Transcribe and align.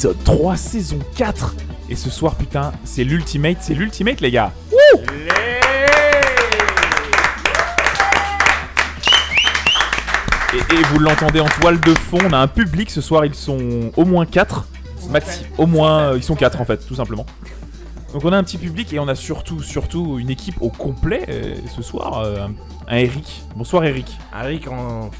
Ultimates, 0.00 0.16
épisode 0.16 0.24
3, 0.24 0.56
saison 0.56 0.98
4. 1.16 1.54
Et 1.90 1.96
ce 1.96 2.10
soir, 2.10 2.34
putain, 2.36 2.72
c'est 2.84 3.04
l'Ultimate, 3.04 3.58
c'est 3.60 3.74
l'Ultimate, 3.74 4.20
les 4.20 4.30
gars. 4.30 4.52
Wouh 4.70 5.00
et, 10.54 10.74
et 10.74 10.82
vous 10.90 10.98
l'entendez 10.98 11.40
en 11.40 11.48
toile 11.48 11.80
de 11.80 11.94
fond, 11.94 12.18
on 12.24 12.32
a 12.32 12.38
un 12.38 12.48
public 12.48 12.90
ce 12.90 13.00
soir, 13.00 13.24
ils 13.24 13.34
sont 13.34 13.90
au 13.96 14.04
moins 14.04 14.26
4. 14.26 14.66
Maxi, 15.10 15.44
au 15.58 15.66
moins, 15.66 16.12
euh, 16.12 16.16
ils 16.16 16.22
sont 16.22 16.34
4 16.36 16.60
en 16.60 16.64
fait, 16.64 16.86
tout 16.86 16.94
simplement. 16.94 17.26
Donc 18.12 18.24
on 18.24 18.32
a 18.32 18.36
un 18.36 18.42
petit 18.42 18.58
public 18.58 18.92
et 18.92 18.98
on 18.98 19.08
a 19.08 19.14
surtout, 19.14 19.62
surtout 19.62 20.18
une 20.18 20.30
équipe 20.30 20.56
au 20.60 20.68
complet 20.70 21.24
euh, 21.28 21.54
ce 21.74 21.82
soir. 21.82 22.18
euh, 22.20 22.46
un, 22.46 22.52
un 22.88 22.96
Eric. 22.96 23.42
Bonsoir 23.56 23.84
Eric. 23.84 24.06
Eric 24.40 24.68
en, 24.68 25.10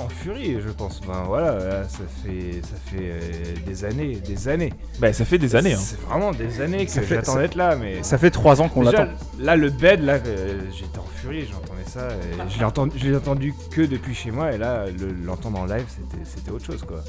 en 0.00 0.08
furie, 0.08 0.56
je 0.64 0.68
pense. 0.70 1.00
Ben 1.06 1.24
voilà, 1.26 1.52
là, 1.58 1.84
ça 1.88 2.00
fait, 2.24 2.60
ça 2.62 2.76
fait 2.86 2.96
euh, 3.02 3.20
des 3.66 3.84
années, 3.84 4.16
des 4.16 4.48
années. 4.48 4.72
Bah 5.00 5.12
ça 5.12 5.24
fait 5.24 5.38
des 5.38 5.56
années. 5.56 5.74
Hein. 5.74 5.78
C'est 5.80 6.00
vraiment 6.02 6.32
des 6.32 6.60
années 6.60 6.84
que 6.86 6.90
Ça 6.90 7.02
fait- 7.02 7.16
j'attends 7.16 7.36
d'être 7.36 7.54
là, 7.54 7.76
mais 7.76 8.02
Ça 8.02 8.18
fait 8.18 8.30
trois 8.30 8.60
ans 8.60 8.68
qu'on 8.68 8.84
Déjà, 8.84 9.04
l'attend. 9.04 9.12
Là, 9.40 9.56
le 9.56 9.70
bed, 9.70 10.02
là, 10.04 10.14
euh, 10.24 10.60
j'étais 10.76 10.98
en 10.98 11.06
furie, 11.16 11.46
j'entendais 11.50 11.84
ça. 11.86 12.08
et 12.08 12.50
je 12.50 12.58
l'ai 12.58 12.64
entendu, 12.64 12.98
je 12.98 13.08
l'ai 13.08 13.16
entendu 13.16 13.54
que 13.70 13.82
depuis 13.82 14.14
chez 14.14 14.30
moi, 14.30 14.52
et 14.52 14.58
là, 14.58 14.84
le- 14.86 15.14
l'entendre 15.26 15.58
en 15.60 15.64
live, 15.66 15.84
c'était, 15.88 16.22
c'était 16.24 16.50
autre 16.50 16.64
chose, 16.66 16.82
quoi. 16.86 17.02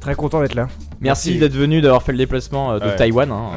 Très 0.00 0.14
content 0.14 0.40
d'être 0.42 0.54
là. 0.54 0.68
Merci, 1.00 1.28
Merci. 1.30 1.38
d'être 1.38 1.54
venu, 1.54 1.80
d'avoir 1.80 2.02
fait 2.02 2.12
le 2.12 2.18
déplacement 2.18 2.72
euh, 2.72 2.78
de 2.78 2.84
Ouais. 2.86 2.96
Taïwan. 2.96 3.30
hein, 3.30 3.50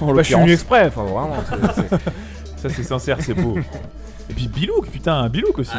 en 0.00 0.12
Bah, 0.12 0.22
je 0.22 0.26
suis 0.28 0.34
venu 0.34 0.52
exprès, 0.52 0.86
enfin 0.86 1.02
vraiment. 1.04 1.36
c'est- 1.48 1.82
c'est- 1.88 1.98
Ça 2.68 2.68
c'est 2.74 2.82
sincère, 2.82 3.18
c'est 3.20 3.34
beau. 3.34 3.56
Et 4.30 4.32
puis 4.32 4.48
Bilouk, 4.48 4.86
putain, 4.88 5.28
Bilouk 5.28 5.58
aussi. 5.58 5.70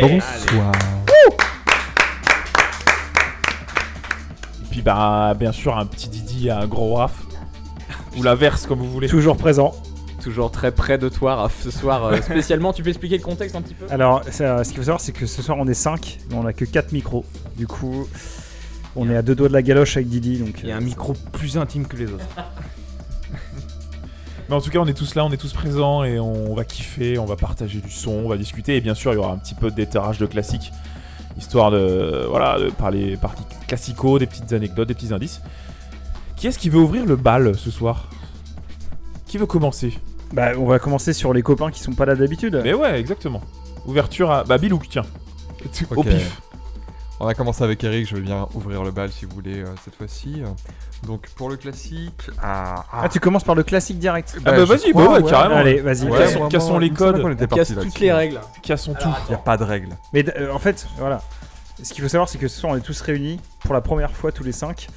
Bonsoir. 0.00 0.72
Puis 4.78 4.84
bah 4.84 5.34
bien 5.34 5.50
sûr 5.50 5.76
un 5.76 5.86
petit 5.86 6.08
Didi, 6.08 6.50
un 6.50 6.66
gros 6.68 6.94
Raph. 6.94 7.24
Ou 8.16 8.22
l'inverse 8.22 8.64
comme 8.66 8.78
vous 8.78 8.90
voulez. 8.90 9.08
Toujours 9.08 9.36
présent. 9.36 9.74
Toujours 10.22 10.52
très 10.52 10.70
près 10.70 10.98
de 10.98 11.08
toi, 11.08 11.34
Raph, 11.34 11.62
ce 11.64 11.70
soir. 11.72 12.04
euh, 12.04 12.16
spécialement, 12.22 12.72
tu 12.72 12.84
peux 12.84 12.90
expliquer 12.90 13.16
le 13.16 13.24
contexte 13.24 13.56
un 13.56 13.62
petit 13.62 13.74
peu? 13.74 13.86
Alors, 13.90 14.22
ça- 14.30 14.62
ce 14.62 14.68
qu'il 14.68 14.78
faut 14.78 14.84
savoir, 14.84 15.00
c'est 15.00 15.10
que 15.12 15.26
ce 15.26 15.42
soir, 15.42 15.58
on 15.60 15.66
est 15.66 15.74
5, 15.74 16.18
mais 16.30 16.36
on 16.36 16.46
a 16.46 16.52
que 16.52 16.64
4 16.64 16.92
micros. 16.92 17.24
Du 17.56 17.66
coup, 17.66 18.06
on 18.94 19.10
est 19.10 19.16
à 19.16 19.22
deux 19.22 19.34
doigts 19.34 19.48
de 19.48 19.52
la 19.52 19.62
galoche 19.62 19.96
avec 19.96 20.08
Didi. 20.08 20.38
Donc, 20.38 20.60
Il 20.62 20.68
y 20.68 20.72
a 20.72 20.76
un 20.76 20.80
euh, 20.80 20.84
micro 20.84 21.14
plus 21.32 21.56
intime 21.58 21.86
que 21.86 21.96
les 21.96 22.06
autres. 22.12 22.26
Mais 24.48 24.54
en 24.54 24.60
tout 24.62 24.70
cas 24.70 24.78
on 24.78 24.86
est 24.86 24.94
tous 24.96 25.14
là, 25.14 25.24
on 25.26 25.30
est 25.32 25.36
tous 25.36 25.52
présents 25.52 26.04
et 26.04 26.18
on 26.18 26.54
va 26.54 26.64
kiffer, 26.64 27.18
on 27.18 27.26
va 27.26 27.36
partager 27.36 27.80
du 27.82 27.90
son, 27.90 28.12
on 28.12 28.28
va 28.30 28.38
discuter 28.38 28.76
et 28.76 28.80
bien 28.80 28.94
sûr 28.94 29.12
il 29.12 29.16
y 29.16 29.18
aura 29.18 29.30
un 29.32 29.36
petit 29.36 29.54
peu 29.54 29.70
d'étérage 29.70 30.16
de 30.18 30.24
classique. 30.24 30.72
Histoire 31.38 31.70
de, 31.70 32.26
voilà, 32.28 32.58
de 32.58 32.68
parler, 32.70 33.16
parler 33.16 33.38
classico, 33.66 34.18
des 34.18 34.26
petites 34.26 34.52
anecdotes, 34.52 34.88
des 34.88 34.94
petits 34.94 35.14
indices. 35.14 35.40
Qui 36.36 36.48
est-ce 36.48 36.58
qui 36.58 36.68
veut 36.68 36.80
ouvrir 36.80 37.06
le 37.06 37.16
bal 37.16 37.56
ce 37.56 37.70
soir? 37.70 38.08
Qui 39.26 39.38
veut 39.38 39.46
commencer? 39.46 39.98
Bah, 40.32 40.50
on 40.58 40.66
va 40.66 40.78
commencer 40.78 41.12
sur 41.12 41.32
les 41.32 41.42
copains 41.42 41.70
qui 41.70 41.80
sont 41.80 41.92
pas 41.92 42.04
là 42.06 42.14
d'habitude. 42.14 42.60
Mais 42.62 42.74
ouais, 42.74 42.98
exactement. 43.00 43.40
Ouverture 43.86 44.30
à. 44.30 44.44
Bah 44.44 44.58
Bilouk, 44.58 44.88
tiens. 44.88 45.04
Au 45.94 46.02
pif. 46.02 46.40
On 47.20 47.26
va 47.26 47.34
commencer 47.34 47.64
avec 47.64 47.82
Eric, 47.82 48.06
je 48.08 48.14
vais 48.14 48.20
bien 48.20 48.46
ouvrir 48.54 48.84
le 48.84 48.92
bal 48.92 49.10
si 49.10 49.24
vous 49.24 49.34
voulez 49.34 49.58
euh, 49.60 49.66
cette 49.84 49.96
fois-ci. 49.96 50.40
Donc 51.04 51.28
pour 51.30 51.48
le 51.48 51.56
classique, 51.56 52.30
ah, 52.40 52.84
Ah, 52.92 53.08
tu 53.08 53.18
commences 53.18 53.42
par 53.42 53.56
le 53.56 53.64
classique 53.64 53.98
direct. 53.98 54.36
Ah 54.44 54.52
bah 54.52 54.64
vas-y, 54.64 54.92
bah 54.92 55.00
ouais, 55.00 55.22
ouais. 55.22 55.30
carrément. 55.30 55.56
Allez, 55.56 55.80
vas-y. 55.80 56.08
Ouais, 56.08 56.18
cassons- 56.48 56.78
les 56.78 56.90
codes. 56.90 57.20
On 57.24 57.46
casse 57.46 57.74
toutes 57.74 57.98
les 57.98 58.12
règles. 58.12 58.40
Cassons 58.62 58.94
tout. 58.94 59.08
Il 59.26 59.30
n'y 59.30 59.34
a 59.34 59.38
pas 59.38 59.56
de 59.56 59.64
règles. 59.64 59.96
Mais 60.12 60.24
euh, 60.38 60.52
en 60.52 60.60
fait, 60.60 60.86
voilà. 60.98 61.20
Ce 61.82 61.92
qu'il 61.92 62.02
faut 62.02 62.08
savoir, 62.08 62.28
c'est 62.28 62.38
que 62.38 62.46
ce 62.48 62.60
soir, 62.60 62.72
on 62.72 62.76
est 62.76 62.80
tous 62.80 63.00
réunis 63.00 63.40
pour 63.60 63.74
la 63.74 63.80
première 63.80 64.12
fois 64.12 64.30
tous 64.32 64.44
les 64.44 64.52
5 64.52 64.88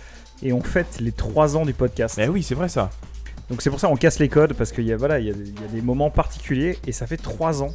et 0.44 0.53
on 0.53 0.62
fête 0.62 1.00
les 1.00 1.12
3 1.12 1.57
ans 1.57 1.66
du 1.66 1.73
podcast. 1.73 2.16
Mais 2.17 2.28
oui, 2.28 2.44
c'est 2.44 2.56
vrai 2.56 2.69
ça. 2.69 2.90
Donc 3.50 3.62
c'est 3.63 3.69
pour 3.72 3.79
ça 3.79 3.88
qu'on 3.88 3.97
casse 3.97 4.19
les 4.19 4.29
codes 4.29 4.53
parce 4.53 4.72
qu'il 4.72 4.85
y 4.85 4.94
a 4.94 4.97
voilà, 4.97 5.19
il 5.19 5.25
y 5.25 5.29
a, 5.29 5.34
il 5.34 5.59
y 5.62 5.63
a 5.66 5.67
des 5.67 5.81
moments 5.81 6.09
particuliers 6.12 6.78
et 6.88 6.91
ça 6.91 7.06
fait 7.06 7.17
trois 7.17 7.62
ans 7.62 7.69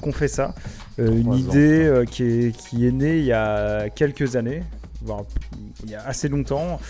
qu'on 0.00 0.12
fait 0.12 0.28
ça. 0.28 0.54
Euh, 0.98 1.12
une 1.12 1.34
idée 1.34 1.84
euh, 1.84 2.04
qui, 2.04 2.22
est, 2.24 2.56
qui 2.56 2.86
est 2.86 2.92
née 2.92 3.18
il 3.18 3.24
y 3.24 3.32
a 3.32 3.88
quelques 3.90 4.36
années, 4.36 4.62
voire 5.02 5.22
il 5.84 5.90
y 5.90 5.94
a 5.94 6.06
assez 6.06 6.28
longtemps. 6.28 6.80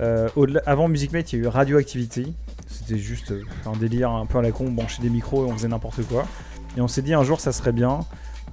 Euh, 0.00 0.28
avant 0.66 0.88
Music 0.88 1.12
Mate, 1.12 1.32
il 1.32 1.38
y 1.38 1.42
a 1.42 1.44
eu 1.44 1.48
Radioactivity. 1.48 2.34
C'était 2.66 2.98
juste 2.98 3.32
un 3.66 3.76
délire 3.76 4.10
un 4.10 4.26
peu 4.26 4.38
à 4.38 4.42
la 4.42 4.50
con, 4.50 4.66
on 4.68 4.72
branchait 4.72 5.02
des 5.02 5.10
micros 5.10 5.46
et 5.46 5.50
on 5.50 5.54
faisait 5.54 5.68
n'importe 5.68 6.02
quoi. 6.06 6.26
Et 6.76 6.80
on 6.80 6.88
s'est 6.88 7.02
dit 7.02 7.14
un 7.14 7.22
jour 7.22 7.40
ça 7.40 7.52
serait 7.52 7.72
bien. 7.72 8.00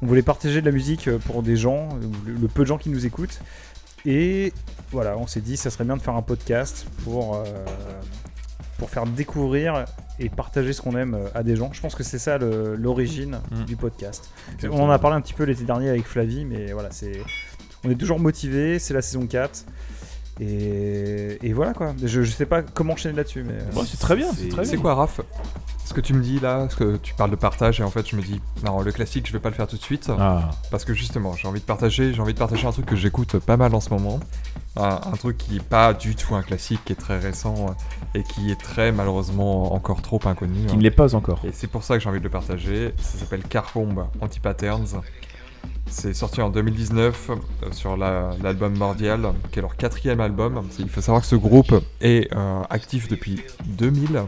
On 0.03 0.07
voulait 0.07 0.21
partager 0.21 0.61
de 0.61 0.65
la 0.65 0.71
musique 0.71 1.09
pour 1.19 1.43
des 1.43 1.55
gens, 1.55 1.89
le, 2.25 2.33
le 2.33 2.47
peu 2.47 2.61
de 2.61 2.67
gens 2.67 2.77
qui 2.77 2.89
nous 2.89 3.05
écoutent. 3.05 3.39
Et 4.05 4.51
voilà, 4.91 5.17
on 5.17 5.27
s'est 5.27 5.41
dit 5.41 5.57
ça 5.57 5.69
serait 5.69 5.83
bien 5.83 5.95
de 5.95 6.01
faire 6.01 6.15
un 6.15 6.21
podcast 6.21 6.85
pour, 7.03 7.35
euh, 7.35 7.43
pour 8.81 8.89
faire 8.89 9.05
découvrir 9.05 9.85
et 10.17 10.27
partager 10.27 10.73
ce 10.73 10.81
qu'on 10.81 10.97
aime 10.97 11.13
euh, 11.13 11.27
à 11.35 11.43
des 11.43 11.55
gens. 11.55 11.69
Je 11.71 11.79
pense 11.81 11.93
que 11.93 12.01
c'est 12.01 12.17
ça 12.17 12.39
l'origine 12.39 13.39
Mm. 13.51 13.65
du 13.65 13.75
podcast. 13.75 14.31
On 14.71 14.81
en 14.81 14.89
a 14.89 14.97
parlé 14.97 15.15
un 15.17 15.21
petit 15.21 15.35
peu 15.35 15.43
l'été 15.43 15.65
dernier 15.65 15.87
avec 15.89 16.03
Flavie, 16.07 16.45
mais 16.45 16.71
voilà, 16.71 16.89
c'est 16.89 17.21
on 17.83 17.91
est 17.91 17.95
toujours 17.95 18.19
motivé, 18.19 18.79
c'est 18.79 18.95
la 18.95 19.03
saison 19.03 19.27
4. 19.27 19.65
Et, 20.41 21.37
et 21.43 21.53
voilà 21.53 21.73
quoi. 21.73 21.93
Je, 22.03 22.23
je 22.23 22.31
sais 22.31 22.45
pas 22.47 22.63
comment 22.63 22.93
enchaîner 22.93 23.15
là-dessus, 23.15 23.43
mais. 23.43 23.57
Bon, 23.73 23.83
c'est 23.85 23.97
très 23.99 24.15
bien, 24.15 24.27
c'est 24.35 24.49
très 24.49 24.65
C'est 24.65 24.71
bien. 24.73 24.81
quoi 24.81 24.95
Raph? 24.95 25.21
Ce 25.85 25.93
que 25.93 26.01
tu 26.01 26.13
me 26.13 26.21
dis 26.23 26.39
là, 26.39 26.67
ce 26.69 26.75
que 26.77 26.95
tu 26.97 27.13
parles 27.13 27.31
de 27.31 27.35
partage 27.35 27.81
et 27.81 27.83
en 27.83 27.89
fait 27.89 28.07
je 28.07 28.15
me 28.15 28.21
dis 28.21 28.39
non 28.63 28.79
le 28.81 28.93
classique 28.93 29.27
je 29.27 29.33
vais 29.33 29.39
pas 29.39 29.49
le 29.49 29.55
faire 29.55 29.67
tout 29.67 29.75
de 29.75 29.81
suite 29.81 30.09
Ah. 30.17 30.51
parce 30.69 30.85
que 30.85 30.93
justement 30.93 31.33
j'ai 31.33 31.49
envie 31.49 31.59
de 31.59 31.65
partager 31.65 32.13
j'ai 32.13 32.21
envie 32.21 32.33
de 32.33 32.39
partager 32.39 32.65
un 32.65 32.71
truc 32.71 32.85
que 32.85 32.95
j'écoute 32.95 33.37
pas 33.39 33.57
mal 33.57 33.75
en 33.75 33.81
ce 33.81 33.89
moment 33.89 34.21
un, 34.77 35.01
un 35.03 35.17
truc 35.17 35.37
qui 35.37 35.57
est 35.57 35.63
pas 35.63 35.93
du 35.93 36.15
tout 36.15 36.33
un 36.33 36.43
classique 36.43 36.79
qui 36.85 36.93
est 36.93 36.95
très 36.95 37.19
récent 37.19 37.55
euh, 38.15 38.17
et 38.19 38.23
qui 38.23 38.51
est 38.51 38.55
très 38.61 38.93
malheureusement 38.93 39.73
encore 39.73 40.01
trop 40.01 40.21
inconnu 40.23 40.65
Qui 40.67 40.77
ne 40.77 40.81
l'est 40.81 40.91
pas 40.91 41.13
encore. 41.13 41.41
Et 41.43 41.51
c'est 41.51 41.67
pour 41.67 41.83
ça 41.83 41.95
que 41.97 42.03
j'ai 42.03 42.07
envie 42.07 42.19
de 42.19 42.23
le 42.23 42.29
partager. 42.29 42.93
Ça 42.97 43.17
s'appelle 43.17 43.43
Car 43.43 43.69
Bomb 43.75 44.05
Anti-Patterns. 44.21 45.01
C'est 45.93 46.13
sorti 46.13 46.41
en 46.41 46.49
2019 46.49 47.29
euh, 47.31 47.35
sur 47.71 47.97
la- 47.97 48.31
l'album 48.41 48.75
Mordial, 48.77 49.33
qui 49.51 49.59
est 49.59 49.61
leur 49.61 49.75
quatrième 49.75 50.21
album. 50.21 50.61
Il 50.79 50.89
faut 50.89 51.01
savoir 51.01 51.21
que 51.21 51.27
ce 51.27 51.35
groupe 51.35 51.73
est 51.99 52.33
euh, 52.33 52.61
actif 52.69 53.07
depuis 53.09 53.41
2000. 53.65 54.07
Ça 54.13 54.25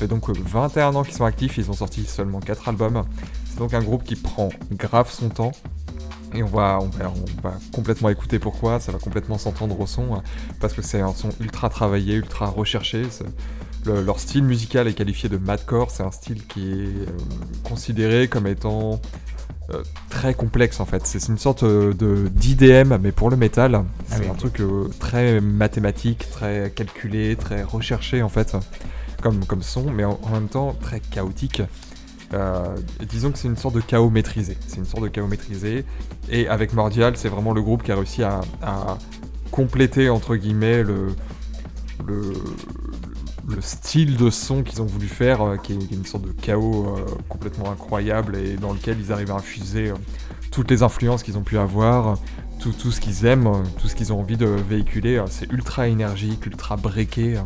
fait 0.00 0.08
donc 0.08 0.28
euh, 0.30 0.32
21 0.46 0.94
ans 0.94 1.02
qu'ils 1.04 1.14
sont 1.14 1.26
actifs, 1.26 1.58
ils 1.58 1.70
ont 1.70 1.74
sorti 1.74 2.04
seulement 2.04 2.40
4 2.40 2.68
albums. 2.70 3.04
C'est 3.46 3.58
donc 3.58 3.74
un 3.74 3.82
groupe 3.82 4.02
qui 4.02 4.16
prend 4.16 4.48
grave 4.72 5.10
son 5.10 5.28
temps. 5.28 5.52
Et 6.34 6.42
on 6.42 6.46
va, 6.48 6.80
on, 6.80 6.86
va, 6.88 7.12
on 7.12 7.40
va 7.48 7.54
complètement 7.72 8.08
écouter 8.08 8.40
pourquoi, 8.40 8.80
ça 8.80 8.90
va 8.90 8.98
complètement 8.98 9.38
s'entendre 9.38 9.78
au 9.78 9.86
son, 9.86 10.14
euh, 10.14 10.18
parce 10.58 10.72
que 10.72 10.82
c'est 10.82 11.00
un 11.00 11.12
son 11.12 11.28
ultra 11.38 11.68
travaillé, 11.68 12.14
ultra 12.14 12.46
recherché. 12.46 13.02
leur 13.84 14.18
style 14.18 14.42
musical 14.42 14.88
est 14.88 14.94
qualifié 14.94 15.28
de 15.28 15.36
madcore, 15.36 15.90
c'est 15.92 16.02
un 16.02 16.10
style 16.10 16.44
qui 16.46 16.72
est 16.72 16.86
euh, 16.86 17.06
considéré 17.62 18.26
comme 18.26 18.48
étant 18.48 19.00
euh, 19.70 19.82
très 20.10 20.34
complexe 20.34 20.80
en 20.80 20.84
fait. 20.84 21.06
C'est 21.06 21.20
c'est 21.20 21.32
une 21.32 21.38
sorte 21.38 21.62
euh, 21.62 21.92
de 21.94 22.28
d'IDM 22.28 22.98
mais 23.00 23.12
pour 23.12 23.30
le 23.30 23.36
métal. 23.36 23.84
C'est 24.06 24.20
oui. 24.20 24.28
un 24.30 24.34
truc 24.34 24.60
euh, 24.60 24.88
très 24.98 25.40
mathématique, 25.40 26.28
très 26.30 26.72
calculé, 26.74 27.36
très 27.36 27.62
recherché 27.62 28.22
en 28.22 28.28
fait 28.28 28.56
comme, 29.22 29.44
comme 29.46 29.62
son, 29.62 29.90
mais 29.90 30.04
en, 30.04 30.20
en 30.22 30.30
même 30.30 30.48
temps 30.48 30.76
très 30.80 31.00
chaotique. 31.00 31.62
Euh, 32.34 32.76
disons 33.08 33.30
que 33.30 33.38
c'est 33.38 33.48
une 33.48 33.56
sorte 33.56 33.74
de 33.74 33.80
chaos 33.80 34.10
maîtrisé. 34.10 34.56
C'est 34.66 34.76
une 34.78 34.84
sorte 34.84 35.02
de 35.02 35.08
chaos 35.08 35.26
maîtrisé. 35.26 35.84
Et 36.28 36.48
avec 36.48 36.72
Mordial, 36.74 37.16
c'est 37.16 37.28
vraiment 37.28 37.52
le 37.52 37.62
groupe 37.62 37.82
qui 37.82 37.92
a 37.92 37.96
réussi 37.96 38.22
à, 38.22 38.40
à 38.62 38.98
compléter 39.50 40.10
entre 40.10 40.36
guillemets 40.36 40.82
le, 40.82 41.14
le, 42.06 42.32
le 43.48 43.60
style 43.60 44.16
de 44.16 44.30
son 44.30 44.62
qu'ils 44.62 44.82
ont 44.82 44.86
voulu 44.86 45.08
faire, 45.08 45.42
euh, 45.42 45.56
qui 45.56 45.72
est 45.72 45.92
une 45.92 46.04
sorte 46.04 46.24
de 46.24 46.32
chaos 46.32 46.96
euh, 46.96 47.04
complètement 47.28 47.70
incroyable 47.70 48.36
et 48.36 48.56
dans 48.56 48.72
lequel 48.72 48.98
ils 49.00 49.12
arrivent 49.12 49.32
à 49.32 49.36
infuser 49.36 49.90
euh, 49.90 49.94
toutes 50.50 50.70
les 50.70 50.82
influences 50.82 51.22
qu'ils 51.22 51.36
ont 51.36 51.42
pu 51.42 51.58
avoir, 51.58 52.18
tout, 52.60 52.72
tout 52.72 52.90
ce 52.90 53.00
qu'ils 53.00 53.26
aiment, 53.26 53.50
tout 53.78 53.88
ce 53.88 53.94
qu'ils 53.94 54.12
ont 54.12 54.20
envie 54.20 54.36
de 54.36 54.46
véhiculer. 54.46 55.22
C'est 55.28 55.50
ultra 55.52 55.88
énergique, 55.88 56.46
ultra 56.46 56.76
euh. 56.76 57.44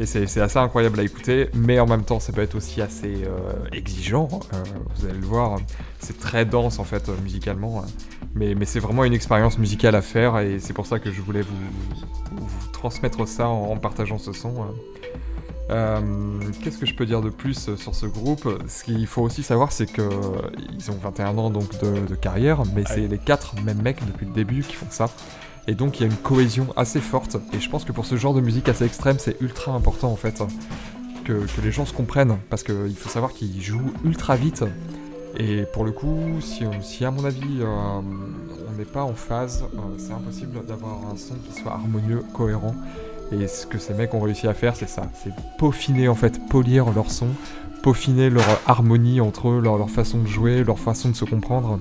Et 0.00 0.06
c'est 0.06 0.40
assez 0.40 0.58
incroyable 0.58 0.98
à 0.98 1.04
écouter, 1.04 1.50
mais 1.54 1.78
en 1.78 1.86
même 1.86 2.04
temps, 2.04 2.18
ça 2.18 2.32
peut 2.32 2.40
être 2.40 2.56
aussi 2.56 2.82
assez 2.82 3.28
exigeant. 3.70 4.26
vous 4.26 5.06
allez 5.06 5.18
le 5.18 5.26
voir, 5.26 5.60
c'est 6.00 6.18
très 6.18 6.44
dense 6.44 6.80
en 6.80 6.84
fait, 6.84 7.08
musicalement. 7.22 7.84
Mais, 8.34 8.54
mais 8.54 8.64
c'est 8.64 8.80
vraiment 8.80 9.04
une 9.04 9.12
expérience 9.12 9.58
musicale 9.58 9.94
à 9.94 10.02
faire, 10.02 10.38
et 10.38 10.58
c'est 10.58 10.72
pour 10.72 10.86
ça 10.86 10.98
que 10.98 11.10
je 11.12 11.20
voulais 11.20 11.42
vous, 11.42 11.56
vous 12.36 12.68
transmettre 12.72 13.28
ça 13.28 13.48
en, 13.48 13.70
en 13.70 13.76
partageant 13.76 14.18
ce 14.18 14.32
son. 14.32 14.54
euh. 14.62 14.66
Euh, 15.70 16.00
Qu'est-ce 16.62 16.78
que 16.78 16.84
je 16.86 16.94
peux 16.94 17.06
dire 17.06 17.22
de 17.22 17.30
plus 17.30 17.74
sur 17.76 17.94
ce 17.94 18.06
groupe? 18.06 18.48
Ce 18.68 18.84
qu'il 18.84 19.06
faut 19.06 19.22
aussi 19.22 19.42
savoir, 19.42 19.72
c'est 19.72 19.86
que 19.90 20.02
euh, 20.02 20.10
ils 20.76 20.90
ont 20.90 20.96
21 21.00 21.38
ans 21.38 21.48
donc 21.50 21.70
de, 21.80 22.06
de 22.06 22.14
carrière, 22.14 22.62
mais 22.74 22.84
c'est 22.86 23.06
les 23.08 23.18
quatre 23.18 23.54
mêmes 23.62 23.80
mecs 23.80 24.04
depuis 24.06 24.26
le 24.26 24.32
début 24.32 24.62
qui 24.62 24.74
font 24.74 24.86
ça. 24.90 25.08
Et 25.66 25.74
donc 25.74 25.98
il 25.98 26.02
y 26.02 26.06
a 26.06 26.10
une 26.10 26.18
cohésion 26.18 26.66
assez 26.76 27.00
forte. 27.00 27.36
Et 27.54 27.60
je 27.60 27.70
pense 27.70 27.84
que 27.84 27.92
pour 27.92 28.04
ce 28.04 28.16
genre 28.16 28.34
de 28.34 28.42
musique 28.42 28.68
assez 28.68 28.84
extrême, 28.84 29.16
c'est 29.18 29.40
ultra 29.40 29.72
important 29.72 30.10
en 30.12 30.16
fait 30.16 30.42
que, 31.24 31.32
que 31.32 31.60
les 31.62 31.72
gens 31.72 31.86
se 31.86 31.94
comprennent, 31.94 32.36
parce 32.50 32.62
qu'il 32.62 32.94
faut 32.96 33.08
savoir 33.08 33.32
qu'ils 33.32 33.62
jouent 33.62 33.92
ultra 34.04 34.36
vite. 34.36 34.64
Et 35.36 35.64
pour 35.72 35.84
le 35.84 35.90
coup, 35.90 36.40
si, 36.40 37.04
à 37.04 37.10
mon 37.10 37.24
avis 37.24 37.60
euh, 37.60 37.66
on 37.66 38.78
n'est 38.78 38.84
pas 38.84 39.02
en 39.02 39.14
phase, 39.14 39.64
euh, 39.74 39.78
c'est 39.98 40.12
impossible 40.12 40.64
d'avoir 40.66 40.98
un 41.12 41.16
son 41.16 41.34
qui 41.34 41.60
soit 41.60 41.72
harmonieux, 41.72 42.22
cohérent. 42.32 42.74
Et 43.32 43.48
ce 43.48 43.66
que 43.66 43.78
ces 43.78 43.94
mecs 43.94 44.14
ont 44.14 44.20
réussi 44.20 44.46
à 44.46 44.54
faire, 44.54 44.76
c'est 44.76 44.88
ça, 44.88 45.10
c'est 45.22 45.32
peaufiner 45.58 46.08
en 46.08 46.14
fait, 46.14 46.40
polir 46.48 46.92
leur 46.92 47.10
son, 47.10 47.28
peaufiner 47.82 48.30
leur 48.30 48.44
harmonie 48.66 49.20
entre 49.20 49.48
eux, 49.48 49.60
leur, 49.60 49.90
façon 49.90 50.18
de 50.18 50.28
jouer, 50.28 50.62
leur 50.62 50.78
façon 50.78 51.08
de 51.08 51.16
se 51.16 51.24
comprendre. 51.24 51.80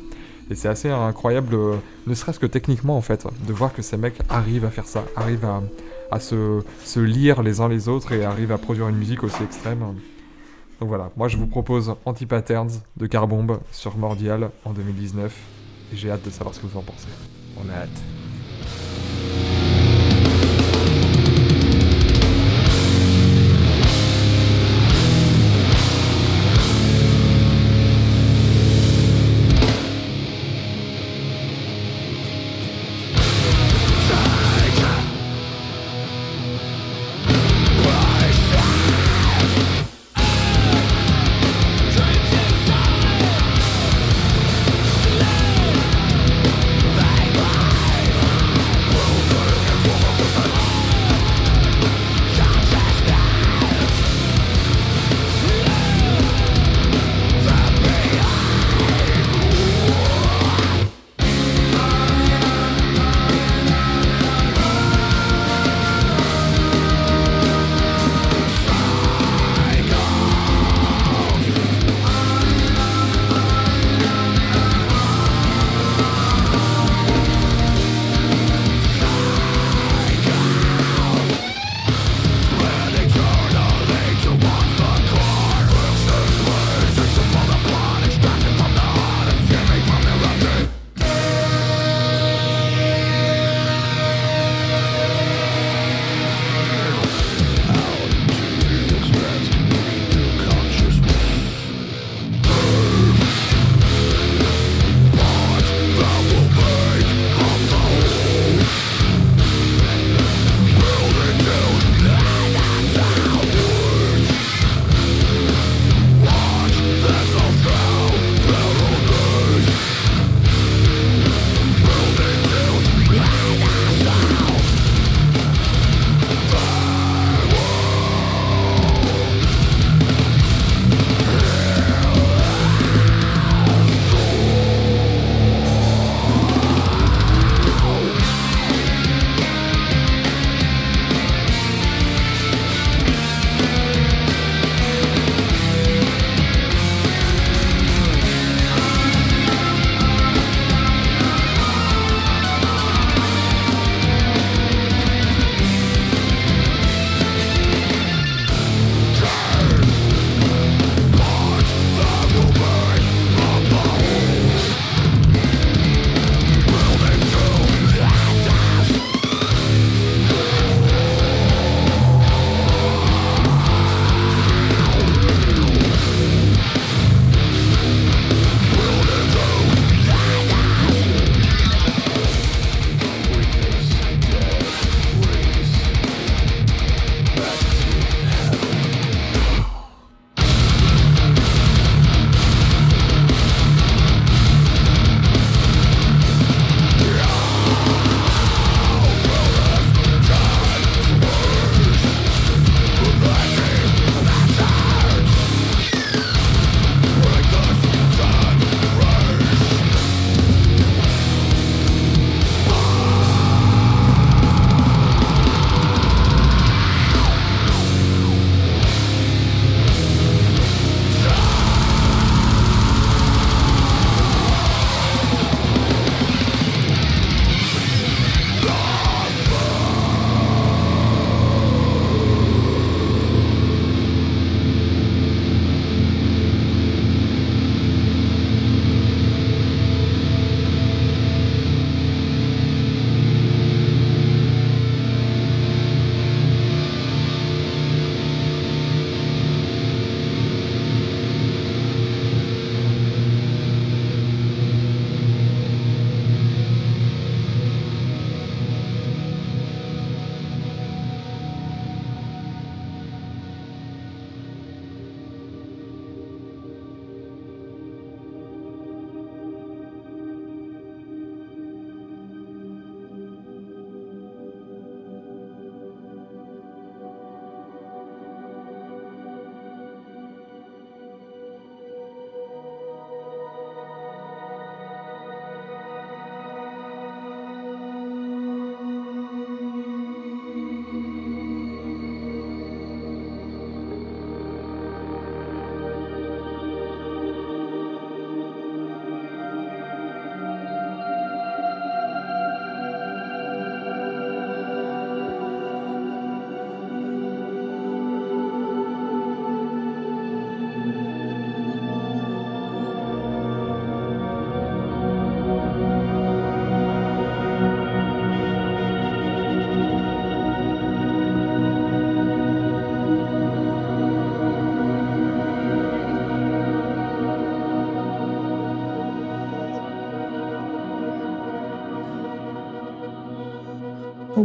Et 0.49 0.56
c'est 0.56 0.67
assez 0.67 0.89
incroyable, 0.89 1.53
euh, 1.53 1.75
ne 2.07 2.13
serait-ce 2.15 2.39
que 2.39 2.45
techniquement 2.47 2.97
en 2.97 3.01
fait, 3.01 3.27
de 3.47 3.53
voir 3.53 3.71
que 3.73 3.81
ces 3.81 3.97
mecs 3.97 4.19
arrivent 4.29 4.65
à 4.65 4.71
faire 4.71 4.88
ça, 4.88 5.03
arrivent 5.15 5.45
à, 5.45 6.19
se 6.19 6.99
lire 6.99 7.44
les 7.44 7.59
uns 7.59 7.69
les 7.69 7.88
autres 7.88 8.13
et 8.13 8.23
arrivent 8.23 8.51
à 8.51 8.57
produire 8.57 8.88
une 8.88 8.97
musique 8.97 9.23
aussi 9.23 9.44
extrême. 9.44 9.83
Donc 10.79 10.89
voilà, 10.89 11.11
moi 11.15 11.27
je 11.27 11.37
vous 11.37 11.47
propose 11.47 11.95
Anti-Patterns 12.05 12.81
de 12.97 13.05
Carbombe 13.05 13.59
sur 13.71 13.97
Mordial 13.97 14.51
en 14.65 14.73
2019 14.73 15.35
et 15.93 15.95
j'ai 15.95 16.11
hâte 16.11 16.23
de 16.23 16.29
savoir 16.29 16.53
ce 16.53 16.59
que 16.59 16.67
vous 16.67 16.77
en 16.77 16.83
pensez. 16.83 17.07
On 17.57 17.69
a 17.69 17.73
hâte. 17.73 18.22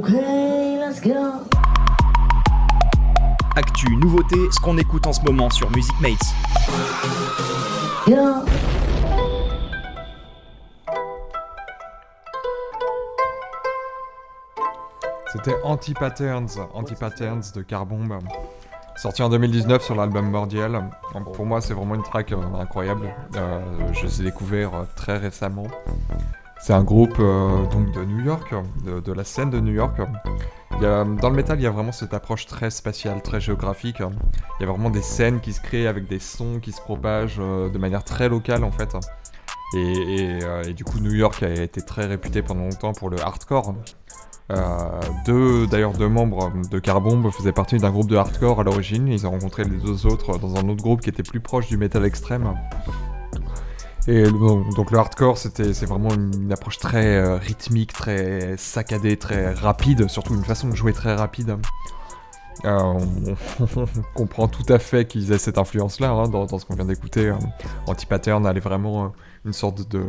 Let's 0.01 1.01
go. 1.01 1.45
Actu, 3.57 3.97
nouveauté, 3.97 4.37
ce 4.53 4.61
qu'on 4.61 4.79
écoute 4.79 5.05
en 5.09 5.13
ce 5.13 5.21
moment 5.23 5.51
sur 5.51 5.69
Music 5.73 5.95
Mates. 6.01 6.19
C'était 15.33 15.57
Anti-Patterns, 15.65 16.61
Anti-Patterns 16.75 17.43
de 17.57 17.63
Carbomb, 17.63 18.21
sorti 18.95 19.23
en 19.23 19.29
2019 19.29 19.83
sur 19.83 19.97
l'album 19.97 20.31
Mordial. 20.31 20.91
Pour 21.35 21.45
moi, 21.45 21.61
c'est 21.61 21.75
vraiment 21.75 21.97
une 21.97 22.05
track 22.05 22.31
euh, 22.31 22.37
incroyable. 22.61 23.13
Euh, 23.37 23.61
je 23.95 24.05
les 24.05 24.21
ai 24.21 24.25
découverts 24.25 24.75
euh, 24.75 24.85
très 24.95 25.17
récemment. 25.17 25.67
C'est 26.61 26.73
un 26.73 26.83
groupe 26.83 27.17
euh, 27.21 27.67
donc 27.67 27.93
de 27.93 28.05
New 28.05 28.25
York, 28.25 28.55
de, 28.85 29.13
la 29.13 29.25
scène 29.25 29.51
de 29.51 29.61
New 29.61 29.73
York. 29.73 29.97
Dans 30.81 31.31
le 31.31 31.35
métal, 31.35 31.59
il 31.59 31.63
y 31.63 31.67
a 31.67 31.71
vraiment 31.71 31.93
cette 31.93 32.15
approche 32.15 32.47
très 32.47 32.71
spatiale, 32.71 33.23
très 33.23 33.41
géographique. 33.41 33.99
Il 34.01 34.63
y 34.63 34.65
a 34.65 34.71
vraiment 34.71 34.91
des 34.91 35.03
scènes 35.03 35.41
qui 35.41 35.53
se 35.53 35.61
créent 35.61 35.87
avec 35.87 36.07
des 36.09 36.19
sons 36.19 36.61
qui 36.61 36.73
se 36.73 36.81
propagent 36.81 37.41
euh, 37.41 37.69
de 37.69 37.79
manière 37.79 38.05
très 38.05 38.29
locale 38.29 38.65
en 38.65 38.71
fait. 38.71 38.95
Euh, 39.75 40.63
et 40.65 40.73
du 40.73 40.85
coup, 40.85 40.99
New 41.01 41.13
York 41.13 41.43
a 41.43 41.49
été 41.49 41.81
très 41.81 42.07
réputé 42.07 42.43
pendant 42.43 42.65
longtemps 42.65 42.93
pour 42.93 43.11
le 43.11 43.21
hardcore. 43.21 43.75
D'ailleurs, 44.51 45.93
deux 45.93 46.09
membres 46.09 46.53
de 46.71 46.79
Carbomb 46.79 47.31
faisaient 47.31 47.53
partie 47.53 47.77
d'un 47.77 47.91
groupe 47.91 48.09
de 48.09 48.17
hardcore 48.17 48.61
à 48.61 48.65
l'origine. 48.65 49.09
Ils 49.09 49.27
ont 49.27 49.31
rencontré 49.31 49.65
les 49.65 49.77
deux 49.77 50.07
autres 50.07 50.39
dans 50.39 50.57
un 50.57 50.69
autre 50.69 50.83
groupe 50.83 51.03
qui 51.03 51.11
était 51.11 51.23
plus 51.23 51.41
proche 51.41 51.69
du 51.69 51.77
métal 51.77 52.05
extrême. 52.05 52.55
Et 54.09 54.23
donc 54.23 54.91
le 54.91 54.99
hardcore, 54.99 55.37
c'était, 55.37 55.75
c'est 55.75 55.85
vraiment 55.85 56.09
une, 56.15 56.51
approche 56.51 56.79
très 56.79 57.17
euh, 57.17 57.37
rythmique, 57.37 57.93
très 57.93 58.57
saccadée, 58.57 59.19
très 59.19 59.53
rapide, 59.53 60.09
surtout 60.09 60.35
une 60.35 60.45
façon 60.45 60.71
de 60.71 60.75
jouer 60.75 60.95
très 60.95 61.15
rapide. 61.15 61.59
Euh, 62.65 62.99
on, 63.61 63.67
comprend 64.15 64.49
tout 64.49 64.65
à 64.73 64.79
fait 64.79 65.07
qu'ils 65.07 65.31
aient 65.33 65.39
cette 65.39 65.59
influence-là 65.59 66.11
hein, 66.11 66.29
dans, 66.29 66.49
ce 66.59 66.65
qu'on 66.65 66.75
vient 66.75 66.87
d'écouter. 66.87 67.29
euh. 67.29 67.35
Anti-Pattern, 67.87 68.47
elle 68.47 68.57
est 68.57 68.61
vraiment 68.61 69.05
euh, 69.05 69.09
une 69.45 69.53
sorte 69.53 69.87
de, 69.91 70.03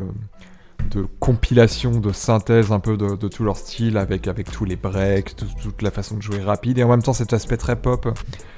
compilation, 1.20 1.92
de 2.00 2.14
synthèse 2.14 2.72
un 2.72 2.80
peu 2.80 2.96
de, 2.96 3.28
tout 3.28 3.44
leur 3.44 3.58
style, 3.58 3.98
avec, 3.98 4.30
avec 4.30 4.50
tous 4.50 4.64
les 4.64 4.78
breaks, 4.78 5.36
tout- 5.36 5.46
toute 5.62 5.82
la 5.82 5.92
façon 5.92 6.16
de 6.16 6.22
jouer 6.22 6.42
rapide, 6.42 6.78
et 6.78 6.84
en 6.84 6.90
même 6.90 7.04
temps 7.04 7.12
cet 7.12 7.34
aspect 7.34 7.58
très 7.58 7.76
pop, 7.76 8.08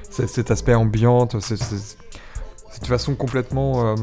cet 0.03 0.51
aspect 0.51 0.75
ambiante, 0.75 1.39
cette 1.39 2.85
façon 2.85 3.15
complètement... 3.15 3.95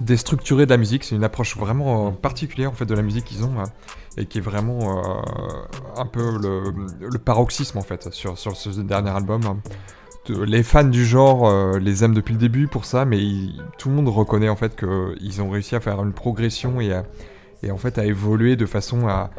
déstructurée 0.00 0.64
de 0.66 0.70
la 0.70 0.76
musique. 0.76 1.04
C'est 1.04 1.14
une 1.16 1.24
approche 1.24 1.56
vraiment 1.56 2.08
euh, 2.08 2.10
particulière 2.10 2.70
en 2.70 2.74
fait 2.74 2.86
de 2.86 2.94
la 2.94 3.02
musique 3.02 3.24
qu'ils 3.24 3.44
ont 3.44 3.58
euh, 3.60 3.64
et 4.16 4.26
qui 4.26 4.38
est 4.38 4.42
vraiment 4.42 4.98
euh, 4.98 5.12
un 5.96 6.06
peu 6.06 6.38
le, 6.38 7.18
paroxysme 7.18 7.78
en 7.78 7.82
fait 7.82 8.12
sur, 8.12 8.38
sur 8.38 8.56
ce 8.56 8.68
dernier 8.80 9.10
album. 9.10 9.42
De- 10.26 10.42
Les 10.42 10.62
fans 10.62 10.84
du 10.84 11.04
genre 11.04 11.50
les 11.78 12.04
aiment 12.04 12.14
depuis 12.14 12.32
le 12.34 12.38
début 12.40 12.66
pour 12.66 12.84
ça, 12.84 13.04
mais 13.04 13.18
tout 13.78 13.88
le 13.88 13.94
monde 13.94 14.08
reconnaît 14.08 14.48
en 14.48 14.56
fait 14.56 14.76
qu'ils 14.76 15.40
ont 15.42 15.50
réussi 15.50 15.74
à 15.76 15.80
faire 15.80 16.02
une 16.02 16.12
progression 16.12 16.80
et 16.80 16.92
à, 16.92 17.04
et 17.62 17.70
en 17.70 17.76
fait 17.78 17.98
à 17.98 18.04
évoluer 18.04 18.56
de 18.56 18.66
façon 18.66 19.08
à, 19.08 19.30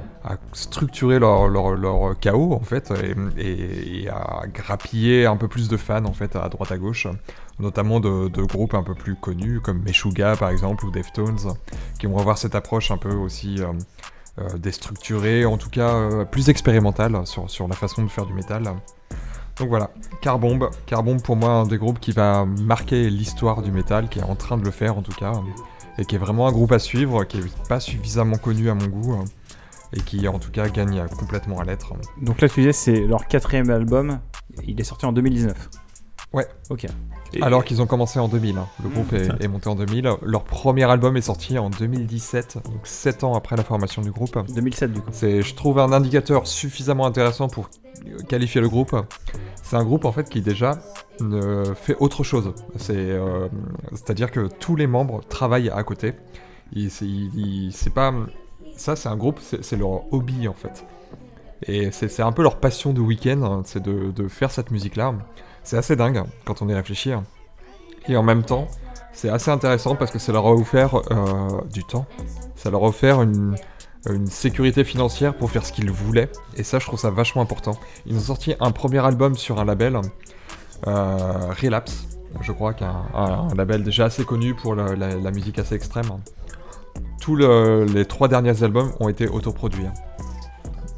structurer 0.54 1.20
leur, 1.20 1.48
leur, 1.48 2.18
chaos 2.20 2.54
en 2.54 2.60
fait 2.60 2.92
et, 3.38 3.42
et- 3.42 4.04
et 4.04 4.10
à 4.10 4.44
grappiller 4.54 5.26
un 5.26 5.38
peu 5.38 5.48
plus 5.48 5.68
de 5.70 5.78
fans 5.78 6.06
en 6.06 6.14
fait 6.14 6.36
à 6.36 6.48
droite 6.50 6.72
à 6.72 6.78
gauche 6.78 7.08
notamment 7.60 8.00
de, 8.00 8.28
de 8.28 8.44
groupes 8.44 8.74
un 8.74 8.84
peu 8.84 8.96
plus 8.96 9.16
connus 9.16 9.60
comme 9.62 9.82
Meshuggah 9.82 10.36
par 10.36 10.50
exemple 10.50 10.86
ou 10.86 10.92
Deftones 10.92 11.54
qui 12.00 12.08
vont 12.08 12.18
avoir 12.18 12.38
cette 12.38 12.56
approche 12.56 12.92
un 12.92 12.98
peu 12.98 13.14
aussi 13.14 13.62
euh, 13.62 13.68
euh, 14.40 14.58
déstructurée 14.58 15.46
en 15.46 15.58
tout 15.58 15.70
cas 15.70 15.94
euh, 15.94 16.26
plus 16.26 16.50
expérimentale 16.50 17.26
sur, 17.26 17.50
sur 17.50 17.68
la 17.68 17.76
façon 17.76 18.04
de 18.04 18.10
faire 18.10 18.26
du 18.26 18.34
métal 18.34 18.74
donc 19.58 19.68
voilà, 19.68 19.92
Carbomb, 20.22 20.70
Carbomb 20.86 21.18
pour 21.18 21.36
moi 21.36 21.50
un 21.50 21.66
des 21.66 21.78
groupes 21.78 22.00
qui 22.00 22.14
va 22.14 22.46
marquer 22.46 23.10
l'histoire 23.10 23.62
du 23.62 23.72
métal, 23.72 24.08
qui 24.08 24.20
est 24.20 24.24
en 24.24 24.36
train 24.36 24.56
de 24.56 24.64
le 24.64 24.72
faire 24.72 24.98
en 24.98 25.02
tout 25.02 25.12
cas, 25.12 25.34
et 25.98 26.06
qui 26.06 26.16
est 26.16 26.18
vraiment 26.18 26.48
un 26.48 26.52
groupe 26.54 26.72
à 26.72 26.80
suivre, 26.80 27.26
qui 27.26 27.40
est 27.40 27.68
pas 27.68 27.82
suffisamment 27.82 28.38
connu 28.38 28.70
à 28.70 28.74
mon 28.74 28.88
goût, 28.88 29.22
et 29.92 30.00
qui 30.00 30.28
en 30.30 30.40
tout 30.40 30.52
cas 30.52 30.70
gagne 30.70 31.06
complètement 31.18 31.60
à 31.60 31.66
l'être. 31.66 31.94
Donc 32.22 32.40
là, 32.40 32.48
tu 32.48 32.62
disais, 32.62 32.74
c'est 32.74 33.02
leur 33.02 33.28
quatrième 33.28 33.70
album. 33.70 34.20
Il 34.66 34.80
est 34.80 34.86
sorti 34.86 35.06
en 35.06 35.12
2019. 35.12 35.70
Ouais. 36.34 36.48
Ok. 36.70 36.86
Et- 37.34 37.42
Alors 37.44 37.64
qu'ils 37.64 37.82
ont 37.82 37.86
commencé 37.88 38.20
en 38.20 38.28
2000, 38.28 38.58
hein. 38.58 38.68
le 38.84 38.90
groupe 38.90 39.14
est, 39.14 39.22
putain. 39.24 39.38
est 39.40 39.48
monté 39.48 39.70
en 39.70 39.76
2000, 39.76 40.10
leur 40.24 40.44
premier 40.44 40.84
album 40.90 41.16
est 41.18 41.22
sorti 41.22 41.58
en 41.60 41.70
2017, 41.70 42.60
donc 42.66 42.80
7 42.86 43.24
ans 43.24 43.36
après 43.36 43.56
la 43.56 43.64
formation 43.64 44.02
du 44.02 44.12
groupe. 44.12 44.38
2007 44.54 44.94
du 44.94 45.02
coup. 45.02 45.10
C'est, 45.12 45.42
je 45.42 45.56
trouve, 45.56 45.80
un 45.80 45.92
indicateur 45.92 46.48
suffisamment 46.48 47.06
intéressant 47.06 47.48
pour 47.48 47.70
qualifier 48.28 48.62
le 48.62 48.70
groupe. 48.70 48.96
C'est 49.62 49.76
un 49.76 49.84
groupe 49.84 50.06
en 50.06 50.12
fait 50.12 50.30
qui 50.30 50.42
déjà 50.42 50.80
ne 51.20 51.64
fait 51.76 51.96
autre 52.00 52.24
chose. 52.24 52.54
C'est, 52.78 52.96
euh, 52.96 53.48
c'est-à-dire 53.92 54.32
que 54.32 54.48
tous 54.60 54.76
les 54.76 54.88
membres 54.88 55.22
travaillent 55.30 55.70
à 55.70 55.84
côté. 55.84 56.14
C'est, 56.90 57.94
pas, 57.94 58.14
ça 58.78 58.96
c'est 58.96 59.10
un 59.10 59.16
groupe, 59.18 59.40
c'est, 59.42 59.64
c'est 59.64 59.76
leur 59.78 60.12
hobby 60.14 60.48
en 60.48 60.54
fait. 60.54 60.86
Et 61.68 61.92
c'est, 61.92 62.08
c'est 62.08 62.22
un 62.22 62.32
peu 62.32 62.42
leur 62.42 62.56
passion 62.60 62.94
du 62.94 63.02
week-end, 63.02 63.42
hein, 63.44 63.62
c'est 63.66 63.84
de, 63.84 64.12
de 64.12 64.28
faire 64.28 64.50
cette 64.50 64.72
musique-là. 64.72 65.14
C'est 65.70 65.78
assez 65.78 65.96
dingue 65.96 66.24
quand 66.46 66.64
on 66.64 66.68
y 66.68 66.74
réfléchit. 66.74 67.12
hein. 67.12 67.24
Et 68.08 68.18
en 68.18 68.24
même 68.24 68.42
temps, 68.42 68.68
c'est 69.14 69.30
assez 69.30 69.52
intéressant 69.52 69.96
parce 69.96 70.10
que 70.10 70.18
ça 70.18 70.32
leur 70.32 70.48
a 70.48 70.52
offert 70.52 70.96
euh, 71.12 71.62
du 71.72 71.84
temps. 71.84 72.08
Ça 72.56 72.72
leur 72.72 72.84
a 72.84 72.88
offert 72.88 73.22
une, 73.22 73.56
sécurité 74.26 74.84
financière 74.84 75.36
pour 75.36 75.52
faire 75.52 75.64
ce 75.64 75.72
qu'ils 75.72 75.92
voulaient. 75.92 76.32
Et 76.56 76.64
ça, 76.64 76.80
je 76.80 76.88
trouve 76.88 76.98
ça 77.00 77.12
vachement 77.12 77.44
important. 77.44 77.74
Ils 78.08 78.18
ont 78.18 78.20
sorti 78.22 78.56
un 78.60 78.72
premier 78.72 79.06
album 79.06 79.36
sur 79.36 79.60
un 79.60 79.66
label, 79.66 80.02
euh, 80.88 81.54
Relapse, 81.62 82.08
je 82.42 82.52
crois 82.52 82.74
qu'un 82.74 83.04
un, 83.14 83.54
label 83.54 83.84
déjà 83.84 84.06
assez 84.06 84.26
connu 84.26 84.56
pour 84.56 84.74
la, 84.74 85.32
musique 85.32 85.60
assez 85.60 85.76
extrême. 85.76 86.08
Tous 87.22 87.36
le- 87.36 87.84
les 87.84 88.06
trois 88.06 88.28
derniers 88.28 88.64
albums 88.64 88.92
ont 89.00 89.08
été 89.08 89.28
autoproduits. 89.28 89.86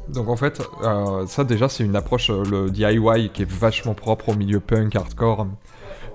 Donc 0.08 0.28
en 0.28 0.36
fait, 0.36 0.60
euh, 0.82 1.26
ça 1.26 1.44
déjà 1.44 1.68
c'est 1.68 1.84
une 1.84 1.96
approche, 1.96 2.30
euh, 2.30 2.42
le 2.44 2.70
DIY 2.70 3.30
qui 3.32 3.42
est 3.42 3.50
vachement 3.50 3.94
propre 3.94 4.30
au 4.30 4.34
milieu 4.34 4.60
punk, 4.60 4.96
hardcore, 4.96 5.46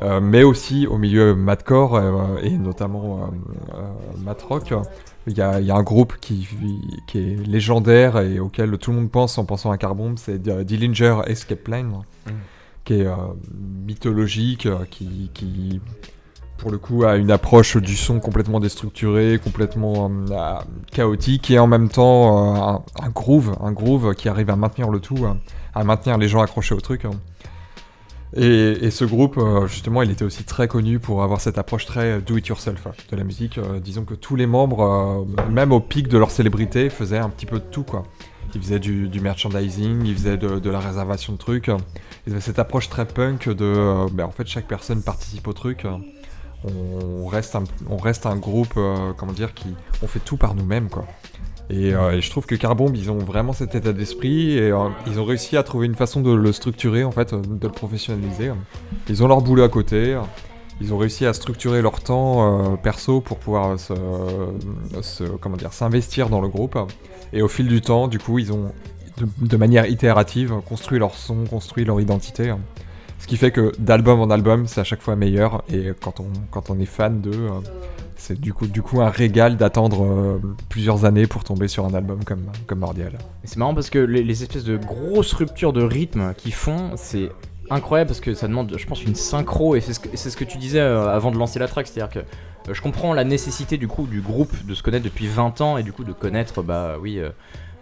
euh, 0.02 0.20
mais 0.22 0.44
aussi 0.44 0.86
au 0.86 0.98
milieu 0.98 1.34
madcore 1.36 1.96
euh, 1.96 2.38
et 2.44 2.52
notamment 2.52 3.18
euh, 3.18 3.76
euh, 3.76 4.24
mat 4.24 4.42
rock. 4.42 4.74
Il 5.30 5.38
y, 5.38 5.42
a, 5.42 5.60
il 5.60 5.66
y 5.66 5.72
a 5.72 5.76
un 5.76 5.84
groupe 5.84 6.16
qui, 6.22 6.48
qui 7.06 7.18
est 7.18 7.36
légendaire 7.46 8.18
et 8.20 8.40
auquel 8.40 8.78
tout 8.78 8.92
le 8.92 8.98
monde 8.98 9.12
pense 9.12 9.38
en 9.38 9.44
pensant 9.44 9.72
à 9.72 9.78
Carbomb, 9.78 10.16
c'est 10.16 10.42
Dillinger 10.42 11.20
Escape 11.26 11.66
Plan, 11.66 12.04
qui 12.86 13.02
est 13.02 13.08
mythologique, 13.86 14.70
qui, 14.90 15.30
qui, 15.34 15.82
pour 16.58 16.72
le 16.72 16.78
coup 16.78 17.04
a 17.04 17.16
une 17.16 17.32
approche 17.32 17.78
du 17.78 17.96
son 17.96 18.20
complètement 18.20 18.60
déstructurée, 18.60 19.40
complètement 19.44 20.12
euh, 20.32 20.56
chaotique 20.92 21.52
et 21.52 21.60
en 21.60 21.68
même 21.68 21.90
temps 21.90 22.76
euh, 22.76 22.80
un, 23.02 23.10
groove, 23.10 23.56
un 23.62 23.72
groove 23.72 24.16
qui 24.16 24.28
arrive 24.28 24.50
à 24.50 24.56
maintenir 24.56 24.90
le 24.90 25.00
tout, 25.00 25.26
euh, 25.26 25.34
à 25.76 25.84
maintenir 25.84 26.18
les 26.18 26.28
gens 26.28 26.42
accrochés 26.42 26.76
au 26.76 26.82
truc. 26.82 27.06
hein. 27.06 27.12
Et, 28.36 28.92
ce 28.92 29.06
groupe, 29.06 29.40
justement, 29.68 30.02
il 30.02 30.12
était 30.12 30.26
aussi 30.26 30.44
très 30.44 30.68
connu 30.68 31.00
pour 31.00 31.24
avoir 31.24 31.40
cette 31.40 31.58
approche 31.58 31.86
très 31.86 32.20
do-it-yourself 32.20 32.86
hein, 32.86 32.92
de 33.10 33.16
la 33.16 33.24
musique. 33.24 33.58
Disons 33.82 34.04
que 34.04 34.16
tous 34.16 34.36
les 34.36 34.46
membres, 34.46 35.26
même 35.50 35.72
au 35.72 35.80
pic 35.80 36.10
de 36.10 36.18
leur 36.18 36.30
célébrité, 36.30 36.90
faisaient 36.90 37.18
un 37.18 37.30
petit 37.30 37.46
peu 37.46 37.58
de 37.58 37.64
tout, 37.64 37.84
quoi. 37.84 38.04
Ils 38.54 38.62
faisaient 38.62 38.80
du, 38.80 39.08
du 39.08 39.22
merchandising, 39.22 40.06
ils 40.06 40.14
faisaient 40.14 40.38
de, 40.38 40.60
de 40.60 40.70
la 40.70 40.82
réservation 40.82 41.32
de 41.34 41.38
trucs. 41.38 41.72
Ils 42.28 42.34
avaient 42.34 42.42
cette 42.42 42.60
approche 42.60 42.90
très 42.90 43.06
punk 43.06 43.48
de, 43.48 44.12
ben, 44.12 44.26
en 44.26 44.32
fait, 44.32 44.46
chaque 44.46 44.68
personne 44.68 45.02
participe 45.02 45.48
au 45.48 45.54
truc. 45.54 45.86
On 46.66 47.28
reste 47.28 47.56
un, 47.56 47.64
on 47.90 47.98
reste 47.98 48.26
un 48.26 48.36
groupe, 48.36 48.74
euh, 48.78 49.14
comment 49.16 49.32
dire, 49.34 49.54
qui, 49.54 49.68
on 50.02 50.08
fait 50.08 50.20
tout 50.20 50.38
par 50.38 50.56
nous-mêmes, 50.56 50.90
quoi. 50.90 51.06
Et, 51.70 51.94
euh, 51.94 52.12
et 52.18 52.22
je 52.22 52.30
trouve 52.30 52.46
que 52.46 52.56
Carbomb, 52.56 52.94
ils 52.96 53.12
ont 53.12 53.18
vraiment 53.20 53.54
cet 53.54 53.76
état 53.76 53.94
d'esprit 53.94 54.54
et 54.58 54.72
euh, 54.72 54.90
ils 55.06 55.20
ont 55.20 55.26
réussi 55.26 55.58
à 55.58 55.64
trouver 55.64 55.86
une 55.86 55.96
façon 55.96 56.22
de 56.22 56.32
le 56.34 56.52
structurer, 56.52 57.04
en 57.04 57.12
fait, 57.12 57.34
de 57.34 57.68
le 57.68 57.74
professionnaliser. 57.74 58.52
Ils 59.10 59.24
ont 59.24 59.28
leur 59.28 59.42
boulot 59.42 59.64
à 59.64 59.70
côté. 59.70 60.20
Ils 60.80 60.94
ont 60.94 60.98
réussi 60.98 61.26
à 61.26 61.34
structurer 61.34 61.82
leur 61.82 62.00
temps 62.02 62.78
perso 62.78 63.20
pour 63.20 63.38
pouvoir 63.40 63.80
se- 63.80 65.24
comment 65.42 65.58
dire, 65.58 65.74
s'investir 65.74 66.30
dans 66.30 66.40
le 66.40 66.48
groupe. 66.48 66.78
Et 67.34 67.42
au 67.42 67.48
fil 67.48 67.68
du 67.68 67.82
temps, 67.82 68.08
du 68.08 68.20
coup, 68.20 68.40
ils 68.40 68.54
ont, 68.54 68.72
de, 69.18 69.28
de 69.42 69.58
manière 69.58 69.88
itérative, 69.88 70.54
construit 70.70 71.00
leur 71.00 71.16
son, 71.16 71.46
construit 71.46 71.84
leur 71.84 72.00
identité. 72.00 72.54
Ce 73.20 73.28
qui 73.28 73.38
fait 73.38 73.52
que 73.52 73.72
d'album 73.80 74.20
en 74.22 74.30
album, 74.30 74.68
c'est 74.68 74.80
à 74.82 74.84
chaque 74.84 75.02
fois 75.02 75.16
meilleur. 75.16 75.64
Et 75.72 75.92
quand 76.02 76.20
on, 76.20 76.28
quand 76.52 76.70
on 76.70 76.80
est 76.80 76.86
fan 76.86 77.20
d'eux, 77.22 77.32
euh, 77.34 77.50
c'est 78.16 78.40
du 78.40 78.54
coup, 78.54 78.68
du 78.68 78.82
coup 78.82 79.02
un 79.02 79.10
régal 79.10 79.58
d'attendre 79.58 80.04
euh, 80.06 80.40
plusieurs 80.70 81.06
années 81.06 81.28
pour 81.28 81.44
tomber 81.44 81.68
sur 81.68 81.86
un 81.86 81.94
album 81.94 82.24
comme, 82.24 82.46
comme 82.66 82.80
Mordial. 82.80 83.14
C'est 83.44 83.58
marrant 83.58 83.74
parce 83.74 83.90
que 83.90 84.00
les, 84.00 84.44
espèces 84.44 84.64
de 84.64 84.78
grosses 84.78 85.34
ruptures 85.34 85.74
de 85.74 85.84
rythme 85.84 86.34
qu'ils 86.36 86.54
font, 86.54 86.92
c'est 86.96 87.32
incroyable 87.70 88.08
parce 88.10 88.22
que 88.22 88.34
ça 88.34 88.48
demande, 88.48 88.74
je 88.78 88.86
pense, 88.86 89.04
une 89.04 89.16
synchro 89.16 89.76
et 89.76 89.82
c'est 89.82 89.94
ce, 89.94 90.00
que- 90.00 90.16
ce 90.16 90.36
que 90.38 90.44
tu 90.46 90.58
disais 90.58 90.80
euh, 90.80 91.10
avant 91.10 91.32
de 91.32 91.38
lancer 91.38 91.60
la 91.60 91.68
track, 91.68 91.88
c'est-à-dire 91.88 92.12
que 92.12 92.20
euh, 92.70 92.74
je 92.74 92.82
comprends 92.82 93.14
la 93.14 93.24
nécessité 93.24 93.78
du 93.78 93.88
coup 93.88 94.08
du 94.08 94.22
groupe 94.22 94.66
de 94.66 94.74
se 94.74 94.82
connaître 94.84 95.04
depuis 95.04 95.28
20 95.28 95.62
ans 95.62 95.78
et 95.78 95.84
du 95.84 95.92
coup 95.92 96.04
de 96.04 96.14
connaître, 96.14 96.62
bah 96.64 96.96
oui, 97.02 97.20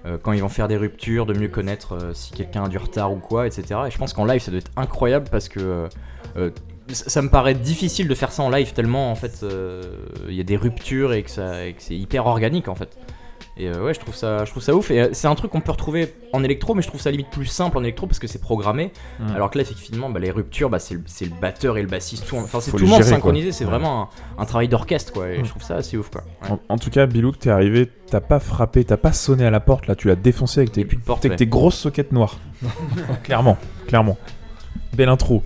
euh, 0.05 0.17
quand 0.21 0.33
ils 0.33 0.41
vont 0.41 0.49
faire 0.49 0.67
des 0.67 0.77
ruptures, 0.77 1.25
de 1.25 1.33
mieux 1.33 1.47
connaître 1.47 1.93
euh, 1.93 2.13
si 2.13 2.31
quelqu'un 2.31 2.65
a 2.65 2.67
du 2.69 2.77
retard 2.77 3.11
ou 3.11 3.17
quoi, 3.17 3.47
etc. 3.47 3.81
Et 3.87 3.91
je 3.91 3.97
pense 3.97 4.13
qu'en 4.13 4.25
live, 4.25 4.41
ça 4.41 4.51
doit 4.51 4.59
être 4.59 4.71
incroyable 4.75 5.27
parce 5.31 5.49
que 5.49 5.87
euh, 6.37 6.51
ça 6.89 7.21
me 7.23 7.29
paraît 7.29 7.55
difficile 7.55 8.07
de 8.07 8.13
faire 8.13 8.31
ça 8.31 8.43
en 8.43 8.49
live 8.51 8.73
tellement 8.73 9.09
en 9.11 9.15
fait 9.15 9.43
il 10.29 10.35
y 10.35 10.39
a 10.39 10.43
des 10.43 10.55
ruptures 10.55 11.13
et 11.13 11.23
que, 11.23 11.67
et 11.67 11.73
que 11.73 11.81
c'est 11.81 11.95
hyper 11.95 12.27
organique 12.27 12.67
en 12.67 12.75
fait. 12.75 12.95
Et 13.57 13.69
euh, 13.69 13.85
ouais, 13.85 13.93
je 13.93 14.01
trouve 14.01 14.13
ça, 14.13 14.43
je 14.43 14.51
trouve 14.51 14.61
ça 14.61 14.75
ouf. 14.75 14.91
Et 14.91 14.99
euh, 15.01 15.09
c'est 15.13 15.27
un 15.27 15.35
truc 15.35 15.51
qu'on 15.51 15.61
peut 15.61 15.71
retrouver 15.71 16.13
en 16.33 16.43
électro, 16.43 16.75
mais 16.75 16.81
je 16.81 16.87
trouve 16.89 16.99
ça 16.99 17.09
limite 17.09 17.29
plus 17.29 17.45
simple 17.45 17.77
en 17.77 17.83
électro 17.83 18.05
parce 18.05 18.19
que 18.19 18.27
c'est 18.27 18.41
programmé. 18.41 18.91
Mm. 19.19 19.31
Alors 19.33 19.49
que 19.49 19.57
là, 19.57 19.61
effectivement, 19.61 20.09
bah, 20.09 20.19
les 20.19 20.29
ruptures, 20.29 20.69
bah, 20.69 20.79
c'est 20.79 20.95
le, 20.95 21.03
c'est 21.05 21.23
le 21.23 21.31
batteur 21.39 21.77
et 21.77 21.81
le 21.81 21.87
bassiste. 21.87 22.27
Tout, 22.27 22.35
enfin, 22.35 22.59
c'est 22.59 22.71
tout 22.71 22.77
le 22.79 22.85
monde 22.87 23.01
synchronisé. 23.03 23.53
C'est 23.53 23.63
Ouais. 23.63 23.69
vraiment 23.71 24.09
un, 24.37 24.41
un 24.41 24.45
travail 24.45 24.67
d'orchestre, 24.67 25.13
quoi. 25.13 25.29
Et 25.29 25.39
Mm. 25.39 25.45
je 25.45 25.49
trouve 25.51 25.63
ça 25.63 25.75
assez 25.77 25.95
ouf, 25.95 26.09
quoi. 26.09 26.23
Ouais. 26.43 26.49
En, 26.51 26.73
en 26.73 26.77
tout 26.77 26.89
cas, 26.89 27.05
Bilouk, 27.05 27.39
t'es 27.39 27.49
arrivé, 27.49 27.89
t'as 28.09 28.19
pas 28.19 28.39
frappé, 28.41 28.83
t'as 28.83 28.97
pas 28.97 29.13
sonné 29.13 29.45
à 29.45 29.51
la 29.51 29.61
porte, 29.61 29.87
là, 29.87 29.95
tu 29.95 30.09
l'as 30.09 30.17
défoncé 30.17 30.59
avec 30.59 30.73
tes, 30.73 30.83
de 30.83 30.95
porte, 30.97 31.23
avec 31.23 31.31
ouais. 31.31 31.37
tes 31.37 31.47
grosses 31.47 31.77
soquettes 31.77 32.11
noires. 32.11 32.37
clairement, 33.23 33.57
clairement. 33.87 34.17
Belle 34.93 35.07
intro. 35.09 35.43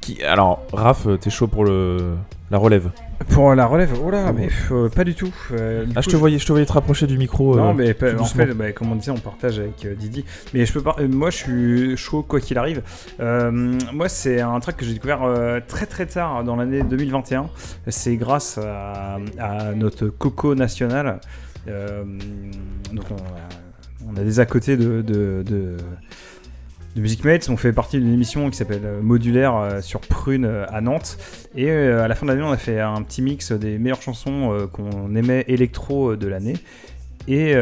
Qui, 0.00 0.22
alors, 0.22 0.62
Raph, 0.72 1.06
t'es 1.20 1.30
chaud 1.30 1.46
pour 1.48 1.64
le, 1.64 2.14
la 2.50 2.58
relève. 2.58 2.90
Pour 3.30 3.54
la 3.54 3.66
relève, 3.66 3.92
oh 4.04 4.10
là, 4.10 4.32
mais 4.32 4.48
euh, 4.72 4.88
pas 4.88 5.04
du 5.04 5.14
tout. 5.14 5.32
Euh, 5.52 5.84
du 5.84 5.92
Ah, 5.94 6.00
je 6.00 6.08
te 6.08 6.16
voyais, 6.16 6.38
je 6.38 6.44
te 6.46 6.52
voyais 6.52 6.66
te 6.66 6.72
rapprocher 6.72 7.06
du 7.06 7.16
micro. 7.16 7.56
Non, 7.56 7.70
euh, 7.70 7.74
mais 7.74 7.94
pas- 7.94 8.10
tout 8.10 8.16
en 8.16 8.22
doucement. 8.22 8.44
fait, 8.46 8.54
bah, 8.54 8.72
comme 8.72 8.90
on 8.90 8.96
disait, 8.96 9.12
on 9.12 9.18
partage 9.18 9.58
avec 9.60 9.86
Didi. 9.98 10.24
Mais 10.52 10.66
je 10.66 10.72
peux 10.72 10.82
pas. 10.82 10.96
moi, 11.08 11.30
je 11.30 11.36
suis 11.36 11.96
chaud 11.96 12.22
quoi 12.22 12.40
qu'il 12.40 12.58
arrive. 12.58 12.82
Moi, 13.20 14.08
c'est 14.08 14.40
un 14.40 14.58
track 14.60 14.76
que 14.78 14.84
j'ai 14.84 14.94
découvert 14.94 15.20
très 15.68 15.86
très 15.86 16.06
tard 16.06 16.42
dans 16.44 16.56
l'année 16.56 16.82
2021. 16.82 17.50
C'est 17.88 18.16
grâce 18.16 18.58
à, 18.58 19.18
à 19.38 19.72
notre 19.74 20.06
Coco 20.08 20.54
national. 20.54 21.20
Donc, 21.66 23.04
on 23.10 23.14
a, 23.16 24.10
on 24.12 24.16
a 24.20 24.24
des 24.24 24.40
à 24.40 24.46
côté 24.46 24.76
de. 24.76 25.02
de, 25.02 25.42
de 25.46 25.76
de 26.96 27.00
Music 27.00 27.24
Mates, 27.24 27.48
on 27.48 27.56
fait 27.56 27.72
partie 27.72 27.98
d'une 27.98 28.12
émission 28.12 28.50
qui 28.50 28.56
s'appelle 28.56 28.82
euh, 28.84 29.00
Modulaire 29.00 29.54
euh, 29.54 29.80
sur 29.80 30.00
Prune 30.00 30.44
euh, 30.44 30.66
à 30.70 30.80
Nantes. 30.80 31.18
Et 31.54 31.70
à 31.70 32.08
la 32.08 32.14
fin 32.14 32.26
de 32.26 32.32
l'année, 32.32 32.42
on 32.42 32.50
a 32.50 32.56
fait 32.56 32.80
un 32.80 33.02
petit 33.02 33.22
mix 33.22 33.52
des 33.52 33.78
meilleures 33.78 34.02
chansons 34.02 34.68
qu'on 34.72 35.14
aimait 35.16 35.44
électro 35.48 36.14
de 36.14 36.28
l'année. 36.28 36.54
Et 37.26 37.54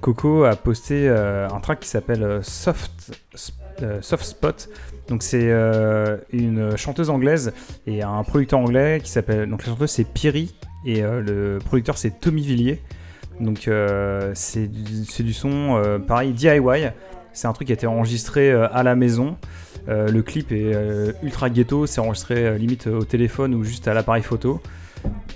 Coco 0.00 0.44
a 0.44 0.54
posté 0.54 1.08
un 1.08 1.60
track 1.60 1.80
qui 1.80 1.88
s'appelle 1.88 2.38
Soft, 2.42 3.12
Soft 4.00 4.24
Spot. 4.24 4.68
Donc 5.08 5.24
c'est 5.24 5.50
une 6.32 6.76
chanteuse 6.76 7.10
anglaise 7.10 7.52
et 7.88 8.04
un 8.04 8.22
producteur 8.22 8.60
anglais 8.60 9.00
qui 9.02 9.10
s'appelle. 9.10 9.50
Donc 9.50 9.66
la 9.66 9.72
chanteuse 9.72 9.90
c'est 9.90 10.04
Piri 10.04 10.54
et 10.84 11.02
le 11.02 11.58
producteur 11.64 11.98
c'est 11.98 12.20
Tommy 12.20 12.42
Villiers. 12.42 12.80
Donc 13.40 13.68
c'est 14.34 14.68
du, 14.68 15.24
du 15.24 15.32
son 15.32 16.00
pareil 16.06 16.32
DIY. 16.32 16.92
C'est 17.36 17.46
un 17.46 17.52
truc 17.52 17.66
qui 17.66 17.72
a 17.72 17.74
été 17.74 17.86
enregistré 17.86 18.50
euh, 18.50 18.66
à 18.72 18.82
la 18.82 18.94
maison. 18.94 19.36
Euh, 19.90 20.08
le 20.08 20.22
clip 20.22 20.52
est 20.52 20.74
euh, 20.74 21.12
ultra 21.22 21.50
ghetto, 21.50 21.84
c'est 21.84 22.00
enregistré 22.00 22.58
limite 22.58 22.86
au 22.86 23.04
téléphone 23.04 23.54
ou 23.54 23.62
juste 23.62 23.86
à 23.88 23.94
l'appareil 23.94 24.22
photo. 24.22 24.62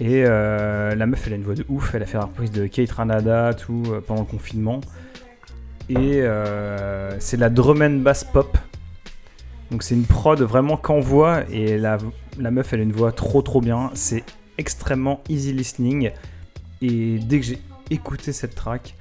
Et 0.00 0.22
la 0.22 1.06
meuf, 1.06 1.26
elle 1.26 1.34
a 1.34 1.36
une 1.36 1.42
voix 1.42 1.54
de 1.54 1.64
ouf. 1.68 1.94
Elle 1.94 2.02
a 2.02 2.06
fait 2.06 2.16
la 2.16 2.24
reprise 2.24 2.50
de 2.50 2.66
Kate 2.66 2.90
Ranada, 2.90 3.52
tout 3.52 3.82
pendant 4.06 4.22
le 4.22 4.26
confinement. 4.26 4.80
Et 5.90 6.22
c'est 7.18 7.36
de 7.36 7.40
la 7.40 7.50
drum 7.50 7.82
and 7.82 8.00
bass 8.00 8.24
pop. 8.24 8.56
Donc 9.70 9.82
c'est 9.84 9.94
une 9.94 10.06
prod 10.06 10.40
vraiment 10.40 10.76
qu'envoie. 10.78 11.42
Et 11.52 11.76
la, 11.76 11.98
la 12.38 12.50
meuf, 12.50 12.72
elle 12.72 12.80
a 12.80 12.82
une 12.82 12.92
voix 12.92 13.12
trop 13.12 13.42
trop 13.42 13.60
bien. 13.60 13.90
C'est 13.94 14.24
extrêmement 14.58 15.20
easy 15.28 15.52
listening. 15.52 16.10
Et 16.80 17.18
dès 17.18 17.38
que 17.38 17.46
j'ai 17.46 17.58
écouté 17.90 18.32
cette 18.32 18.54
track, 18.56 18.96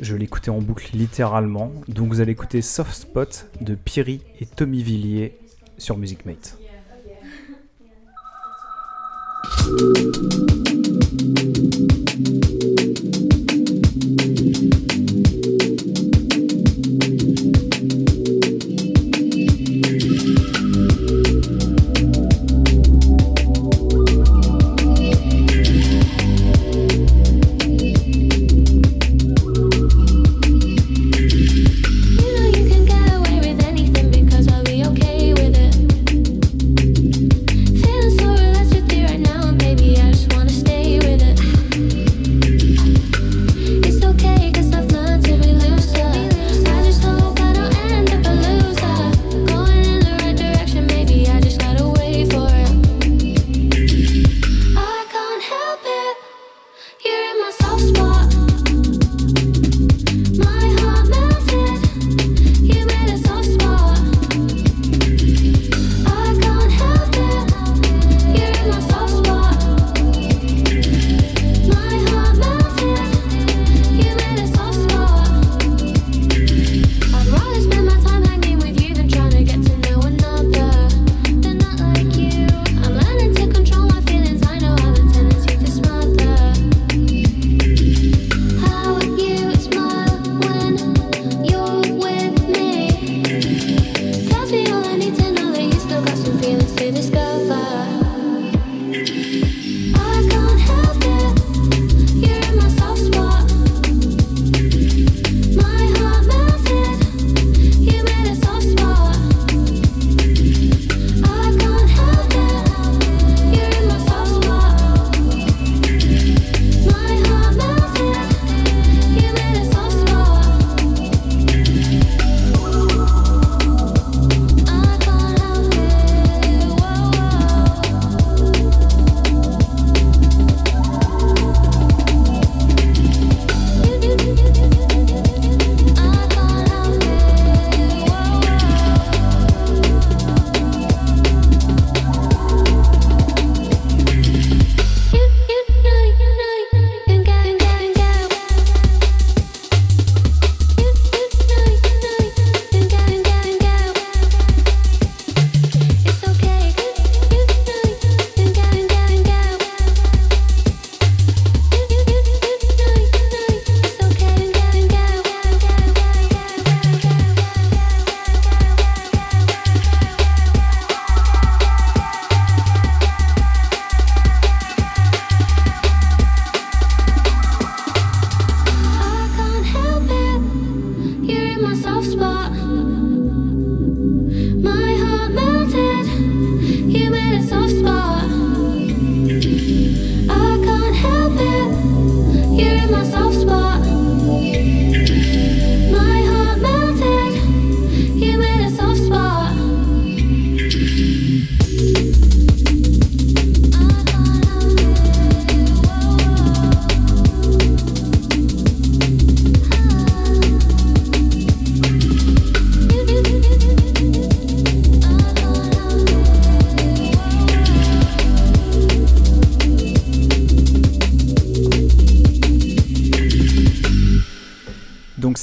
je 0.00 0.16
écouté 0.16 0.50
en 0.50 0.60
boucle 0.60 0.90
littéralement. 0.94 1.72
Donc 1.88 2.08
vous 2.08 2.20
allez 2.20 2.32
écouter 2.32 2.62
Soft 2.62 2.94
Spot 2.94 3.46
de 3.60 3.74
Piri 3.74 4.20
et 4.40 4.46
Tommy 4.46 4.82
Villiers 4.82 5.36
sur 5.78 5.96
Music 5.96 6.26
Mate. 6.26 6.58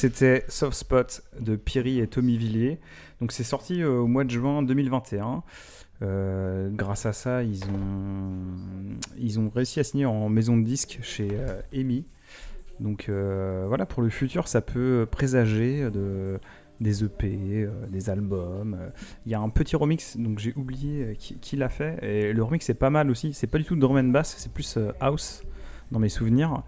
C'était 0.04 0.44
Soft 0.50 0.78
Spot 0.78 1.24
de 1.40 1.56
Piri 1.56 2.02
et 2.02 2.08
Tommy 2.08 2.36
Villiers. 2.36 2.78
Donc 3.22 3.32
c'est 3.32 3.46
sorti 3.46 3.82
euh, 3.82 4.00
au 4.00 4.08
mois 4.08 4.26
de 4.26 4.32
juin 4.32 4.62
2021. 4.62 5.44
Euh, 6.02 6.70
grâce 6.74 7.06
à 7.06 7.14
ça, 7.14 7.42
ils 7.42 7.64
ont, 7.64 9.00
ils 9.18 9.40
ont 9.40 9.48
réussi 9.48 9.80
à 9.80 9.86
signer 9.86 10.06
en 10.06 10.28
maison 10.28 10.58
de 10.58 10.64
disque 10.64 11.00
chez 11.02 11.30
euh, 11.32 11.62
EMI. 11.72 12.04
Donc 12.82 13.08
euh, 13.08 13.64
voilà, 13.70 13.86
pour 13.86 14.04
le 14.04 14.10
futur, 14.10 14.50
ça 14.50 14.60
peut 14.60 15.08
présager 15.10 15.90
de, 15.90 16.38
des 16.82 17.06
EP, 17.06 17.70
des 17.88 18.10
albums. 18.10 18.78
Il 19.26 19.32
y 19.32 19.36
a 19.36 19.40
un 19.40 19.48
petit 19.48 19.78
remix, 19.78 20.18
donc 20.18 20.40
j'ai 20.40 20.52
oublié 20.58 21.16
qui, 21.18 21.56
l'a 21.56 21.70
fait. 21.70 21.98
Et 22.04 22.34
le 22.34 22.44
remix 22.44 22.70
est 22.70 22.74
pas 22.74 22.90
mal 22.90 23.10
aussi. 23.10 23.34
C'est 23.34 23.48
pas 23.48 23.58
du 23.58 23.64
tout 23.64 23.78
drum 23.78 23.96
and 23.96 24.12
bass, 24.12 24.36
c'est 24.38 24.52
plus 24.52 24.78
house 25.00 25.44
dans 25.94 26.00
mes 26.00 26.10
souvenirs. 26.10 26.62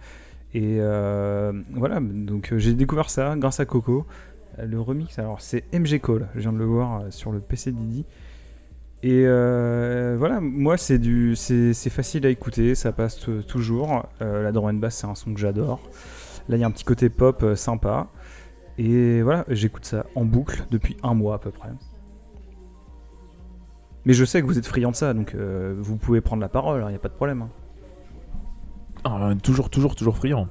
Et 0.55 0.77
euh, 0.79 1.51
voilà, 1.73 1.99
donc 1.99 2.53
euh, 2.53 2.57
j'ai 2.57 2.73
découvert 2.73 3.09
ça 3.09 3.35
grâce 3.35 3.59
à 3.59 3.65
Coco. 3.65 4.05
Euh, 4.57 4.65
Le 4.65 4.79
remix, 4.79 5.19
alors 5.19 5.41
c'est 5.41 5.65
MG 5.77 5.99
Call, 5.99 6.29
je 6.33 6.39
viens 6.39 6.53
de 6.53 6.57
le 6.57 6.63
voir 6.63 7.11
sur 7.11 7.33
le 7.33 7.39
PC 7.41 7.73
Didi. 7.73 8.05
Et 9.03 9.25
euh, 9.25 10.15
voilà, 10.17 10.39
moi 10.39 10.77
c'est 10.77 10.97
du, 10.97 11.35
c'est 11.35 11.73
facile 11.89 12.25
à 12.25 12.29
écouter, 12.29 12.73
ça 12.73 12.93
passe 12.93 13.19
toujours. 13.49 14.05
La 14.21 14.53
drum 14.53 14.69
and 14.69 14.79
bass 14.79 14.95
c'est 14.95 15.07
un 15.07 15.13
son 15.13 15.33
que 15.33 15.41
j'adore. 15.41 15.81
Là 16.47 16.55
il 16.55 16.61
y 16.61 16.63
a 16.63 16.67
un 16.67 16.71
petit 16.71 16.85
côté 16.85 17.09
pop 17.09 17.45
sympa. 17.55 18.07
Et 18.77 19.21
voilà, 19.23 19.43
j'écoute 19.49 19.83
ça 19.85 20.05
en 20.15 20.23
boucle 20.23 20.63
depuis 20.71 20.95
un 21.03 21.13
mois 21.15 21.35
à 21.35 21.37
peu 21.37 21.51
près. 21.51 21.69
Mais 24.05 24.13
je 24.13 24.23
sais 24.23 24.41
que 24.41 24.45
vous 24.47 24.57
êtes 24.57 24.67
friand 24.67 24.91
de 24.91 24.95
ça, 24.95 25.13
donc 25.13 25.35
vous 25.35 25.97
pouvez 25.97 26.21
prendre 26.21 26.41
la 26.41 26.49
parole, 26.49 26.81
il 26.87 26.89
n'y 26.91 26.95
a 26.95 26.99
pas 26.99 27.09
de 27.09 27.13
problème. 27.13 27.41
hein. 27.41 27.49
Ah, 29.05 29.31
toujours, 29.41 29.69
toujours, 29.69 29.95
toujours 29.95 30.17
friand. 30.17 30.47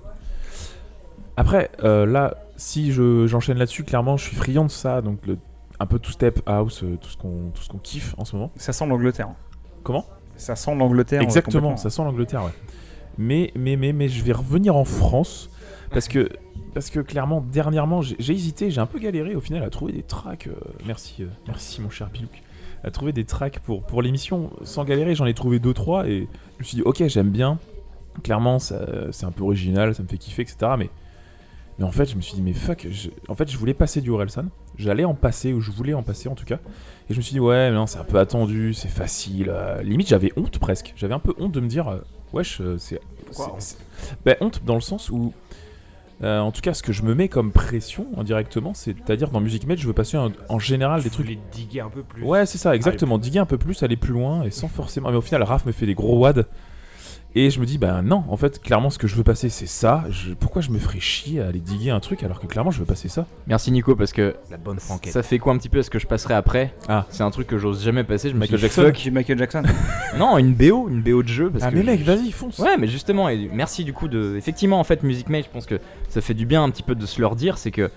Après, 1.36 1.70
euh, 1.82 2.06
là, 2.06 2.34
si 2.56 2.92
je- 2.92 3.26
j'enchaîne 3.26 3.58
là-dessus, 3.58 3.84
clairement, 3.84 4.16
je 4.16 4.24
suis 4.28 4.36
friand 4.36 4.64
de 4.64 4.70
ça. 4.70 5.02
Donc, 5.02 5.18
le, 5.26 5.36
un 5.80 5.86
peu 5.86 5.98
tout 5.98 6.12
step 6.12 6.40
house, 6.46 6.82
euh, 6.84 6.96
tout 7.00 7.08
ce 7.10 7.16
qu'on 7.16 7.50
tout 7.52 7.62
ce 7.62 7.68
qu'on 7.68 7.78
kiffe 7.78 8.14
en 8.16 8.24
ce 8.24 8.36
moment. 8.36 8.50
Ça 8.56 8.72
sent 8.72 8.86
l'Angleterre. 8.86 9.28
Comment? 9.82 10.06
Ça 10.36 10.54
sent 10.56 10.74
l'Angleterre. 10.76 11.20
euh, 11.20 11.24
Exactement, 11.24 11.76
ça 11.76 11.90
sent 11.90 12.02
l'Angleterre, 12.04 12.44
ouais. 12.44 12.52
Mais, 13.18 13.52
mais, 13.56 13.76
mais, 13.76 13.92
mais 13.92 14.08
je 14.08 14.22
vais 14.24 14.32
revenir 14.32 14.76
en 14.76 14.84
France 14.84 15.48
parce 15.92 16.08
que, 16.08 16.28
parce 16.74 16.90
que 16.90 16.98
clairement, 17.00 17.44
dernièrement, 17.52 18.02
j'ai 18.02 18.32
hésité, 18.32 18.70
j'ai 18.70 18.80
un 18.80 18.86
peu 18.86 18.98
galéré 18.98 19.34
au 19.36 19.40
final 19.40 19.62
à 19.62 19.70
trouver 19.70 19.92
des 19.92 20.02
tracks. 20.02 20.46
euh, 20.48 20.54
merci, 20.86 21.16
euh, 21.22 21.26
merci 21.46 21.80
mon 21.80 21.90
cher 21.90 22.08
Bilouk. 22.10 22.42
À 22.84 22.90
trouver 22.90 23.12
des 23.12 23.24
tracks 23.24 23.60
pour, 23.60 23.82
pour 23.84 24.02
l'émission 24.02 24.50
sans 24.64 24.84
galérer, 24.84 25.14
j'en 25.14 25.26
ai 25.26 25.34
trouvé 25.34 25.58
2-3 25.58 26.06
et 26.08 26.28
je 26.58 26.62
me 26.62 26.64
suis 26.64 26.76
dit, 26.76 26.82
ok, 26.82 27.04
j'aime 27.06 27.30
bien. 27.30 27.58
Clairement, 28.22 28.59
c'est 28.59 29.24
un 29.24 29.31
peu 29.33 29.42
original, 29.42 29.94
ça 29.94 30.03
me 30.03 30.09
fait 30.09 30.18
kiffer, 30.18 30.42
etc. 30.42 30.57
Mais, 30.79 30.88
mais 31.79 31.85
en 31.85 31.90
fait, 31.90 32.09
je 32.11 32.16
me 32.16 32.20
suis 32.20 32.35
dit, 32.35 32.42
mais 32.42 32.53
fuck, 32.53 32.87
je- 32.90 33.11
en 33.29 33.35
fait, 33.35 33.50
je 33.50 33.59
voulais 33.59 33.74
passer 33.74 34.00
du 34.00 34.11
Orelsan. 34.11 34.44
J'allais 34.79 35.05
en 35.05 35.14
passer, 35.14 35.53
ou 35.53 35.61
je 35.61 35.70
voulais 35.70 35.94
en 35.94 36.03
passer 36.03 36.29
en 36.29 36.35
tout 36.35 36.44
cas. 36.44 36.59
Et 37.11 37.14
je 37.14 37.16
me 37.18 37.22
suis 37.22 37.33
dit, 37.33 37.40
ouais, 37.40 37.70
mais 37.70 37.77
non, 37.77 37.87
c'est 37.87 37.98
un 37.98 38.05
peu 38.05 38.18
attendu, 38.18 38.72
c'est 38.74 38.88
facile. 38.88 39.48
euh, 39.50 39.83
limite, 39.83 40.09
j'avais 40.09 40.33
honte 40.37 40.59
presque. 40.59 40.92
J'avais 40.96 41.14
un 41.14 41.18
peu 41.18 41.35
honte 41.38 41.53
de 41.53 41.61
me 41.61 41.68
dire, 41.68 41.88
euh, 41.88 41.98
wesh, 42.33 42.61
euh, 42.61 42.77
c'est. 42.79 43.00
Pourquoi 43.27 43.57
c'est- 43.59 43.77
Bah, 44.24 44.35
honte 44.40 44.62
dans 44.64 44.74
le 44.74 44.81
sens 44.81 45.11
où. 45.11 45.33
euh, 46.22 46.38
en 46.38 46.53
tout 46.53 46.61
cas, 46.61 46.72
ce 46.74 46.83
que 46.83 46.92
je 46.92 47.03
me 47.03 47.14
mets 47.14 47.29
comme 47.29 47.50
pression 47.50 48.07
indirectement, 48.16 48.72
c'est-à-dire 48.74 49.31
dans 49.31 49.40
Music 49.40 49.66
Mate, 49.66 49.79
je 49.79 49.87
veux 49.88 49.92
passer 49.92 50.16
en, 50.16 50.31
en 50.48 50.59
général 50.61 51.03
des 51.03 51.11
trucs. 51.11 51.27
voulais 51.27 51.38
diguer 51.53 51.81
un 51.81 51.88
peu 51.90 52.03
plus. 52.05 52.22
Ouais, 52.22 52.46
c'est 52.46 52.59
ça, 52.59 52.74
exactement. 52.74 53.18
Diguer 53.18 53.40
un 53.40 53.46
peu 53.46 53.59
plus, 53.59 53.83
aller 53.83 53.96
plus 53.96 54.12
loin 54.12 54.44
et 54.44 54.50
sans 54.53 54.68
forcément. 54.68 55.11
Mais 55.11 55.16
au 55.16 55.20
final, 55.20 55.42
Raph 55.42 55.66
me 55.66 55.72
fait 55.72 55.87
des 55.87 55.94
gros 55.94 56.18
wads. 56.18 56.44
Et 57.37 57.51
je 57.51 57.59
me 57.59 57.66
dis, 57.66 57.79
bah 57.79 58.01
non, 58.01 58.23
en 58.29 58.37
fait, 58.37 58.61
clairement, 58.62 58.90
ce 58.90 58.99
que 58.99 59.09
je 59.09 59.16
veux 59.16 59.25
passer, 59.25 59.49
c'est 59.49 59.66
ça. 59.66 60.05
Je- 60.09 60.35
Pourquoi 60.35 60.62
je 60.62 60.70
me 60.70 60.79
ferais 60.79 61.01
chier 61.01 61.40
à 61.40 61.49
aller 61.49 61.59
diguer 61.59 61.90
un 61.90 61.99
truc 61.99 62.23
alors 62.23 62.38
que 62.38 62.47
clairement, 62.47 62.70
je 62.70 62.79
veux 62.79 62.85
passer 62.85 63.09
ça? 63.09 63.27
Merci 63.49 63.73
Nico 63.73 63.97
parce 63.97 64.12
que 64.12 64.37
La 64.53 64.57
bonne 64.57 64.79
franquette. 64.79 65.12
ça 65.12 65.25
fait 65.25 65.40
quoi 65.40 65.53
un 65.53 65.59
petit 65.59 65.68
peu 65.68 65.81
à 65.81 65.83
ce 65.83 65.90
que 65.90 65.99
je 65.99 66.07
passerai 66.07 66.35
après? 66.35 66.73
Ah. 66.88 67.07
C'est 67.11 67.25
un 67.25 67.31
truc 67.33 67.49
que 67.49 67.59
j'ose 67.59 67.83
jamais 67.83 68.05
passer. 68.05 68.29
Je 68.29 68.35
me 68.35 68.38
Michael 68.40 68.59
suis 68.61 68.68
dit, 68.68 68.75
Jackson. 68.75 68.83
fuck. 68.94 69.03
Du 69.03 69.11
Michael 69.11 69.38
Jackson. 69.38 69.62
Non, 70.16 70.38
une 70.38 70.55
BO, 70.55 70.88
une 70.88 71.03
BO 71.03 71.25
de 71.25 71.29
jeu. 71.29 71.51
Parce 71.51 71.64
Ah, 71.64 71.70
que 71.73 71.75
mais 71.77 71.83
mec, 71.83 72.01
je- 72.01 72.05
vas-y, 72.05 72.31
fonce 72.31 72.61
Ouais, 72.61 72.77
mais 72.79 72.87
justement, 72.87 73.29
et 73.29 73.51
merci 73.53 73.83
du 73.83 73.92
coup 73.92 74.07
de. 74.07 74.37
Effectivement, 74.37 74.79
en 74.79 74.85
fait, 74.85 75.03
Music 75.03 75.29
Mate, 75.29 75.47
je 75.47 75.51
pense 75.51 75.66
que 75.66 75.81
ça 76.09 76.20
fait 76.20 76.35
du 76.35 76.47
bien 76.47 76.62
un 76.62 76.70
petit 76.70 76.85
peu 76.85 76.94
de 76.94 77.05
se 77.05 77.20
leur 77.20 77.35
dire, 77.35 77.59
c'est 77.59 77.73
que. 77.73 77.90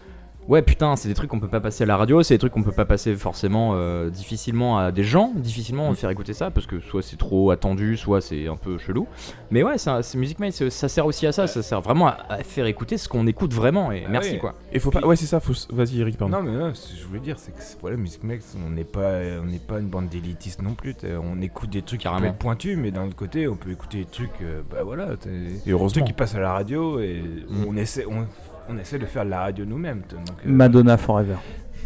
Ouais, 0.47 0.61
putain, 0.61 0.95
c'est 0.95 1.09
des 1.09 1.13
trucs 1.13 1.29
qu'on 1.29 1.41
peut 1.41 1.49
pas 1.49 1.59
passer 1.59 1.83
à 1.83 1.87
la 1.87 1.97
radio, 1.97 2.23
c'est 2.23 2.35
des 2.35 2.37
trucs 2.39 2.53
qu'on 2.53 2.63
peut 2.63 2.71
pas 2.71 2.85
passer 2.85 3.13
forcément 3.15 3.71
euh, 3.75 4.09
difficilement 4.09 4.77
à 4.77 4.91
des 4.93 5.03
gens, 5.03 5.33
difficilement 5.35 5.93
faire 5.93 6.09
écouter 6.09 6.33
ça, 6.33 6.51
parce 6.51 6.65
que 6.65 6.79
soit 6.79 7.01
c'est 7.01 7.17
trop 7.17 7.51
attendu, 7.51 7.97
soit 7.97 8.21
c'est 8.21 8.47
un 8.47 8.55
peu 8.55 8.77
chelou. 8.77 9.07
Mais 9.51 9.61
ouais, 9.63 9.77
ça- 9.77 10.01
c'est 10.03 10.17
Music 10.17 10.37
c'est- 10.51 10.69
ça 10.69 10.87
sert 10.87 11.05
aussi 11.05 11.27
à 11.27 11.31
ça, 11.33 11.47
ça 11.47 11.61
sert 11.61 11.81
vraiment 11.81 12.07
à, 12.07 12.17
à 12.29 12.37
faire 12.43 12.65
écouter 12.65 12.97
ce 12.97 13.09
qu'on 13.09 13.27
écoute 13.27 13.53
vraiment, 13.53 13.91
et 13.91 14.03
Ah 14.05 14.09
merci 14.09 14.31
ouais. 14.33 14.37
quoi. 14.39 14.53
Et 14.71 14.79
faut 14.79 14.89
pas. 14.91 15.05
Ouais, 15.05 15.15
c'est 15.17 15.25
ça, 15.25 15.39
faut. 15.41 15.53
Vas-y, 15.73 15.99
Eric, 15.99 16.17
pardon. 16.17 16.37
Non 16.37 16.43
mais 16.43 16.57
non, 16.57 16.73
ce 16.73 16.93
que 16.93 16.97
je 16.97 17.05
voulais 17.05 17.19
dire 17.19 17.37
c'est 17.39 17.51
que 17.51 17.61
voilà 17.81 17.97
Music 17.97 18.23
Max 18.23 18.55
on 18.65 18.69
n'est 18.69 18.83
pas 18.85 19.19
on 19.41 19.45
n'est 19.47 19.59
pas 19.59 19.79
une 19.79 19.87
bande 19.87 20.07
d'élitistes 20.07 20.61
non 20.61 20.75
plus 20.75 20.95
on 21.21 21.41
écoute 21.41 21.69
des 21.71 21.81
trucs 21.81 21.99
qui 22.01 22.05
peuvent 22.07 22.13
Carrément. 22.13 22.31
être 22.33 22.39
pointus 22.39 22.77
mais 22.77 22.91
d'un 22.91 23.05
autre 23.07 23.15
côté 23.15 23.47
on 23.49 23.55
peut 23.55 23.71
écouter 23.71 23.99
des 23.99 24.05
trucs 24.05 24.29
euh, 24.41 24.61
bah 24.71 24.83
voilà 24.83 25.17
t'as- 25.17 25.29
des 25.29 25.55
Et 25.55 25.59
trucs 25.59 25.67
heureusement. 25.73 26.05
qui 26.05 26.13
passent 26.13 26.35
à 26.35 26.39
la 26.39 26.53
radio 26.53 26.99
et 26.99 27.21
Mm. 27.49 27.65
on 27.67 27.75
essaie 27.77 28.05
on, 28.05 28.25
on 28.69 28.77
essaie 28.77 28.99
de 28.99 29.05
faire 29.05 29.25
de 29.25 29.29
la 29.29 29.41
radio 29.41 29.65
nous-mêmes 29.65 30.01
donc 30.09 30.27
euh, 30.45 30.49
Madonna 30.49 30.97
Forever. 30.97 31.35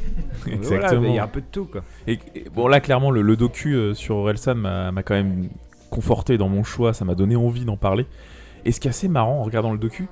Exactement. 0.48 1.04
il 1.10 1.16
y 1.16 1.20
a 1.20 1.24
un 1.24 1.28
peu 1.28 1.42
de 1.42 1.46
tout 1.52 1.66
quoi 1.66 1.84
Et, 2.08 2.20
et 2.36 2.46
bon, 2.54 2.68
là, 2.68 2.80
clairement, 2.80 3.12
le, 3.12 3.22
le 3.22 3.36
docu 3.36 3.74
euh, 3.76 3.94
sur 3.94 4.16
Orelsan 4.18 4.56
m'a 4.56 4.92
m'a 4.92 5.04
quand 5.04 5.14
même 5.14 5.50
conforté 5.90 6.38
dans 6.38 6.50
mon 6.50 6.64
choix, 6.64 6.94
ça 6.94 7.06
m'a 7.06 7.16
donné 7.16 7.36
envie 7.36 7.66
d'en 7.66 7.78
parler. 7.78 8.06
Et 8.66 8.72
ce 8.72 8.80
qui 8.80 8.88
est 8.88 8.92
assez 8.92 9.08
marrant 9.08 9.40
en 9.40 9.44
regardant 9.44 9.72
le 9.72 9.78
docu, 9.78 10.08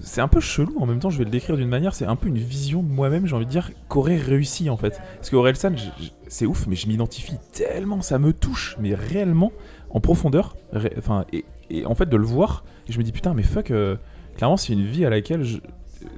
c'est 0.00 0.20
un 0.20 0.28
peu 0.28 0.38
chelou, 0.40 0.76
en 0.78 0.86
même 0.86 0.98
temps, 0.98 1.10
je 1.10 1.18
vais 1.18 1.24
le 1.24 1.30
décrire 1.30 1.56
d'une 1.56 1.68
manière, 1.68 1.94
c'est 1.94 2.04
un 2.04 2.14
peu 2.16 2.28
une 2.28 2.36
vision 2.38 2.82
de 2.82 2.88
moi-même, 2.88 3.26
j'ai 3.26 3.34
envie 3.34 3.46
de 3.46 3.50
dire, 3.50 3.70
qu'aurait 3.88 4.16
réussi 4.18 4.68
en 4.70 4.76
fait. 4.76 5.00
Parce 5.16 5.30
que 5.30 5.36
Orelsan, 5.36 5.72
je- 5.76 6.04
je- 6.04 6.10
c'est 6.28 6.44
ouf, 6.46 6.66
mais 6.66 6.76
je 6.76 6.86
m'identifie 6.88 7.36
tellement, 7.52 8.02
ça 8.02 8.18
me 8.18 8.32
touche, 8.32 8.76
mais 8.80 8.94
réellement, 8.94 9.50
en 9.90 10.00
profondeur. 10.00 10.56
ré- 10.72 10.92
Enfin, 10.98 11.24
et, 11.32 11.44
et 11.70 11.86
en 11.86 11.94
fait, 11.94 12.06
de 12.08 12.16
le 12.16 12.24
voir, 12.26 12.64
et 12.88 12.92
je 12.92 12.98
me 12.98 13.02
dis, 13.02 13.12
putain, 13.12 13.32
mais 13.32 13.42
fuck, 13.42 13.70
euh, 13.70 13.96
clairement, 14.36 14.56
c'est 14.58 14.74
une 14.74 14.84
vie 14.84 15.04
à 15.06 15.10
laquelle 15.10 15.42
je. 15.42 15.58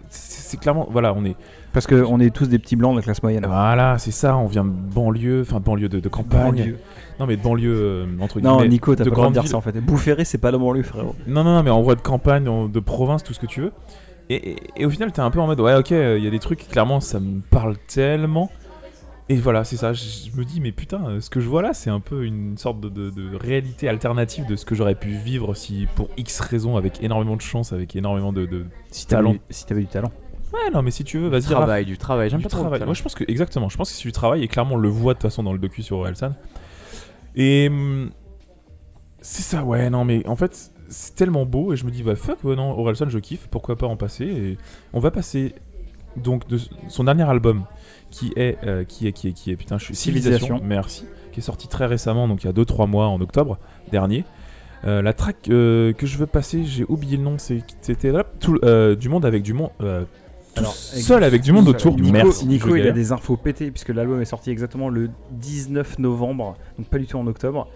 C'est 0.09 0.59
clairement. 0.59 0.89
Voilà, 0.91 1.15
on 1.15 1.25
est. 1.25 1.37
Parce 1.73 1.87
qu'on 1.87 2.19
est 2.19 2.35
tous 2.35 2.49
des 2.49 2.59
petits 2.59 2.75
blancs 2.77 2.93
de 2.95 2.99
la 2.99 3.03
classe 3.05 3.23
moyenne. 3.23 3.45
Voilà, 3.47 3.97
c'est 3.99 4.11
ça, 4.11 4.37
on 4.37 4.47
vient 4.47 4.65
de 4.65 4.71
banlieue, 4.71 5.43
enfin 5.43 5.61
banlieue 5.61 5.89
de, 5.89 6.01
de 6.01 6.09
campagne. 6.09 6.57
Banlieue. 6.57 6.79
Non 7.21 7.27
mais 7.27 7.37
de 7.37 7.43
banlieue 7.43 7.75
euh, 7.77 8.07
entre 8.21 8.41
Non, 8.41 8.57
guillemets. 8.57 8.69
Nico, 8.71 8.95
t'as 8.97 9.05
pas 9.05 9.11
grande 9.11 9.35
dire 9.35 9.47
ça 9.47 9.57
en 9.57 9.61
fait. 9.61 9.79
Boufféré, 9.81 10.25
c'est 10.25 10.39
pas 10.39 10.51
la 10.51 10.59
banlieue, 10.59 10.83
frérot. 10.83 11.15
Non, 11.29 11.45
non, 11.45 11.55
non, 11.55 11.63
mais 11.63 11.71
en 11.71 11.83
vrai 11.83 11.95
de 11.97 12.01
campagne, 12.01 12.49
en- 12.49 12.67
de 12.67 12.81
province, 12.81 13.23
tout 13.23 13.35
ce 13.35 13.39
que 13.41 13.47
tu 13.47 13.61
veux. 13.61 13.73
Et, 14.31 14.53
et- 14.53 14.57
et 14.79 14.85
au 14.87 14.91
final, 14.91 15.13
t'es 15.13 15.21
un 15.21 15.31
peu 15.31 15.39
en 15.41 15.47
mode, 15.47 15.61
ouais, 15.61 15.75
ok, 15.77 15.91
il 15.91 16.25
y 16.25 16.27
a 16.27 16.31
des 16.31 16.39
trucs, 16.39 16.67
clairement, 16.69 17.01
ça 17.01 17.21
me 17.21 17.41
parle 17.51 17.77
tellement. 17.87 18.51
Et 19.31 19.37
voilà, 19.37 19.63
c'est 19.63 19.77
ça, 19.77 19.93
je, 19.93 20.03
me 20.37 20.45
dis, 20.45 20.61
mais 20.61 20.73
putain, 20.73 21.07
euh, 21.07 21.21
ce 21.21 21.31
que 21.31 21.39
je 21.39 21.49
vois 21.49 21.63
là, 21.63 21.73
c'est 21.73 21.89
un 21.89 22.01
peu 22.01 22.25
une 22.25 22.59
sorte 22.59 22.81
de, 22.81 22.89
de- 22.89 23.11
de 23.11 23.37
réalité 23.37 23.89
alternative 23.89 24.45
de 24.47 24.57
ce 24.57 24.65
que 24.65 24.75
j'aurais 24.75 24.97
pu 24.97 25.11
vivre 25.11 25.55
si, 25.55 25.87
pour 25.95 26.09
X 26.17 26.41
raisons, 26.41 26.77
avec 26.77 27.01
énormément 27.01 27.37
de 27.37 27.41
chance, 27.41 27.73
avec 27.73 27.95
énormément 27.95 28.33
de, 28.33 28.45
de 28.45 28.67
Si 28.91 29.07
talent. 29.07 29.31
t'avais 29.35 29.41
si 29.51 29.67
t'avais 29.67 29.81
du 29.83 29.87
talent. 29.87 30.11
Ouais, 30.53 30.69
non, 30.75 30.83
mais 30.83 30.91
si 30.91 31.05
tu 31.05 31.19
veux, 31.19 31.29
vas-y, 31.29 31.43
Raph. 31.43 31.53
Travail, 31.53 31.85
du 31.85 31.97
travail, 31.97 32.29
j'aime 32.29 32.41
du 32.41 32.43
pas 32.43 32.49
trop. 32.51 32.63
travail. 32.63 32.83
Moi, 32.85 32.95
je 32.95 33.03
pense 33.05 33.15
que 33.15 33.23
exactement. 33.29 33.69
Je 33.69 33.77
pense 33.77 33.91
que 33.91 33.97
c'est 33.97 34.03
du 34.03 34.11
travail 34.11 34.43
et 34.43 34.49
clairement 34.49 34.75
on 34.75 34.79
le 34.79 34.89
voit 34.89 35.15
de 35.15 35.19
toute 35.21 35.31
façon 35.31 35.45
dans 35.45 35.53
le 35.53 35.61
docu 35.61 35.83
sur 35.85 35.99
Orelsan. 35.99 36.33
Et 37.37 37.69
hum, 37.71 38.11
c'est 39.21 39.43
ça, 39.43 39.63
ouais. 39.63 39.91
Non, 39.91 40.05
mais 40.05 40.27
en 40.27 40.35
fait, 40.35 40.73
c'est 40.89 41.15
tellement 41.15 41.47
beau 41.47 41.73
et 41.73 41.77
je 41.77 41.85
me 41.87 41.93
dis 41.93 42.03
bah 42.03 42.17
fuck, 42.17 42.43
ouais, 42.43 42.57
non, 42.57 42.77
Orelsan, 42.77 43.09
je 43.09 43.19
kiffe. 43.21 43.47
Pourquoi 43.49 43.77
pas 43.77 43.87
en 43.87 43.97
passer 43.97 44.25
Et 44.25 44.59
on 44.93 44.99
va 44.99 45.13
passer 45.13 45.55
donc 46.17 46.49
de 46.49 46.59
son 46.89 47.05
dernier 47.05 47.23
album 47.31 47.63
qui 48.11 48.33
est 48.37 48.59
euh, 48.65 48.85
qui 48.85 49.07
est 49.07 49.13
qui 49.13 49.29
est 49.29 49.33
qui 49.33 49.51
est 49.51 49.57
putain, 49.57 49.79
je 49.79 49.85
suis 49.87 49.95
Civilisation. 49.95 50.39
Civilisation. 50.59 50.67
Merci. 50.69 51.05
Qui 51.33 51.41
est 51.41 51.43
sorti 51.43 51.69
très 51.69 51.87
récemment, 51.87 52.27
donc 52.29 52.43
il 52.43 52.47
y 52.47 52.51
a 52.51 52.53
2-3 52.53 52.89
mois 52.89 53.07
en 53.07 53.21
octobre 53.21 53.59
dernier. 53.93 54.25
Euh, 54.85 55.03
la 55.03 55.13
track 55.13 55.37
euh, 55.49 55.93
que 55.93 56.07
je 56.07 56.17
veux 56.19 56.27
passer, 56.27 56.65
j'ai 56.65 56.85
oublié 56.89 57.17
le 57.19 57.23
nom, 57.23 57.37
c'est- 57.39 57.63
c'était 57.83 58.13
du 58.97 59.09
monde 59.09 59.25
avec 59.25 59.43
du 59.43 59.53
monde, 59.53 59.71
tout 59.79 59.85
Alors, 60.57 60.73
seul 60.75 61.23
avec 61.23 61.43
du 61.43 61.53
monde 61.53 61.69
autour. 61.69 61.95
Nico, 61.97 62.13
Merci. 62.13 62.47
Nico 62.47 62.75
il 62.75 62.87
a 62.87 62.91
des 62.91 63.13
infos 63.13 63.37
pétées 63.37 63.71
puisque 63.71 63.91
l'album 63.91 64.21
est 64.21 64.25
sorti 64.25 64.51
exactement 64.51 64.89
le 64.89 65.11
19 65.33 65.99
novembre, 66.01 66.57
donc 66.79 66.89
pas 66.89 66.99
du 66.99 67.07
tout 67.07 67.19
en 67.19 67.27
octobre. 67.29 67.69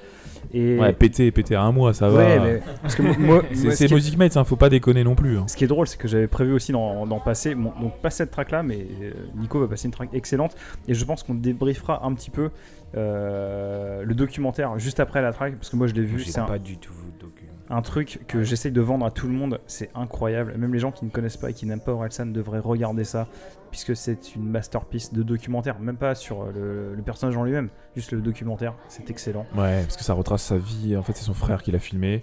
Et 0.53 0.79
Ouais, 0.79 0.93
pété, 0.93 1.31
pété 1.31 1.55
à 1.55 1.63
un 1.63 1.73
mois, 1.73 1.95
ça 1.95 2.09
va. 2.09 2.19
Ouais, 2.19 2.41
mais 2.41 2.63
parce 2.83 2.95
que 2.95 3.03
moi, 3.03 3.15
moi, 3.19 3.43
C'est 3.53 3.65
moi, 3.65 3.71
c'est 3.71 3.77
ce, 3.77 3.87
qui 3.87 3.93
est, 3.93 3.97
Music 3.97 4.19
Mates, 4.19 4.37
hein, 4.37 4.45
faut 4.45 4.57
pas 4.57 4.69
déconner 4.69 5.05
non 5.05 5.15
plus. 5.15 5.39
hein. 5.39 5.45
ce 5.47 5.57
qui 5.57 5.65
est 5.65 5.69
drôle, 5.69 5.87
c'est 5.87 5.99
que 5.99 6.09
j'avais 6.09 6.27
prévu 6.27 6.53
aussi 6.53 6.73
d'en 6.73 7.21
passer, 7.25 7.55
bon, 7.55 7.73
donc 7.81 7.99
pas 8.01 8.11
cette 8.11 8.31
track 8.31 8.51
là, 8.51 8.63
mais 8.63 8.87
euh, 9.03 9.13
Nico 9.37 9.61
va 9.61 9.69
passer 9.69 9.87
une 9.87 9.93
track 9.93 10.11
excellente. 10.13 10.57
Et 10.89 10.95
je 10.95 11.05
pense 11.05 11.23
qu'on 11.23 11.35
débriefera 11.35 12.05
un 12.05 12.15
petit 12.15 12.31
peu 12.31 12.51
euh, 12.97 14.03
le 14.05 14.15
documentaire 14.15 14.79
juste 14.79 15.01
après 15.01 15.23
la 15.23 15.33
track, 15.33 15.57
parce 15.57 15.71
que 15.71 15.77
moi 15.77 15.87
je 15.87 15.95
l'ai 15.95 16.03
vu, 16.03 16.21
c'est 16.21 16.41
un, 16.41 16.45
pas 16.45 16.59
du 16.59 16.77
tout 16.77 16.93
un 17.71 17.83
truc 17.83 18.21
que 18.29 18.43
j'essaye 18.43 18.73
de 18.73 18.81
vendre 18.81 19.07
à 19.07 19.11
tout 19.11 19.27
le 19.27 19.33
monde, 19.33 19.61
c'est 19.67 19.91
incroyable. 19.95 20.55
Même 20.57 20.73
les 20.73 20.81
gens 20.81 20.93
qui 20.93 21.05
ne 21.05 21.11
connaissent 21.11 21.37
pas 21.37 21.51
et 21.51 21.55
qui 21.55 21.67
n'aiment 21.67 21.81
pas 21.81 21.93
Orelsan 21.93 22.27
devraient 22.27 22.59
regarder 22.59 23.05
ça, 23.05 23.27
puisque 23.75 23.97
c'est 23.97 24.37
une 24.37 24.49
masterpiece 24.49 25.13
de 25.13 25.25
documentaire, 25.25 25.81
même 25.81 25.97
pas 25.97 26.15
sur 26.15 26.43
euh, 26.43 26.53
le, 26.55 26.95
le 26.95 27.03
personnage 27.03 27.37
en 27.37 27.43
lui-même, 27.43 27.71
juste 27.97 28.13
le 28.13 28.21
documentaire, 28.21 28.73
c'est 28.87 29.11
excellent. 29.11 29.47
Ouais, 29.57 29.83
parce 29.83 29.97
que 29.97 30.05
ça 30.05 30.13
retrace 30.15 30.45
sa 30.45 30.57
vie. 30.59 30.97
En 30.97 31.03
fait, 31.03 31.13
c'est 31.17 31.25
son 31.25 31.35
frère 31.35 31.61
qui 31.61 31.73
l'a 31.73 31.81
filmé. 31.81 32.23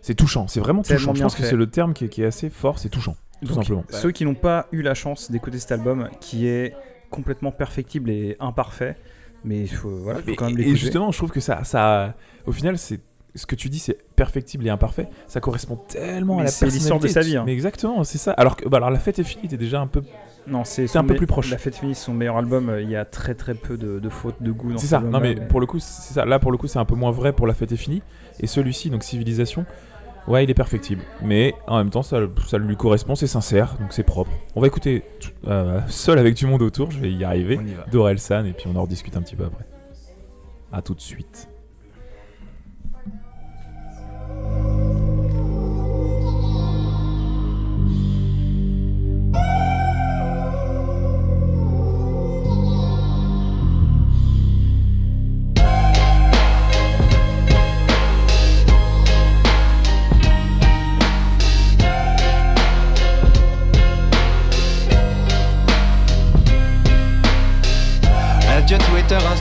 C'est 0.00 0.14
touchant, 0.14 0.48
c'est 0.48 0.60
vraiment 0.60 0.80
touchant. 0.80 1.12
Je 1.14 1.22
pense 1.22 1.34
que 1.34 1.42
c'est 1.42 1.54
le 1.54 1.66
terme 1.68 1.92
qui 1.92 2.06
est, 2.06 2.08
qui 2.08 2.22
est 2.22 2.26
assez 2.26 2.48
fort, 2.48 2.78
c'est 2.78 2.88
touchant, 2.88 3.14
tout 3.42 3.48
Donc, 3.48 3.56
simplement. 3.64 3.84
Ceux 3.90 4.10
qui 4.10 4.24
n'ont 4.24 4.34
pas 4.34 4.68
eu 4.72 4.80
la 4.80 4.94
chance 4.94 5.30
d'écouter 5.30 5.58
cet 5.58 5.70
album, 5.72 6.08
qui 6.18 6.46
est 6.46 6.74
complètement 7.10 7.52
perfectible 7.52 8.08
et 8.08 8.36
imparfait, 8.40 8.96
mais 9.44 9.60
il 9.60 9.68
faut, 9.68 9.90
voilà, 9.98 10.20
faut 10.22 10.30
Et, 10.30 10.34
quand 10.36 10.46
même 10.46 10.54
et 10.54 10.62
l'écouter. 10.62 10.76
justement, 10.78 11.12
je 11.12 11.18
trouve 11.18 11.30
que 11.30 11.40
ça, 11.40 11.62
ça, 11.64 12.14
au 12.46 12.52
final, 12.52 12.78
c'est 12.78 13.00
ce 13.34 13.44
que 13.44 13.54
tu 13.54 13.68
dis, 13.68 13.78
c'est 13.80 13.98
perfectible 14.14 14.66
et 14.66 14.70
imparfait. 14.70 15.08
Ça 15.28 15.40
correspond 15.40 15.76
tellement 15.76 16.36
Mais 16.36 16.40
à 16.40 16.44
la 16.44 16.50
c'est 16.50 16.64
l'histoire 16.64 16.98
de 16.98 17.02
personnalité. 17.02 17.12
sa 17.12 17.20
vie, 17.20 17.36
hein. 17.36 17.42
Mais 17.44 17.52
exactement, 17.52 18.02
c'est 18.02 18.16
ça. 18.16 18.32
Alors 18.32 18.56
que, 18.56 18.66
bah, 18.66 18.78
alors 18.78 18.90
la 18.90 18.98
fête 18.98 19.18
est 19.18 19.24
finie, 19.24 19.46
t'es 19.46 19.58
déjà 19.58 19.78
un 19.78 19.86
peu. 19.86 20.02
Non, 20.46 20.64
c'est 20.64 20.94
un 20.96 21.04
peu 21.04 21.14
plus 21.14 21.26
proche. 21.26 21.50
La 21.50 21.58
fête 21.58 21.74
finie, 21.76 21.94
c'est 21.94 22.04
son 22.04 22.14
meilleur 22.14 22.36
album. 22.36 22.68
euh, 22.68 22.80
Il 22.82 22.88
y 22.90 22.96
a 22.96 23.04
très 23.04 23.34
très 23.34 23.54
peu 23.54 23.76
de, 23.76 23.98
de 23.98 24.08
fautes 24.08 24.40
de 24.42 24.52
goût 24.52 24.72
dans 24.72 24.78
C'est 24.78 24.86
ça. 24.86 25.00
Non 25.00 25.18
mais 25.20 25.34
pour 25.34 25.60
le 25.60 25.66
coup, 25.66 25.78
c'est 25.80 26.14
ça. 26.14 26.24
Là, 26.24 26.38
pour 26.38 26.52
le 26.52 26.58
coup, 26.58 26.66
c'est 26.68 26.78
un 26.78 26.84
peu 26.84 26.94
moins 26.94 27.10
vrai 27.10 27.32
pour 27.32 27.46
la 27.46 27.54
fête 27.54 27.72
est 27.72 27.76
finie. 27.76 28.02
Et 28.40 28.46
celui-ci, 28.46 28.90
donc 28.90 29.02
Civilisation, 29.02 29.66
ouais, 30.28 30.44
il 30.44 30.50
est 30.50 30.54
perfectible. 30.54 31.02
Mais 31.22 31.54
en 31.66 31.78
même 31.78 31.90
temps, 31.90 32.02
ça, 32.02 32.20
ça 32.46 32.58
lui 32.58 32.76
correspond, 32.76 33.14
c'est 33.16 33.26
sincère, 33.26 33.74
donc 33.80 33.92
c'est 33.92 34.02
propre. 34.04 34.30
On 34.54 34.60
va 34.60 34.66
écouter 34.68 35.02
euh, 35.48 35.80
seul 35.88 36.18
avec 36.18 36.34
du 36.34 36.46
monde 36.46 36.62
autour. 36.62 36.90
Je 36.92 37.00
vais 37.00 37.10
y 37.10 37.24
arriver. 37.24 37.58
On 37.60 37.66
y 37.66 37.72
va. 37.74 37.84
Dorelsan 37.90 38.44
et 38.44 38.52
puis 38.52 38.66
on 38.72 38.76
en 38.76 38.82
rediscute 38.82 39.16
un 39.16 39.22
petit 39.22 39.36
peu 39.36 39.44
après. 39.44 39.64
À 40.72 40.80
tout 40.82 40.94
de 40.94 41.00
suite. 41.00 41.48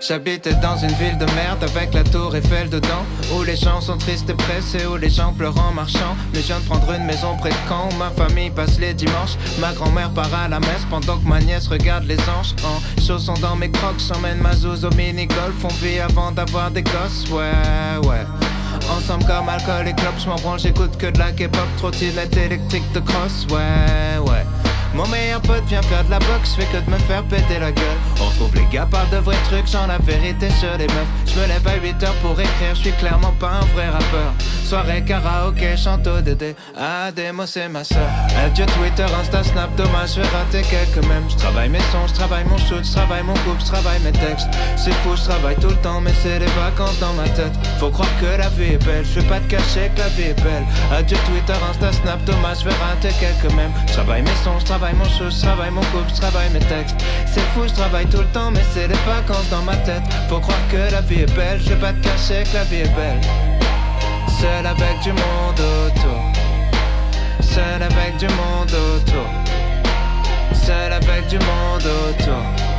J'habitais 0.00 0.54
dans 0.54 0.78
une 0.78 0.92
ville 0.92 1.18
de 1.18 1.26
merde 1.34 1.62
avec 1.62 1.92
la 1.92 2.02
tour 2.02 2.34
Eiffel 2.34 2.70
dedans 2.70 3.04
Où 3.34 3.42
les 3.42 3.54
gens 3.54 3.82
sont 3.82 3.98
tristes 3.98 4.30
et 4.30 4.34
pressés, 4.34 4.86
où 4.86 4.96
les 4.96 5.10
gens 5.10 5.34
pleurent 5.34 5.58
en 5.58 5.74
marchant. 5.74 6.16
Mais 6.32 6.40
je 6.40 6.46
viens 6.46 6.58
de 6.58 6.64
prendre 6.64 6.90
une 6.92 7.04
maison 7.04 7.36
près 7.36 7.50
de 7.50 7.54
Caen 7.68 7.90
où 7.92 7.96
ma 7.96 8.10
famille 8.10 8.50
passe 8.50 8.78
les 8.78 8.94
dimanches. 8.94 9.36
Ma 9.60 9.72
grand-mère 9.72 10.10
part 10.10 10.34
à 10.34 10.48
la 10.48 10.58
messe 10.58 10.86
pendant 10.88 11.18
que 11.18 11.28
ma 11.28 11.38
nièce 11.40 11.68
regarde 11.68 12.04
les 12.04 12.18
anges. 12.20 12.54
En 12.64 12.80
chaussons 13.02 13.34
dans 13.42 13.56
mes 13.56 13.70
crocs, 13.70 14.00
j'emmène 14.08 14.38
ma 14.38 14.54
zouze 14.54 14.86
au 14.86 14.90
mini-golf. 14.90 15.64
On 15.64 15.84
vit 15.84 16.00
avant 16.00 16.32
d'avoir 16.32 16.70
des 16.70 16.82
gosses, 16.82 17.26
ouais, 17.30 18.08
ouais. 18.08 18.24
Ensemble 18.90 19.26
comme 19.26 19.50
alcool 19.50 19.86
et 19.86 19.92
clopes, 19.92 20.18
je 20.18 20.28
m'en 20.28 20.36
branle, 20.36 20.58
j'écoute 20.58 20.96
que 20.96 21.10
de 21.10 21.18
la 21.18 21.32
K-pop 21.32 21.68
Trottinette 21.76 22.36
électrique 22.36 22.90
de 22.92 23.00
cross, 23.00 23.46
ouais, 23.50 24.18
ouais 24.26 24.59
mon 24.94 25.06
meilleur 25.08 25.40
pote 25.42 25.64
vient 25.66 25.82
faire 25.82 26.04
de 26.04 26.10
la 26.10 26.18
boxe, 26.18 26.54
fais 26.56 26.66
que 26.66 26.84
de 26.84 26.90
me 26.90 26.98
faire 26.98 27.22
péter 27.24 27.58
la 27.58 27.72
gueule. 27.72 27.84
On 28.20 28.24
retrouve 28.26 28.54
les 28.54 28.66
gars 28.66 28.86
parlent 28.86 29.10
de 29.10 29.18
vrais 29.18 29.36
trucs, 29.44 29.66
j'en 29.66 29.86
la 29.86 29.98
vérité 29.98 30.50
sur 30.50 30.76
les 30.78 30.86
meufs. 30.86 31.06
Je 31.26 31.38
me 31.40 31.46
lève 31.46 31.66
à 31.66 31.76
8 31.76 32.02
heures 32.02 32.14
pour 32.22 32.32
écrire, 32.32 32.74
je 32.74 32.80
suis 32.80 32.92
clairement 32.92 33.34
pas 33.38 33.50
un 33.62 33.66
vrai 33.74 33.88
rappeur. 33.88 34.32
Soirée 34.64 35.02
karaoké, 35.02 35.76
chante 35.76 36.06
au 36.06 36.20
DD. 36.20 36.54
Démo, 37.16 37.44
c'est 37.46 37.68
ma 37.68 37.82
soeur. 37.82 38.08
Adieu 38.44 38.66
Twitter, 38.66 39.06
Insta, 39.20 39.42
Snap, 39.42 39.74
dommage, 39.74 40.14
je 40.14 40.20
vais 40.20 40.28
rater 40.28 40.62
quelques 40.62 41.04
mèmes. 41.06 41.28
Je 41.28 41.36
travaille 41.36 41.68
mes 41.68 41.80
sons, 41.90 42.06
je 42.06 42.14
travaille 42.14 42.44
mon 42.44 42.58
shoot, 42.58 42.84
je 42.84 42.92
travaille 42.92 43.24
mon 43.24 43.34
couple, 43.34 43.60
je 43.60 43.66
travaille 43.66 44.00
mes 44.00 44.12
textes. 44.12 44.48
C'est 44.76 44.94
fou, 45.02 45.16
je 45.16 45.22
travaille 45.22 45.56
tout 45.56 45.70
le 45.70 45.76
temps, 45.76 46.00
mais 46.00 46.12
c'est 46.22 46.38
les 46.38 46.46
vacances 46.46 46.98
dans 47.00 47.12
ma 47.14 47.28
tête. 47.30 47.52
Faut 47.80 47.90
croire 47.90 48.08
que 48.20 48.38
la 48.38 48.48
vie 48.50 48.74
est 48.74 48.84
belle, 48.84 49.04
je 49.04 49.18
vais 49.18 49.26
pas 49.26 49.40
te 49.40 49.50
cacher 49.50 49.90
que 49.94 50.02
la 50.02 50.08
vie 50.08 50.30
est 50.30 50.42
belle. 50.42 50.64
Adieu 50.92 51.16
Twitter, 51.26 51.58
Insta, 51.68 51.92
Snap, 51.92 52.24
dommage, 52.24 52.58
je 52.60 52.64
vais 52.66 52.74
rater 52.76 53.12
quelques 53.18 53.52
mèmes. 53.54 53.72
Je 53.88 53.94
travaille 53.94 54.22
mes 54.22 54.36
sons, 54.44 54.58
je 54.60 54.66
travaille 54.66 54.79
mon 54.80 55.04
shoot, 55.04 55.30
je 55.30 55.42
travaille 55.42 55.70
mon 55.70 55.82
couple, 55.82 56.08
je 56.08 56.20
travaille 56.20 56.50
mes 56.50 56.60
textes. 56.60 56.96
C'est 57.26 57.44
fou, 57.52 57.62
je 57.66 57.74
travaille 57.74 58.06
tout 58.06 58.18
le 58.18 58.32
temps, 58.32 58.50
mais 58.50 58.62
c'est 58.72 58.88
les 58.88 59.00
vacances 59.06 59.48
dans 59.50 59.62
ma 59.62 59.76
tête. 59.76 60.02
Faut 60.28 60.40
croire 60.40 60.58
que 60.70 60.90
la 60.90 61.00
vie 61.02 61.20
est 61.20 61.34
belle, 61.34 61.60
je 61.62 61.70
vais 61.70 61.80
pas 61.80 61.92
te 61.92 62.02
cacher 62.02 62.44
que 62.44 62.54
la 62.54 62.64
vie 62.64 62.80
est 62.80 62.94
belle. 62.94 63.20
Seul 64.40 64.66
avec 64.66 65.00
du 65.02 65.12
monde 65.12 65.60
autour. 65.60 66.22
Seul 67.40 67.82
avec 67.82 68.16
du 68.16 68.26
monde 68.28 68.72
autour. 68.72 69.26
Seul 70.54 70.92
avec 70.92 71.26
du 71.28 71.38
monde 71.38 71.84
autour. 71.84 72.69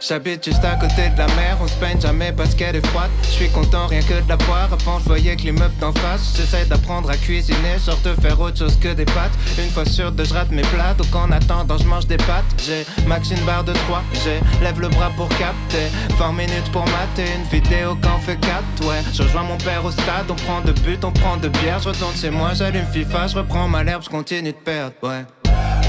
J'habite 0.00 0.44
juste 0.44 0.64
à 0.64 0.76
côté 0.76 1.10
de 1.10 1.18
la 1.18 1.26
mer, 1.26 1.58
on 1.60 1.68
se 1.68 1.74
peigne 1.74 2.00
jamais 2.00 2.32
parce 2.32 2.54
qu'elle 2.54 2.74
est 2.74 2.86
froide. 2.86 3.10
Je 3.22 3.28
suis 3.28 3.50
content 3.50 3.86
rien 3.86 4.00
que 4.00 4.14
de 4.14 4.28
la 4.28 4.36
boire. 4.36 4.70
Avant, 4.72 4.98
je 4.98 5.04
voyais 5.04 5.36
que 5.36 5.42
l'immeuble 5.42 5.76
d'en 5.78 5.92
face. 5.92 6.34
J'essaie 6.36 6.64
d'apprendre 6.64 7.10
à 7.10 7.16
cuisiner, 7.16 7.78
genre 7.84 7.98
de 8.02 8.18
faire 8.20 8.40
autre 8.40 8.58
chose 8.58 8.78
que 8.80 8.94
des 8.94 9.04
pâtes. 9.04 9.32
Une 9.58 9.70
fois 9.70 9.84
sur 9.84 10.10
deux, 10.10 10.24
je 10.24 10.32
rate 10.32 10.50
mes 10.50 10.62
plats. 10.62 10.94
Donc 10.94 11.14
en 11.14 11.30
attendant, 11.30 11.76
je 11.76 11.84
mange 11.84 12.06
des 12.06 12.16
pâtes. 12.16 12.44
J'ai 12.64 12.86
max 13.06 13.30
une 13.30 13.44
barre 13.44 13.64
de 13.64 13.74
3. 13.74 14.02
J'ai 14.24 14.40
lève 14.64 14.80
le 14.80 14.88
bras 14.88 15.10
pour 15.16 15.28
capter. 15.28 15.88
20 16.18 16.32
minutes 16.32 16.72
pour 16.72 16.84
mater 16.86 17.30
une 17.36 17.60
vidéo 17.60 17.94
qu'en 18.02 18.18
fait 18.18 18.38
4. 18.38 18.88
Ouais, 18.88 19.02
je 19.12 19.22
rejoins 19.22 19.42
mon 19.42 19.58
père 19.58 19.84
au 19.84 19.90
stade. 19.90 20.30
On 20.30 20.34
prend 20.34 20.62
de 20.62 20.72
but, 20.72 21.04
on 21.04 21.12
prend 21.12 21.36
de 21.36 21.48
bière. 21.48 21.78
Je 21.78 21.90
retourne 21.90 22.16
chez 22.16 22.30
moi, 22.30 22.54
j'allume 22.54 22.86
FIFA. 22.90 23.26
Je 23.26 23.36
reprends 23.36 23.68
ma 23.68 23.84
l'herbe, 23.84 24.02
je 24.02 24.08
continue 24.08 24.52
de 24.52 24.56
perdre. 24.56 24.94
Ouais. 25.02 25.24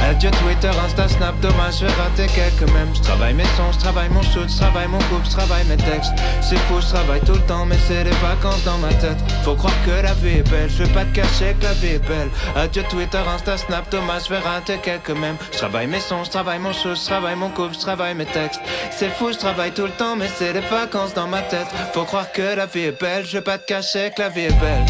Adieu 0.02 0.32
Twitter, 0.32 0.72
Insta, 0.84 1.08
Snap, 1.08 1.40
dommage, 1.40 1.80
je 1.80 1.86
vais 1.86 1.92
rater 1.94 2.28
quelques 2.28 2.70
mèmes. 2.74 2.94
Je 2.94 3.02
travaille 3.02 3.34
mes 3.34 3.46
sons, 3.56 3.72
je 3.72 3.78
travaille 3.80 4.10
mon 4.10 4.22
shoot, 4.24 4.50
je 4.50 4.58
travaille 4.58 4.88
mon 4.88 4.98
couple, 4.98 5.26
je 5.26 5.30
travaille 5.30 5.66
mes 5.66 5.78
textes. 5.78 6.12
C'est 6.42 6.58
fou, 6.68 6.82
je 6.82 6.88
travaille 6.88 7.22
tout 7.22 7.34
le 7.34 7.42
temps, 7.42 7.66
mais 7.66 7.78
c'est 7.88 8.04
les 8.04 8.18
vacances 8.22 8.64
dans 8.64 8.78
ma 8.80 8.94
tête. 8.96 9.18
Faut 9.44 9.56
croire 9.56 9.74
que 9.86 9.92
la 9.92 10.14
vie 10.14 10.40
est 10.40 10.50
belle, 10.50 10.70
je 10.70 10.84
vais 10.84 10.94
pas 10.94 11.06
te 11.06 11.16
cacher 11.16 11.56
que 11.60 11.64
la 11.66 11.74
vie 11.74 11.96
est 11.96 12.08
belle. 12.08 12.30
Adieu 12.56 12.84
Twitter, 12.90 13.22
Insta, 13.34 13.58
Snap, 13.58 13.90
dommage, 13.92 14.24
je 14.26 14.34
vais 14.34 14.40
rater 14.40 14.78
quelques 14.78 15.12
mèmes. 15.12 15.38
Je 15.52 15.58
travaille 15.58 15.88
mes 15.88 16.00
sons, 16.00 16.24
je 16.24 16.30
travaille 16.30 16.60
mon 16.60 16.74
shoot, 16.74 16.98
je 16.98 17.06
travaille 17.06 17.36
mon 17.36 17.50
couple, 17.50 17.76
je 17.76 17.80
travaille 17.80 18.16
mes 18.16 18.26
textes. 18.26 18.62
C'est 18.92 19.10
fou, 19.10 19.32
je 19.32 19.38
travaille 19.38 19.72
tout 19.72 19.86
le 19.86 19.92
temps, 19.92 20.16
mais 20.16 20.28
c'est 20.36 20.54
les 20.54 20.62
vacances 20.62 21.14
dans 21.14 21.28
ma 21.28 21.42
tête. 21.42 21.68
Faut 21.94 22.06
croire 22.06 22.32
que 22.32 22.56
la 22.56 22.66
vie 22.66 22.86
est 22.86 23.00
belle, 23.00 23.26
je 23.26 23.34
vais 23.34 23.42
pas 23.42 23.58
te 23.58 23.66
cacher 23.66 24.12
que 24.16 24.22
la 24.22 24.30
vie 24.30 24.42
est 24.42 24.60
belle. 24.60 24.86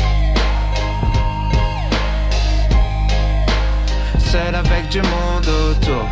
Seul 4.32 4.56
avec 4.56 4.88
du 4.88 5.02
monde 5.02 5.46
autour. 5.46 6.08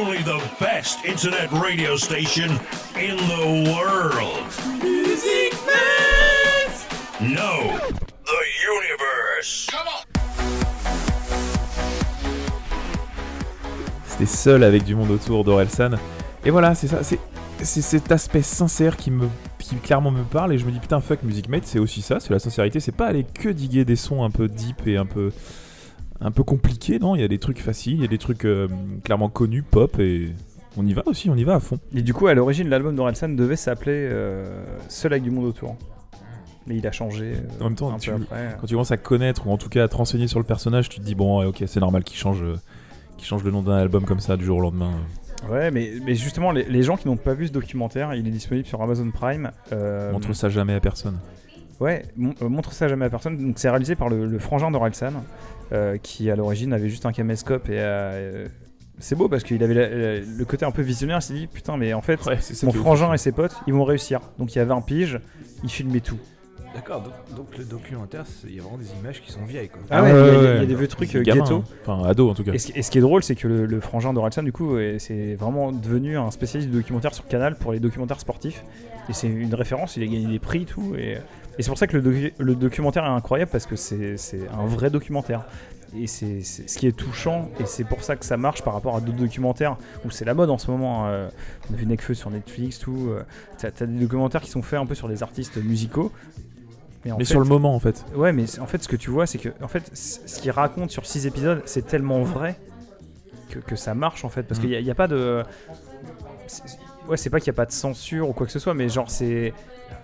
Only 0.00 0.22
the 0.22 0.40
best 0.58 1.04
internet 1.04 1.52
radio 1.52 1.94
station 1.94 2.50
in 2.96 3.16
the 3.16 3.70
world. 3.70 4.46
Music 4.82 5.52
Maze! 5.66 6.86
No, 7.20 7.76
the 8.24 8.42
universe. 8.64 9.68
C'était 14.06 14.26
seul 14.26 14.64
avec 14.64 14.84
du 14.84 14.94
monde 14.94 15.10
autour 15.10 15.44
d'Orelsan. 15.44 15.90
Et 16.46 16.50
voilà, 16.50 16.74
c'est 16.74 16.88
ça, 16.88 17.02
c'est 17.02 17.18
c'est 17.62 17.82
cet 17.82 18.10
aspect 18.10 18.42
sincère 18.42 18.96
qui 18.96 19.10
me 19.10 19.28
qui 19.58 19.76
clairement 19.76 20.10
me 20.10 20.22
parle 20.22 20.54
et 20.54 20.58
je 20.58 20.64
me 20.64 20.70
dis 20.70 20.80
putain 20.80 21.00
fuck 21.00 21.22
Music 21.22 21.48
Mate, 21.50 21.66
c'est 21.66 21.78
aussi 21.78 22.00
ça, 22.00 22.20
c'est 22.20 22.30
la 22.30 22.38
sincérité, 22.38 22.80
c'est 22.80 22.96
pas 22.96 23.08
aller 23.08 23.24
que 23.24 23.50
diguer 23.50 23.84
des 23.84 23.96
sons 23.96 24.24
un 24.24 24.30
peu 24.30 24.48
deep 24.48 24.86
et 24.86 24.96
un 24.96 25.04
peu 25.04 25.30
un 26.20 26.30
peu 26.30 26.42
compliqués, 26.44 26.98
non, 26.98 27.14
il 27.16 27.20
y 27.22 27.24
a 27.24 27.28
des 27.28 27.38
trucs 27.38 27.60
faciles, 27.60 27.94
il 27.94 28.00
y 28.02 28.04
a 28.04 28.08
des 28.08 28.18
trucs 28.18 28.44
euh, 28.44 28.68
clairement 29.04 29.28
connus, 29.28 29.62
pop 29.62 29.98
et 29.98 30.30
on 30.76 30.86
y 30.86 30.92
va 30.92 31.02
aussi, 31.06 31.30
on 31.30 31.36
y 31.36 31.44
va 31.44 31.54
à 31.56 31.60
fond. 31.60 31.78
Et 31.94 32.02
du 32.02 32.12
coup, 32.14 32.26
à 32.26 32.34
l'origine, 32.34 32.68
l'album 32.68 32.94
d'Orelsan 32.94 33.30
devait 33.30 33.56
s'appeler 33.56 34.08
euh, 34.10 34.62
Seul 34.88 35.12
avec 35.12 35.22
du 35.22 35.30
monde 35.30 35.46
autour. 35.46 35.76
Mais 36.66 36.76
il 36.76 36.86
a 36.86 36.92
changé. 36.92 37.32
euh, 37.34 37.60
En 37.60 37.64
même 37.64 37.74
temps, 37.74 37.96
tu- 37.98 38.10
après. 38.10 38.56
Quand 38.60 38.66
tu 38.66 38.74
commences 38.74 38.92
à 38.92 38.96
connaître 38.98 39.46
ou 39.46 39.50
en 39.50 39.56
tout 39.56 39.68
cas 39.70 39.84
à 39.84 39.88
te 39.88 39.96
renseigner 39.96 40.28
sur 40.28 40.38
le 40.38 40.44
personnage, 40.44 40.88
tu 40.88 41.00
te 41.00 41.04
dis 41.04 41.14
bon 41.14 41.40
ouais, 41.40 41.46
ok 41.46 41.64
c'est 41.66 41.80
normal 41.80 42.04
qu'il 42.04 42.18
change 42.18 42.42
euh, 42.42 42.54
qu'il 43.16 43.26
change 43.26 43.42
le 43.42 43.50
nom 43.50 43.62
d'un 43.62 43.76
album 43.76 44.04
comme 44.04 44.20
ça 44.20 44.36
du 44.36 44.44
jour 44.44 44.58
au 44.58 44.60
lendemain. 44.60 44.92
Ouais, 45.50 45.70
mais, 45.70 45.92
mais 46.04 46.14
justement, 46.14 46.52
les, 46.52 46.64
les 46.64 46.82
gens 46.82 46.98
qui 46.98 47.08
n'ont 47.08 47.16
pas 47.16 47.32
vu 47.32 47.46
ce 47.48 47.52
documentaire, 47.52 48.14
il 48.14 48.28
est 48.28 48.30
disponible 48.30 48.66
sur 48.66 48.82
Amazon 48.82 49.10
Prime. 49.10 49.50
Montre 50.12 50.34
ça 50.34 50.50
jamais 50.50 50.74
à 50.74 50.80
personne. 50.80 51.18
Ouais, 51.80 52.02
mon- 52.14 52.34
montre 52.50 52.74
ça 52.74 52.88
jamais 52.88 53.06
à 53.06 53.10
personne. 53.10 53.38
Donc 53.38 53.58
c'est 53.58 53.70
réalisé 53.70 53.94
par 53.96 54.10
le, 54.10 54.26
le 54.26 54.38
frangin 54.38 54.70
d'Orelsan, 54.70 55.12
euh, 55.72 55.96
qui 55.98 56.30
à 56.30 56.36
l'origine 56.36 56.72
avait 56.72 56.88
juste 56.88 57.06
un 57.06 57.12
caméscope 57.12 57.68
et 57.68 57.78
euh, 57.78 58.46
c'est 58.98 59.14
beau 59.16 59.28
parce 59.28 59.42
qu'il 59.44 59.62
avait 59.62 59.74
la- 59.74 59.88
la- 59.88 60.20
le 60.20 60.44
côté 60.44 60.64
un 60.64 60.70
peu 60.72 60.82
visionnaire. 60.82 61.18
Il 61.18 61.22
s'est 61.22 61.34
dit 61.34 61.46
putain, 61.46 61.76
mais 61.76 61.92
en 61.94 62.02
fait, 62.02 62.24
Ouais, 62.26 62.38
mon 62.64 62.72
frangin 62.72 63.12
et 63.14 63.18
ses 63.18 63.32
potes, 63.32 63.56
ils 63.66 63.72
vont 63.74 63.84
réussir. 63.84 64.20
Donc 64.38 64.54
il 64.54 64.58
y 64.58 64.60
avait 64.60 64.72
un 64.74 64.82
pige, 64.82 65.20
il 65.64 65.70
filmait 65.70 66.00
tout. 66.00 66.18
D'accord, 66.72 67.02
donc, 67.02 67.12
donc 67.36 67.58
le 67.58 67.64
documentaire, 67.64 68.24
il 68.46 68.54
y 68.54 68.60
a 68.60 68.62
vraiment 68.62 68.78
des 68.78 68.86
images 69.00 69.20
qui 69.20 69.32
sont 69.32 69.44
vieilles 69.44 69.68
quoi. 69.70 69.80
Ah 69.90 70.04
ouais, 70.04 70.10
il 70.10 70.14
y 70.14 70.46
a- 70.46 70.60
y 70.60 70.62
y 70.62 70.66
des 70.68 70.74
vieux 70.76 70.86
trucs, 70.86 71.12
euh, 71.16 71.22
gamin, 71.22 71.42
ghetto. 71.42 71.56
hein. 71.56 71.64
Enfin, 71.84 72.08
ado 72.08 72.30
en 72.30 72.34
tout 72.34 72.44
cas. 72.44 72.52
Et 72.52 72.58
ce, 72.58 72.66
qui- 72.68 72.78
et 72.78 72.82
ce 72.82 72.90
qui 72.92 72.98
est 72.98 73.00
drôle, 73.00 73.24
c'est 73.24 73.34
que 73.34 73.48
le, 73.48 73.66
le 73.66 73.80
frangin 73.80 74.12
d'Orelsan, 74.12 74.44
du 74.44 74.52
coup, 74.52 74.78
est- 74.78 75.00
c'est 75.00 75.34
vraiment 75.34 75.72
devenu 75.72 76.16
un 76.16 76.30
spécialiste 76.30 76.70
du 76.70 76.76
documentaire 76.76 77.12
sur 77.12 77.26
Canal 77.26 77.56
pour 77.56 77.72
les 77.72 77.80
documentaires 77.80 78.20
sportifs. 78.20 78.64
Et 79.08 79.12
c'est 79.12 79.26
une 79.26 79.52
référence, 79.52 79.96
il 79.96 80.04
a 80.04 80.06
gagné 80.06 80.26
des 80.28 80.38
prix 80.38 80.62
et 80.62 80.66
tout. 80.66 80.94
Et, 80.96 81.16
et 81.60 81.62
c'est 81.62 81.68
pour 81.70 81.78
ça 81.78 81.86
que 81.86 81.96
le, 81.96 82.02
docu- 82.10 82.32
le 82.38 82.54
documentaire 82.54 83.04
est 83.04 83.08
incroyable 83.08 83.50
parce 83.50 83.66
que 83.66 83.76
c'est 83.76 84.16
un 84.52 84.66
vrai 84.66 84.90
documentaire. 84.90 85.44
Et 85.96 86.06
c'est 86.06 86.42
ce 86.42 86.78
qui 86.78 86.86
est 86.86 86.92
touchant, 86.96 87.48
et 87.58 87.66
c'est 87.66 87.82
pour 87.84 88.04
ça 88.04 88.14
que 88.16 88.24
ça 88.24 88.36
marche 88.36 88.62
par 88.62 88.74
rapport 88.74 88.94
à 88.96 89.00
d'autres 89.00 89.18
documentaires 89.18 89.76
où 90.04 90.10
c'est 90.10 90.24
la 90.24 90.34
mode 90.34 90.48
en 90.48 90.56
ce 90.58 90.70
moment. 90.70 91.08
euh, 91.08 91.28
on 91.68 91.74
a 91.74 91.76
vu 91.76 91.84
Necfeu 91.84 92.14
sur 92.14 92.30
Netflix, 92.30 92.78
tout. 92.78 93.08
euh, 93.10 93.24
T'as 93.58 93.72
t'as 93.72 93.86
des 93.86 93.98
documentaires 94.00 94.40
qui 94.40 94.50
sont 94.50 94.62
faits 94.62 94.78
un 94.78 94.86
peu 94.86 94.94
sur 94.94 95.08
des 95.08 95.22
artistes 95.24 95.56
musicaux. 95.56 96.12
en 97.06 97.16
Mais 97.18 97.24
fait- 97.24 97.24
sur 97.24 97.40
le 97.40 97.46
moment 97.46 97.74
en 97.74 97.80
fait. 97.80 98.04
Ouais, 98.14 98.32
mais 98.32 98.44
en 98.60 98.66
fait, 98.66 98.82
ce 98.82 98.88
que 98.88 98.94
tu 98.96 99.10
vois, 99.10 99.26
c'est 99.26 99.38
que 99.38 99.48
en 99.62 99.66
fait, 99.68 99.90
ce 99.94 100.40
qu'il 100.40 100.52
raconte 100.52 100.90
sur 100.92 101.04
6 101.06 101.26
épisodes, 101.26 101.60
c'est 101.66 101.86
tellement 101.86 102.22
vrai 102.22 102.56
que, 103.50 103.58
que 103.58 103.74
ça 103.74 103.92
marche 103.94 104.24
en 104.24 104.28
fait. 104.28 104.44
Parce 104.44 104.60
Mm. 104.60 104.62
qu'il 104.68 104.84
n'y 104.84 104.90
a, 104.92 104.94
pas 104.94 105.08
de. 105.08 105.42
Ouais, 107.08 107.16
c'est 107.16 107.30
pas 107.30 107.40
qu'il 107.40 107.50
n'y 107.50 107.56
a 107.56 107.58
pas 107.58 107.66
de 107.66 107.72
censure 107.72 108.28
ou 108.28 108.32
quoi 108.32 108.46
que 108.46 108.52
ce 108.52 108.60
soit, 108.60 108.74
mais 108.74 108.88
genre, 108.88 109.10
c'est. 109.10 109.52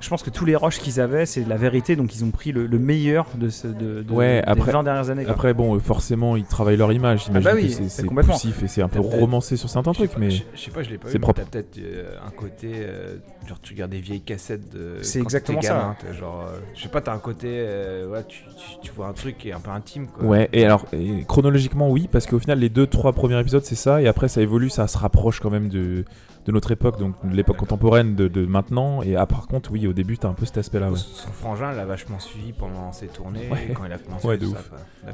Je 0.01 0.09
pense 0.11 0.23
que 0.23 0.31
tous 0.31 0.45
les 0.45 0.57
rushs 0.57 0.79
qu'ils 0.79 1.01
avaient, 1.01 1.25
c'est 1.27 1.45
la 1.49 1.57
vérité, 1.57 1.97
donc 1.97 2.15
ils 2.15 2.23
ont 2.25 2.31
pris 2.31 2.53
le, 2.53 2.67
le 2.67 2.79
meilleur 2.79 3.27
de, 3.37 3.49
ce, 3.49 3.67
de, 3.67 4.03
de- 4.03 4.13
Ouais, 4.13 4.43
des 4.43 4.49
après- 4.51 4.73
20 4.73 4.83
dernières 4.83 5.09
années. 5.11 5.25
quoi. 5.25 5.33
Après, 5.33 5.55
bon, 5.55 5.75
euh, 5.75 5.79
forcément, 5.79 6.37
ils 6.37 6.45
travaillent 6.45 6.77
leur 6.77 6.93
image. 6.93 7.25
J'imagine 7.27 7.45
bah 7.51 7.55
oui, 7.57 7.69
que 7.75 7.89
c'est- 7.89 8.05
poussif 8.05 8.63
et 8.63 8.69
c'est 8.69 8.83
un 8.83 8.89
peu 8.89 9.01
romancé 9.01 9.57
sur 9.57 9.71
certains 9.71 9.93
trucs, 9.93 10.13
pas- 10.13 10.19
mais 10.21 10.31
Je 10.31 10.43
sais 10.55 10.71
pas, 10.71 10.83
je 10.83 10.91
l'ai 10.91 10.99
pas 10.99 11.09
vu. 11.09 11.19
propre. 11.19 11.41
T'as 11.43 11.47
peut-être 11.51 11.79
euh, 11.79 12.15
un 12.27 12.31
côté. 12.31 12.73
euh, 12.75 13.17
genre, 13.49 13.59
tu 13.63 13.73
regardes 13.73 13.91
des 13.93 14.01
vieilles 14.01 14.21
cassettes 14.21 14.69
de. 14.73 14.99
C'est 15.03 15.21
exactement 15.21 15.63
ça. 15.63 15.97
Genre, 16.19 16.47
euh, 16.49 16.59
je 16.75 16.83
sais 16.83 16.89
pas, 16.89 17.01
t'as 17.01 17.15
un 17.15 17.19
côté. 17.19 17.49
euh, 17.51 18.07
ouais, 18.09 18.25
tu, 18.29 18.43
tu, 18.59 18.81
tu 18.89 18.93
vois 18.93 19.07
un 19.09 19.13
truc 19.15 19.39
qui 19.39 19.49
est 19.49 19.53
un 19.53 19.61
peu 19.61 19.71
intime 19.71 20.07
quoi. 20.09 20.25
Ouais, 20.25 20.49
et 20.53 20.65
alors, 20.65 20.85
et 20.93 21.25
chronologiquement, 21.27 21.91
oui, 21.91 22.09
parce 22.11 22.27
qu'au 22.27 22.39
final, 22.39 22.59
les 22.59 22.69
deux, 22.69 22.87
trois 22.87 23.13
premiers 23.13 23.41
épisodes, 23.41 23.65
c'est 23.65 23.75
ça, 23.77 24.03
et 24.03 24.09
après, 24.09 24.29
ça 24.29 24.41
évolue, 24.43 24.69
ça 24.69 24.87
se 24.89 24.99
rapproche 24.99 25.41
quand 25.41 25.51
même 25.51 25.69
de, 25.69 26.05
de 26.47 26.53
notre 26.53 26.71
époque, 26.71 26.99
donc 26.99 27.15
de 27.29 27.35
l'époque 27.35 27.57
contemporaine 27.57 28.15
de, 28.15 28.29
de 28.29 28.47
maintenant, 28.47 29.03
et 29.03 29.17
ah, 29.17 29.27
par 29.27 29.47
contre, 29.49 29.73
oui, 29.73 29.87
au 29.87 29.93
début, 29.93 30.17
t'as 30.17 30.29
un 30.29 30.33
peu 30.35 30.47
cet 30.47 30.59
aspect-là, 30.59 30.91
ouais. 30.91 30.97
Son 30.99 31.29
frangin 31.33 31.73
l'a 31.73 31.85
vachement 31.85 32.19
suivi 32.21 32.53
pendant 32.53 32.93
ses 32.93 33.09
tournées 33.09 33.49
Ouais. 33.51 33.73
quand 33.75 33.85
il 33.85 33.93
a 33.93 33.99
commencé 33.99 34.27
Ouais, 34.27 34.39
de 34.39 34.47
ça. 34.47 34.53
ouf. 34.53 34.71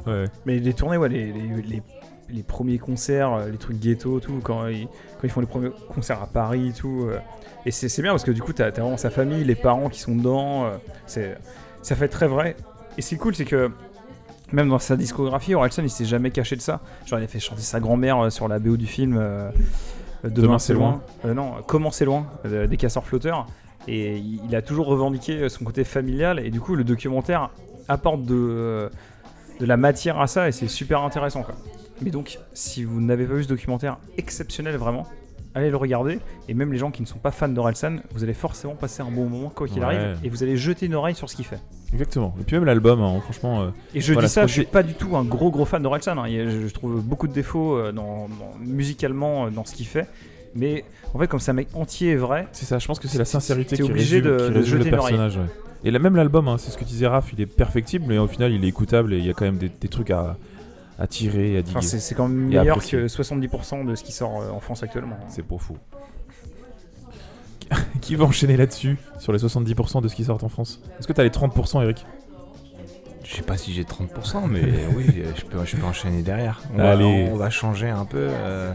Ouais. 0.07 0.25
Mais 0.45 0.59
les 0.59 0.73
tournées, 0.73 0.97
ouais, 0.97 1.09
les, 1.09 1.31
les, 1.33 1.61
les- 1.63 1.83
les 2.29 2.41
premiers 2.43 2.77
concerts, 2.79 3.33
euh, 3.33 3.49
les 3.49 3.57
trucs 3.57 3.79
ghetto, 3.79 4.19
tout, 4.21 4.39
quand 4.41 4.67
ils, 4.67 4.85
quand 4.87 5.23
ils 5.25 5.29
font 5.29 5.41
les 5.41 5.45
premiers 5.45 5.71
concerts 5.93 6.21
à 6.21 6.25
Paris, 6.27 6.71
tout. 6.75 7.05
euh, 7.09 7.19
et 7.65 7.71
c'est 7.71 7.89
c'est 7.89 8.01
bien 8.01 8.11
parce 8.11 8.23
que 8.23 8.31
du 8.31 8.41
coup, 8.41 8.53
t'as 8.53 8.67
as 8.67 8.71
vraiment 8.71 8.95
sa 8.97 9.09
famille, 9.09 9.43
les 9.43 9.55
parents 9.55 9.89
qui 9.89 9.99
sont 9.99 10.15
dedans. 10.15 10.65
euh, 10.65 10.69
c'est 11.05 11.37
ça 11.81 11.95
fait 11.95 12.07
très 12.07 12.27
vrai. 12.27 12.55
Et 12.97 13.01
ce 13.01 13.09
qui 13.09 13.15
est 13.15 13.17
cool, 13.17 13.35
c'est 13.35 13.43
que 13.45 13.69
même 14.53 14.69
dans 14.69 14.79
sa 14.79 14.95
discographie, 14.95 15.53
Orelsan, 15.53 15.83
il 15.83 15.89
s'est 15.89 16.05
jamais 16.05 16.31
caché 16.31 16.55
de 16.55 16.61
ça. 16.61 16.79
Genre, 17.05 17.19
il 17.19 17.23
a 17.23 17.27
fait 17.27 17.39
chanter 17.39 17.61
sa 17.61 17.79
grand-mère 17.81 18.31
sur 18.31 18.47
la 18.47 18.57
BO 18.57 18.77
du 18.77 18.87
film 18.87 19.17
euh, 19.19 19.51
Demain, 20.23 20.33
Demain, 20.47 20.59
c'est 20.59 20.73
loin. 20.73 21.01
Euh, 21.25 21.33
non, 21.33 21.53
Comment 21.67 21.91
c'est 21.91 22.05
loin, 22.05 22.27
euh, 22.45 22.67
des 22.67 22.77
casseurs 22.77 23.05
flotteurs. 23.05 23.45
Et 23.87 24.17
il 24.17 24.55
a 24.55 24.61
toujours 24.61 24.87
revendiqué 24.87 25.33
euh, 25.41 25.49
son 25.49 25.65
côté 25.65 25.83
familial. 25.83 26.39
Et 26.39 26.49
du 26.49 26.61
coup, 26.61 26.75
le 26.75 26.83
documentaire 26.85 27.49
apporte 27.89 28.23
de, 28.23 28.33
euh, 28.35 28.89
de 29.59 29.65
la 29.65 29.75
matière 29.75 30.21
à 30.21 30.27
ça 30.27 30.47
et 30.47 30.51
c'est 30.53 30.69
super 30.69 31.01
intéressant. 31.01 31.43
Quoi. 31.43 31.55
Mais 32.01 32.09
donc, 32.09 32.39
si 32.53 32.83
vous 32.85 33.01
n'avez 33.01 33.25
pas 33.25 33.33
vu 33.33 33.43
ce 33.43 33.49
documentaire 33.49 33.97
exceptionnel 34.17 34.77
vraiment, 34.77 35.05
allez 35.53 35.69
le 35.69 35.75
regarder. 35.77 36.19
Et 36.47 36.53
même 36.53 36.71
les 36.71 36.77
gens 36.79 36.91
qui 36.91 37.01
ne 37.01 37.07
sont 37.07 37.19
pas 37.19 37.31
fans 37.31 37.49
d'Orelsan, 37.49 37.97
vous 38.13 38.23
allez 38.23 38.33
forcément 38.33 38.75
passer 38.75 39.01
un 39.01 39.11
bon 39.11 39.27
moment 39.27 39.49
quoi 39.49 39.67
qu'il 39.67 39.79
Ouais. 39.79 39.85
arrive. 39.85 40.17
Et 40.23 40.29
vous 40.29 40.41
allez 40.43 40.55
jeter 40.55 40.85
une 40.85 40.95
oreille 40.95 41.15
sur 41.15 41.29
ce 41.29 41.35
qu'il 41.35 41.45
fait. 41.45 41.59
Exactement. 41.93 42.33
Et 42.41 42.43
puis 42.43 42.55
même 42.55 42.65
l'album, 42.65 43.01
hein, 43.01 43.19
franchement. 43.21 43.61
euh, 43.61 43.67
Et 43.93 44.01
je 44.01 44.11
Voilà, 44.13 44.27
dis 44.27 44.33
ça, 44.33 44.47
je 44.47 44.51
suis 44.53 44.63
pas 44.65 44.83
du 44.83 44.93
tout 44.95 45.15
un 45.15 45.23
gros 45.23 45.51
gros 45.51 45.65
fan 45.65 45.81
d'Orelsan. 45.81 46.17
hein. 46.17 46.25
Je, 46.27 46.67
trouve 46.73 47.01
beaucoup 47.01 47.27
de 47.27 47.33
défauts 47.33 47.77
euh, 47.77 47.91
dans, 47.91 48.27
dans- 48.27 48.57
musicalement 48.59 49.45
euh, 49.45 49.49
dans 49.49 49.63
ce 49.65 49.73
qu'il 49.75 49.85
fait. 49.85 50.07
Mais 50.55 50.83
en 51.13 51.19
fait, 51.19 51.27
comme 51.27 51.39
c'est 51.39 51.51
un 51.51 51.55
mec 51.55 51.67
entier 51.73 52.11
et 52.11 52.15
vrai, 52.15 52.47
C'est 52.51 52.65
ça, 52.65 52.77
je 52.79 52.87
pense 52.87 52.99
que 52.99 53.07
c'est 53.07 53.17
la 53.17 53.25
sincérité 53.25 53.75
qui 53.75 53.83
obligé 53.83 54.17
résume, 54.21 54.31
de- 54.31 54.37
qui 54.47 54.49
de 54.53 54.57
résume 54.59 54.77
jeter 54.79 54.91
le 54.91 54.97
personnage. 54.97 55.37
ouais. 55.37 55.43
Et 55.85 55.91
là, 55.91 55.99
même 55.99 56.15
l'album, 56.15 56.47
hein, 56.47 56.57
c'est 56.57 56.71
ce 56.71 56.77
que 56.77 56.83
disait 56.85 57.07
Raph, 57.07 57.33
il 57.33 57.41
est 57.41 57.45
perfectible, 57.45 58.05
mais 58.07 58.17
au 58.17 58.27
final, 58.27 58.51
il 58.53 58.63
est 58.63 58.67
écoutable 58.67 59.13
et 59.13 59.17
il 59.17 59.25
y 59.25 59.29
a 59.29 59.33
quand 59.33 59.45
même 59.45 59.57
des, 59.57 59.69
des 59.69 59.87
trucs 59.89 60.11
à, 60.11 60.37
à 60.97 61.07
tirer 61.07 61.57
à 61.57 61.61
diguer. 61.61 61.81
c'est 61.81 61.99
c'est 61.99 62.15
quand 62.15 62.27
même 62.27 62.47
meilleur 62.47 62.77
que 62.77 63.07
70% 63.07 63.85
de 63.85 63.95
ce 63.95 64.03
qui 64.03 64.11
sort 64.13 64.41
euh, 64.41 64.49
en 64.49 64.59
France 64.59 64.81
actuellement. 64.83 65.17
C'est 65.27 65.45
pas 65.45 65.57
fou. 65.57 65.75
qui 68.01 68.15
va 68.15 68.25
enchaîner 68.25 68.57
là-dessus, 68.57 68.97
sur 69.19 69.31
les 69.33 69.39
70% 69.39 70.01
de 70.01 70.07
ce 70.07 70.15
qui 70.15 70.23
sort 70.25 70.43
en 70.43 70.49
France? 70.49 70.81
Est-ce 70.99 71.07
que 71.07 71.13
t'as 71.13 71.23
les 71.23 71.29
30%, 71.29 71.81
Eric? 71.83 72.05
Je 73.23 73.35
sais 73.37 73.41
pas 73.41 73.57
si 73.57 73.73
j'ai 73.73 73.83
30%, 73.83 74.47
mais 74.49 74.61
oui, 74.95 75.05
je 75.35 75.43
peux, 75.45 75.65
je 75.65 75.75
peux 75.77 75.85
enchaîner 75.85 76.21
derrière. 76.21 76.61
On, 76.73 76.77
va, 76.77 76.91
Allez. 76.91 77.29
on 77.31 77.35
va 77.37 77.49
changer 77.49 77.89
un 77.89 78.05
peu. 78.05 78.17
euh, 78.29 78.73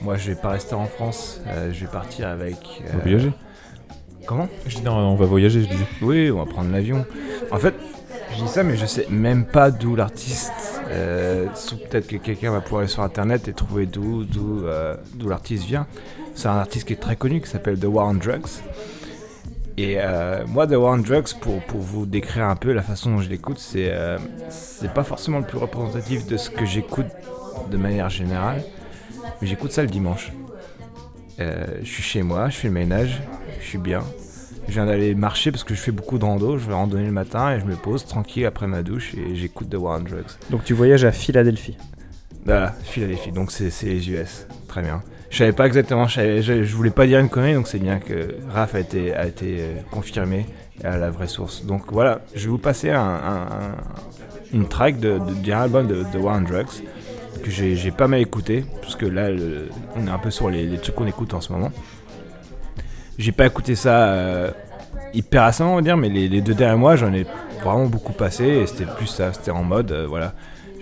moi, 0.00 0.16
je 0.16 0.30
vais 0.30 0.34
pas 0.36 0.50
rester 0.50 0.74
en 0.74 0.86
France. 0.86 1.40
euh, 1.46 1.72
je 1.72 1.80
vais 1.80 1.90
partir 1.90 2.28
avec. 2.28 2.56
On 2.80 2.92
va 2.92 2.98
euh, 2.98 3.02
voyager? 3.02 3.32
Comment? 4.26 4.48
Je 4.66 4.76
dis 4.76 4.82
non, 4.82 4.96
on 4.96 5.14
va 5.14 5.26
voyager, 5.26 5.62
je 5.62 5.68
disais. 5.68 5.86
Oui, 6.02 6.30
on 6.30 6.38
va 6.38 6.46
prendre 6.46 6.72
l'avion. 6.72 7.04
En 7.52 7.58
fait, 7.58 7.74
je 8.36 8.42
dis 8.42 8.48
ça, 8.48 8.62
mais 8.64 8.76
je 8.76 8.86
sais 8.86 9.06
même 9.10 9.44
pas 9.44 9.70
d'où 9.70 9.94
l'artiste. 9.94 10.52
Peut-être 10.88 12.06
que 12.08 12.16
quelqu'un 12.16 12.50
va 12.50 12.60
pouvoir 12.60 12.80
aller 12.80 12.88
sur 12.88 13.02
internet 13.02 13.46
et 13.48 13.52
trouver 13.52 13.86
d'où 13.86 14.24
d'où 14.24 14.62
d'où 15.14 15.28
l'artiste 15.28 15.64
vient. 15.64 15.86
C'est 16.36 16.48
un 16.48 16.58
artiste 16.58 16.86
qui 16.86 16.92
est 16.92 17.00
très 17.00 17.16
connu 17.16 17.40
qui 17.40 17.48
s'appelle 17.48 17.78
The 17.78 17.86
War 17.86 18.08
on 18.08 18.14
Drugs. 18.14 18.60
Et 19.78 19.96
euh, 19.98 20.44
moi, 20.46 20.66
The 20.66 20.72
War 20.72 20.94
on 20.94 20.98
Drugs, 20.98 21.34
pour, 21.40 21.62
pour 21.64 21.80
vous 21.80 22.04
décrire 22.06 22.44
un 22.44 22.56
peu 22.56 22.72
la 22.72 22.82
façon 22.82 23.10
dont 23.10 23.20
je 23.20 23.28
l'écoute, 23.28 23.58
c'est 23.58 23.90
euh, 23.90 24.18
pas 24.94 25.02
forcément 25.02 25.38
le 25.38 25.46
plus 25.46 25.58
représentatif 25.58 26.26
de 26.26 26.36
ce 26.36 26.50
que 26.50 26.64
j'écoute 26.66 27.06
de 27.70 27.76
manière 27.78 28.10
générale, 28.10 28.62
mais 29.40 29.48
j'écoute 29.48 29.72
ça 29.72 29.82
le 29.82 29.88
dimanche. 29.88 30.32
Euh, 31.40 31.66
je 31.82 31.88
suis 31.88 32.02
chez 32.02 32.22
moi, 32.22 32.48
je 32.50 32.56
fais 32.56 32.68
le 32.68 32.74
ménage, 32.74 33.22
je 33.60 33.66
suis 33.66 33.78
bien. 33.78 34.02
Je 34.68 34.72
viens 34.72 34.86
d'aller 34.86 35.14
marcher 35.14 35.50
parce 35.50 35.64
que 35.64 35.74
je 35.74 35.80
fais 35.80 35.92
beaucoup 35.92 36.18
de 36.18 36.24
rando. 36.24 36.58
Je 36.58 36.66
vais 36.66 36.74
randonner 36.74 37.06
le 37.06 37.12
matin 37.12 37.52
et 37.52 37.60
je 37.60 37.64
me 37.64 37.76
pose 37.76 38.04
tranquille 38.04 38.46
après 38.46 38.66
ma 38.66 38.82
douche 38.82 39.14
et 39.14 39.36
j'écoute 39.36 39.70
The 39.70 39.76
War 39.76 40.00
on 40.00 40.02
Drugs. 40.02 40.32
Donc 40.50 40.64
tu 40.64 40.74
voyages 40.74 41.04
à 41.04 41.12
Philadelphie. 41.12 41.76
Voilà, 42.44 42.74
Philadelphie. 42.82 43.32
Donc 43.32 43.52
c'est 43.52 43.70
les 43.84 44.10
US. 44.10 44.46
Très 44.66 44.82
bien. 44.82 45.02
Je 45.30 45.38
savais 45.38 45.52
pas 45.52 45.66
exactement, 45.66 46.06
je, 46.06 46.40
je, 46.40 46.74
voulais 46.76 46.90
pas 46.90 47.06
dire 47.06 47.18
une 47.18 47.28
connerie, 47.28 47.54
donc 47.54 47.66
c'est 47.68 47.78
bien 47.80 47.98
que 47.98 48.36
Raph 48.48 48.74
a 48.74 48.80
été, 48.80 49.12
euh, 49.14 49.74
confirmé 49.90 50.46
à 50.84 50.96
la 50.96 51.10
vraie 51.10 51.26
source. 51.26 51.64
Donc 51.66 51.92
voilà, 51.92 52.20
je 52.34 52.44
vais 52.44 52.50
vous 52.50 52.58
passer 52.58 52.90
un, 52.90 53.00
un- 53.00 53.42
un- 53.42 53.76
une 54.52 54.68
track 54.68 55.00
de, 55.00 55.18
de, 55.18 55.34
d'un 55.44 55.60
album 55.62 55.86
de 55.88 56.18
War 56.18 56.36
on 56.36 56.42
Drugs 56.42 56.82
que 57.42 57.50
j'ai 57.50 57.90
pas 57.90 58.08
mal 58.08 58.20
écouté, 58.20 58.64
parce 58.80 58.96
que 58.96 59.06
là, 59.06 59.28
on 59.96 60.06
est 60.06 60.10
un 60.10 60.18
peu 60.18 60.30
sur 60.30 60.48
les, 60.50 60.78
trucs 60.78 60.94
qu'on 60.94 61.06
écoute 61.06 61.34
en 61.34 61.40
ce 61.40 61.52
moment. 61.52 61.70
J'ai 63.18 63.32
pas 63.32 63.46
écouté 63.46 63.74
ça 63.74 64.08
euh, 64.12 64.50
hyper 65.14 65.46
récemment, 65.46 65.72
on 65.72 65.76
va 65.76 65.82
dire, 65.82 65.96
mais 65.96 66.08
les, 66.08 66.28
les 66.28 66.40
deux 66.40 66.54
derniers 66.54 66.78
mois, 66.78 66.96
j'en 66.96 67.12
ai 67.12 67.26
vraiment 67.62 67.86
beaucoup 67.86 68.12
passé, 68.12 68.44
et 68.44 68.66
c'était 68.66 68.86
plus 68.86 69.06
ça, 69.06 69.32
c'était 69.32 69.50
en 69.50 69.62
mode, 69.64 69.92
euh, 69.92 70.06
voilà, 70.06 70.34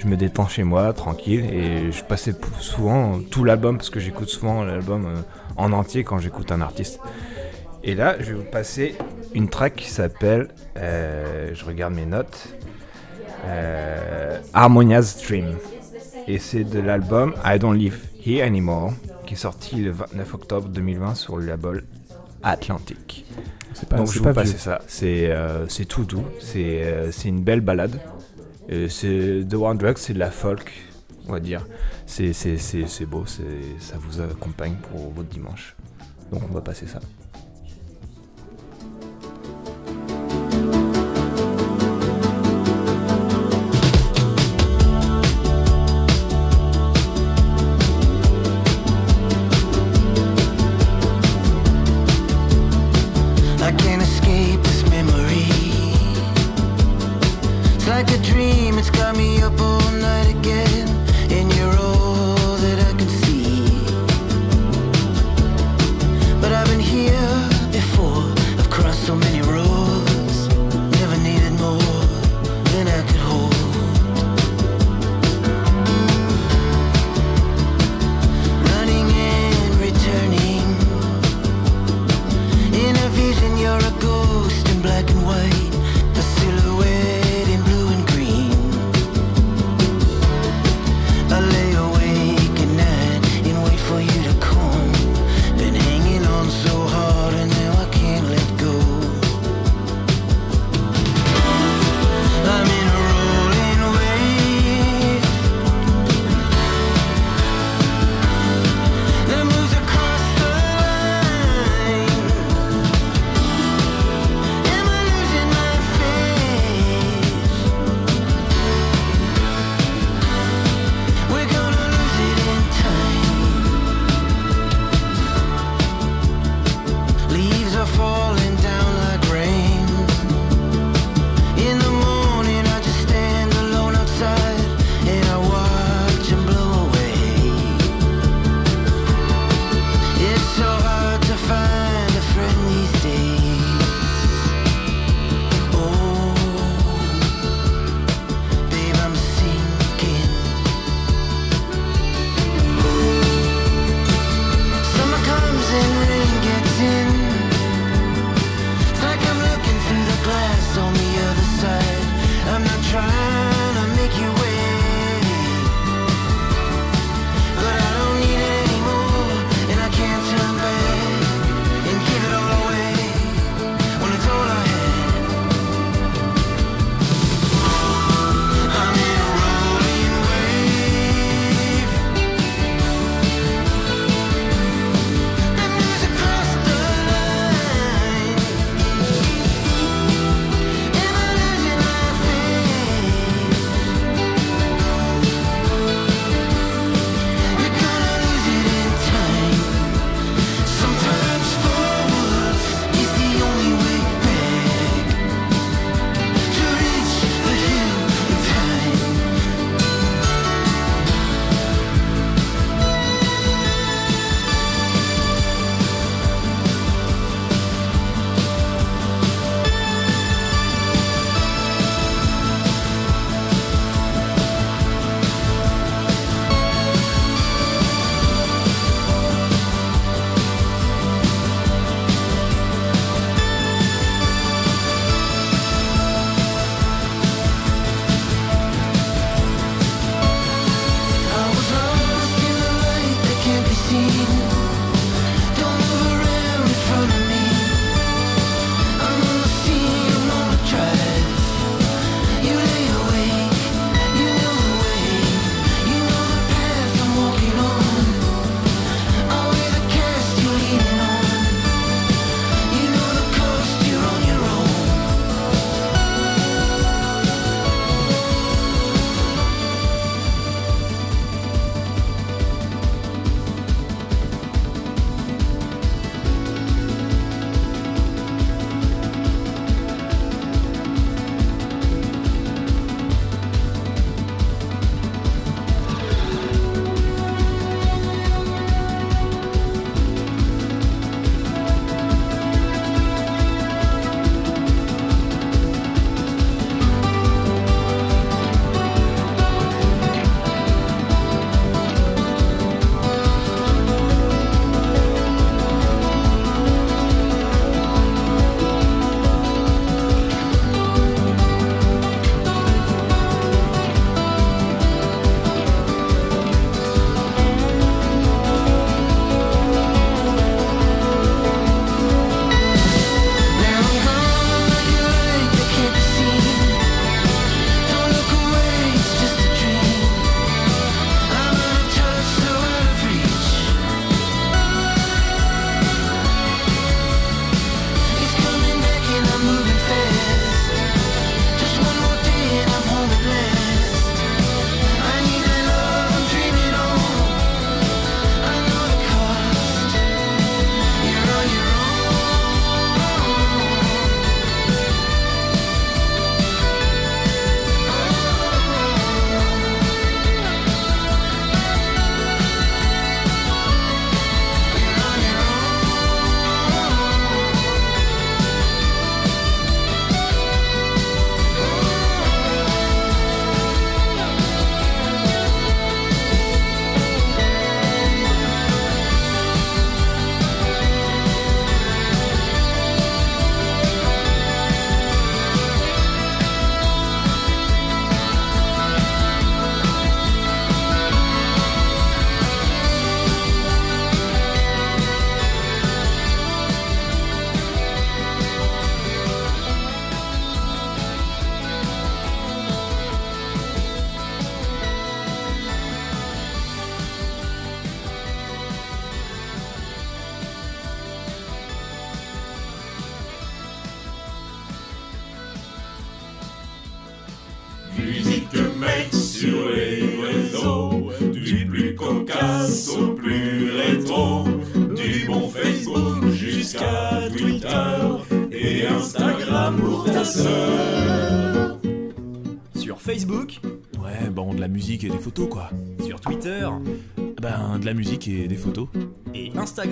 je 0.04 0.08
me 0.08 0.16
détends 0.16 0.48
chez 0.48 0.64
moi, 0.64 0.92
tranquille, 0.92 1.44
et 1.50 1.90
je 1.90 2.04
passais 2.04 2.34
souvent 2.60 3.20
tout 3.30 3.42
l'album, 3.42 3.78
parce 3.78 3.90
que 3.90 4.00
j'écoute 4.00 4.28
souvent 4.28 4.62
l'album 4.62 5.06
euh, 5.06 5.20
en 5.56 5.72
entier 5.72 6.04
quand 6.04 6.18
j'écoute 6.18 6.52
un 6.52 6.60
artiste. 6.60 7.00
Et 7.82 7.94
là, 7.94 8.16
je 8.20 8.26
vais 8.26 8.34
vous 8.34 8.50
passer 8.50 8.94
une 9.34 9.48
track 9.48 9.76
qui 9.76 9.90
s'appelle, 9.90 10.48
euh, 10.76 11.50
je 11.54 11.64
regarde 11.64 11.94
mes 11.94 12.06
notes, 12.06 12.48
euh, 13.46 14.38
Harmonia's 14.52 15.22
Dream. 15.22 15.56
Et 16.26 16.38
c'est 16.38 16.64
de 16.64 16.80
l'album 16.80 17.34
I 17.44 17.58
Don't 17.58 17.76
Live 17.76 18.00
Here 18.24 18.46
Anymore, 18.46 18.92
qui 19.26 19.34
est 19.34 19.38
sorti 19.38 19.76
le 19.76 19.90
29 19.90 20.34
octobre 20.34 20.68
2020 20.68 21.14
sur 21.14 21.36
le 21.36 21.46
label 21.46 21.84
pas, 23.86 23.96
Donc 23.96 24.12
je 24.12 24.20
pas 24.20 24.30
vous 24.30 24.34
passe 24.34 24.50
vieux. 24.50 24.58
ça. 24.58 24.80
C'est 24.86 25.26
euh, 25.30 25.66
tout 25.88 26.04
doux. 26.04 26.24
C'est 26.40 26.82
euh, 26.84 27.10
c'est 27.10 27.28
une 27.28 27.42
belle 27.42 27.60
balade. 27.60 28.00
C'est 28.68 29.44
The 29.48 29.54
One 29.54 29.78
Drug, 29.78 29.96
c'est 29.98 30.14
de 30.14 30.18
la 30.18 30.30
folk, 30.30 30.72
on 31.28 31.32
va 31.32 31.40
dire. 31.40 31.66
C'est 32.06 33.06
beau. 33.06 33.24
Ça 33.26 33.96
vous 33.98 34.20
accompagne 34.20 34.76
pour 34.90 35.10
votre 35.10 35.28
dimanche. 35.28 35.76
Donc 36.32 36.42
on 36.48 36.52
va 36.52 36.60
passer 36.60 36.86
ça. 36.86 37.00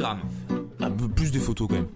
Instagram. 0.03 0.19
Un 0.81 0.91
peu 0.91 1.09
plus 1.09 1.31
des 1.31 1.39
photos 1.39 1.69
quand 1.69 1.75
même. 1.77 1.87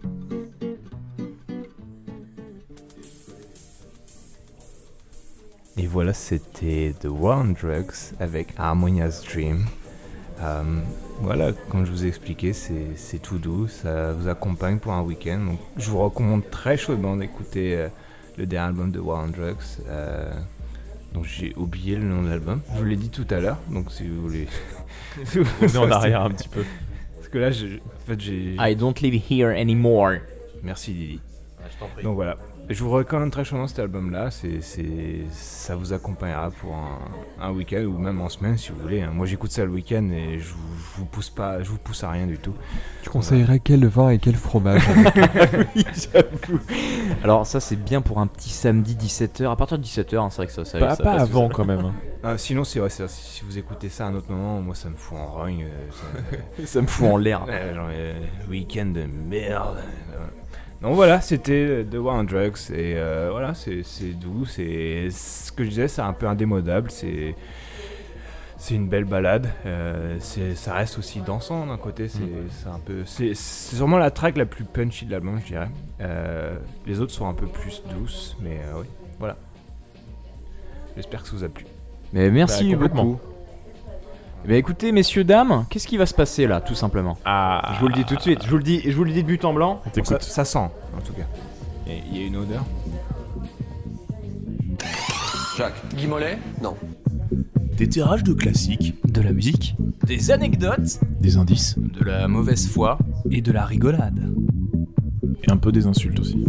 Et 5.77 5.87
voilà, 5.87 6.15
c'était 6.15 6.95
The 7.01 7.09
War 7.11 7.41
on 7.41 7.53
Drugs 7.53 8.15
avec 8.19 8.55
Harmonious 8.57 9.23
Dream. 9.31 9.67
Euh, 10.41 10.63
voilà, 11.21 11.53
comme 11.71 11.85
je 11.85 11.91
vous 11.91 12.05
ai 12.05 12.09
expliqué, 12.09 12.53
c'est 12.53 13.19
tout 13.19 13.39
doux, 13.39 13.69
ça 13.69 14.13
vous 14.13 14.29
accompagne 14.29 14.79
pour 14.79 14.93
un 14.93 15.03
week-end. 15.03 15.39
Donc, 15.45 15.59
je 15.77 15.91
vous 15.91 15.99
recommande 15.99 16.49
très 16.51 16.77
chaudement 16.77 17.17
d'écouter 17.17 17.75
euh, 17.77 17.89
le 18.39 18.47
dernier 18.47 18.69
album 18.69 18.91
de 18.91 19.01
War 19.01 19.25
on 19.25 19.29
Drugs. 19.29 19.57
euh, 19.89 20.33
donc 21.15 21.25
j'ai 21.25 21.55
oublié 21.57 21.97
le 21.97 22.05
nom 22.05 22.23
de 22.23 22.29
l'album. 22.29 22.61
Je 22.75 22.79
vous 22.79 22.85
l'ai 22.85 22.97
dit 22.97 23.09
tout 23.09 23.27
à 23.31 23.41
l'heure, 23.41 23.57
donc 23.71 23.91
si 23.91 24.07
vous 24.07 24.21
voulez. 24.21 24.47
si 25.25 25.39
vous 25.39 25.77
en 25.79 25.91
arrière 25.91 26.23
un 26.23 26.31
petit 26.31 26.49
peu. 26.49 26.63
Parce 27.17 27.29
que 27.29 27.39
là, 27.39 27.51
je- 27.51 27.79
fait, 28.07 28.21
j'ai. 28.21 28.57
I 28.59 28.75
don't 28.75 29.01
live 29.01 29.15
here 29.31 29.51
anymore. 29.51 30.19
Merci 30.63 30.93
Lily. 30.93 31.21
je 31.71 31.79
t'en 31.79 31.87
prie. 31.89 32.03
Donc 32.03 32.15
voilà, 32.15 32.37
je 32.69 32.83
vous 32.83 32.91
recommande 32.91 33.31
très 33.31 33.45
chaudement 33.45 33.67
cet 33.69 33.79
album-là. 33.79 34.31
C'est, 34.31 34.61
c'est, 34.61 35.25
ça 35.31 35.77
vous 35.77 35.93
accompagnera 35.93 36.51
pour 36.51 36.75
un, 36.75 36.99
un 37.41 37.51
week-end 37.53 37.83
ou 37.85 37.99
même 37.99 38.21
en 38.21 38.29
semaine 38.29 38.59
si 38.59 38.71
vous 38.73 38.81
voulez. 38.81 39.03
hein. 39.03 39.11
Moi, 39.15 39.27
j'écoute 39.27 39.53
ça 39.53 39.65
le 39.65 39.71
week-end 39.71 40.09
et 40.13 40.39
je 40.39 40.53
vous, 40.53 40.59
je 40.95 40.99
vous 41.01 41.07
pousse 41.07 41.31
pas, 41.31 41.63
je 41.63 41.71
vous 41.71 41.79
pousse 41.79 42.03
à 42.05 42.11
rien 42.11 42.27
du 42.27 42.39
tout. 42.39 42.55
Tu 43.03 43.11
conseillerais 43.11 43.61
quel 43.61 43.87
vin 43.87 44.11
et 44.11 44.19
quel 44.19 44.35
fromage 44.35 44.83
Alors 47.23 47.47
ça 47.47 47.61
c'est 47.61 47.77
bien 47.77 48.01
pour 48.01 48.19
un 48.19 48.27
petit 48.27 48.51
samedi 48.51 48.97
17h. 48.97 49.51
À 49.51 49.57
partir 49.57 49.79
de 49.79 49.85
17h, 49.85 50.31
c'est 50.31 50.37
vrai 50.37 50.47
que 50.47 50.53
ça, 50.53 50.65
ça, 50.65 50.79
Pas, 50.79 50.97
ça 50.97 51.05
pas 51.05 51.13
passe 51.13 51.23
avant 51.23 51.49
quand 51.49 51.65
même. 51.65 51.81
hein. 51.81 51.93
Ah, 52.29 52.37
sinon, 52.39 52.65
c'est 52.65 52.81
vrai, 52.81 52.91
c'est- 52.91 53.09
si 53.09 53.45
vous 53.45 53.57
écoutez 53.57 53.89
ça 53.89 54.07
à 54.07 54.09
un 54.09 54.15
autre 54.17 54.29
moment, 54.33 54.61
moi, 54.61 54.75
ça 54.75 54.89
me 54.89 54.97
fout 54.97 55.17
en 55.17 55.27
rogne. 55.29 55.65
euh, 55.65 55.91
ça- 56.59 56.67
Ça 56.67 56.83
me 56.83 56.89
fout 56.89 57.07
en 57.07 57.19
l'air. 57.19 57.47
Ouais, 57.47 57.73
genre, 57.73 57.87
euh, 57.93 58.15
week-end 58.51 58.87
de 58.87 59.05
merde. 59.05 59.77
Donc 60.83 60.95
voilà, 60.95 61.21
c'était 61.21 61.85
The 61.91 61.95
War 61.97 62.17
on 62.17 62.25
Drugs 62.25 62.71
et 62.71 62.95
euh, 62.97 63.29
voilà, 63.31 63.55
c'est 63.55 63.83
doux, 64.13 64.45
c'est 64.45 65.09
ce 65.11 65.51
que 65.51 65.65
je 65.65 65.71
disais, 65.71 65.89
c'est 65.89 66.03
un 66.03 66.13
peu 66.13 66.27
indémodable, 66.27 66.91
c'est 66.91 67.35
c'est 68.59 68.75
une 68.75 68.89
belle 68.89 69.05
balade, 69.05 69.49
euh, 69.67 70.17
c'est 70.21 70.55
ça 70.55 70.75
reste 70.75 70.99
aussi 70.99 71.21
dansant 71.21 71.67
d'un 71.67 71.77
côté, 71.77 72.09
c'est 72.09 72.21
c'est 72.51 72.69
un 72.69 72.79
peu 72.79 73.05
c'est 73.07 73.35
sûrement 73.35 73.99
la 73.99 74.11
track 74.11 74.37
la 74.37 74.47
plus 74.47 74.65
punchy 74.65 75.07
de 75.07 75.13
l'album, 75.13 75.39
je 75.43 75.47
dirais. 75.47 75.69
Euh, 76.01 76.57
les 76.87 77.01
autres 77.01 77.13
sont 77.13 77.27
un 77.29 77.35
peu 77.35 77.47
plus 77.47 77.83
douces, 77.91 78.37
mais 78.43 78.59
euh, 78.67 78.81
oui, 78.81 78.87
voilà. 79.19 79.37
J'espère 80.95 81.23
que 81.23 81.29
ça 81.29 81.37
vous 81.37 81.45
a 81.45 81.49
plu. 81.49 81.67
Mais 82.13 82.31
merci 82.31 82.75
Bah, 82.75 82.89
beaucoup. 82.89 83.19
Eh 84.47 84.49
bien, 84.49 84.59
écoutez, 84.59 84.93
messieurs, 84.93 85.25
dames, 85.25 85.67
qu'est-ce 85.69 85.89
qui 85.89 85.97
va 85.97 86.07
se 86.07 86.15
passer 86.15 86.47
là, 86.47 86.61
tout 86.61 86.77
simplement? 86.77 87.19
Ah, 87.25 87.73
Je 87.75 87.81
vous 87.81 87.89
le 87.89 87.95
dis 87.95 88.05
tout 88.05 88.15
de 88.15 88.21
suite, 88.21 88.45
je 88.45 88.49
vous 88.49 88.59
le 88.59 88.63
dis, 88.63 88.81
je 88.85 88.93
vous 88.97 89.03
le 89.03 89.11
dis 89.11 89.25
de 89.25 89.27
but 89.27 89.45
en 89.45 89.53
blanc. 89.53 89.81
on 89.81 89.85
ça, 89.87 89.91
t'écoute. 89.91 90.23
ça 90.23 90.45
sent, 90.45 90.59
en 90.59 91.01
tout 91.05 91.15
cas. 91.15 91.25
Et 91.89 92.01
Il 92.13 92.17
y 92.17 92.23
a 92.23 92.27
une 92.29 92.37
odeur? 92.37 92.65
Guy 95.97 96.07
Mollet? 96.07 96.39
Non. 96.63 96.77
Des 97.77 97.89
tirages 97.89 98.23
de 98.23 98.35
classiques, 98.35 98.95
De 99.05 99.21
la 99.21 99.33
musique, 99.33 99.75
Des 100.05 100.31
anecdotes? 100.31 101.01
Des 101.19 101.39
indices 101.39 101.77
de 101.77 102.05
la 102.05 102.29
mauvaise 102.29 102.69
foi? 102.69 102.99
Et 103.33 103.41
de 103.41 103.51
la 103.51 103.65
rigolade. 103.65 104.33
Et 105.43 105.51
un 105.51 105.57
peu 105.57 105.73
des 105.73 105.89
insultes 105.89 106.21
aussi. 106.21 106.45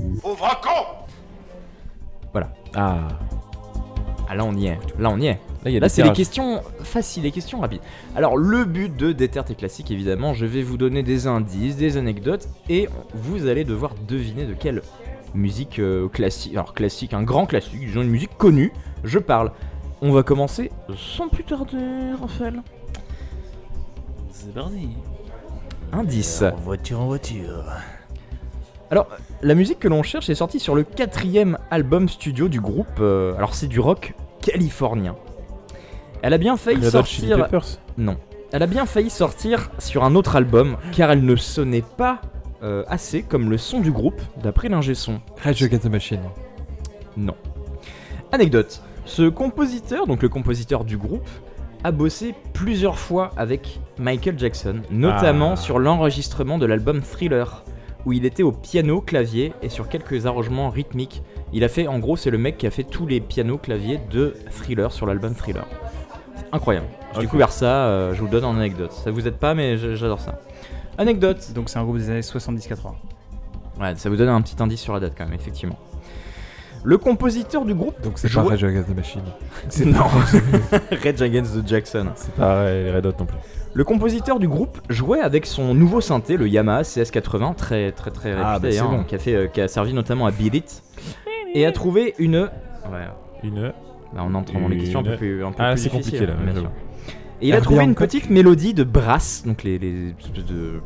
Voilà. 2.32 2.54
Ah, 2.76 3.08
Ah 4.30 4.36
là 4.36 4.44
on 4.46 4.54
y 4.54 4.68
est, 4.68 4.78
là 5.00 5.10
on 5.10 5.20
y 5.20 5.28
est. 5.28 5.34
là 5.34 5.38
il 5.68 5.72
y 5.74 5.78
a 5.78 5.80
Là 5.80 5.88
des 5.88 5.94
c'est 5.94 6.04
les 6.04 6.12
questions 6.12 6.62
faciles, 6.84 7.24
les 7.24 7.32
questions 7.32 7.60
rapides. 7.60 7.82
Alors 8.16 8.38
le 8.38 8.66
but 8.66 8.96
de 8.96 9.12
Déter 9.12 9.44
tes 9.46 9.56
classiques 9.56 9.92
évidemment, 9.92 10.34
je 10.34 10.46
vais 10.46 10.62
vous 10.62 10.78
donner 10.78 11.04
des 11.04 11.28
indices, 11.28 11.78
des 11.78 11.98
anecdotes 11.98 12.48
et 12.70 12.90
vous 13.14 13.48
allez 13.48 13.64
devoir 13.64 13.94
deviner 14.08 14.46
de 14.46 14.54
quelle 14.54 14.82
musique 15.34 15.80
euh, 15.80 16.08
classique, 16.10 16.54
alors 16.54 16.74
classique, 16.74 17.14
un 17.14 17.24
grand 17.24 17.46
classique, 17.46 17.80
disons 17.80 18.02
une 18.02 18.10
musique 18.10 18.38
connue, 18.38 18.72
je 19.04 19.20
parle. 19.20 19.52
On 20.02 20.12
va 20.12 20.22
commencer 20.24 20.72
sans 20.96 21.28
plus 21.28 21.44
tarder, 21.44 21.78
Raphaël. 22.20 22.62
C'est 24.32 24.54
parti. 24.54 24.90
Indice. 25.92 26.44
En 26.44 26.56
voiture, 26.58 27.02
en 27.02 27.08
voiture. 27.08 27.64
Alors, 28.90 29.08
la 29.42 29.54
musique 29.56 29.80
que 29.80 29.88
l'on 29.88 30.02
cherche 30.04 30.30
est 30.30 30.36
sortie 30.36 30.60
sur 30.60 30.74
le 30.76 30.84
quatrième 30.84 31.58
album 31.72 32.08
studio 32.08 32.48
du 32.48 32.62
groupe. 32.62 32.88
euh, 33.00 33.36
alors, 33.38 33.54
c'est 33.54 33.68
du 33.68 33.80
rock 33.80 34.14
californien. 34.42 35.16
Elle 36.22 36.34
a 36.34 36.38
bien 36.38 36.56
failli 36.58 36.86
Red 36.86 36.96
Hot 36.96 37.04
Chili 37.04 37.28
sortir. 37.30 37.46
Peppers. 37.46 37.66
Non. 37.98 38.18
Elle 38.54 38.64
a 38.64 38.68
bien 38.68 38.86
failli 38.86 39.10
sortir 39.10 39.70
sur 39.78 40.04
un 40.06 40.16
autre 40.16 40.36
album, 40.38 40.78
car 40.94 41.12
elle 41.12 41.26
ne 41.26 41.36
sonnait 41.36 41.84
pas 41.98 42.22
euh, 42.64 42.84
assez 42.88 43.24
comme 43.24 43.50
le 43.50 43.58
son 43.58 43.82
du 43.82 43.92
groupe, 43.92 44.22
d'après 44.42 44.70
l'ingé 44.70 44.96
son. 44.96 45.20
Rage 45.44 45.62
Against 45.64 45.84
the 45.84 45.92
Machine. 45.92 46.22
Non. 47.18 47.36
Anecdote. 48.32 48.82
Ce 49.06 49.28
compositeur, 49.30 50.08
donc 50.08 50.22
le 50.22 50.30
compositeur 50.30 50.86
du 50.86 50.98
groupe, 50.98 51.28
a 51.84 51.92
bossé 51.92 52.34
plusieurs 52.54 52.98
fois 52.98 53.32
avec 53.38 53.80
Michael 54.00 54.40
Jackson, 54.40 54.82
notamment 54.90 55.52
Ah. 55.54 55.58
sur 55.58 55.78
l'enregistrement 55.78 56.58
de 56.58 56.66
l'album 56.66 57.02
Thriller, 57.02 57.64
où 58.08 58.14
il 58.14 58.24
était 58.26 58.42
au 58.42 58.54
piano, 58.54 59.02
clavier 59.02 59.52
et 59.62 59.68
sur 59.68 59.90
quelques 59.90 60.26
arrangements 60.28 60.70
rythmiques. 60.70 61.22
Il 61.52 61.66
a 61.66 61.68
fait, 61.68 61.88
en 61.88 62.00
gros, 62.00 62.16
c'est 62.16 62.30
le 62.30 62.38
mec 62.38 62.58
qui 62.58 62.66
a 62.66 62.72
fait 62.72 62.86
tous 62.86 63.06
les 63.06 63.20
pianos, 63.20 63.58
claviers 63.58 64.00
de 64.10 64.34
Thriller 64.50 64.94
sur 64.94 65.06
l'album 65.06 65.36
Thriller. 65.36 65.66
C'est 66.38 66.46
incroyable. 66.54 66.88
J'ai 67.12 67.18
Ok. 67.18 67.24
découvert 67.26 67.52
ça, 67.52 67.88
euh, 67.88 68.14
je 68.14 68.20
vous 68.20 68.28
le 68.28 68.32
donne 68.32 68.46
en 68.46 68.56
anecdote. 68.56 68.94
Ça 68.94 69.12
vous 69.12 69.28
aide 69.28 69.36
pas, 69.36 69.54
mais 69.54 69.78
j'adore 69.98 70.22
ça. 70.22 70.40
Anecdote. 70.98 71.52
Donc 71.54 71.68
c'est 71.68 71.80
un 71.80 71.84
groupe 71.84 71.98
des 71.98 72.10
années 72.10 72.22
70-80. 72.22 72.94
Ouais, 73.82 73.94
ça 73.98 74.10
vous 74.10 74.16
donne 74.16 74.30
un 74.30 74.42
petit 74.42 74.56
indice 74.64 74.80
sur 74.80 74.94
la 74.94 75.02
date 75.02 75.12
quand 75.18 75.26
même, 75.26 75.34
effectivement. 75.34 75.78
Le 76.86 76.98
compositeur 76.98 77.66
du 77.66 77.74
groupe. 77.76 78.00
Donc 78.04 78.14
c'est 78.20 78.32
pas 78.34 78.42
Rage 78.44 78.64
Against 78.64 78.88
the 78.88 78.96
Machine. 78.96 79.22
C'est 79.68 79.84
non. 79.86 80.06
Rage 81.04 81.22
Against 81.22 81.62
the 81.62 81.68
Jackson. 81.68 82.08
C'est 82.16 82.32
pas 82.36 82.64
ouais, 82.64 82.84
les 82.84 82.92
Red 82.92 83.06
Hot 83.06 83.14
non 83.20 83.26
plus. 83.26 83.38
Le 83.74 83.84
compositeur 83.84 84.40
du 84.40 84.48
groupe 84.48 84.80
jouait 84.90 85.20
avec 85.22 85.46
son 85.46 85.74
nouveau 85.76 86.02
synthé, 86.02 86.36
le 86.38 86.48
Yamaha 86.48 86.82
CS80, 86.82 87.56
très 87.56 87.92
très 87.92 88.12
très 88.12 88.30
réputé 88.30 88.48
Ah, 88.48 88.60
bah, 88.60 88.70
d'ailleurs, 88.70 88.90
bon. 88.90 89.04
qui, 89.04 89.16
a 89.16 89.20
fait, 89.20 89.36
euh, 89.36 89.48
qui 89.48 89.62
a 89.62 89.68
servi 89.68 89.94
notamment 89.94 90.26
à 90.26 90.32
Beat 90.32 90.56
It, 90.56 90.84
et 91.54 91.66
a 91.66 91.72
trouvé 91.72 92.16
une. 92.18 92.50
Ouais, 92.92 93.08
Une. 93.44 93.74
bah, 94.14 94.24
on 94.26 94.34
entre 94.34 94.54
dans 94.54 94.68
les 94.68 94.78
questions 94.78 95.02
un 95.02 95.04
peu 95.04 95.16
plus, 95.16 95.44
un 95.44 95.52
peu 95.52 95.58
Ah, 95.60 95.78
c'est 95.78 95.90
compliqué, 95.90 96.26
là, 96.26 96.34
bien 96.34 96.48
j'avoue. 96.48 96.60
sûr. 96.62 96.70
Et 97.40 97.50
il 97.50 97.54
a 97.54 97.62
trouvé 97.62 97.84
une 97.84 97.94
petite 97.94 98.32
mélodie 98.32 98.74
de 98.74 98.84
brass, 98.84 99.44
donc 99.46 99.62
les, 99.64 99.78
les 99.78 100.10
espèces 100.10 100.46
de. 100.46 100.82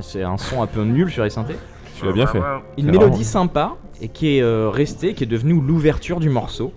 C'est 0.00 0.22
un 0.22 0.38
son 0.38 0.62
un 0.62 0.66
peu 0.66 0.82
nul 0.82 1.10
sur 1.10 1.24
les 1.24 1.30
synthés. 1.30 1.56
Tu 1.98 2.06
l'as 2.06 2.12
bien 2.12 2.26
fait. 2.26 2.40
Une 2.78 2.90
mélodie 2.90 3.24
sympa 3.24 3.76
et 4.00 4.08
qui 4.08 4.38
est 4.38 4.42
euh, 4.42 4.70
restée, 4.70 5.12
qui 5.12 5.24
est 5.24 5.26
devenue 5.26 5.60
l'ouverture 5.60 6.18
du 6.20 6.30
morceau. 6.30 6.72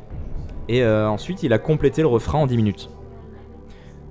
Et 0.67 0.83
euh, 0.83 1.07
ensuite, 1.07 1.41
il 1.43 1.53
a 1.53 1.57
complété 1.57 2.01
le 2.01 2.07
refrain 2.09 2.39
en 2.39 2.47
10 2.47 2.57
minutes. 2.57 2.89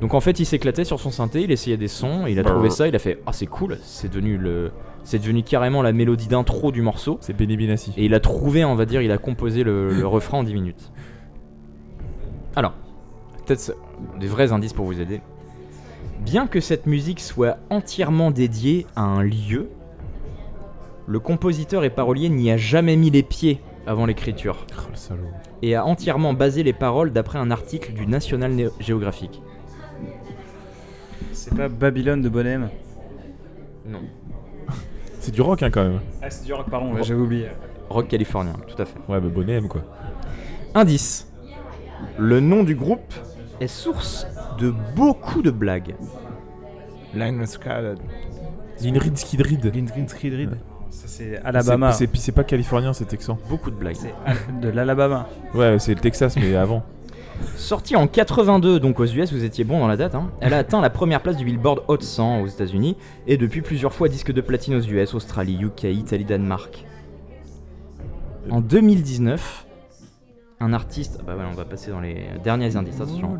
Donc 0.02 0.14
en 0.14 0.20
fait, 0.20 0.40
il 0.40 0.44
s'éclatait 0.44 0.82
sur 0.82 0.98
son 0.98 1.12
synthé, 1.12 1.42
il 1.42 1.52
essayait 1.52 1.76
des 1.76 1.86
sons, 1.86 2.26
il 2.26 2.40
a 2.40 2.42
trouvé 2.42 2.70
ça, 2.70 2.88
il 2.88 2.96
a 2.96 2.98
fait 2.98 3.20
ah 3.24 3.32
c'est 3.32 3.46
cool, 3.46 3.78
c'est 3.84 4.08
devenu 4.08 4.36
le, 4.36 4.72
c'est 5.04 5.20
devenu 5.20 5.44
carrément 5.44 5.80
la 5.80 5.92
mélodie 5.92 6.26
d'intro 6.26 6.72
du 6.72 6.82
morceau. 6.82 7.18
C'est 7.20 7.36
Benny 7.36 7.56
Benassi. 7.56 7.94
Et 7.96 8.06
il 8.06 8.12
a 8.12 8.18
trouvé, 8.18 8.64
on 8.64 8.74
va 8.74 8.84
dire, 8.84 9.00
il 9.00 9.12
a 9.12 9.18
composé 9.18 9.62
le, 9.62 9.92
le 9.92 10.04
refrain 10.04 10.38
en 10.38 10.42
10 10.42 10.54
minutes. 10.54 10.90
Alors, 12.56 12.74
peut-être 13.46 13.76
des 14.18 14.26
vrais 14.26 14.50
indices 14.50 14.72
pour 14.72 14.86
vous 14.86 15.00
aider. 15.00 15.20
Bien 16.18 16.48
que 16.48 16.58
cette 16.58 16.86
musique 16.86 17.20
soit 17.20 17.58
entièrement 17.70 18.32
dédiée 18.32 18.88
à 18.96 19.02
un 19.02 19.22
lieu, 19.22 19.68
le 21.06 21.20
compositeur 21.20 21.84
et 21.84 21.90
parolier 21.90 22.28
n'y 22.28 22.50
a 22.50 22.56
jamais 22.56 22.96
mis 22.96 23.10
les 23.10 23.22
pieds 23.22 23.60
avant 23.86 24.06
l'écriture 24.06 24.66
Oh, 24.76 25.14
et 25.62 25.76
a 25.76 25.86
entièrement 25.86 26.34
basé 26.34 26.64
les 26.64 26.72
paroles 26.72 27.12
d'après 27.12 27.38
un 27.38 27.52
article 27.52 27.92
du 27.92 28.08
National 28.08 28.70
Geographic. 28.80 29.40
C'est 31.42 31.56
pas 31.56 31.68
Babylone 31.68 32.22
de 32.22 32.28
Bonhomme 32.28 32.68
Non. 33.84 33.98
C'est 35.18 35.32
du 35.32 35.40
rock 35.40 35.60
hein, 35.64 35.70
quand 35.72 35.82
même. 35.82 35.98
Ah, 36.22 36.30
c'est 36.30 36.44
du 36.44 36.52
rock, 36.52 36.70
pardon, 36.70 36.94
ouais, 36.94 37.02
j'avais 37.02 37.20
oublié. 37.20 37.48
Rock 37.90 38.06
californien, 38.06 38.52
tout 38.68 38.80
à 38.80 38.84
fait. 38.84 38.96
Ouais, 39.08 39.20
bah 39.20 39.28
M 39.48 39.66
quoi. 39.66 39.82
Indice. 40.76 41.26
Le 42.16 42.38
nom 42.38 42.62
du 42.62 42.76
groupe 42.76 43.12
est 43.60 43.66
source 43.66 44.24
de 44.60 44.72
beaucoup 44.94 45.42
de 45.42 45.50
blagues. 45.50 45.96
Line 47.12 47.44
Scarlet. 47.46 47.96
Linrid 48.80 49.18
Skidrid. 49.18 49.64
Lindgren 49.64 50.08
Skidrid. 50.08 50.50
Ça, 50.90 51.08
c'est 51.08 51.38
Alabama. 51.44 51.90
C'est 51.90 52.06
c'est- 52.06 52.16
c'est 52.20 52.32
pas 52.32 52.44
californien, 52.44 52.92
c'est 52.92 53.06
texan. 53.06 53.36
Beaucoup 53.48 53.72
de 53.72 53.76
blagues. 53.76 53.96
C'est 53.96 54.14
de 54.60 54.68
l'Alabama. 54.68 55.26
Ouais, 55.54 55.76
c'est 55.80 55.94
le 55.94 56.00
Texas, 56.00 56.36
mais 56.36 56.54
avant. 56.54 56.84
Sortie 57.56 57.96
en 57.96 58.06
82, 58.06 58.80
donc 58.80 59.00
aux 59.00 59.04
US, 59.04 59.32
vous 59.32 59.44
étiez 59.44 59.64
bon 59.64 59.78
dans 59.80 59.88
la 59.88 59.96
date, 59.96 60.14
hein. 60.14 60.30
elle 60.40 60.54
a 60.54 60.58
atteint 60.58 60.80
la 60.80 60.90
première 60.90 61.20
place 61.20 61.36
du 61.36 61.44
Billboard 61.44 61.82
Hot 61.88 62.00
100 62.00 62.40
aux 62.42 62.46
États-Unis 62.46 62.96
et 63.26 63.36
depuis 63.36 63.60
plusieurs 63.62 63.92
fois 63.92 64.08
disque 64.08 64.32
de 64.32 64.40
platine 64.40 64.74
aux 64.74 64.80
US, 64.80 65.14
Australie, 65.14 65.58
UK, 65.60 65.84
Italie, 65.84 66.24
Danemark. 66.24 66.84
En 68.50 68.60
2019, 68.60 69.66
un 70.60 70.72
artiste. 70.72 71.18
ah 71.20 71.24
Bah 71.26 71.34
voilà, 71.34 71.50
on 71.52 71.56
va 71.56 71.64
passer 71.64 71.90
dans 71.90 72.00
les 72.00 72.26
derniers 72.42 72.76
indices, 72.76 73.00
attention. 73.00 73.36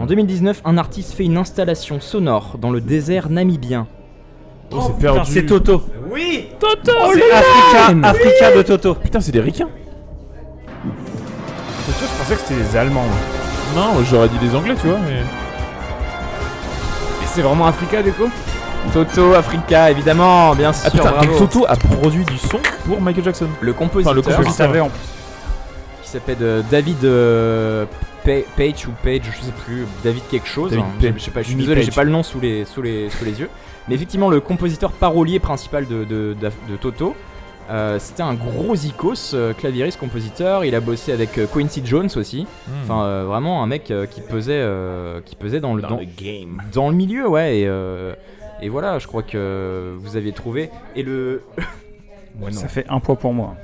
En 0.00 0.06
2019, 0.06 0.62
un 0.64 0.78
artiste 0.78 1.12
fait 1.12 1.24
une 1.24 1.36
installation 1.36 2.00
sonore 2.00 2.58
dans 2.60 2.70
le 2.70 2.80
désert 2.80 3.30
namibien. 3.30 3.86
Oh, 4.72 4.80
c'est 4.86 4.98
perdu. 4.98 5.30
c'est 5.30 5.46
Toto. 5.46 5.82
Oui 6.10 6.48
Toto 6.58 6.92
C'est 7.12 7.32
Africa, 7.32 8.08
Africa 8.08 8.56
de 8.56 8.62
Toto. 8.62 8.94
Putain, 8.94 9.20
c'est 9.20 9.32
des 9.32 9.40
ricains. 9.40 9.68
Toto, 11.86 11.98
je 12.00 12.18
pensais 12.18 12.34
que 12.34 12.40
c'était 12.40 12.60
des 12.60 12.76
Allemands. 12.76 13.02
moi. 13.02 13.43
Non, 13.76 14.02
j'aurais 14.08 14.28
dit 14.28 14.38
des 14.38 14.54
anglais, 14.54 14.74
tu 14.80 14.86
vois, 14.86 14.98
mais. 14.98 15.20
Et 17.22 17.26
c'est 17.26 17.42
vraiment 17.42 17.66
Africa 17.66 18.02
du 18.02 18.12
coup 18.12 18.30
Toto, 18.92 19.32
Africa, 19.34 19.90
évidemment, 19.90 20.54
bien 20.54 20.72
sûr. 20.72 20.82
Ah 20.86 20.90
putain, 20.90 21.10
bravo. 21.10 21.38
Toto 21.38 21.64
a 21.66 21.74
produit 21.76 22.24
du 22.24 22.36
son 22.38 22.60
pour 22.86 23.00
Michael 23.00 23.24
Jackson. 23.24 23.48
Le 23.60 23.72
compositeur, 23.72 24.12
Enfin, 24.12 24.14
le 24.14 24.22
compositeur. 24.22 24.54
savais 24.54 24.80
en 24.80 24.90
plus. 24.90 24.98
qui 26.02 26.08
s'appelle 26.10 26.36
euh, 26.42 26.62
David 26.70 27.02
euh, 27.04 27.86
Pa- 28.24 28.46
Page 28.56 28.86
ou 28.86 28.92
Page, 29.02 29.22
je 29.24 29.46
sais 29.46 29.52
plus, 29.64 29.86
David 30.04 30.22
quelque 30.30 30.46
chose. 30.46 30.70
David 30.70 30.84
hein, 30.84 30.90
Page. 31.00 31.12
je 31.16 31.22
sais 31.24 31.30
pas, 31.30 31.40
je 31.42 31.46
suis 31.48 31.56
désolé, 31.56 31.82
j'ai 31.82 31.90
pas 31.92 32.04
le 32.04 32.10
nom 32.10 32.22
sous 32.22 32.40
les, 32.40 32.64
sous 32.66 32.82
les, 32.82 33.08
sous 33.10 33.24
les 33.24 33.40
yeux. 33.40 33.48
Mais 33.88 33.94
effectivement, 33.94 34.28
le 34.28 34.40
compositeur 34.40 34.92
parolier 34.92 35.38
principal 35.40 35.86
de, 35.88 36.04
de 36.04 36.36
Toto, 36.80 37.16
euh, 37.70 37.98
c'était 37.98 38.22
un 38.22 38.34
gros 38.34 38.74
icos, 38.74 39.32
euh, 39.34 39.52
clavieriste, 39.54 39.98
compositeur. 39.98 40.64
Il 40.64 40.74
a 40.74 40.80
bossé 40.80 41.12
avec 41.12 41.38
euh, 41.38 41.46
Quincy 41.46 41.82
Jones 41.84 42.08
aussi. 42.16 42.46
Hmm. 42.68 42.72
Enfin, 42.82 43.04
euh, 43.04 43.24
vraiment 43.26 43.62
un 43.62 43.66
mec 43.66 43.90
euh, 43.90 44.06
qui 44.06 44.20
pesait, 44.20 44.52
euh, 44.60 45.20
qui 45.24 45.34
pesait 45.36 45.60
dans 45.60 45.74
le, 45.74 45.82
Dans 45.82 45.88
dans, 45.90 45.98
le 45.98 46.04
game. 46.04 46.62
dans 46.72 46.88
le 46.90 46.94
milieu, 46.94 47.28
ouais. 47.28 47.60
Et, 47.60 47.66
euh, 47.66 48.14
et 48.60 48.68
voilà, 48.68 48.98
je 48.98 49.06
crois 49.06 49.22
que 49.22 49.94
vous 49.98 50.16
aviez 50.16 50.32
trouvé. 50.32 50.70
Et 50.96 51.02
le. 51.02 51.42
Ça 52.50 52.68
fait 52.68 52.84
un 52.88 52.98
point 53.00 53.14
pour 53.14 53.32
moi. 53.32 53.54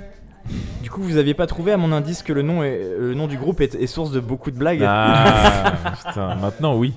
du 0.82 0.90
coup, 0.90 1.02
vous 1.02 1.16
aviez 1.16 1.34
pas 1.34 1.46
trouvé 1.46 1.72
à 1.72 1.76
mon 1.76 1.90
indice 1.92 2.22
que 2.22 2.32
le 2.32 2.42
nom, 2.42 2.62
est, 2.62 2.80
le 2.98 3.14
nom 3.14 3.26
du 3.26 3.36
groupe 3.36 3.60
est, 3.60 3.74
est 3.74 3.86
source 3.88 4.12
de 4.12 4.20
beaucoup 4.20 4.50
de 4.52 4.56
blagues. 4.56 4.84
Ah, 4.86 5.72
putain, 6.06 6.36
maintenant 6.36 6.76
oui. 6.76 6.94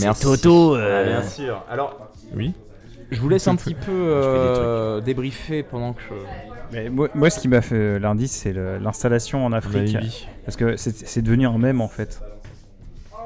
Merci. 0.00 0.22
Toto, 0.22 0.74
Ah, 0.76 1.02
bien 1.04 1.22
sûr. 1.22 1.62
Alors, 1.70 1.96
Oui. 2.34 2.52
Je 3.12 3.20
vous 3.20 3.28
laisse 3.28 3.46
un 3.48 3.56
petit 3.56 3.74
peu 3.74 3.90
euh, 3.92 5.00
débriefer 5.00 5.62
pendant 5.62 5.92
que 5.92 6.00
je. 6.02 6.14
Mais 6.72 6.88
moi, 6.88 7.08
moi, 7.14 7.28
ce 7.30 7.38
qui 7.38 7.48
m'a 7.48 7.60
fait 7.60 7.98
l'indice, 7.98 8.32
c'est 8.32 8.52
l'installation 8.52 9.44
en 9.44 9.52
Afrique. 9.52 9.94
Namibie. 9.94 10.26
Parce 10.44 10.56
que 10.56 10.76
c'est 10.76 11.22
devenu 11.22 11.46
un 11.46 11.58
mème 11.58 11.80
en 11.80 11.88
fait. 11.88 12.20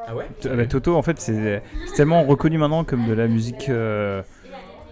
Ah 0.08 0.14
ouais 0.14 0.26
bah, 0.44 0.66
Toto, 0.66 0.96
en 0.96 1.02
fait, 1.02 1.20
c'est 1.20 1.62
tellement 1.96 2.22
reconnu 2.24 2.58
maintenant 2.58 2.84
comme 2.84 3.06
de 3.06 3.12
la 3.12 3.26
musique 3.26 3.68
euh, 3.68 4.22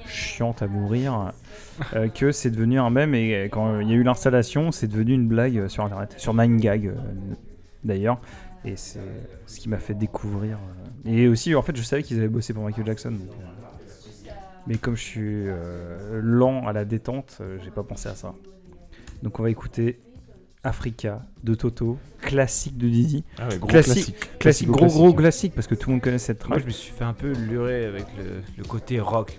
chiante 0.06 0.60
à 0.62 0.66
mourir 0.66 1.32
euh, 1.94 2.08
que 2.08 2.32
c'est 2.32 2.50
devenu 2.50 2.78
un 2.80 2.90
mème. 2.90 3.14
Et 3.14 3.48
quand 3.50 3.80
il 3.80 3.88
y 3.88 3.92
a 3.92 3.96
eu 3.96 4.02
l'installation, 4.02 4.72
c'est 4.72 4.88
devenu 4.88 5.12
une 5.14 5.26
blague 5.28 5.58
euh, 5.58 5.68
sur 5.68 5.84
internet, 5.84 6.14
sur 6.16 6.34
9gag 6.34 6.86
euh, 6.88 6.92
d'ailleurs. 7.84 8.18
Et 8.64 8.76
c'est 8.76 8.98
ce 9.46 9.60
qui 9.60 9.68
m'a 9.68 9.78
fait 9.78 9.94
découvrir. 9.94 10.58
euh, 11.06 11.10
Et 11.12 11.28
aussi, 11.28 11.54
en 11.54 11.62
fait, 11.62 11.76
je 11.76 11.82
savais 11.82 12.02
qu'ils 12.02 12.18
avaient 12.18 12.28
bossé 12.28 12.52
pour 12.54 12.64
Michael 12.64 12.86
Jackson. 12.86 13.10
donc, 13.10 13.20
euh, 13.20 13.53
Mais 14.66 14.76
comme 14.76 14.96
je 14.96 15.02
suis 15.02 15.20
euh, 15.48 16.20
lent 16.22 16.66
à 16.66 16.72
la 16.72 16.84
détente, 16.84 17.38
euh, 17.40 17.58
j'ai 17.62 17.70
pas 17.70 17.82
pensé 17.82 18.08
à 18.08 18.14
ça. 18.14 18.34
Donc 19.22 19.38
on 19.38 19.42
va 19.42 19.50
écouter 19.50 20.00
Africa 20.62 21.20
de 21.42 21.54
Toto, 21.54 21.98
classique 22.22 22.78
de 22.78 22.88
Didi. 22.88 23.24
Ah 23.38 23.48
ouais, 23.48 23.58
gros 23.58 23.68
Classique. 23.68 23.94
classique. 24.16 24.38
Classique, 24.38 24.68
gros 24.68 24.78
classique. 24.78 24.98
gros 24.98 25.12
classique 25.12 25.52
parce 25.54 25.66
que 25.66 25.74
tout 25.74 25.90
le 25.90 25.94
monde 25.96 26.02
connaît 26.02 26.16
cette 26.18 26.40
Moi, 26.48 26.56
track. 26.56 26.60
je 26.62 26.66
me 26.66 26.70
suis 26.72 26.92
fait 26.92 27.04
un 27.04 27.12
peu 27.12 27.32
lurer 27.32 27.84
avec 27.84 28.06
le, 28.16 28.24
le 28.56 28.64
côté 28.64 28.98
rock. 29.00 29.38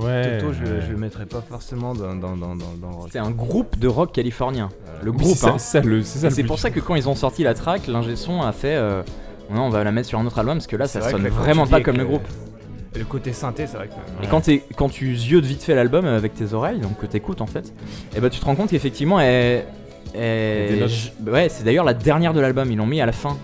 Ouais. 0.00 0.38
Toto, 0.38 0.52
je, 0.54 0.64
ouais. 0.64 0.80
je 0.86 0.90
le 0.90 0.96
mettrais 0.96 1.26
pas 1.26 1.42
forcément 1.42 1.94
dans, 1.94 2.14
dans, 2.14 2.36
dans, 2.36 2.56
dans, 2.56 2.72
dans 2.80 2.88
le 2.90 2.94
rock. 2.96 3.08
C'est 3.12 3.18
un 3.18 3.30
groupe 3.30 3.78
de 3.78 3.88
rock 3.88 4.12
californien. 4.12 4.70
Le 5.02 5.10
Oui, 5.10 5.16
groupe, 5.18 5.32
c'est 5.32 5.38
ça, 5.38 5.48
hein. 5.50 5.58
c'est 5.58 5.80
ça, 5.82 5.86
le- 5.86 6.02
ça 6.02 6.28
le 6.30 6.46
pour 6.46 6.58
ça 6.58 6.70
que 6.70 6.80
quand 6.80 6.94
ils 6.94 7.06
ont 7.08 7.14
sorti 7.14 7.42
la 7.42 7.52
track, 7.52 7.86
l'ingé 7.86 8.16
son 8.16 8.40
a 8.40 8.52
fait. 8.52 8.76
euh, 8.76 9.02
non, 9.50 9.64
on 9.64 9.68
va 9.70 9.84
la 9.84 9.92
mettre 9.92 10.08
sur 10.08 10.18
un 10.18 10.24
autre 10.26 10.38
album 10.38 10.56
parce 10.56 10.66
que 10.66 10.76
là, 10.76 10.86
ça 10.86 11.00
vrai 11.00 11.10
sonne 11.10 11.26
vraiment 11.28 11.66
pas 11.66 11.82
comme 11.82 11.96
le 11.98 12.06
groupe. 12.06 12.26
Le 12.94 13.04
côté 13.04 13.32
synthé, 13.32 13.66
c'est 13.66 13.76
vrai 13.78 13.88
que. 13.88 14.24
Et 14.24 14.28
quand, 14.28 14.42
t'es- 14.42 14.62
quand 14.76 14.88
tu 14.90 15.16
ziodes 15.16 15.44
vite 15.44 15.62
fait 15.62 15.74
l'album 15.74 16.04
avec 16.04 16.34
tes 16.34 16.52
oreilles, 16.52 16.78
donc 16.78 16.98
que 17.00 17.06
t'écoutes 17.06 17.40
en 17.40 17.46
fait, 17.46 17.72
et 18.14 18.20
bah 18.20 18.28
tu 18.28 18.38
te 18.38 18.44
rends 18.44 18.54
compte 18.54 18.68
qu'effectivement, 18.70 19.18
elle, 19.18 19.64
ouais, 20.14 21.48
c'est 21.48 21.64
d'ailleurs 21.64 21.84
la 21.86 21.94
dernière 21.94 22.34
de 22.34 22.40
l'album, 22.40 22.70
ils 22.70 22.76
l'ont 22.76 22.86
mis 22.86 23.00
à 23.00 23.06
la 23.06 23.12
fin. 23.12 23.36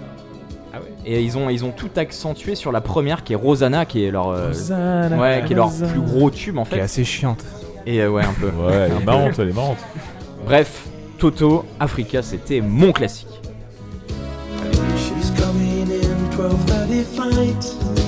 Ah 0.75 0.79
ouais? 0.81 0.93
Et 1.07 1.23
ils 1.23 1.39
ont, 1.39 1.49
ils 1.49 1.65
ont 1.65 1.71
tout 1.71 1.89
accentué 1.97 2.55
sur 2.57 2.73
la 2.73 2.83
première 2.83 3.25
qui 3.25 3.33
est 3.33 3.37
Rosanna, 3.37 3.87
qui 3.87 4.05
est 4.05 4.11
leur, 4.11 4.29
euh, 4.29 4.49
Rosanna, 4.49 5.17
ouais, 5.17 5.43
qui 5.47 5.55
est 5.55 5.57
leur 5.57 5.69
Rosanna. 5.71 5.93
plus 5.93 6.01
gros 6.03 6.31
tube 6.31 6.59
en 6.59 6.65
Qui 6.65 6.75
est 6.75 6.77
fait. 6.77 6.83
assez 6.83 7.05
chiante. 7.05 7.43
Et 7.87 8.03
euh, 8.03 8.11
ouais, 8.11 8.23
un 8.25 8.35
peu. 8.35 8.49
Ouais, 8.49 8.89
elle 8.91 9.01
est 9.01 9.05
marrante, 9.05 9.39
elle 9.39 9.49
est 9.49 9.53
marrante. 9.55 9.79
Bref, 10.45 10.85
Toto, 11.17 11.65
Africa, 11.81 12.21
c'était 12.21 12.61
mon 12.61 12.93
classique. 12.93 13.29
She's 14.99 15.31
coming 15.41 15.89
in 15.91 16.37
12:30 16.37 18.08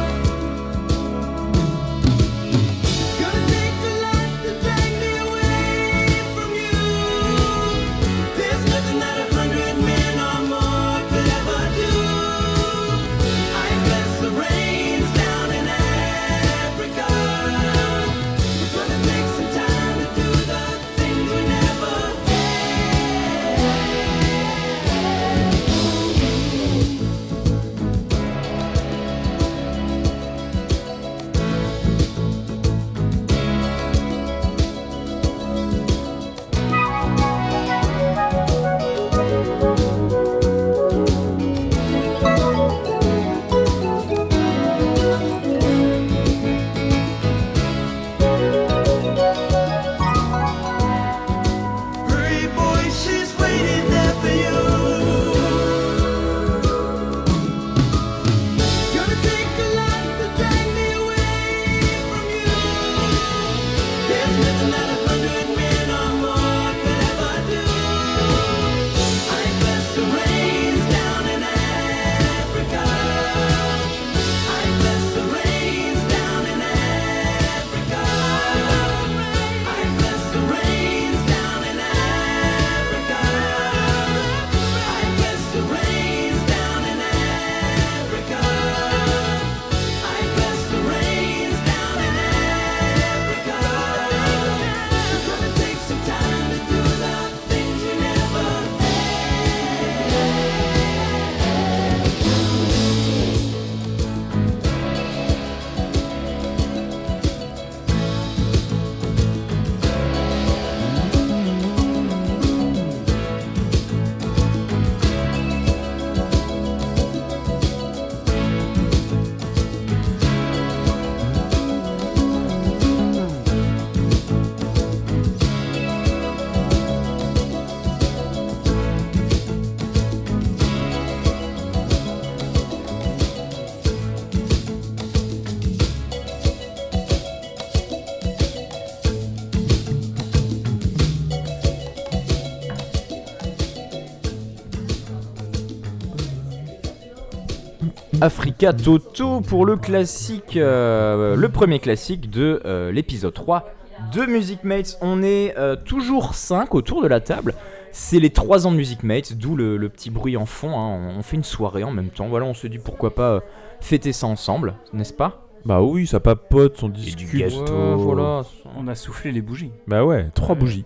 Africa 148.63 148.73
Toto 148.83 149.41
pour 149.41 149.65
le 149.65 149.75
classique, 149.75 150.55
euh, 150.55 151.35
le 151.35 151.49
premier 151.49 151.79
classique 151.79 152.29
de 152.29 152.61
euh, 152.65 152.91
l'épisode 152.91 153.33
3 153.33 153.65
de 154.13 154.25
Music 154.27 154.63
Mates. 154.63 154.99
On 155.01 155.23
est 155.23 155.57
euh, 155.57 155.75
toujours 155.75 156.35
5 156.35 156.75
autour 156.75 157.01
de 157.01 157.07
la 157.07 157.21
table. 157.21 157.55
C'est 157.91 158.19
les 158.19 158.29
3 158.29 158.67
ans 158.67 158.71
de 158.71 158.77
Music 158.77 159.01
Mates, 159.01 159.33
d'où 159.33 159.55
le, 159.55 159.77
le 159.77 159.89
petit 159.89 160.11
bruit 160.11 160.37
en 160.37 160.45
fond. 160.45 160.77
hein. 160.79 161.11
On, 161.15 161.19
on 161.19 161.23
fait 161.23 161.37
une 161.37 161.43
soirée 161.43 161.83
en 161.83 161.91
même 161.91 162.09
temps. 162.09 162.27
Voilà, 162.27 162.45
on 162.45 162.53
se 162.53 162.67
dit 162.67 162.77
pourquoi 162.77 163.15
pas 163.15 163.31
euh, 163.31 163.39
fêter 163.79 164.13
ça 164.13 164.27
ensemble, 164.27 164.75
n'est-ce 164.93 165.13
pas? 165.13 165.47
Bah 165.65 165.81
oui, 165.81 166.05
ça 166.05 166.19
papote, 166.19 166.83
on 166.83 166.89
Et 166.89 166.91
du 166.91 166.99
discute. 167.15 167.39
gâteau, 167.39 167.95
voilà. 167.97 168.43
On 168.77 168.87
a 168.87 168.93
soufflé 168.93 169.31
les 169.31 169.41
bougies. 169.41 169.71
Bah 169.87 170.05
ouais, 170.05 170.27
trois 170.35 170.53
bougies. 170.53 170.85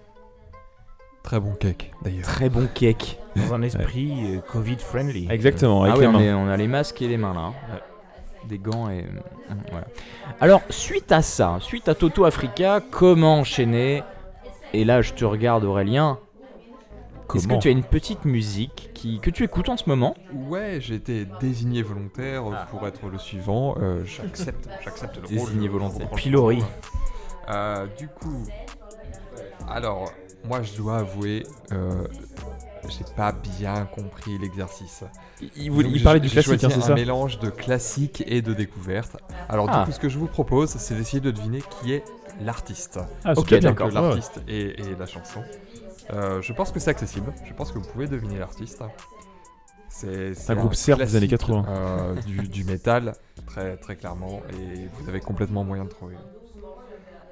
Très 1.25 1.39
bon 1.39 1.53
cake, 1.55 1.91
d'ailleurs. 2.03 2.21
Très 2.23 2.49
bon 2.49 2.67
cake. 2.71 3.17
Dans 3.35 3.55
un 3.55 3.63
esprit 3.63 4.35
euh, 4.35 4.39
Covid-friendly. 4.51 5.27
Exactement, 5.31 5.81
avec 5.81 5.95
Ah 5.95 5.99
les 6.01 6.05
oui, 6.07 6.13
on, 6.15 6.19
mains. 6.19 6.23
est- 6.23 6.33
on 6.33 6.47
a 6.47 6.55
les 6.55 6.67
masques 6.67 7.01
et 7.01 7.07
les 7.07 7.17
mains 7.17 7.33
là. 7.33 7.39
hein. 7.41 7.53
Des 8.47 8.59
gants 8.59 8.89
et. 8.91 8.99
hum, 9.49 9.57
Voilà. 9.71 9.87
Alors, 10.39 10.61
suite 10.69 11.11
à 11.11 11.23
ça, 11.23 11.57
suite 11.61 11.89
à 11.89 11.95
Toto 11.95 12.25
Africa, 12.25 12.79
comment 12.91 13.39
enchaîner? 13.39 14.03
Et 14.73 14.85
là, 14.85 15.01
je 15.01 15.13
te 15.13 15.25
regarde, 15.25 15.63
Aurélien. 15.63 16.19
Est-ce 17.33 17.43
que 17.45 17.47
Comment? 17.49 17.59
tu 17.59 17.69
as 17.69 17.71
une 17.71 17.83
petite 17.83 18.23
musique 18.25 18.91
qui, 18.93 19.19
que 19.19 19.31
tu 19.31 19.43
écoutes 19.43 19.69
en 19.69 19.77
ce 19.77 19.89
moment? 19.89 20.13
Ouais, 20.47 20.77
j'ai 20.79 20.93
été 20.93 21.25
désigné 21.41 21.81
volontaire 21.81 22.45
euh, 22.45 22.53
Ah. 22.55 22.67
pour 22.69 22.85
être 22.87 23.07
le 23.09 23.17
suivant. 23.17 23.75
Euh, 23.81 24.03
j'accepte, 24.05 24.69
j'accepte 24.83 25.15
le 25.15 25.23
rôle. 25.23 25.47
Désigné 25.47 25.67
volontaire. 25.67 26.07
Pilori. 26.11 26.61
Euh, 27.49 27.87
du 27.97 28.07
coup, 28.09 28.43
alors, 29.67 30.11
moi 30.47 30.61
je 30.61 30.73
dois 30.75 30.97
avouer, 30.99 31.45
euh, 31.71 32.07
j'ai 32.87 33.03
pas 33.15 33.31
bien 33.57 33.85
compris 33.85 34.37
l'exercice. 34.37 35.03
Il, 35.55 35.71
Donc, 35.71 35.85
il 35.93 36.03
parlait 36.03 36.19
du 36.19 36.29
classique, 36.29 36.63
hein, 36.63 36.69
c'est 36.69 36.77
un 36.77 36.81
ça 36.81 36.93
mélange 36.93 37.39
de 37.39 37.49
classique 37.49 38.23
et 38.27 38.41
de 38.41 38.53
découverte. 38.53 39.17
Alors 39.49 39.67
Ah. 39.69 39.79
du 39.81 39.85
coup, 39.85 39.91
ce 39.91 39.99
que 39.99 40.09
je 40.09 40.17
vous 40.19 40.27
propose, 40.27 40.69
c'est 40.69 40.95
d'essayer 40.95 41.19
de 41.19 41.31
deviner 41.31 41.61
qui 41.81 41.93
est 41.93 42.03
l'artiste. 42.41 42.99
Ah, 43.23 43.33
Ok, 43.35 43.53
d'accord. 43.55 43.87
Euh, 43.87 43.91
l'artiste 43.91 44.41
et, 44.47 44.79
et 44.81 44.95
la 44.97 45.05
chanson. 45.05 45.41
Euh, 46.13 46.41
je 46.41 46.53
pense 46.53 46.71
que 46.71 46.79
c'est 46.79 46.91
accessible. 46.91 47.33
Je 47.45 47.53
pense 47.53 47.71
que 47.71 47.79
vous 47.79 47.87
pouvez 47.89 48.07
deviner 48.07 48.37
l'artiste. 48.37 48.83
C'est 49.89 50.33
un 50.49 50.55
groupe 50.55 50.75
serbe 50.75 50.99
des 51.01 51.15
années 51.15 51.27
classique, 51.27 51.47
80. 51.47 51.65
euh, 51.69 52.15
du, 52.21 52.47
du 52.49 52.63
métal, 52.65 53.13
très, 53.47 53.77
très 53.77 53.95
clairement, 53.95 54.41
et 54.51 54.87
vous 54.99 55.07
avez 55.07 55.21
complètement 55.21 55.63
moyen 55.63 55.85
de 55.85 55.89
trouver. 55.89 56.15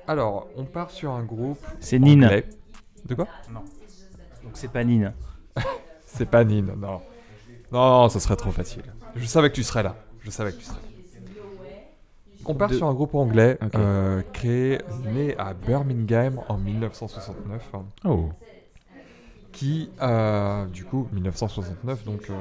Alors, 0.08 0.48
on 0.58 0.64
part 0.66 0.90
sur 0.92 1.12
un 1.12 1.24
groupe. 1.24 1.60
C'est 1.82 2.00
Nina. 2.00 2.30
De 3.06 3.16
quoi 3.16 3.28
Donc 4.44 4.52
c'est 4.54 4.72
pas 4.72 4.84
Nina. 4.84 5.14
C'est 6.06 6.26
pas 6.30 6.44
Nine, 6.44 6.74
non. 6.78 7.02
Non, 7.72 8.08
ce 8.10 8.20
serait 8.20 8.36
trop 8.36 8.52
facile. 8.52 8.84
Je 9.16 9.26
savais 9.26 9.50
que 9.50 9.56
tu 9.56 9.64
serais 9.64 9.82
là. 9.82 9.96
Je 10.22 10.30
savais 10.30 10.52
que 10.52 10.58
tu 10.58 10.64
serais 10.66 10.78
là. 10.78 10.88
On 12.46 12.54
part 12.56 12.70
De- 12.70 12.76
sur 12.76 12.88
un 12.88 12.94
groupe 12.94 13.16
anglais 13.16 13.58
euh, 13.76 14.22
créé, 14.34 14.80
né 15.14 15.36
à 15.38 15.54
Birmingham 15.54 16.42
en 16.50 16.58
1969, 16.58 17.70
hein, 17.74 17.86
Oh. 18.06 18.30
qui, 19.54 19.90
euh, 20.02 20.66
du 20.68 20.84
coup, 20.86 21.08
1969, 21.14 22.04
donc 22.04 22.30
euh, 22.30 22.34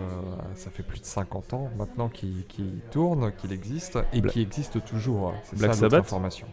ça 0.54 0.70
fait 0.70 0.82
plus 0.82 1.00
de 1.00 1.04
50 1.06 1.54
ans 1.54 1.70
maintenant 1.78 2.08
qu'il 2.08 2.44
tourne, 2.90 3.32
qu'il 3.36 3.52
existe, 3.52 3.98
et 4.12 4.20
Bla- 4.20 4.32
qui 4.32 4.42
existe 4.42 4.84
toujours. 4.84 5.32
C'est 5.44 5.58
Black 5.58 5.74
ça 5.74 5.80
Sabbath 5.80 6.00
information. 6.00 6.46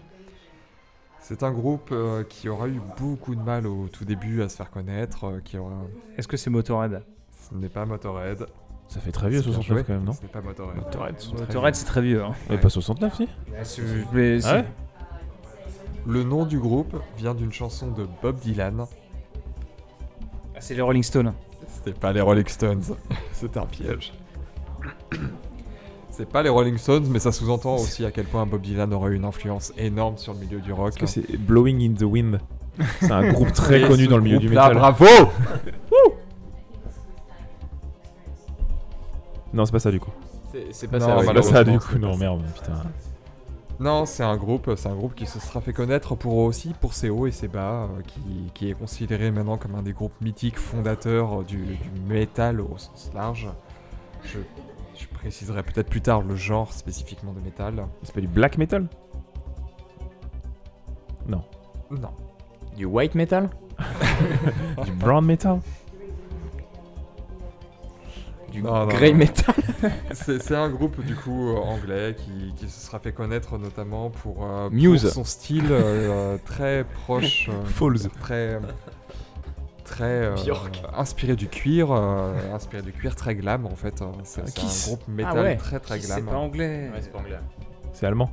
C'est 1.30 1.44
un 1.44 1.52
groupe 1.52 1.90
euh, 1.92 2.24
qui 2.24 2.50
aura 2.50 2.68
eu 2.68 2.82
beaucoup 2.98 3.36
de 3.36 3.40
mal 3.40 3.68
au 3.68 3.88
tout 3.88 4.04
début 4.04 4.42
à 4.42 4.50
se 4.50 4.56
faire 4.56 4.72
connaître, 4.72 5.26
euh, 5.26 5.40
qui 5.46 5.60
aura... 5.60 5.76
Est-ce 6.18 6.28
que 6.28 6.38
c'est 6.38 6.50
Motorhead 6.50 7.04
Ce 7.48 7.54
n'est 7.54 7.70
pas 7.70 7.86
Motorhead. 7.86 8.48
Ça 8.88 9.00
fait 9.00 9.12
très 9.12 9.30
vieux, 9.30 9.44
C'est 9.44 9.50
bien 9.50 9.54
69 9.58 9.78
joué. 9.78 9.84
quand 9.86 9.94
même, 9.94 10.06
non 10.06 10.14
Ce 10.14 10.24
n'est 10.24 10.28
pas 10.28 10.42
Motorhead. 10.42 10.78
Motorhead, 10.78 11.16
c'est 11.20 11.30
très 11.30 11.46
Motorhead 11.46 11.76
c'est 11.76 11.86
très 11.86 12.02
vieux. 12.02 12.24
Hein. 12.24 12.32
Mais 12.50 12.58
pas 12.58 12.70
69, 12.70 13.14
si 13.16 13.82
Mais 14.12 14.44
Ah 14.44 14.56
ouais 14.56 14.66
Le 16.08 16.24
nom 16.24 16.48
du 16.48 16.58
groupe 16.58 17.00
vient 17.16 17.36
d'une 17.36 17.54
chanson 17.54 17.92
de 17.92 18.08
Bob 18.24 18.40
Dylan. 18.40 18.88
Ah, 20.56 20.62
c'est 20.62 20.74
les 20.74 20.82
Rolling 20.82 21.04
Stones. 21.04 21.36
C'était 21.68 21.94
pas 21.94 22.12
les 22.12 22.22
Rolling 22.22 22.48
Stones. 22.48 22.82
C'était 23.34 23.60
un 23.60 23.68
piège. 23.68 24.14
C'est 26.20 26.28
pas 26.28 26.44
les 26.44 26.50
Rolling 26.50 26.78
Stones, 26.78 27.06
mais 27.10 27.20
ça 27.20 27.32
sous-entend 27.32 27.76
aussi 27.76 28.04
à 28.04 28.12
quel 28.12 28.26
point 28.26 28.46
Bob 28.46 28.60
Dylan 28.60 28.92
aurait 28.94 29.12
eu 29.12 29.16
une 29.16 29.24
influence 29.24 29.72
énorme 29.78 30.18
sur 30.18 30.34
le 30.34 30.40
milieu 30.40 30.60
du 30.60 30.74
rock. 30.74 30.90
Est-ce 30.90 30.98
que 30.98 31.06
c'est 31.06 31.38
Blowing 31.38 31.90
in 31.90 31.94
the 31.94 32.02
Wind? 32.02 32.42
C'est 33.00 33.10
un 33.10 33.32
groupe 33.32 33.54
très 33.54 33.88
connu 33.88 34.06
dans 34.08 34.18
le 34.18 34.24
milieu 34.24 34.38
du 34.38 34.50
métal. 34.50 34.74
Bravo 34.76 35.06
Non, 39.54 39.66
c'est 39.66 39.72
pas 39.72 39.80
ça 39.80 39.92
du 39.92 40.02
coup. 40.02 40.12
C'est- 40.74 40.90
pas 40.90 41.00
Non, 41.00 41.22
ça. 41.24 41.34
Pas 41.34 41.42
ça 41.42 41.64
du 41.64 41.80
coup, 41.80 41.98
non, 41.98 42.18
merde, 42.18 42.44
putain. 42.54 42.84
Non, 43.80 44.06
c'est 44.06 44.24
un 44.24 44.36
groupe, 44.36 44.70
c'est 44.76 44.90
un 44.90 44.96
groupe 44.96 45.16
qui 45.16 45.26
se 45.26 45.40
sera 45.40 45.62
fait 45.62 45.72
connaître 45.72 46.16
pour 46.16 46.36
aussi 46.40 46.74
pour 46.82 46.94
ses 46.94 47.10
hauts 47.10 47.28
et 47.28 47.32
ses 47.32 47.48
bas, 47.48 47.84
euh, 47.84 48.02
qui, 48.06 48.52
qui 48.54 48.70
est 48.70 48.74
considéré 48.74 49.32
maintenant 49.32 49.56
comme 49.56 49.76
un 49.76 49.84
des 49.84 49.94
groupes 49.94 50.20
mythiques 50.20 50.60
fondateurs 50.60 51.44
du, 51.44 51.60
du 51.60 51.90
métal 52.10 52.60
au 52.60 52.78
sens 52.78 53.10
large. 53.16 53.48
Je 54.26 54.40
préciserai 55.20 55.64
peut-être 55.64 55.90
plus 55.90 56.02
tard 56.02 56.22
le 56.22 56.36
genre 56.36 56.72
spécifiquement 56.72 57.34
de 57.34 57.42
métal. 57.42 57.86
C'est 58.04 58.14
pas 58.14 58.22
du 58.22 58.28
black 58.28 58.58
metal? 58.58 58.88
Non. 61.28 61.44
Du 62.78 62.86
white 62.86 63.16
metal? 63.16 63.50
Du 64.86 64.92
brown 64.92 65.26
metal? 65.26 65.60
Du 68.52 68.64
Non, 68.64 68.72
non, 68.80 68.88
grey 68.88 69.12
non. 69.12 69.18
metal? 69.20 69.56
C'est 70.14 70.56
un 70.56 70.70
groupe 70.70 71.04
du 71.06 71.16
coup 71.16 71.50
euh, 71.50 71.58
anglais 71.58 72.16
qui, 72.18 72.54
qui 72.56 72.70
se 72.70 72.88
sera 72.88 73.00
fait 73.00 73.12
connaître 73.12 73.58
notamment 73.58 74.10
pour, 74.10 74.44
euh, 74.44 74.70
pour 74.70 74.98
son 75.12 75.24
style 75.24 75.68
euh, 75.70 76.38
très 76.46 76.84
proche, 77.04 77.50
euh, 77.54 77.66
Falls. 77.66 78.10
très 78.20 78.60
très 79.90 80.26
euh, 80.26 80.36
inspiré 80.96 81.36
du 81.36 81.48
cuir, 81.48 81.92
euh, 81.92 82.34
inspiré 82.54 82.82
du 82.82 82.92
cuir 82.94 83.16
très 83.16 83.36
glam 83.36 83.66
en 83.66 83.76
fait. 83.76 84.02
euh, 84.02 84.06
C'est 84.24 84.48
c'est 84.48 84.56
Kiss. 84.56 84.88
un 84.88 84.92
groupe 84.92 85.08
métal 85.08 85.40
ouais. 85.44 85.58
très 85.58 85.80
très 85.80 86.00
C'est 86.00 86.08
glam. 86.22 86.26
pas 86.26 86.38
anglais. 86.38 86.92
C'est 87.94 88.06
allemand. 88.06 88.30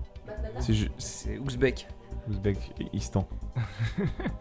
C'est 0.60 0.74
ju- 0.74 0.90
C'est 0.98 1.38
Ouzbek. 1.38 1.88
Ouzbek, 2.28 2.58
Istan. 2.92 3.26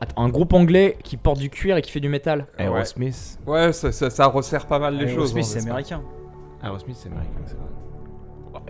Attends, 0.00 0.22
un 0.22 0.28
groupe 0.28 0.52
anglais 0.52 0.98
qui 1.04 1.16
porte 1.16 1.38
du 1.38 1.48
cuir 1.50 1.76
et 1.76 1.82
qui 1.82 1.90
fait 1.92 2.00
du 2.00 2.08
métal. 2.08 2.46
Aerosmith. 2.58 3.38
Ouais, 3.46 3.72
ça, 3.72 3.92
ça, 3.92 4.10
ça 4.10 4.26
resserre 4.26 4.66
pas 4.66 4.78
mal 4.80 4.94
les 4.96 5.06
choses. 5.08 5.30
Aerosmith 5.36 5.44
hein, 5.44 5.48
c'est 5.60 5.68
américain. 5.68 6.02
Aerosmith, 6.62 6.96
c'est 6.96 7.08
américain, 7.08 7.30
c'est 7.46 7.54
vrai. 7.54 7.66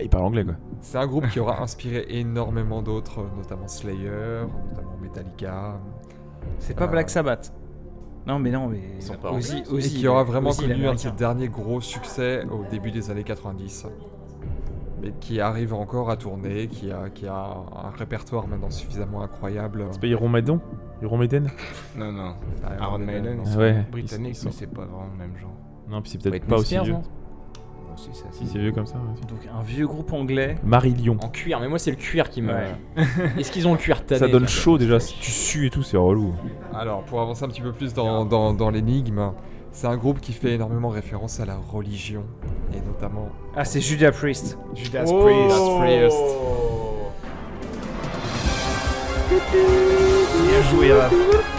Il 0.01 0.09
parle 0.09 0.25
anglais 0.25 0.45
quoi. 0.45 0.55
C'est 0.81 0.99
un 0.99 1.07
groupe 1.07 1.29
qui 1.29 1.39
aura 1.41 1.61
inspiré 1.63 2.07
énormément 2.09 2.83
d'autres, 2.83 3.21
euh, 3.21 3.37
notamment 3.37 3.69
Slayer, 3.69 4.43
notamment 4.71 4.97
Metallica. 5.01 5.81
C'est 6.59 6.77
pas 6.77 6.85
Euh, 6.85 6.89
Black 6.89 7.11
Sabbath. 7.11 7.53
Non 8.27 8.39
mais 8.39 8.51
non 8.51 8.69
mais 8.69 8.81
Ils 8.97 9.03
sont 9.03 9.15
pas 9.17 9.33
Ozzy, 9.33 9.65
et 9.77 9.81
qui 9.83 10.07
aura 10.07 10.23
vraiment 10.23 10.51
Ozzy, 10.51 10.67
connu 10.69 10.87
un 10.87 10.95
de 10.95 10.99
ses 10.99 11.11
derniers 11.11 11.49
gros 11.49 11.81
succès 11.81 12.45
au 12.51 12.65
début 12.71 12.91
des 12.93 13.11
années 13.11 13.25
90. 13.25 13.87
Mais 15.03 15.13
qui 15.19 15.41
arrive 15.41 15.75
encore 15.75 16.11
à 16.11 16.17
tourner, 16.17 16.69
qui 16.69 16.93
a, 16.93 17.11
qui 17.11 17.27
a 17.27 17.35
un 17.35 17.91
répertoire 17.99 18.47
maintenant 18.47 18.71
suffisamment 18.71 19.23
incroyable. 19.23 19.87
C'est 19.91 20.01
pas 20.01 20.07
Iron 20.07 20.29
Maiden? 20.29 20.61
Iron 21.03 21.19
Maiden? 21.19 21.51
Non, 21.97 22.13
non. 22.13 22.35
Ah, 22.65 22.77
Iron 22.85 22.99
Maiden, 22.99 23.39
Ah 23.41 23.49
c'est 23.51 23.57
ouais, 23.59 23.87
britannique, 23.91 24.35
ils 24.35 24.35
sont- 24.37 24.47
mais 24.47 24.53
c'est 24.53 24.69
pas 24.69 24.83
vraiment 24.85 25.09
le 25.13 25.19
même 25.19 25.37
genre. 25.37 25.51
Non, 25.89 26.01
puis 26.01 26.13
c'est 26.13 26.19
peut-être 26.23 26.47
pas 26.47 26.59
aussi 26.59 26.79
vieux. 26.79 26.95
Aussi, 27.95 28.11
Si 28.33 28.47
c'est 28.47 28.59
vieux 28.59 28.73
comme 28.73 28.87
ça. 28.87 28.95
ouais. 28.97 29.27
Donc 29.29 29.41
un 29.59 29.63
vieux 29.63 29.87
groupe 29.87 30.13
anglais. 30.13 30.57
Marillion. 30.65 31.17
En 31.23 31.29
cuir, 31.29 31.61
mais 31.61 31.69
moi 31.69 31.79
c'est 31.79 31.91
le 31.91 31.97
cuir 31.97 32.31
qui 32.31 32.43
me. 32.43 32.53
Ouais. 32.53 32.75
Est-ce 33.39 33.51
qu'ils 33.53 33.67
ont 33.69 33.73
le 33.73 33.79
cuir 33.79 34.05
tanné 34.05 34.19
Ça 34.21 34.29
donne 34.29 34.49
chaud 34.49 34.79
déjà, 34.79 34.99
si 35.01 35.15
tu 35.21 35.31
sues 35.31 35.67
et 35.67 35.71
tout, 35.71 35.83
c'est 35.83 35.97
relou. 35.97 36.35
Alors, 36.75 37.03
pour 37.05 37.21
avancer 37.21 37.45
un 37.45 37.49
petit 37.49 37.61
peu 37.63 37.73
plus 37.73 37.95
dans, 37.95 38.25
dans, 38.25 38.53
dans 38.53 38.71
l'énigme, 38.71 39.33
c'est 39.71 39.87
un 39.87 39.97
groupe 39.97 40.21
qui 40.21 40.33
fait 40.33 40.53
énormément 40.55 40.89
référence 40.91 41.41
à 41.41 41.47
la 41.47 41.57
religion, 41.57 42.25
et 42.75 42.81
notamment 42.87 43.29
Ah 43.57 43.65
c'est 43.65 43.81
Judas 43.81 44.13
Priest. 44.13 44.59
Judas 44.75 45.05
Oh 45.07 45.23
Priest. 45.25 45.57
Priest. 45.79 46.19
Bien 49.53 50.63
joué, 50.71 50.93
Raph. 50.93 51.13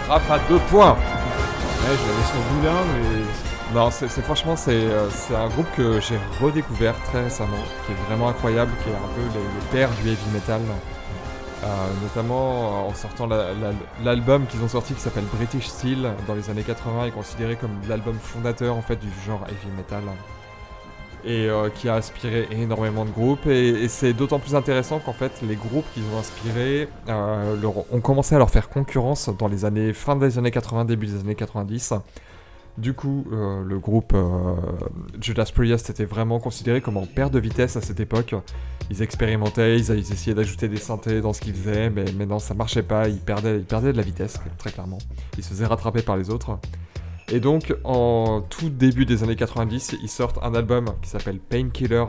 Raph 0.08 0.30
à 0.30 0.38
deux 0.48 0.58
points 0.70 0.92
Ouais, 0.92 1.90
je 1.90 2.08
l'avais 2.08 2.24
sur 2.24 2.36
le 2.60 2.66
là, 2.66 2.80
mais. 2.94 3.53
Non, 3.74 3.90
c'est 3.90 4.08
franchement, 4.08 4.54
c'est 4.54 4.70
euh, 4.72 5.08
c'est 5.10 5.34
un 5.34 5.48
groupe 5.48 5.66
que 5.76 5.98
j'ai 6.00 6.16
redécouvert 6.40 6.94
très 7.04 7.24
récemment, 7.24 7.56
qui 7.86 7.92
est 7.92 8.06
vraiment 8.06 8.28
incroyable, 8.28 8.70
qui 8.84 8.90
est 8.90 8.92
un 8.94 9.14
peu 9.16 9.22
les, 9.36 9.42
les 9.42 9.66
pères 9.72 9.90
du 10.00 10.08
heavy 10.08 10.30
metal. 10.32 10.60
Euh, 11.64 11.66
notamment 12.02 12.84
euh, 12.84 12.90
en 12.90 12.94
sortant 12.94 13.26
la- 13.26 13.52
la- 13.54 13.72
l'album 14.04 14.46
qu'ils 14.46 14.62
ont 14.62 14.68
sorti 14.68 14.92
qui 14.94 15.00
s'appelle 15.00 15.24
British 15.34 15.66
Steel 15.66 16.10
dans 16.28 16.34
les 16.34 16.50
années 16.50 16.62
80 16.62 17.06
est 17.06 17.10
considéré 17.10 17.56
comme 17.56 17.70
l'album 17.88 18.14
fondateur 18.20 18.76
en 18.76 18.82
fait 18.82 18.96
du 18.96 19.08
genre 19.26 19.40
heavy 19.48 19.74
metal 19.76 20.02
et 21.26 21.48
qui 21.76 21.88
a 21.88 21.94
inspiré 21.94 22.46
énormément 22.50 23.06
de 23.06 23.10
groupes 23.10 23.46
et, 23.46 23.88
c'est 23.88 24.12
d'autant 24.12 24.38
plus 24.38 24.54
intéressant 24.54 24.98
qu'en 24.98 25.14
fait 25.14 25.32
les 25.40 25.56
groupes 25.56 25.86
qu'ils 25.94 26.02
ont 26.14 26.18
inspirés 26.18 26.86
ont 27.08 28.00
commencé 28.02 28.34
à 28.34 28.38
leur 28.38 28.50
faire 28.50 28.68
concurrence 28.68 29.30
dans 29.38 29.48
les 29.48 29.64
années 29.64 29.94
fin 29.94 30.16
des 30.16 30.36
années 30.36 30.50
80 30.50 30.84
début 30.84 31.06
des 31.06 31.20
années 31.20 31.34
90 31.34 31.94
Du 32.76 32.92
coup, 32.92 33.24
euh, 33.32 33.62
le 33.62 33.78
groupe 33.78 34.12
euh, 34.14 34.56
Judas 35.20 35.48
Priest 35.54 35.90
était 35.90 36.04
vraiment 36.04 36.40
considéré 36.40 36.80
comme 36.80 36.96
en 36.96 37.06
perte 37.06 37.32
de 37.32 37.38
vitesse 37.38 37.76
à 37.76 37.80
cette 37.80 38.00
époque. 38.00 38.34
Ils 38.90 39.00
expérimentaient, 39.00 39.78
ils, 39.78 39.90
essayaient 39.92 40.34
d'ajouter 40.34 40.66
des 40.66 40.76
synthés 40.76 41.20
dans 41.20 41.32
ce 41.32 41.40
qu'ils 41.40 41.54
faisaient, 41.54 41.88
mais, 41.88 42.04
mais 42.16 42.26
non, 42.26 42.40
ça 42.40 42.52
marchait 42.54 42.82
pas, 42.82 43.08
ils 43.08 43.20
perdaient, 43.20 43.60
de 43.60 43.96
la 43.96 44.02
vitesse, 44.02 44.40
très 44.58 44.72
clairement. 44.72 44.98
Ils 45.38 45.44
se 45.44 45.50
faisaient 45.50 45.66
rattraper 45.66 46.02
par 46.02 46.16
les 46.16 46.30
autres. 46.30 46.58
Et 47.30 47.38
donc, 47.38 47.74
en 47.84 48.42
tout 48.42 48.70
début 48.70 49.06
des 49.06 49.22
années 49.22 49.36
90, 49.36 49.96
ils 50.02 50.08
sortent 50.08 50.38
un 50.42 50.54
album 50.54 50.86
qui 51.00 51.08
s'appelle 51.08 51.38
Painkiller, 51.38 52.04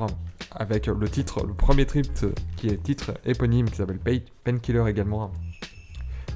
avec 0.52 0.88
le 0.88 1.10
titre, 1.10 1.46
le 1.46 1.54
premier 1.54 1.86
titre, 1.86 2.32
qui 2.58 2.68
est 2.68 2.82
titre 2.82 3.14
éponyme, 3.24 3.70
qui 3.70 3.78
s'appelle 3.78 4.00
Pain- 4.00 4.20
Painkiller 4.44 4.84
également, 4.88 5.32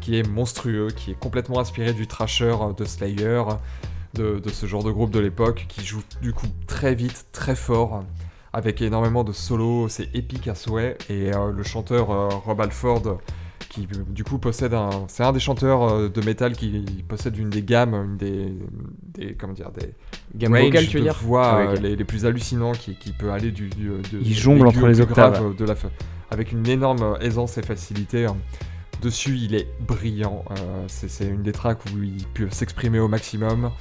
qui 0.01 0.17
est 0.17 0.27
monstrueux, 0.27 0.89
qui 0.95 1.11
est 1.11 1.19
complètement 1.19 1.59
inspiré 1.59 1.93
du 1.93 2.07
Thrasher 2.07 2.55
de 2.77 2.85
Slayer, 2.85 3.43
de, 4.13 4.39
de 4.39 4.49
ce 4.49 4.65
genre 4.65 4.83
de 4.83 4.91
groupe 4.91 5.11
de 5.11 5.19
l'époque, 5.19 5.65
qui 5.69 5.85
joue 5.85 6.01
du 6.21 6.33
coup 6.33 6.47
très 6.67 6.95
vite, 6.95 7.27
très 7.31 7.55
fort, 7.55 8.03
avec 8.53 8.81
énormément 8.81 9.23
de 9.23 9.31
solos, 9.31 9.89
c'est 9.89 10.13
épique 10.15 10.47
à 10.47 10.55
souhait, 10.55 10.97
et 11.09 11.33
euh, 11.33 11.51
le 11.51 11.63
chanteur 11.63 12.11
euh, 12.11 12.27
Rob 12.29 12.61
Alford, 12.61 13.19
qui 13.69 13.87
euh, 13.93 14.03
du 14.09 14.23
coup 14.23 14.39
possède 14.39 14.73
un... 14.73 14.89
C'est 15.07 15.23
un 15.23 15.31
des 15.31 15.39
chanteurs 15.39 15.83
euh, 15.83 16.09
de 16.09 16.21
métal 16.21 16.53
qui 16.53 17.03
possède 17.07 17.37
une 17.37 17.51
des 17.51 17.61
gammes, 17.61 17.93
une 17.93 18.17
des... 18.17 18.53
des 19.13 19.35
comment 19.35 19.53
dire, 19.53 19.69
des... 19.71 19.93
Gamme 20.33 20.55
ranges 20.55 20.63
vocale, 20.65 20.87
tu 20.87 20.93
veux 20.97 20.99
de 20.99 21.05
dire 21.05 21.19
voix 21.21 21.67
Ah 21.69 21.75
les, 21.75 21.95
les 21.95 22.03
plus 22.03 22.25
hallucinants 22.25 22.71
qui, 22.71 22.95
qui 22.95 23.11
peut 23.11 23.31
aller 23.31 23.51
du... 23.51 23.69
du 23.69 23.91
Il 24.21 24.35
jongle 24.35 24.65
entre 24.67 24.87
les 24.87 25.01
octaves. 25.01 25.55
de 25.55 25.65
la 25.65 25.75
avec 26.31 26.51
une 26.51 26.67
énorme 26.67 27.17
aisance 27.21 27.57
et 27.57 27.63
facilité. 27.63 28.25
hein. 28.25 28.37
Dessus, 29.01 29.37
il 29.37 29.55
est 29.55 29.67
brillant. 29.79 30.43
euh, 30.51 30.83
c'est 30.87 31.09
c'est 31.09 31.27
une 31.27 31.41
des 31.41 31.53
tracks 31.53 31.79
où 31.85 32.03
il 32.03 32.25
peut 32.33 32.49
s'exprimer 32.51 32.99
au 32.99 33.07
maximum. 33.07 33.71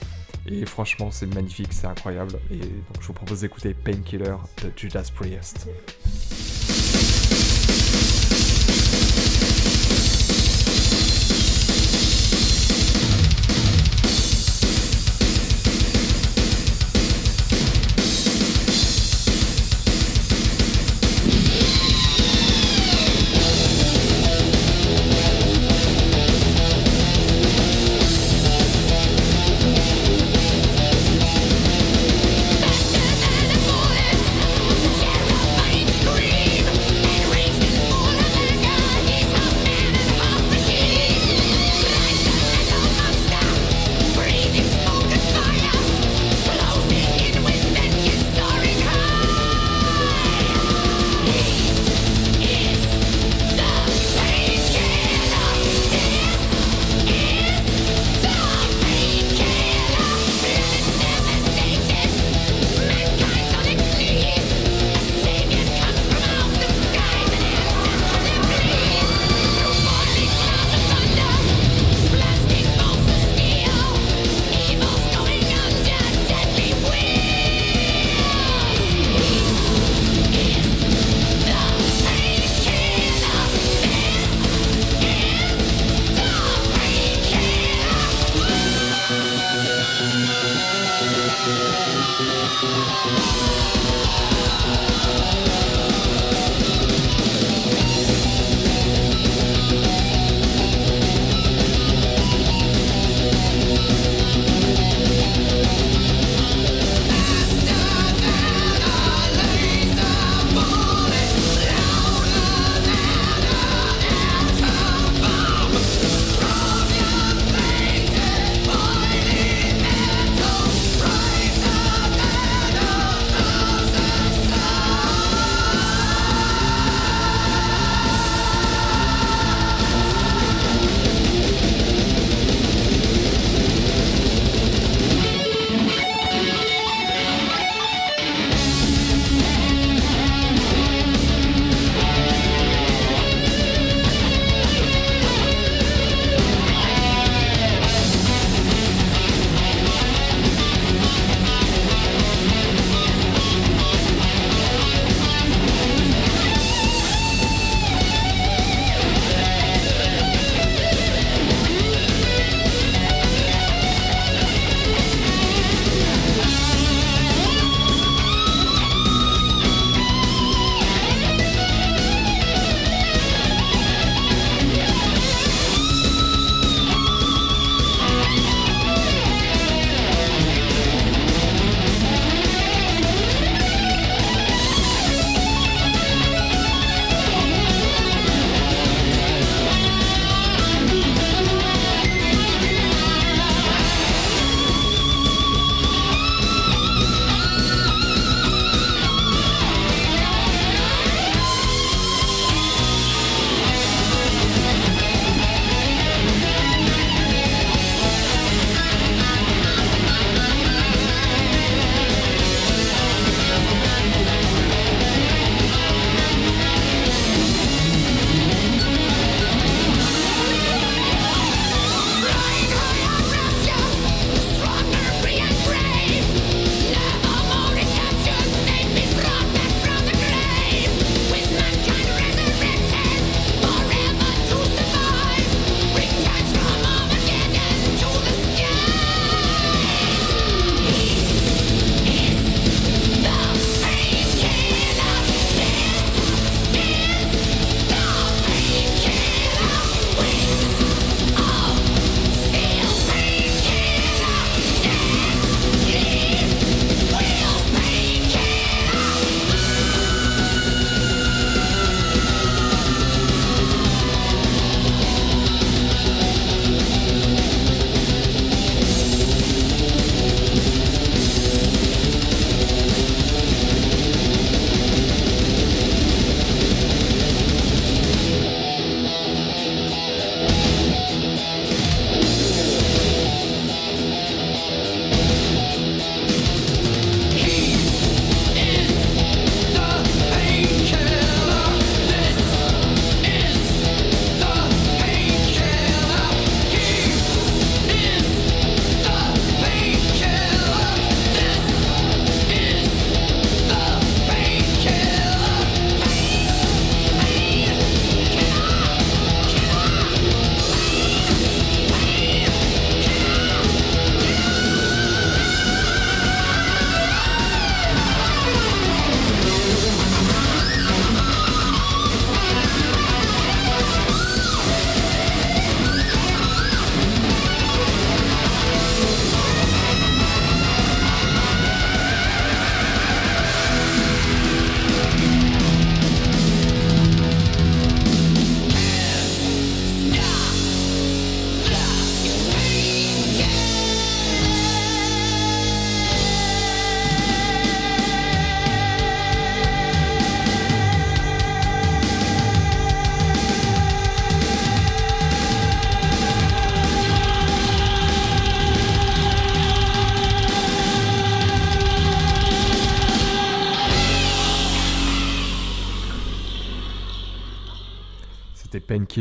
Et 0.51 0.65
franchement, 0.67 1.11
c'est 1.11 1.27
magnifique, 1.27 1.73
c'est 1.73 1.87
incroyable. 1.87 2.39
Et 2.51 2.59
donc, 2.59 3.01
je 3.01 3.07
vous 3.07 3.13
propose 3.13 3.41
d'écouter 3.41 3.75
Painkiller 3.75 4.37
de 4.63 4.73
Judas 4.77 5.11
Priest. 5.15 5.69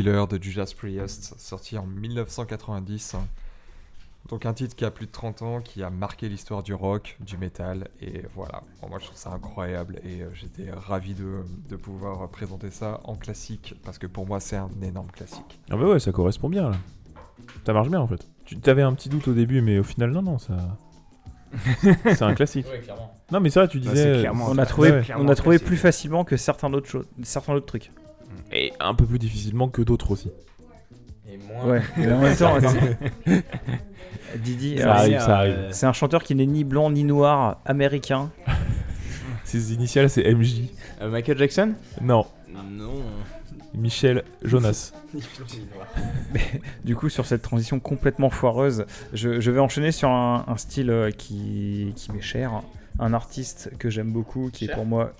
De 0.02 0.40
Judas 0.40 0.72
Priest, 0.76 1.34
sorti 1.40 1.76
en 1.76 1.84
1990. 1.84 3.16
Donc 4.28 4.46
un 4.46 4.52
titre 4.52 4.76
qui 4.76 4.84
a 4.84 4.90
plus 4.92 5.06
de 5.06 5.10
30 5.10 5.42
ans, 5.42 5.60
qui 5.60 5.82
a 5.82 5.90
marqué 5.90 6.28
l'histoire 6.28 6.62
du 6.62 6.72
rock, 6.72 7.16
du 7.20 7.36
métal, 7.36 7.88
et 8.00 8.22
voilà. 8.34 8.62
Bon, 8.80 8.88
moi 8.88 8.98
je 9.00 9.06
trouve 9.06 9.16
ça 9.16 9.30
incroyable 9.30 10.00
et 10.04 10.22
euh, 10.22 10.28
j'étais 10.34 10.70
ravi 10.70 11.14
de, 11.14 11.40
de 11.68 11.76
pouvoir 11.76 12.28
présenter 12.28 12.70
ça 12.70 13.00
en 13.04 13.16
classique, 13.16 13.74
parce 13.84 13.98
que 13.98 14.06
pour 14.06 14.26
moi 14.26 14.38
c'est 14.38 14.56
un 14.56 14.70
énorme 14.82 15.10
classique. 15.10 15.58
Ah 15.70 15.76
bah 15.76 15.86
ouais, 15.88 15.98
ça 15.98 16.12
correspond 16.12 16.48
bien 16.48 16.70
là. 16.70 16.76
Ça 17.66 17.72
marche 17.72 17.88
bien 17.88 18.00
en 18.00 18.06
fait. 18.06 18.24
Tu 18.44 18.58
avais 18.70 18.82
un 18.82 18.92
petit 18.94 19.08
doute 19.08 19.26
au 19.28 19.34
début, 19.34 19.62
mais 19.62 19.78
au 19.80 19.84
final, 19.84 20.10
non, 20.12 20.22
non, 20.22 20.38
ça. 20.38 20.56
c'est 22.04 22.22
un 22.22 22.34
classique. 22.34 22.66
Ouais, 22.70 22.80
clairement. 22.80 23.14
Non, 23.32 23.40
mais 23.40 23.50
ça, 23.50 23.66
tu 23.66 23.80
Bah, 23.80 23.90
disais. 23.90 24.18
clairement 24.20 24.46
On 24.50 24.58
a 24.58 24.66
trouvé, 24.66 24.90
ouais. 24.90 25.04
on 25.16 25.28
a 25.28 25.34
trouvé 25.34 25.56
classique. 25.56 25.66
plus 25.66 25.76
facilement 25.76 26.24
que 26.24 26.36
certains 26.36 26.72
autres 26.72 26.88
choses, 26.88 27.06
certains 27.22 27.54
autres 27.54 27.66
trucs. 27.66 27.90
Et 28.52 28.72
un 28.80 28.94
peu 28.94 29.04
plus 29.04 29.18
difficilement 29.18 29.68
que 29.68 29.82
d'autres 29.82 30.10
aussi. 30.12 30.30
Et 31.30 31.38
moins. 31.38 31.72
Ouais, 31.72 31.82
mais 31.96 32.12
en 32.12 32.18
même 32.20 32.36
temps, 32.36 32.56
c'est- 32.60 33.42
Didi, 34.42 34.76
Ça 34.78 34.84
alors, 34.84 34.96
arrive, 34.96 35.12
c'est- 35.18 35.24
ça 35.26 35.36
arrive. 35.38 35.56
c'est 35.70 35.86
un 35.86 35.92
chanteur 35.92 36.22
qui 36.22 36.34
n'est 36.34 36.46
ni 36.46 36.64
blanc 36.64 36.90
ni 36.90 37.04
noir, 37.04 37.60
américain. 37.64 38.30
Ses 39.44 39.72
initiales, 39.72 40.10
c'est 40.10 40.30
MJ. 40.34 40.64
Euh, 41.00 41.10
Michael 41.10 41.38
Jackson? 41.38 41.72
Non, 42.02 42.26
Non. 42.70 43.02
Michel 43.74 44.24
Jonas. 44.42 44.92
Du 46.84 46.96
coup, 46.96 47.08
sur 47.08 47.26
cette 47.26 47.42
transition 47.42 47.78
complètement 47.80 48.28
foireuse, 48.30 48.84
je, 49.12 49.40
je 49.40 49.50
vais 49.50 49.60
enchaîner 49.60 49.92
sur 49.92 50.08
un, 50.10 50.44
un 50.48 50.56
style 50.56 50.90
euh, 50.90 51.10
qui, 51.10 51.92
qui 51.94 52.10
m'est 52.12 52.20
cher, 52.20 52.62
un 52.98 53.14
artiste 53.14 53.70
que 53.78 53.88
j'aime 53.88 54.10
beaucoup, 54.12 54.50
qui 54.52 54.64
est 54.66 54.72
pour 54.74 54.84
moi, 54.84 55.12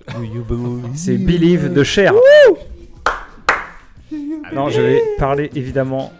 c'est 0.95 1.17
Believe 1.17 1.71
de 1.73 1.83
Cher. 1.83 2.13
Non, 4.53 4.69
je 4.69 4.81
vais 4.81 5.01
parler 5.17 5.49
évidemment 5.55 6.11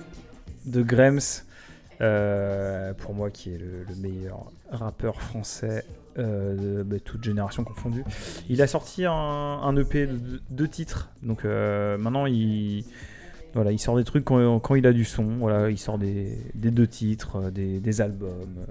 de 0.65 0.81
Grems, 0.81 1.19
euh, 2.01 2.93
pour 2.93 3.13
moi 3.13 3.29
qui 3.29 3.53
est 3.53 3.57
le, 3.57 3.85
le 3.87 3.95
meilleur 3.95 4.51
rappeur 4.71 5.21
français 5.21 5.83
euh, 6.17 6.79
de 6.79 6.83
bah, 6.83 6.97
toute 7.03 7.23
génération 7.23 7.63
confondue. 7.63 8.03
Il 8.49 8.61
a 8.61 8.67
sorti 8.67 9.05
un, 9.05 9.75
EP 9.75 10.05
de 10.07 10.13
de- 10.13 10.41
deux 10.49 10.67
titres, 10.67 11.09
donc 11.23 11.43
euh, 11.45 11.97
maintenant 11.97 12.25
il, 12.25 12.85
voilà, 13.53 13.71
il 13.71 13.79
sort 13.79 13.97
des 13.97 14.03
trucs 14.03 14.25
quand, 14.25 14.75
il 14.75 14.85
a 14.85 14.93
du 14.93 15.05
son, 15.05 15.23
voilà, 15.39 15.69
il 15.69 15.77
sort 15.77 15.97
des, 15.97 16.37
deux 16.55 16.87
titres, 16.87 17.49
des 17.51 18.01
albums. 18.01 18.65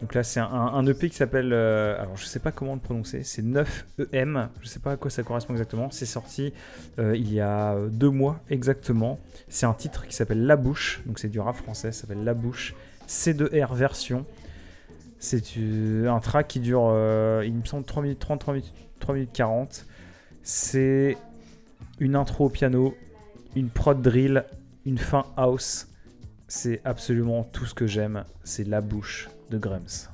Donc 0.00 0.14
là, 0.14 0.22
c'est 0.22 0.40
un, 0.40 0.86
EP 0.86 1.10
qui 1.10 1.16
s'appelle, 1.16 1.52
euh, 1.52 2.00
alors 2.00 2.16
je 2.16 2.24
sais 2.24 2.38
pas 2.38 2.52
comment 2.52 2.74
le 2.74 2.80
prononcer, 2.80 3.22
c'est 3.22 3.42
9EM, 3.42 4.48
je 4.62 4.66
sais 4.66 4.78
pas 4.78 4.92
à 4.92 4.96
quoi 4.96 5.10
ça 5.10 5.22
correspond 5.22 5.52
exactement. 5.52 5.90
C'est 5.90 6.06
sorti 6.06 6.54
euh, 6.98 7.14
il 7.14 7.32
y 7.32 7.40
a 7.40 7.76
deux 7.90 8.08
mois 8.08 8.40
exactement. 8.48 9.18
C'est 9.48 9.66
un 9.66 9.74
titre 9.74 10.06
qui 10.06 10.14
s'appelle 10.14 10.46
La 10.46 10.56
Bouche, 10.56 11.02
donc 11.04 11.18
c'est 11.18 11.28
du 11.28 11.38
rap 11.38 11.56
français, 11.56 11.92
ça 11.92 12.02
s'appelle 12.02 12.24
La 12.24 12.32
Bouche, 12.32 12.74
C2R 13.08 13.74
version. 13.74 14.24
C'est 15.18 15.42
un 16.06 16.20
track 16.20 16.48
qui 16.48 16.60
dure, 16.60 16.88
euh, 16.90 17.44
il 17.44 17.52
me 17.52 17.64
semble, 17.66 17.84
3 17.84 18.02
minutes 18.02 18.20
30, 18.20 18.40
3 18.40 18.54
minutes, 18.54 18.72
3 19.00 19.14
minutes 19.14 19.32
40. 19.34 19.84
C'est 20.42 21.18
une 21.98 22.16
intro 22.16 22.46
au 22.46 22.48
piano, 22.48 22.96
une 23.54 23.68
prod 23.68 24.00
drill, 24.00 24.46
une 24.86 24.96
fin 24.96 25.26
house. 25.36 25.88
C'est 26.48 26.80
absolument 26.86 27.44
tout 27.44 27.66
ce 27.66 27.74
que 27.74 27.86
j'aime. 27.86 28.24
C'est 28.44 28.66
La 28.66 28.80
Bouche 28.80 29.28
de 29.50 29.58
Grems. 29.58 30.09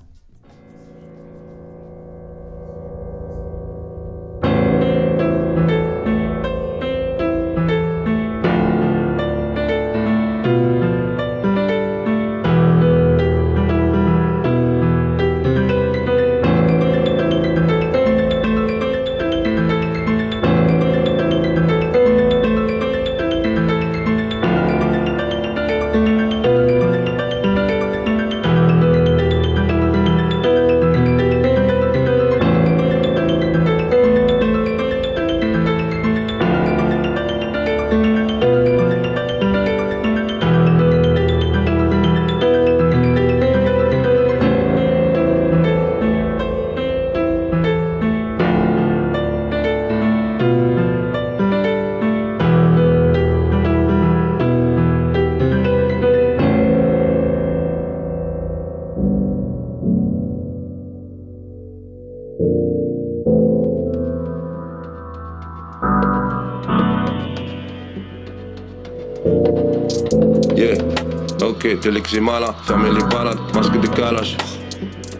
De 72.16 72.20
l'eczéma 72.20 72.40
là, 72.40 72.55
fermez 72.64 72.90
les 72.93 73.05
balades, 73.05 73.38
masque 73.55 73.78
de 73.78 73.88
calage. 73.88 74.38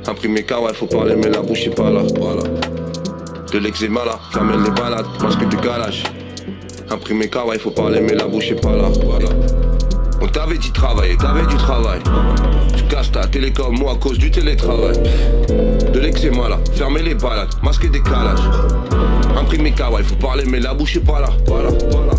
Imprimé 0.07 0.43
kawaii, 0.45 0.75
faut 0.75 0.87
parler, 0.87 1.15
mais 1.15 1.29
la 1.29 1.43
bouche 1.43 1.67
est 1.67 1.75
pas 1.75 1.91
là, 1.91 2.01
voilà. 2.19 2.43
De 3.53 3.59
l'eczéma 3.59 4.01
là, 4.07 4.19
fermez 4.33 4.57
les 4.65 4.71
balades, 4.71 5.05
masque 5.23 5.47
de 5.47 5.57
calage. 5.57 6.05
Imprimé 6.91 7.29
kawaii, 7.29 7.59
faut 7.59 7.71
parler, 7.71 8.01
mais 8.01 8.15
la 8.15 8.27
bouche 8.27 8.51
est 8.51 8.63
pas 8.63 8.75
là, 8.75 8.89
voilà. 9.05 9.29
On 10.23 10.27
t'avait 10.27 10.57
dit 10.57 10.73
travailler, 10.73 11.19
t'avais 11.19 11.45
du 11.45 11.57
travail. 11.57 12.01
Tu 12.75 12.85
casses 12.85 13.13
ta 13.13 13.27
télécom, 13.27 13.77
moi 13.79 13.93
à 13.93 13.97
cause 13.97 14.17
du 14.17 14.31
télétravail. 14.31 14.97
De 15.93 16.01
l'eczéma 16.01 16.49
là, 16.49 16.59
fermez 16.73 17.03
les 17.03 17.15
balades, 17.15 17.53
masque 17.63 17.91
des 17.91 18.01
calages. 18.01 18.49
Imprimé 19.39 19.73
kawaii, 19.73 20.03
faut 20.03 20.15
parler, 20.15 20.45
mais 20.47 20.61
la 20.61 20.73
bouche 20.73 20.97
est 20.97 21.07
pas 21.07 21.21
là, 21.21 21.29
voilà, 21.47 21.69
voilà. 21.91 22.15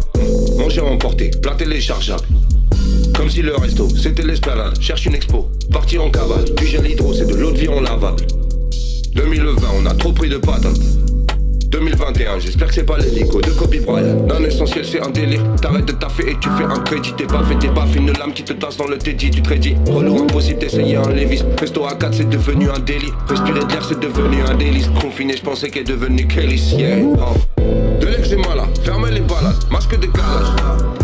Manger 0.60 0.82
à 0.82 0.86
emporter, 0.86 1.32
plat 1.41 1.56
téléchargeable. 1.56 2.36
Comme 3.28 3.36
si 3.36 3.41
le 3.41 3.58
resto, 3.58 3.90
c'était 3.90 4.22
l'esplanade. 4.22 4.80
Cherche 4.80 5.06
une 5.06 5.14
expo, 5.14 5.49
parti 5.70 5.98
en 5.98 6.10
cavale. 6.10 6.45
Du 6.56 6.66
gel 6.66 6.90
hydro, 6.90 7.14
c'est 7.14 7.26
de 7.26 7.36
l'eau 7.36 7.52
de 7.52 7.58
vie 7.58 7.68
en 7.68 7.82
lavable. 7.82 8.26
2020, 9.16 9.68
on 9.82 9.86
a 9.86 9.94
trop 9.95 10.14
pris 10.14 10.30
de 10.30 10.38
patates. 10.38 10.80
2021, 11.68 12.40
j'espère 12.40 12.70
que 12.70 12.74
c'est 12.74 12.86
pas 12.86 12.98
l'hélico 12.98 13.41
de 13.41 13.49
Kobe 13.49 13.76
Bryant. 13.86 14.26
Non, 14.30 14.40
l'essentiel, 14.40 14.86
c'est 14.86 15.02
un 15.02 15.10
délire. 15.10 15.41
T'arrêtes 15.62 15.84
de 15.84 15.91
taffer 15.91 16.32
et 16.32 16.38
tu 16.40 16.48
fais 16.58 16.64
un 16.64 16.80
crédit. 16.80 17.12
T'es 17.18 17.26
pas 17.26 17.44
fait, 17.44 17.60
t'es 17.60 17.68
pas 17.68 17.86
une 17.94 18.14
lame 18.14 18.32
qui 18.32 18.44
te 18.44 18.54
tasse 18.54 18.78
dans 18.78 18.88
le 18.88 18.98
teddy. 18.98 19.30
Tu 19.30 19.41
te 19.41 19.54
dit, 19.56 19.76
relou, 19.88 20.24
impossible 20.24 20.60
d'essayer 20.60 20.95
un 20.95 21.10
Levis. 21.10 21.44
Resto 21.60 21.86
à 21.86 21.95
4, 21.95 22.14
c'est 22.14 22.30
devenu 22.30 22.70
un 22.70 22.80
délit. 22.80 23.12
Respirer 23.28 23.60
de 23.60 23.74
l'air, 23.74 23.84
c'est 23.84 23.99
devenu 23.99 24.38
un 24.49 24.56
délice. 24.56 24.88
Confiné, 25.02 25.36
je 25.36 25.44
pensais 25.44 25.70
qu'elle 25.70 25.91
est 25.91 26.28
Kelly. 26.28 26.56
Yeah. 26.78 26.99
Oh. 27.04 27.36
De 27.99 28.06
l'eczéma 28.08 28.56
là, 28.56 28.70
fermez 28.84 29.12
les 29.12 29.20
balades, 29.20 29.58
masque 29.70 29.99
de 29.99 30.06
calage. 30.06 30.97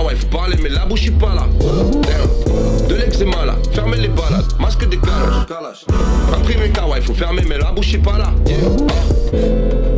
Kawaii, 0.00 0.16
faut 0.16 0.26
parler, 0.28 0.56
mais 0.62 0.70
la 0.70 0.86
bouche 0.86 1.06
est 1.06 1.10
pas 1.10 1.34
là. 1.34 1.46
Damn. 1.60 2.88
De 2.88 2.94
l'eczéma 2.94 3.44
là, 3.44 3.56
fermez 3.72 3.98
les 3.98 4.08
balades, 4.08 4.46
masque 4.58 4.88
de 4.88 4.96
calage. 4.96 5.84
Un 6.34 6.40
privé 6.40 6.70
kawaii, 6.70 7.02
faut 7.02 7.12
fermer, 7.12 7.42
mais 7.46 7.58
la 7.58 7.70
bouche 7.70 7.92
est 7.92 7.98
pas 7.98 8.16
là. 8.16 8.32
Yeah. 8.46 8.56
Ah. 8.88 9.89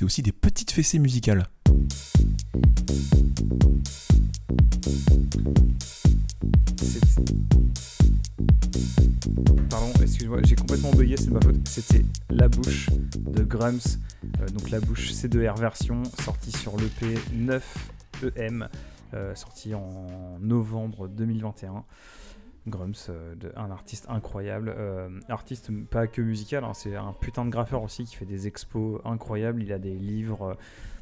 C'est 0.00 0.06
aussi 0.06 0.22
des 0.22 0.32
petites 0.32 0.70
fessées 0.70 0.98
musicales. 0.98 1.46
Pardon, 9.68 9.92
excuse-moi, 10.00 10.38
j'ai 10.44 10.56
complètement 10.56 10.90
bugué, 10.92 11.18
c'est 11.18 11.28
ma 11.28 11.42
faute. 11.42 11.68
C'était 11.68 12.06
La 12.30 12.48
Bouche 12.48 12.88
de 13.14 13.44
Grums. 13.44 13.78
Euh, 14.40 14.48
donc 14.48 14.70
La 14.70 14.80
Bouche 14.80 15.12
C2R 15.12 15.60
version, 15.60 16.02
sortie 16.24 16.52
sur 16.52 16.78
l'EP 16.78 17.18
9EM, 18.22 18.68
euh, 19.12 19.34
sorti 19.34 19.74
en 19.74 20.38
novembre 20.40 21.08
2021. 21.08 21.84
Grums, 22.66 22.92
euh, 23.08 23.34
un 23.56 23.70
artiste 23.70 24.06
incroyable. 24.08 24.74
Euh, 24.76 25.08
artiste 25.28 25.70
pas 25.90 26.06
que 26.06 26.20
musical, 26.20 26.64
hein, 26.64 26.72
c'est 26.74 26.94
un 26.94 27.14
putain 27.18 27.44
de 27.44 27.50
graffeur 27.50 27.82
aussi 27.82 28.04
qui 28.04 28.16
fait 28.16 28.26
des 28.26 28.46
expos 28.46 29.00
incroyables. 29.04 29.62
Il 29.62 29.72
a 29.72 29.78
des 29.78 29.94
livres 29.94 30.56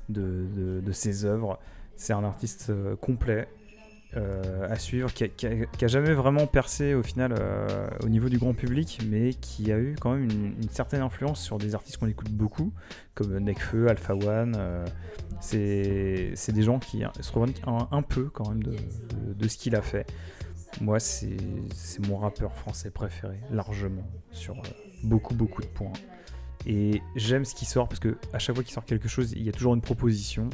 de, 0.09 0.47
de- 0.57 0.81
de 0.81 0.93
ses 0.93 1.25
œuvres. 1.25 1.59
C'est 1.97 2.13
un 2.13 2.25
artiste 2.25 2.71
euh, 2.71 2.95
complet 2.97 3.49
euh, 4.17 4.67
à 4.71 4.77
suivre, 4.77 5.13
qui 5.13 5.25
a, 5.25 5.87
jamais 5.87 6.15
vraiment 6.15 6.47
percé 6.47 6.95
au 6.95 7.03
final 7.03 7.35
euh, 7.39 7.89
au 8.03 8.09
niveau 8.09 8.31
du 8.31 8.39
grand 8.39 8.55
public, 8.55 9.01
mais 9.07 9.35
qui 9.35 9.71
a 9.71 9.79
eu 9.79 9.97
quand 10.01 10.15
même 10.15 10.31
une, 10.31 10.69
certaine 10.71 11.03
influence 11.03 11.43
sur 11.43 11.59
des 11.59 11.75
artistes 11.75 11.99
qu'on 11.99 12.07
écoute 12.07 12.31
beaucoup, 12.31 12.73
comme 13.15 13.37
Nekfeu, 13.39 13.89
Alpha 13.89 14.15
One. 14.15 14.55
euh, 14.57 14.87
c'est 15.41 16.53
des 16.53 16.63
gens 16.63 16.79
qui 16.79 17.03
se 17.21 17.33
revendiquent 17.33 17.63
un, 17.67 17.87
un 17.91 18.03
peu 18.03 18.31
quand 18.31 18.49
même 18.49 18.63
de 18.63 19.49
ce 19.49 19.59
qu'il 19.59 19.77
a 19.77 19.83
fait. 19.83 20.07
Moi, 20.81 21.01
c'est 21.01 21.37
mon 22.07 22.19
rappeur 22.19 22.55
français 22.55 22.91
préféré, 22.91 23.41
largement, 23.51 24.09
sur 24.31 24.55
euh, 24.55 24.63
beaucoup, 25.03 25.35
beaucoup 25.35 25.63
de 25.63 25.67
points. 25.67 25.93
Et 26.67 27.03
j'aime 27.17 27.45
ce 27.45 27.55
qui 27.55 27.65
sort 27.65 27.89
parce 27.89 28.01
que 28.01 28.17
à 28.33 28.39
chaque 28.39 28.55
fois 28.55 28.63
qu'il 28.63 28.73
sort 28.73 28.85
quelque 28.85 29.09
chose, 29.09 29.33
il 29.33 29.43
y 29.43 29.49
a 29.49 29.53
toujours 29.53 29.75
une 29.75 29.81
proposition. 29.81 30.51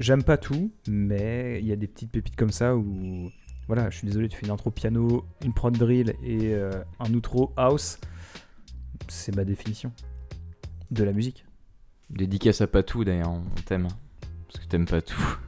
J'aime 0.00 0.22
pas 0.22 0.36
tout, 0.36 0.72
mais 0.88 1.60
il 1.60 1.66
y 1.66 1.72
a 1.72 1.76
des 1.76 1.86
petites 1.86 2.10
pépites 2.10 2.36
comme 2.36 2.50
ça 2.50 2.76
où, 2.76 3.30
voilà, 3.68 3.88
je 3.90 3.98
suis 3.98 4.06
désolé, 4.06 4.28
tu 4.28 4.36
fais 4.36 4.46
une 4.46 4.52
intro 4.52 4.70
piano, 4.70 5.24
une 5.42 5.54
prod 5.54 5.76
drill 5.76 6.14
et 6.22 6.54
euh, 6.54 6.72
un 7.00 7.14
outro 7.14 7.52
house. 7.56 7.98
C'est 9.08 9.34
ma 9.34 9.44
définition 9.44 9.92
de 10.90 11.04
la 11.04 11.12
musique. 11.12 11.46
Dédicace 12.10 12.60
à 12.60 12.66
Patou 12.66 13.04
d'ailleurs, 13.04 13.30
on 13.30 13.44
t'aime. 13.64 13.88
Parce 14.48 14.64
que 14.64 14.68
t'aimes 14.68 14.86
pas 14.86 15.00
tout. 15.00 15.38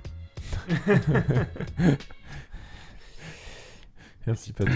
Merci 4.27 4.53
Patou. 4.53 4.73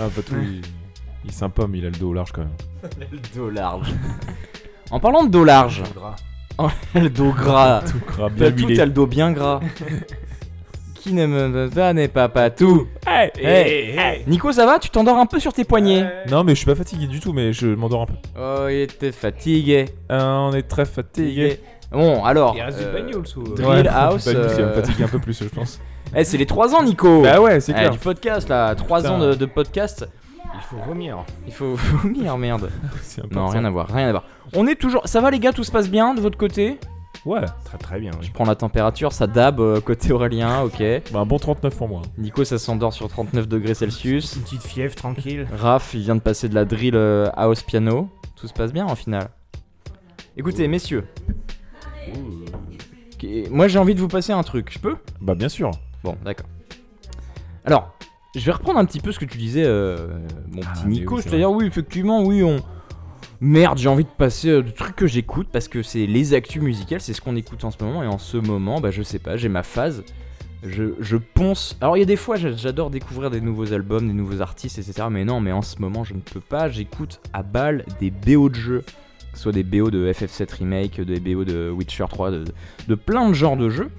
Ah, 0.00 0.08
Patou, 0.14 0.34
il, 0.42 0.60
il 1.24 1.30
est 1.30 1.32
sympa, 1.32 1.66
mais 1.68 1.78
il 1.78 1.86
a 1.86 1.90
le 1.90 1.96
dos 1.96 2.12
large 2.12 2.32
quand 2.32 2.42
même. 2.42 2.90
le 3.12 3.18
dos 3.34 3.50
large. 3.50 3.92
En 4.90 5.00
parlant 5.00 5.22
de 5.24 5.28
dos 5.28 5.44
large. 5.44 5.82
Oh, 6.56 6.68
le 6.94 7.10
dos 7.10 7.30
gras. 7.30 7.82
Tout 7.82 8.00
gras, 8.06 8.30
bien 8.30 8.50
Patou, 8.50 8.74
t'as 8.74 8.86
le 8.86 8.90
dos 8.92 9.06
bien 9.06 9.32
gras. 9.32 9.60
Qui 10.94 11.12
ne 11.12 11.26
me 11.26 11.68
pas 11.68 11.92
n'est 11.92 12.08
pas 12.08 12.30
Patou. 12.30 12.88
Hey, 13.06 13.30
Hey, 13.36 13.98
hey. 13.98 14.24
Nico, 14.26 14.50
ça 14.50 14.64
va? 14.64 14.78
Tu 14.78 14.88
t'endors 14.88 15.18
un 15.18 15.26
peu 15.26 15.38
sur 15.38 15.52
tes 15.52 15.64
poignets? 15.64 16.10
Non, 16.30 16.42
mais 16.42 16.52
je 16.52 16.56
suis 16.60 16.66
pas 16.66 16.74
fatigué 16.74 17.06
du 17.06 17.20
tout, 17.20 17.34
mais 17.34 17.52
je 17.52 17.66
m'endors 17.68 18.02
un 18.02 18.06
peu. 18.06 18.14
Oh, 18.40 18.66
il 18.70 18.80
était 18.80 19.12
fatigué. 19.12 19.84
Ah, 20.08 20.48
on 20.50 20.54
est 20.54 20.62
très 20.62 20.86
fatigué. 20.86 21.60
Bon, 21.92 22.24
alors. 22.24 22.54
Il 22.56 22.62
reste 22.62 22.78
du 22.78 22.84
euh, 22.84 22.92
bagnole 22.94 23.26
sous. 23.26 23.42
Drill 23.42 23.68
Ouais, 23.68 23.88
House. 23.88 24.26
Va 24.26 24.32
me 24.32 24.38
euh, 24.38 24.74
fatiguer 24.74 25.04
un 25.04 25.08
peu 25.08 25.18
plus, 25.18 25.38
je 25.38 25.48
pense. 25.48 25.80
Eh, 26.16 26.24
c'est 26.24 26.36
les 26.38 26.46
3 26.46 26.74
ans, 26.74 26.82
Nico 26.82 27.22
Bah 27.22 27.40
ouais, 27.40 27.60
c'est 27.60 27.72
Eh, 27.72 27.74
clair. 27.74 27.90
Du 27.90 27.98
podcast, 27.98 28.48
là. 28.48 28.74
3 28.74 28.98
Putain. 28.98 29.12
ans 29.12 29.18
de, 29.18 29.34
de 29.34 29.46
podcast. 29.46 30.08
Il 30.54 30.60
faut 30.62 30.76
vomir. 30.86 31.18
Il 31.46 31.52
faut 31.52 31.74
vomir, 32.02 32.36
merde. 32.38 32.70
C'est 33.02 33.30
Non, 33.30 33.46
rien 33.48 33.64
à 33.64 33.70
voir, 33.70 33.88
rien 33.88 34.08
à 34.08 34.10
voir. 34.10 34.24
On 34.54 34.66
est 34.66 34.74
toujours. 34.76 35.02
Ça 35.06 35.20
va, 35.20 35.30
les 35.30 35.38
gars 35.38 35.52
Tout 35.52 35.62
se 35.64 35.70
passe 35.70 35.88
bien 35.90 36.14
de 36.14 36.20
votre 36.20 36.38
côté? 36.38 36.78
Ouais, 37.26 37.40
Très 37.64 37.76
très 37.78 38.00
bien. 38.00 38.12
Je 38.22 38.30
prends 38.30 38.44
la 38.44 38.54
température, 38.54 39.12
ça 39.12 39.26
dab 39.26 39.60
euh, 39.60 39.80
côté 39.80 40.12
Aurélien, 40.12 40.62
ok. 40.62 40.82
bah, 41.12 41.18
un 41.20 41.26
bon 41.26 41.38
39 41.38 41.76
pour 41.76 41.88
moi. 41.88 42.00
Nico, 42.16 42.44
ça 42.44 42.58
s'endort 42.58 42.92
sur 42.94 43.08
39 43.08 43.46
degrés 43.48 43.74
Celsius. 43.74 44.36
Une 44.36 44.42
petite 44.42 44.62
fièvre 44.62 44.94
tranquille. 44.94 45.46
Raph, 45.54 45.92
il 45.94 46.00
vient 46.00 46.14
de 46.14 46.20
passer 46.20 46.48
de 46.48 46.54
la 46.54 46.64
drill 46.64 46.94
euh, 46.94 47.26
house 47.36 47.62
piano. 47.62 48.08
Tout 48.36 48.46
se 48.46 48.52
passe 48.54 48.72
bien 48.72 48.86
en 48.86 48.94
finale. 48.94 49.28
Écoutez, 50.36 50.66
messieurs. 50.68 51.04
Ok, 53.14 53.26
Moi, 53.50 53.68
j'ai 53.68 53.78
envie 53.78 53.94
de 53.94 54.00
vous 54.00 54.08
passer 54.08 54.32
un 54.32 54.42
truc. 54.42 54.70
Je 54.72 54.78
peux? 54.78 54.96
Bah, 55.20 55.34
bien 55.34 55.48
sûr. 55.48 55.72
Bon, 56.04 56.16
d'accord. 56.24 56.46
Alors, 57.64 57.94
je 58.34 58.40
vais 58.44 58.52
reprendre 58.52 58.78
un 58.78 58.84
petit 58.84 59.00
peu 59.00 59.12
ce 59.12 59.18
que 59.18 59.24
tu 59.24 59.38
disais, 59.38 59.64
euh, 59.64 60.08
mon 60.50 60.60
Ah, 60.64 60.72
petit 60.74 60.82
mais 60.86 60.90
Nico. 60.94 61.16
oui, 61.16 61.22
c'est 61.22 61.28
C'est-à-dire, 61.30 61.50
oui, 61.50 61.66
effectivement, 61.66 62.22
oui, 62.24 62.42
on. 62.42 62.56
Merde, 63.40 63.78
j'ai 63.78 63.88
envie 63.88 64.04
de 64.04 64.08
passer 64.08 64.48
euh, 64.50 64.62
de 64.62 64.70
trucs 64.70 64.96
que 64.96 65.06
j'écoute 65.06 65.48
parce 65.52 65.68
que 65.68 65.82
c'est 65.82 66.06
les 66.06 66.34
actus 66.34 66.60
musicales, 66.60 67.00
c'est 67.00 67.12
ce 67.12 67.20
qu'on 67.20 67.36
écoute 67.36 67.62
en 67.64 67.70
ce 67.70 67.82
moment. 67.82 68.02
Et 68.02 68.06
en 68.06 68.18
ce 68.18 68.36
moment, 68.36 68.80
bah, 68.80 68.90
je 68.90 69.02
sais 69.02 69.18
pas, 69.20 69.36
j'ai 69.36 69.48
ma 69.48 69.62
phase. 69.62 70.02
Je, 70.64 70.94
je 70.98 71.16
ponce. 71.16 71.76
Alors, 71.80 71.96
il 71.96 72.00
y 72.00 72.02
a 72.02 72.06
des 72.06 72.16
fois, 72.16 72.34
j'a- 72.34 72.50
j'adore 72.52 72.90
découvrir 72.90 73.30
des 73.30 73.40
nouveaux 73.40 73.72
albums, 73.72 74.08
des 74.08 74.12
nouveaux 74.12 74.40
artistes, 74.40 74.78
etc. 74.78 75.06
Mais 75.08 75.24
non, 75.24 75.40
mais 75.40 75.52
en 75.52 75.62
ce 75.62 75.78
moment, 75.80 76.02
je 76.02 76.14
ne 76.14 76.20
peux 76.20 76.40
pas. 76.40 76.68
J'écoute 76.68 77.20
à 77.32 77.44
balle 77.44 77.84
des 78.00 78.10
BO 78.10 78.48
de 78.48 78.56
jeux. 78.56 78.84
Que 79.30 79.36
ce 79.36 79.42
soit 79.42 79.52
des 79.52 79.62
BO 79.62 79.90
de 79.92 80.10
FF7 80.12 80.52
Remake, 80.56 81.00
des 81.00 81.20
BO 81.20 81.44
de 81.44 81.70
Witcher 81.70 82.06
3, 82.10 82.32
de, 82.32 82.44
de 82.88 82.94
plein 82.96 83.28
de 83.28 83.34
genres 83.34 83.56
de 83.56 83.68
jeux. 83.68 83.90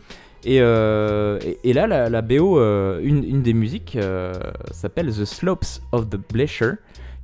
Et, 0.45 0.59
euh, 0.61 1.39
et, 1.45 1.69
et 1.69 1.73
là, 1.73 1.87
la, 1.87 2.09
la 2.09 2.21
BO, 2.21 2.59
euh, 2.59 2.99
une, 3.03 3.23
une 3.23 3.41
des 3.41 3.53
musiques 3.53 3.95
euh, 3.95 4.33
s'appelle 4.71 5.07
The 5.07 5.25
Slopes 5.25 5.81
of 5.91 6.09
the 6.09 6.17
Glacier, 6.31 6.73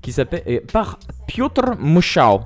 qui 0.02 0.12
s'appelle 0.12 0.62
par 0.72 1.00
Piotr 1.28 1.76
Mushał. 1.80 2.42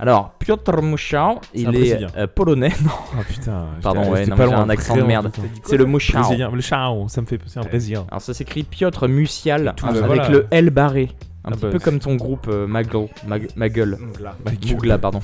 Alors, 0.00 0.30
Piotr 0.38 0.80
Mushał, 0.80 1.40
C'est 1.52 1.62
il 1.62 1.74
est 1.74 2.26
polonais. 2.28 2.72
Non, 2.84 2.90
Ah 3.18 3.22
putain. 3.28 3.66
pardon, 3.82 4.08
ouais, 4.12 4.26
non, 4.26 4.36
pas 4.36 4.46
loin, 4.46 4.60
un 4.60 4.68
accent 4.70 4.96
de 4.96 5.02
merde. 5.02 5.32
C'est 5.64 5.76
le 5.76 5.86
Mushał. 5.86 6.22
Brésilien. 6.22 6.50
Le 6.54 6.60
chao, 6.60 7.08
ça 7.08 7.20
me 7.20 7.26
fait 7.26 7.40
à 7.56 7.60
un 7.60 7.62
Brésilien. 7.64 8.06
Alors, 8.08 8.22
ça 8.22 8.32
s'écrit 8.32 8.62
Piotr 8.62 9.08
Musial 9.08 9.74
Tout, 9.76 9.86
avec 9.86 10.04
voilà. 10.04 10.28
le 10.28 10.46
L 10.52 10.70
barré. 10.70 11.10
Un 11.48 11.52
Ah 11.52 11.54
petit 11.56 11.62
bah, 11.62 11.70
peu 11.70 11.78
c'est- 11.78 11.84
comme 11.84 11.98
ton 11.98 12.14
groupe 12.14 12.46
euh, 12.48 12.66
Maggle, 12.66 13.08
Mag- 13.26 13.48
Maggle. 13.56 13.96
Mougla. 14.00 14.36
Mougla, 14.70 14.98
pardon. 14.98 15.20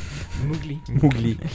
Mougli. 0.46 0.78
Mougli. 1.02 1.36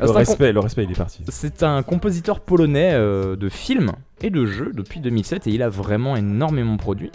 Ah, 0.00 0.06
Le 0.06 0.10
un 0.10 0.14
respect, 0.14 0.52
le 0.52 0.58
respect, 0.58 0.82
il 0.82 0.90
est 0.90 0.96
parti. 0.96 1.22
C'est 1.28 1.62
un 1.62 1.84
compositeur 1.84 2.40
polonais 2.40 2.90
euh, 2.94 3.36
de 3.36 3.48
films 3.48 3.92
et 4.22 4.30
de 4.30 4.44
jeux 4.44 4.72
depuis 4.74 4.98
2007 4.98 5.46
et 5.46 5.50
il 5.50 5.62
a 5.62 5.68
vraiment 5.68 6.16
énormément 6.16 6.76
produit. 6.76 7.12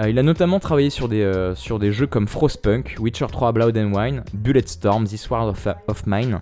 Euh, 0.00 0.08
il 0.10 0.18
a 0.18 0.24
notamment 0.24 0.58
travaillé 0.58 0.90
sur 0.90 1.08
des, 1.08 1.22
euh, 1.22 1.54
sur 1.54 1.78
des 1.78 1.92
jeux 1.92 2.08
comme 2.08 2.26
Frostpunk, 2.26 2.96
Witcher 2.98 3.26
3 3.30 3.52
Blood 3.52 3.76
and 3.78 3.92
Wine, 3.94 4.24
Bulletstorm, 4.34 5.04
This 5.06 5.30
War 5.30 5.46
of, 5.46 5.68
of 5.86 6.02
Mine, 6.08 6.40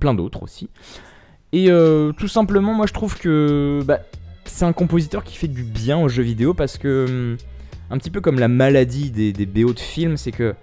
plein 0.00 0.14
d'autres 0.14 0.42
aussi. 0.42 0.70
Et 1.52 1.70
euh, 1.70 2.12
tout 2.12 2.28
simplement, 2.28 2.72
moi 2.72 2.86
je 2.86 2.94
trouve 2.94 3.18
que 3.18 3.80
bah, 3.84 3.98
c'est 4.46 4.64
un 4.64 4.72
compositeur 4.72 5.22
qui 5.22 5.36
fait 5.36 5.48
du 5.48 5.64
bien 5.64 5.98
aux 5.98 6.08
jeux 6.08 6.22
vidéo 6.22 6.54
parce 6.54 6.78
que, 6.78 7.04
hum, 7.08 7.36
un 7.90 7.98
petit 7.98 8.10
peu 8.10 8.20
comme 8.20 8.38
la 8.38 8.48
maladie 8.48 9.10
des, 9.10 9.32
des 9.32 9.46
BO 9.46 9.72
de 9.72 9.80
films, 9.80 10.16
c'est 10.16 10.32
que 10.32 10.54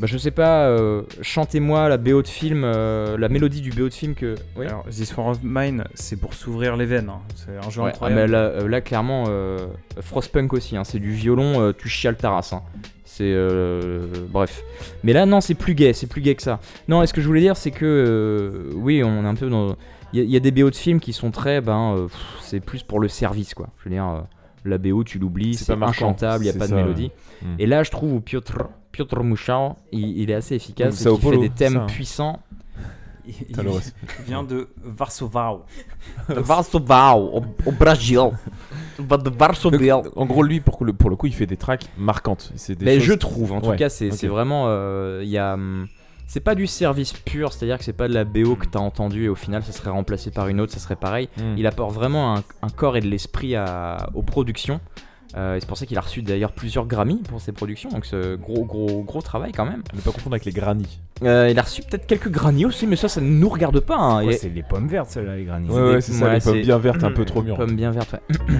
bah, 0.00 0.06
je 0.08 0.18
sais 0.18 0.30
pas, 0.32 0.66
euh, 0.66 1.02
chantez-moi 1.20 1.88
la 1.88 1.96
BO 1.96 2.22
de 2.22 2.26
film, 2.26 2.62
euh, 2.64 3.16
la 3.16 3.28
mélodie 3.28 3.60
du 3.60 3.70
BO 3.70 3.88
de 3.88 3.94
film 3.94 4.14
que. 4.14 4.34
Oui. 4.56 4.66
Alors, 4.66 4.84
This 4.88 5.16
War 5.16 5.28
of 5.28 5.38
Mine, 5.42 5.84
c'est 5.94 6.16
pour 6.18 6.34
s'ouvrir 6.34 6.76
les 6.76 6.86
veines. 6.86 7.08
hein. 7.08 7.20
C'est 7.36 7.56
un 7.64 7.70
jeu 7.70 7.82
Ouais, 7.82 7.88
ah, 7.92 7.94
incroyable. 7.94 8.20
mais 8.22 8.26
là, 8.26 8.38
euh, 8.38 8.68
là, 8.68 8.80
clairement, 8.80 9.24
euh, 9.28 9.58
Frostpunk 10.00 10.52
aussi, 10.54 10.76
hein, 10.76 10.82
c'est 10.84 10.98
du 10.98 11.12
violon, 11.12 11.60
euh, 11.60 11.72
tu 11.76 11.88
chiales 11.88 12.16
ta 12.16 12.30
race. 12.30 12.52
hein. 12.52 12.62
C'est. 13.04 13.30
euh, 13.32 14.06
bref. 14.30 14.62
Mais 15.04 15.12
là, 15.12 15.26
non, 15.26 15.40
c'est 15.40 15.54
plus 15.54 15.74
gay, 15.74 15.92
c'est 15.92 16.06
plus 16.08 16.22
gay 16.22 16.34
que 16.34 16.42
ça. 16.42 16.58
Non, 16.88 17.02
et 17.02 17.06
ce 17.06 17.12
que 17.12 17.20
je 17.20 17.26
voulais 17.26 17.42
dire, 17.42 17.56
c'est 17.56 17.70
que. 17.70 17.84
euh, 17.84 18.72
oui, 18.74 19.04
on 19.04 19.24
est 19.24 19.28
un 19.28 19.34
peu 19.34 19.48
dans. 19.50 19.76
Il 20.14 20.18
y, 20.18 20.22
a- 20.22 20.24
il 20.24 20.30
y 20.30 20.36
a 20.36 20.40
des 20.40 20.50
BO 20.50 20.68
de 20.70 20.74
films 20.74 20.98
qui 21.00 21.12
sont 21.12 21.30
très. 21.30 21.60
Ben, 21.60 21.94
euh, 21.96 22.06
pff, 22.06 22.16
c'est 22.40 22.60
plus 22.60 22.82
pour 22.82 22.98
le 22.98 23.08
service, 23.08 23.54
quoi. 23.54 23.68
Je 23.78 23.84
veux 23.88 23.94
dire, 23.94 24.06
euh, 24.08 24.20
la 24.64 24.78
BO, 24.78 25.04
tu 25.04 25.18
l'oublies, 25.18 25.54
C'est 25.54 25.72
inchantable, 25.72 26.44
il 26.44 26.50
n'y 26.50 26.56
a 26.56 26.58
pas 26.58 26.66
de 26.66 26.70
ça, 26.70 26.76
mélodie. 26.76 27.10
Mm. 27.42 27.46
Et 27.58 27.66
là, 27.66 27.82
je 27.82 27.90
trouve 27.90 28.14
où 28.14 28.20
Piotr, 28.20 28.68
Piotr 28.92 29.22
Mushał, 29.24 29.76
il, 29.92 30.18
il 30.18 30.30
est 30.30 30.34
assez 30.34 30.54
efficace, 30.54 30.94
Sao 30.94 31.16
qu'il 31.18 31.30
fait 31.30 31.38
des 31.38 31.50
thèmes 31.50 31.74
ça, 31.74 31.86
puissants. 31.86 32.40
Il, 33.26 33.34
il 33.50 33.56
vient 34.26 34.42
de 34.42 34.68
Varsovie. 34.82 35.60
De 36.28 36.34
Varsovie, 36.40 37.14
au, 37.16 37.42
au 37.66 37.72
Brésil. 37.72 38.18
De 38.98 39.30
Varsovie. 39.30 39.92
En 39.92 40.26
gros, 40.26 40.42
lui, 40.42 40.60
pour 40.60 40.84
le, 40.84 40.92
pour 40.92 41.08
le 41.08 41.14
coup, 41.16 41.26
il 41.28 41.34
fait 41.34 41.46
des 41.46 41.56
tracks 41.56 41.86
marquantes. 41.96 42.52
C'est 42.56 42.74
des 42.76 42.84
Mais 42.84 42.94
choses- 42.98 43.04
je 43.04 43.12
trouve, 43.12 43.52
en 43.52 43.60
tout 43.60 43.70
Ouais, 43.70 43.76
cas, 43.76 43.88
c'est 43.88 44.10
vraiment. 44.26 44.64
euh, 44.66 45.20
Il 45.22 45.30
y 45.30 45.38
a. 45.38 45.54
hum, 45.54 45.86
C'est 46.32 46.40
pas 46.40 46.54
du 46.54 46.66
service 46.66 47.12
pur, 47.12 47.52
c'est-à-dire 47.52 47.76
que 47.76 47.84
c'est 47.84 47.92
pas 47.92 48.08
de 48.08 48.14
la 48.14 48.24
BO 48.24 48.56
que 48.56 48.64
t'as 48.64 48.78
entendu 48.78 49.24
et 49.24 49.28
au 49.28 49.34
final 49.34 49.62
ça 49.62 49.70
serait 49.70 49.90
remplacé 49.90 50.30
par 50.30 50.48
une 50.48 50.62
autre, 50.62 50.72
ça 50.72 50.78
serait 50.78 50.96
pareil. 50.96 51.28
Mm. 51.36 51.58
Il 51.58 51.66
apporte 51.66 51.92
vraiment 51.92 52.34
un, 52.34 52.42
un 52.62 52.70
corps 52.74 52.96
et 52.96 53.02
de 53.02 53.06
l'esprit 53.06 53.54
aux 54.14 54.22
productions. 54.22 54.80
Euh, 55.36 55.58
c'est 55.60 55.68
pour 55.68 55.76
ça 55.76 55.84
qu'il 55.84 55.98
a 55.98 56.00
reçu 56.00 56.22
d'ailleurs 56.22 56.52
plusieurs 56.52 56.86
Grammy 56.86 57.16
pour 57.28 57.38
ses 57.42 57.52
productions, 57.52 57.90
donc 57.90 58.06
c'est 58.06 58.40
gros 58.40 58.64
gros 58.64 59.02
gros 59.02 59.20
travail 59.20 59.52
quand 59.52 59.66
même. 59.66 59.82
Ne 59.92 60.00
pas 60.00 60.10
confondre 60.10 60.32
avec 60.32 60.46
les 60.46 60.52
granny. 60.52 61.00
Euh, 61.22 61.50
il 61.50 61.58
a 61.58 61.62
reçu 61.62 61.82
peut-être 61.82 62.06
quelques 62.06 62.30
Grammy 62.30 62.64
aussi, 62.64 62.86
mais 62.86 62.96
ça 62.96 63.10
ça 63.10 63.20
ne 63.20 63.28
nous 63.28 63.50
regarde 63.50 63.80
pas. 63.80 63.98
hein. 63.98 64.24
Ouais, 64.24 64.32
Et- 64.32 64.38
c'est 64.38 64.48
les 64.48 64.62
pommes 64.62 64.88
vertes, 64.88 65.10
celles-là, 65.10 65.36
les 65.36 65.44
granits. 65.44 65.68
Ouais, 65.68 65.82
ouais, 65.82 66.00
c'est 66.00 66.12
ça, 66.12 66.32
les 66.32 66.40
pommes 66.40 66.62
bien 66.62 66.78
vertes, 66.78 67.04
un 67.04 67.12
peu 67.12 67.26
trop 67.26 67.42
mûres. 67.42 67.56
Pomme 67.58 67.76
bien 67.76 67.90
verte, 67.90 68.14
ouais. 68.14 68.36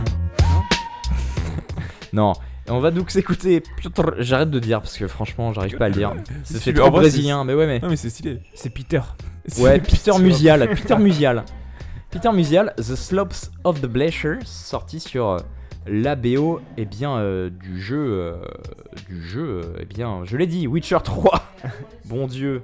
non, 2.13 2.35
on 2.73 2.81
va 2.81 2.91
donc 2.91 3.11
s'écouter. 3.11 3.63
J'arrête 4.19 4.51
de 4.51 4.59
dire 4.59 4.81
parce 4.81 4.97
que 4.97 5.07
franchement, 5.07 5.53
j'arrive 5.53 5.77
pas 5.77 5.87
à 5.87 5.89
le 5.89 5.95
dire. 5.95 6.15
C'est 6.45 6.61
fait 6.61 6.73
trop 6.73 6.91
brésilien, 6.91 7.45
mais 7.45 7.55
ouais, 7.55 7.67
mais. 7.67 7.81
Non, 7.81 7.89
mais 7.89 7.97
c'est 7.97 8.11
stylé. 8.11 8.41
C'est 8.55 8.71
Peter. 8.71 9.01
Ouais, 9.59 9.81
Peter 9.81 10.19
Musial, 10.21 10.69
Peter 10.69 10.97
Musial. 10.99 11.45
Peter 12.11 12.31
Musial, 12.35 12.75
The 12.77 12.95
Slopes 12.95 13.51
of 13.65 13.81
the 13.81 13.87
Glacier, 13.87 14.39
sorti 14.45 15.01
sur 15.01 15.29
euh, 15.31 15.39
l'ABO 15.87 16.61
eh 16.77 16.85
bien, 16.85 17.17
euh, 17.17 17.51
du 17.51 17.81
jeu. 17.81 17.97
euh, 17.99 18.37
du 19.09 19.23
jeu, 19.23 19.63
eh 19.81 19.85
bien, 19.85 20.21
je 20.25 20.37
l'ai 20.37 20.47
dit, 20.47 20.67
Witcher 20.67 20.99
3. 21.03 21.43
bon 22.05 22.27
Dieu. 22.27 22.63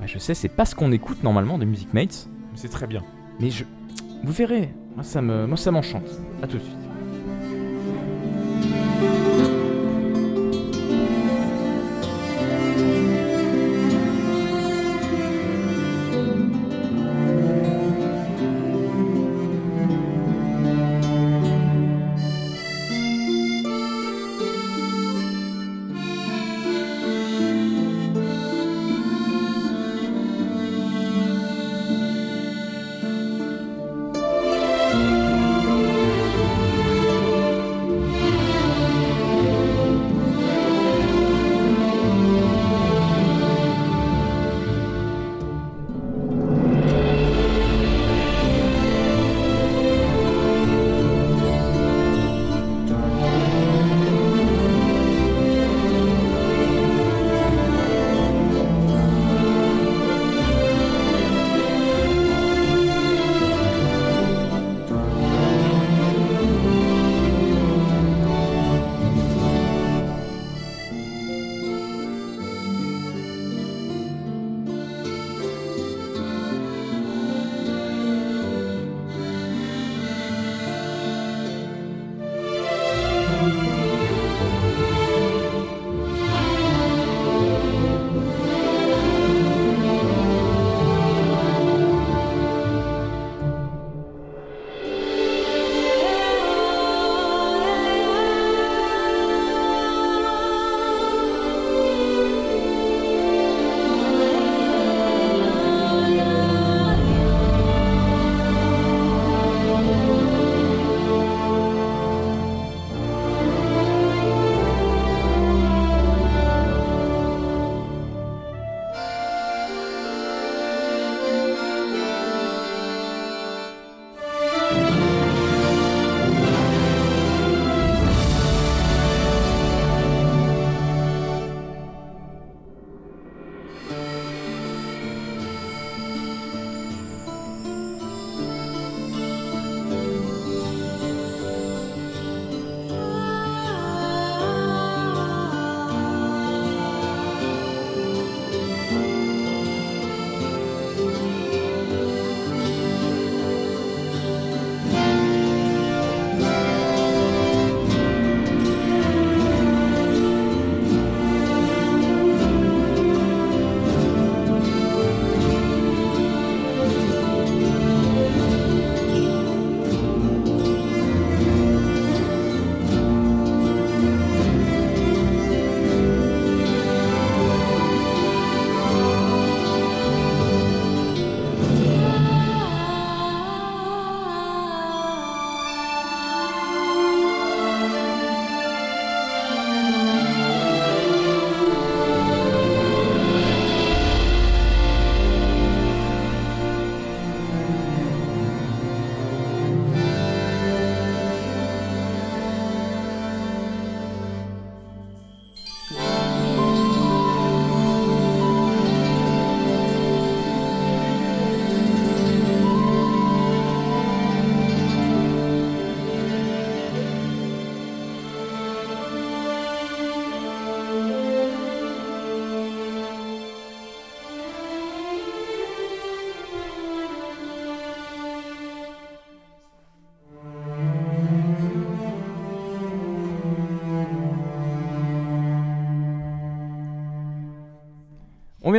Ouais, 0.00 0.06
je 0.06 0.18
sais, 0.18 0.34
c'est 0.34 0.48
pas 0.48 0.64
ce 0.64 0.74
qu'on 0.74 0.92
écoute 0.92 1.22
normalement 1.22 1.58
de 1.58 1.64
Music 1.66 1.92
Mates, 1.92 2.28
C'est 2.54 2.70
très 2.70 2.86
bien. 2.86 3.02
mais 3.40 3.50
je. 3.50 3.64
Vous 4.24 4.32
verrez, 4.32 4.72
moi 4.94 5.04
ça 5.04 5.20
me, 5.20 5.46
moi 5.46 5.56
ça 5.56 5.70
m'enchante. 5.70 6.08
À 6.42 6.46
tout 6.46 6.56
de 6.58 6.62
suite. 6.62 6.76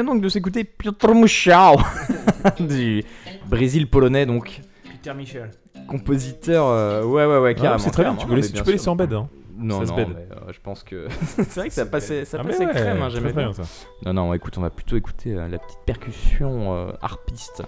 Vient 0.02 0.14
donc 0.14 0.22
de 0.22 0.30
s'écouter 0.30 0.64
Piotr 0.64 1.14
Musiał 1.14 1.78
du 2.60 3.03
Brésil 3.48 3.88
polonais 3.90 4.26
donc 4.26 4.61
Peter 4.84 5.14
Michel. 5.15 5.52
compositeur 5.88 6.65
euh, 6.68 7.03
ouais 7.03 7.26
ouais 7.26 7.38
ouais 7.40 7.56
Ah, 7.57 7.61
carrément. 7.61 7.78
c'est 7.80 7.91
très 7.91 8.03
bien, 8.03 8.15
tu 8.15 8.26
peux 8.28 8.36
laisser- 8.36 8.53
bien 8.53 8.61
tu 8.61 8.65
peux 8.65 8.72
laisser 8.72 8.90
en 8.90 8.95
bed, 8.95 9.14
hein. 9.14 9.28
Non 9.57 9.86
Ça 9.86 9.91
non, 9.91 9.98
mais, 9.98 10.03
euh, 10.32 10.52
je 10.52 10.60
pense 10.64 10.84
que 10.84 11.07
c'est 11.38 11.56
vrai 11.56 11.68
que 11.68 11.73
ça 11.73 11.86
passait 11.86 12.26
ça 12.26 12.38
Ah, 12.41 12.44
passait 12.44 12.65
ouais, 12.65 12.72
crème 12.73 13.02
hein, 13.02 13.10
j'aimais 13.10 13.32
bien. 13.34 13.53
ça. 13.53 13.61
Non 14.06 14.14
non, 14.14 14.34
écoute, 14.34 14.57
on 14.57 14.61
va 14.61 14.72
plutôt 14.72 14.95
écouter 14.98 15.36
euh, 15.36 15.48
la 15.48 15.60
petite 15.60 15.78
percussion 15.86 16.73
euh, 16.73 16.91
harpiste. 17.02 17.61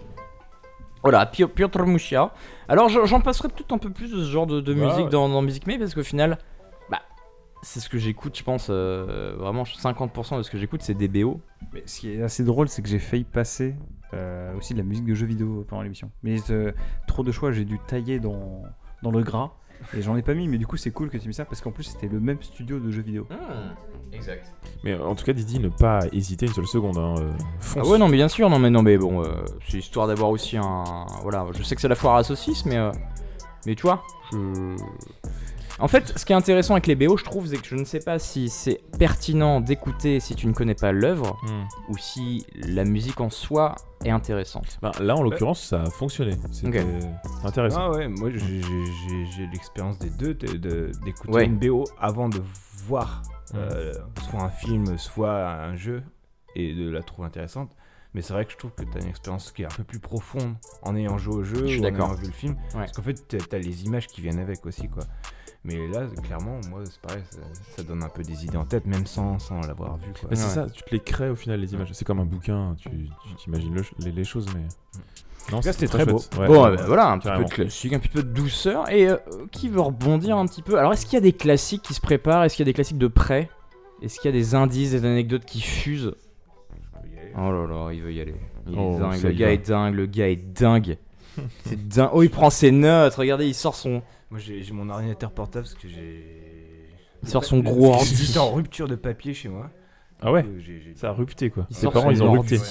Voilà, 1.03 1.26
Pio- 1.27 1.49
Piotr 1.49 1.85
Musiał. 1.85 2.30
Alors 2.68 2.89
j'en 2.89 3.19
passerai 3.22 3.49
peut-être 3.49 3.72
un 3.73 3.77
peu 3.77 3.89
plus 3.91 4.10
de 4.11 4.23
ce 4.23 4.31
genre 4.31 4.47
de, 4.47 4.60
de 4.61 4.73
musique 4.73 5.05
ouais. 5.05 5.10
dans, 5.10 5.30
dans 5.30 5.41
Music 5.43 5.68
Me 5.68 5.77
parce 5.77 5.93
qu'au 5.93 6.01
final, 6.03 6.39
c'est 7.64 7.80
ce 7.80 7.90
que 7.90 7.98
j'écoute, 7.98 8.38
je 8.38 8.44
pense, 8.44 8.68
euh, 8.69 9.35
vraiment 9.40 9.64
50% 9.64 10.38
de 10.38 10.44
ce 10.44 10.52
que 10.52 10.57
j'écoute, 10.57 10.81
c'est 10.84 10.94
des 10.94 11.07
BO. 11.07 11.41
Mais 11.73 11.81
ce 11.85 12.02
qui 12.02 12.11
est 12.11 12.22
assez 12.22 12.44
drôle, 12.44 12.68
c'est 12.68 12.81
que 12.81 12.88
j'ai 12.88 12.99
failli 12.99 13.23
passer 13.23 13.76
euh, 14.14 14.56
aussi 14.56 14.73
de 14.73 14.80
la 14.80 14.84
musique 14.84 15.06
de 15.06 15.15
jeux 15.15 15.26
vidéo 15.26 15.65
pendant 15.68 15.81
l'émission. 15.81 16.11
Mais 16.22 16.38
euh, 16.52 16.72
trop 17.07 17.23
de 17.23 17.31
choix, 17.31 17.52
j'ai 17.52 17.65
dû 17.65 17.80
tailler 17.88 18.19
dans, 18.19 18.64
dans 19.02 19.11
le 19.11 19.23
gras. 19.23 19.53
Et 19.98 20.02
j'en 20.02 20.15
ai 20.15 20.22
pas 20.22 20.34
mis, 20.34 20.48
mais 20.48 20.57
du 20.57 20.65
coup, 20.65 20.77
c'est 20.77 20.91
cool 20.91 21.10
que 21.10 21.18
tu 21.18 21.27
mis 21.27 21.34
ça 21.34 21.45
parce 21.45 21.61
qu'en 21.61 21.72
plus, 21.72 21.84
c'était 21.84 22.07
le 22.07 22.19
même 22.19 22.41
studio 22.41 22.80
de 22.80 22.90
jeux 22.90 23.02
vidéo. 23.02 23.27
exact. 24.11 24.53
Mais 24.84 24.94
en 24.95 25.15
tout 25.15 25.26
cas, 25.26 25.34
Didi, 25.34 25.60
ne 25.60 25.69
pas 25.69 25.99
hésiter 26.11 26.45
une 26.45 26.53
seule 26.53 26.68
seconde. 26.68 26.98
Hein, 26.98 27.15
euh, 27.19 27.31
fonce. 27.60 27.85
Ah 27.85 27.90
ouais, 27.90 27.98
non, 27.98 28.07
mais 28.07 28.18
bien 28.18 28.30
sûr, 28.30 28.49
non, 28.49 28.60
mais 28.60 28.69
non, 28.69 28.81
mais 28.81 28.98
bon, 28.98 29.23
euh, 29.23 29.27
c'est 29.68 29.80
histoire 29.80 30.07
d'avoir 30.07 30.30
aussi 30.30 30.57
un. 30.57 30.84
Voilà, 31.22 31.45
je 31.53 31.64
sais 31.64 31.76
que 31.76 31.81
c'est 31.81 31.88
la 31.88 31.95
foire 31.95 32.15
à 32.15 32.23
saucisses, 32.23 32.65
mais. 32.65 32.77
euh, 32.77 32.91
mais 33.65 33.76
tu 33.76 33.84
vois, 33.84 34.03
je. 34.31 34.76
En 35.80 35.88
fait, 35.88 36.18
ce 36.18 36.24
qui 36.26 36.32
est 36.34 36.36
intéressant 36.36 36.76
avec 36.76 36.88
les 36.88 36.95
BO, 36.95 37.18
je 37.18 37.24
trouve, 37.24 37.48
c'est 37.48 37.58
que 37.58 37.68
je 37.68 37.76
ne 37.76 37.84
sais 37.84 38.00
pas 38.00 38.20
si 38.20 38.48
c'est 38.50 38.80
pertinent 39.00 39.60
d'écouter 39.60 40.20
si 40.20 40.36
tu 40.36 40.45
ne 40.48 40.54
connais 40.54 40.76
pas 40.76 40.91
l'œuvre 40.91 41.38
Hmm. 41.44 41.64
ou 41.91 41.98
si 41.98 42.45
la 42.56 42.86
musique 42.86 43.20
en 43.20 43.30
soi 43.30 43.76
est 44.06 44.12
intéressante. 44.12 44.78
Bah, 44.82 44.91
là, 45.00 45.16
en 45.16 45.24
l'occurrence, 45.24 45.62
ça 45.64 45.82
a 45.82 45.90
fonctionné. 45.90 46.36
C'était 46.52 46.80
Ok. 46.82 46.86
intéressant. 47.44 47.80
Ah 47.82 47.91
ouais, 47.91 48.08
moi 48.08 48.30
j'ai- 48.30 49.48
l'expérience 49.52 49.98
des 49.98 50.10
deux, 50.12 50.34
de- 50.36 50.58
de- 50.58 50.91
d'écouter 51.04 51.34
Ouais. 51.34 51.45
une 51.45 51.58
BO 51.58 51.84
avant 52.00 52.30
de 52.30 52.41
voir 52.86 53.24
euh, 53.56 53.94
soit 54.30 54.41
un 54.41 54.50
film, 54.50 54.98
soit 54.98 55.48
un 55.48 55.76
jeu, 55.76 56.02
et 56.56 56.74
de 56.74 56.90
la 56.90 57.02
trouver 57.04 57.28
intéressante. 57.28 57.70
Mais 58.14 58.22
c'est 58.22 58.34
vrai 58.34 58.45
que 58.45 58.52
je 58.52 58.57
trouve 58.57 58.72
que 58.72 58.84
tu 58.84 58.98
as 58.98 59.02
une 59.02 59.07
expérience 59.07 59.52
qui 59.52 59.64
est 59.64 59.65
un 59.65 59.76
peu 59.76 59.84
plus 59.84 59.99
profonde 59.99 60.56
en 60.84 60.95
ayant 60.95 61.18
joué 61.18 61.35
au 61.35 61.44
jeu 61.44 61.65
Je 61.65 61.65
suis 61.68 61.80
ou 61.80 61.85
en 61.85 61.88
ayant 61.95 62.14
vu 62.14 62.27
le 62.27 62.31
film. 62.31 62.56
Parce 62.73 62.91
qu'en 62.91 63.02
fait, 63.02 63.27
tu 63.27 63.38
as 63.56 63.57
les 63.57 63.85
images 63.85 64.07
qui 64.07 64.22
viennent 64.22 64.40
avec 64.40 64.65
aussi. 64.65 64.88
quoi. 64.88 65.03
Mais 65.65 65.88
là, 65.88 66.06
clairement, 66.22 66.60
moi, 66.69 66.81
c'est 66.85 66.99
pareil, 66.99 67.23
ça, 67.31 67.40
ça 67.77 67.84
donne 67.84 68.03
un 68.03 68.10
peu 68.10 68.22
des 68.22 68.44
idées 68.45 68.57
en 68.57 68.65
tête, 68.65 68.85
même 68.85 69.06
sans, 69.07 69.40
sans 69.40 69.61
l'avoir 69.61 69.98
vu. 69.98 70.11
Quoi. 70.19 70.30
Mais 70.30 70.35
c'est 70.35 70.49
ça, 70.49 70.68
tu 70.68 70.84
te 70.84 70.91
les 70.91 70.99
crées 70.99 71.30
au 71.30 71.35
final, 71.35 71.60
les 71.61 71.73
images. 71.73 71.90
C'est 71.94 72.06
comme 72.06 72.19
un 72.19 72.26
bouquin, 72.26 72.76
tu 72.77 72.90
tu 72.90 73.35
t'imagines 73.35 73.73
le- 73.73 73.84
les, 73.99 74.11
les 74.11 74.23
choses, 74.26 74.45
mais. 74.53 74.61
Non, 75.52 75.60
tout 75.60 75.64
cas, 75.64 75.73
c'était 75.73 75.88
très. 75.88 76.03
Ouais, 76.03 76.48
bon, 76.48 76.64
ouais, 76.65 76.76
bah, 76.76 76.84
voilà, 76.85 77.10
un 77.10 77.18
petit 77.18 77.30
peu 77.30 77.44
de 77.45 77.49
classique, 77.49 77.94
un 77.94 77.99
petit 77.99 78.10
peu 78.10 78.23
de 78.23 78.30
douceur. 78.30 78.90
Et 78.91 79.07
euh, 79.10 79.18
qui 79.52 79.69
veut 79.69 79.81
rebondir 79.81 80.38
un 80.38 80.45
petit 80.45 80.61
peu? 80.61 80.77
Alors, 80.77 80.94
est-ce 80.94 81.06
qu'il 81.06 81.14
y 81.15 81.18
a 81.18 81.22
des 81.22 81.34
classiques 81.34 81.81
qui 81.81 81.94
se 81.94 82.02
préparent? 82.02 82.44
Est-ce 82.44 82.56
qu'il 82.56 82.64
y 82.65 82.68
a 82.68 82.72
des 82.72 82.73
classiques 82.73 82.98
de 82.98 83.07
près? 83.07 83.49
Est-ce 84.02 84.19
qu'il 84.19 84.30
y 84.31 84.34
a 84.34 84.38
des 84.38 84.56
indices, 84.56 84.91
des 84.91 85.06
anecdotes 85.06 85.45
qui 85.45 85.61
fusent? 85.61 86.14
Oh 87.38 87.51
là 87.51 87.68
là, 87.68 87.91
il 87.93 88.01
veut 88.01 88.14
y 88.14 88.22
aller. 88.22 88.35
Il 88.68 88.73
est 88.73 88.77
Oh, 88.80 88.97
dingue, 88.99 89.22
le 89.23 89.31
gars 89.31 89.45
va. 89.47 89.51
est 89.53 89.68
dingue, 89.68 89.93
le 89.95 90.05
gars 90.05 90.30
est 90.30 90.35
dingue. 90.53 90.97
C'est 91.65 91.88
dingue. 91.88 92.10
Oh, 92.14 92.22
il 92.23 92.30
prend 92.30 92.49
ses 92.49 92.72
notes, 92.72 93.15
regardez, 93.15 93.47
il 93.47 93.55
sort 93.55 93.76
son. 93.76 94.01
Moi, 94.30 94.39
j'ai 94.39 94.64
mon 94.72 94.89
ordinateur 94.89 95.31
portable 95.31 95.65
parce 95.65 95.76
que 95.76 95.88
j'ai. 95.88 96.89
Il 97.23 97.30
sort 97.30 97.43
son 97.45 97.60
gros 97.60 97.93
ordi. 97.93 98.15
J'étais 98.15 98.39
en 98.39 98.51
rupture 98.51 98.88
de 98.88 98.95
papier 98.95 99.34
chez 99.34 99.49
moi. 99.49 99.69
Ah 100.22 100.31
ouais 100.31 100.45
Ça 100.95 101.10
a 101.10 101.11
rupté 101.11 101.49
quoi. 101.49 101.65
Il 101.69 101.76
Ses 101.76 101.81
sort 101.84 101.93
parents, 101.93 102.05
son 102.07 102.11
ils 102.11 102.23
ont 102.23 102.35
ordi. 102.35 102.55
rupté. 102.55 102.68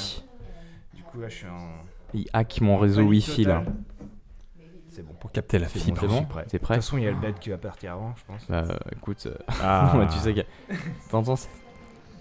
Du 0.94 1.02
coup, 1.02 1.20
là, 1.20 1.28
je 1.28 1.34
suis 1.36 1.46
en. 1.46 1.68
Il 2.14 2.26
hack 2.32 2.60
mon 2.60 2.76
réseau 2.76 3.02
wifi 3.02 3.44
là. 3.44 3.64
C'est 4.90 5.02
bon. 5.02 5.14
Pour 5.20 5.32
capter 5.32 5.58
la 5.58 5.68
C'est 5.68 5.78
fibre. 5.78 5.96
bon, 5.96 6.00
C'est 6.02 6.06
je 6.06 6.12
bon 6.12 6.18
suis 6.18 6.26
prêt. 6.26 6.44
T'es 6.48 6.58
De 6.58 6.62
prêt 6.62 6.74
toute 6.74 6.84
façon, 6.84 6.98
il 6.98 7.04
y 7.04 7.06
a 7.08 7.10
le 7.10 7.16
bed 7.18 7.38
qui 7.38 7.48
va 7.50 7.56
partir 7.58 7.92
avant, 7.92 8.14
je 8.14 8.22
pense. 8.26 8.46
Bah 8.48 8.64
euh, 8.68 8.76
écoute, 8.94 9.24
euh, 9.26 9.34
Ah. 9.62 9.94
ouais, 9.98 10.06
tu 10.12 10.18
sais 10.18 10.34
que. 10.34 10.40
T'entends 11.10 11.36
c'est 11.36 11.48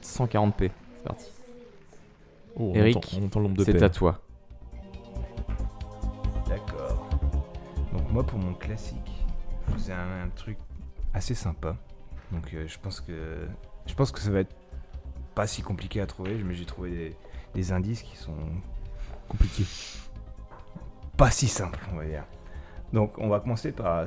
140p, 0.01 0.53
c'est 0.59 1.03
parti. 1.03 1.25
Oh, 2.55 2.71
on 2.71 2.75
Eric, 2.75 2.97
entend- 2.97 3.17
on 3.21 3.25
entend 3.25 3.39
l'ombre 3.39 3.57
de 3.57 3.63
c'est 3.63 3.81
à 3.81 3.89
toi. 3.89 4.21
D'accord. 6.47 7.07
Donc 7.93 8.11
moi 8.11 8.23
pour 8.25 8.39
mon 8.39 8.53
classique, 8.53 9.25
je 9.67 9.73
faisais 9.73 9.93
un, 9.93 10.23
un 10.25 10.29
truc 10.29 10.57
assez 11.13 11.33
sympa. 11.35 11.75
Donc 12.31 12.53
euh, 12.53 12.67
je 12.67 12.77
pense 12.79 12.99
que 13.01 13.47
je 13.85 13.93
pense 13.93 14.11
que 14.11 14.19
ça 14.19 14.31
va 14.31 14.39
être 14.41 14.55
pas 15.35 15.47
si 15.47 15.61
compliqué 15.61 16.01
à 16.01 16.05
trouver, 16.05 16.35
mais 16.43 16.53
j'ai 16.55 16.65
trouvé 16.65 16.89
des, 16.91 17.15
des 17.53 17.71
indices 17.71 18.01
qui 18.01 18.15
sont 18.17 18.35
compliqués. 19.29 19.65
Pas 21.17 21.31
si 21.31 21.47
simples, 21.47 21.79
on 21.93 21.97
va 21.97 22.05
dire. 22.05 22.25
Donc 22.93 23.17
on 23.17 23.29
va 23.29 23.39
commencer 23.39 23.71
par 23.71 24.05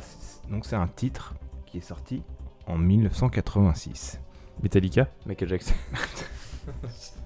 donc 0.51 0.66
c'est 0.66 0.77
un 0.77 0.87
titre 0.89 1.35
qui 1.66 1.79
est 1.79 1.83
sorti 1.83 2.23
en 2.66 2.77
1986. 2.77 4.21
Metallica? 4.62 5.09
Michael 5.27 5.49
Jackson. 5.49 5.75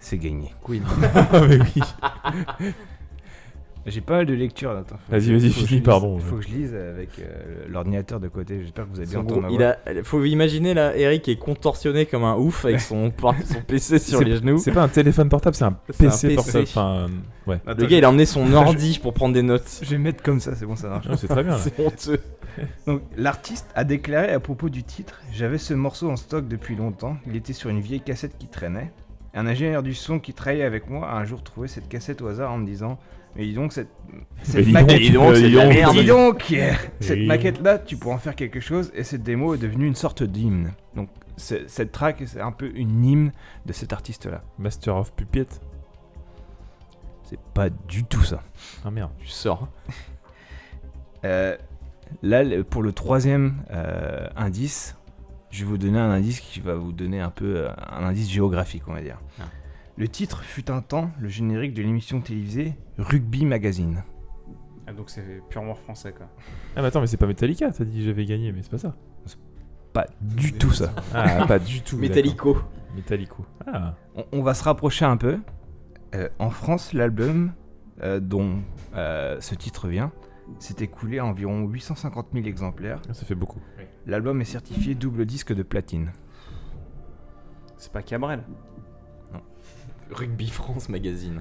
C'est 0.00 0.18
gagné. 0.18 0.52
Queen. 0.64 0.82
Ah, 1.14 1.40
mais 1.48 1.58
oui. 1.58 2.72
J'ai 3.86 4.00
pas 4.00 4.14
mal 4.14 4.26
de 4.26 4.34
lectures. 4.34 4.72
attends, 4.72 4.98
Vas-y, 5.08 5.32
vas-y, 5.32 5.50
finis, 5.50 5.80
pardon. 5.80 6.18
Faut 6.18 6.36
que 6.36 6.42
je 6.42 6.48
lise 6.48 6.74
avec 6.74 7.10
euh, 7.20 7.64
l'ordinateur 7.68 8.18
de 8.18 8.26
côté. 8.26 8.60
J'espère 8.60 8.84
que 8.84 8.90
vous 8.90 8.98
avez 8.98 9.08
bien 9.08 9.20
entendu 9.20 9.46
il 9.54 9.62
a, 9.62 9.78
faut 10.02 10.24
imaginer 10.24 10.74
là, 10.74 10.96
Eric 10.96 11.28
est 11.28 11.36
contorsionné 11.36 12.04
comme 12.04 12.24
un 12.24 12.34
ouf 12.34 12.64
avec 12.64 12.80
son, 12.80 13.12
son 13.44 13.60
PC 13.64 14.00
sur 14.00 14.20
les 14.22 14.36
genoux. 14.36 14.58
C'est 14.58 14.72
pas 14.72 14.82
un 14.82 14.88
téléphone 14.88 15.28
portable, 15.28 15.54
c'est 15.54 15.64
un 15.64 15.68
un 15.68 15.78
PC, 15.98 16.34
portable. 16.34 16.64
Enfin, 16.64 17.06
ouais. 17.46 17.60
Attends, 17.64 17.80
Le 17.80 17.86
gars 17.86 17.98
il 17.98 18.04
a 18.04 18.08
emmené 18.08 18.26
son 18.26 18.52
ordi 18.54 18.98
pour 19.00 19.14
prendre 19.14 19.34
des 19.34 19.42
notes. 19.42 19.80
Je 19.82 19.90
vais 19.90 19.98
mettre 19.98 20.20
comme 20.20 20.40
ça, 20.40 20.56
c'est 20.56 20.66
bon, 20.66 20.74
ça 20.74 20.88
marche. 20.88 21.06
C'est 21.16 21.28
très 21.28 21.44
bien. 21.44 21.56
C'est 21.56 21.78
honteux. 21.78 22.20
Donc, 22.86 23.02
l'artiste 23.16 23.68
a 23.76 23.84
déclaré 23.84 24.32
à 24.32 24.40
propos 24.40 24.68
du 24.68 24.82
titre 24.82 25.20
J'avais 25.32 25.58
ce 25.58 25.74
morceau 25.74 26.10
en 26.10 26.16
stock 26.16 26.48
depuis 26.48 26.74
longtemps. 26.74 27.16
Il 27.28 27.36
était 27.36 27.52
sur 27.52 27.70
une 27.70 27.80
vieille 27.80 28.00
cassette 28.00 28.36
qui 28.36 28.48
traînait. 28.48 28.90
Un 29.36 29.46
ingénieur 29.46 29.82
du 29.82 29.94
son 29.94 30.18
qui 30.18 30.32
travaillait 30.32 30.64
avec 30.64 30.88
moi 30.88 31.08
a 31.08 31.16
un 31.16 31.24
jour 31.26 31.42
trouvé 31.42 31.68
cette 31.68 31.88
cassette 31.88 32.22
au 32.22 32.26
hasard 32.26 32.50
en 32.52 32.56
me 32.56 32.64
disant 32.66 32.98
Mais 33.36 33.44
dis 33.44 33.52
donc, 33.52 33.74
cette, 33.74 33.90
cette 34.42 34.64
dis 34.64 34.72
maquette. 34.72 35.12
donc, 35.12 35.34
dis 35.34 35.52
donc, 35.52 35.72
euh. 35.74 35.92
Dis 35.92 36.04
donc, 36.06 36.54
cette 37.00 37.18
dis 37.18 37.26
maquette-là, 37.26 37.78
tu 37.78 37.98
pourras 37.98 38.14
en 38.14 38.18
faire 38.18 38.34
quelque 38.34 38.60
chose. 38.60 38.90
Et 38.94 39.04
cette 39.04 39.22
démo 39.22 39.54
est 39.54 39.58
devenue 39.58 39.86
une 39.86 39.94
sorte 39.94 40.22
d'hymne. 40.22 40.72
Donc, 40.94 41.10
cette 41.36 41.92
track, 41.92 42.22
c'est 42.26 42.40
un 42.40 42.50
peu 42.50 42.70
une 42.74 43.04
hymne 43.04 43.32
de 43.66 43.74
cet 43.74 43.92
artiste-là. 43.92 44.42
Master 44.58 44.96
of 44.96 45.12
Puppet. 45.12 45.46
C'est 47.24 47.40
pas 47.52 47.68
du 47.68 48.04
tout 48.04 48.22
ça. 48.22 48.42
Ah 48.86 48.90
merde. 48.90 49.10
Tu 49.18 49.28
sors. 49.28 49.68
Euh, 51.24 51.56
là, 52.22 52.44
pour 52.62 52.82
le 52.82 52.92
troisième 52.92 53.56
euh, 53.72 54.28
indice, 54.36 54.96
je 55.56 55.64
vais 55.64 55.70
vous 55.70 55.78
donner 55.78 55.98
un 55.98 56.10
indice 56.10 56.40
qui 56.40 56.60
va 56.60 56.74
vous 56.74 56.92
donner 56.92 57.20
un 57.20 57.30
peu 57.30 57.56
euh, 57.56 57.70
un 57.90 58.04
indice 58.04 58.30
géographique, 58.30 58.82
on 58.86 58.92
va 58.92 59.00
dire. 59.00 59.18
Ah. 59.40 59.44
Le 59.96 60.06
titre 60.06 60.42
fut 60.42 60.70
un 60.70 60.82
temps 60.82 61.10
le 61.18 61.28
générique 61.28 61.72
de 61.72 61.82
l'émission 61.82 62.20
télévisée 62.20 62.74
Rugby 62.98 63.46
Magazine. 63.46 64.04
Ah, 64.86 64.92
donc 64.92 65.08
c'est 65.08 65.40
purement 65.48 65.74
français 65.74 66.12
quoi. 66.12 66.26
Ah, 66.76 66.82
mais 66.82 66.88
attends, 66.88 67.00
mais 67.00 67.06
c'est 67.06 67.16
pas 67.16 67.26
Metallica, 67.26 67.70
t'as 67.70 67.84
dit 67.84 68.04
j'avais 68.04 68.26
gagné, 68.26 68.52
mais 68.52 68.62
c'est 68.62 68.70
pas 68.70 68.78
ça. 68.78 68.94
Pas 69.94 70.06
du 70.20 70.52
tout 70.52 70.72
ça. 70.72 70.92
Ah, 71.14 71.46
pas 71.48 71.58
du 71.58 71.80
tout. 71.80 71.96
Metallico. 71.96 72.58
Metallico. 72.94 73.46
Ah. 73.66 73.94
On, 74.14 74.26
on 74.32 74.42
va 74.42 74.52
se 74.52 74.62
rapprocher 74.62 75.06
un 75.06 75.16
peu. 75.16 75.38
Euh, 76.14 76.28
en 76.38 76.50
France, 76.50 76.92
l'album 76.92 77.52
euh, 78.02 78.20
dont 78.20 78.58
euh, 78.94 79.40
ce 79.40 79.54
titre 79.54 79.88
vient 79.88 80.12
s'est 80.58 80.76
écoulé 80.80 81.18
à 81.18 81.24
environ 81.26 81.66
850 81.66 82.28
000 82.32 82.46
exemplaires. 82.46 83.00
Ça 83.12 83.24
fait 83.24 83.34
beaucoup. 83.34 83.60
L'album 84.06 84.40
est 84.40 84.44
certifié 84.44 84.94
double 84.94 85.26
disque 85.26 85.52
de 85.52 85.62
platine. 85.62 86.12
C'est 87.78 87.92
pas 87.92 88.02
Cabrel? 88.02 88.42
Rugby 90.10 90.48
France 90.48 90.88
Magazine. 90.88 91.40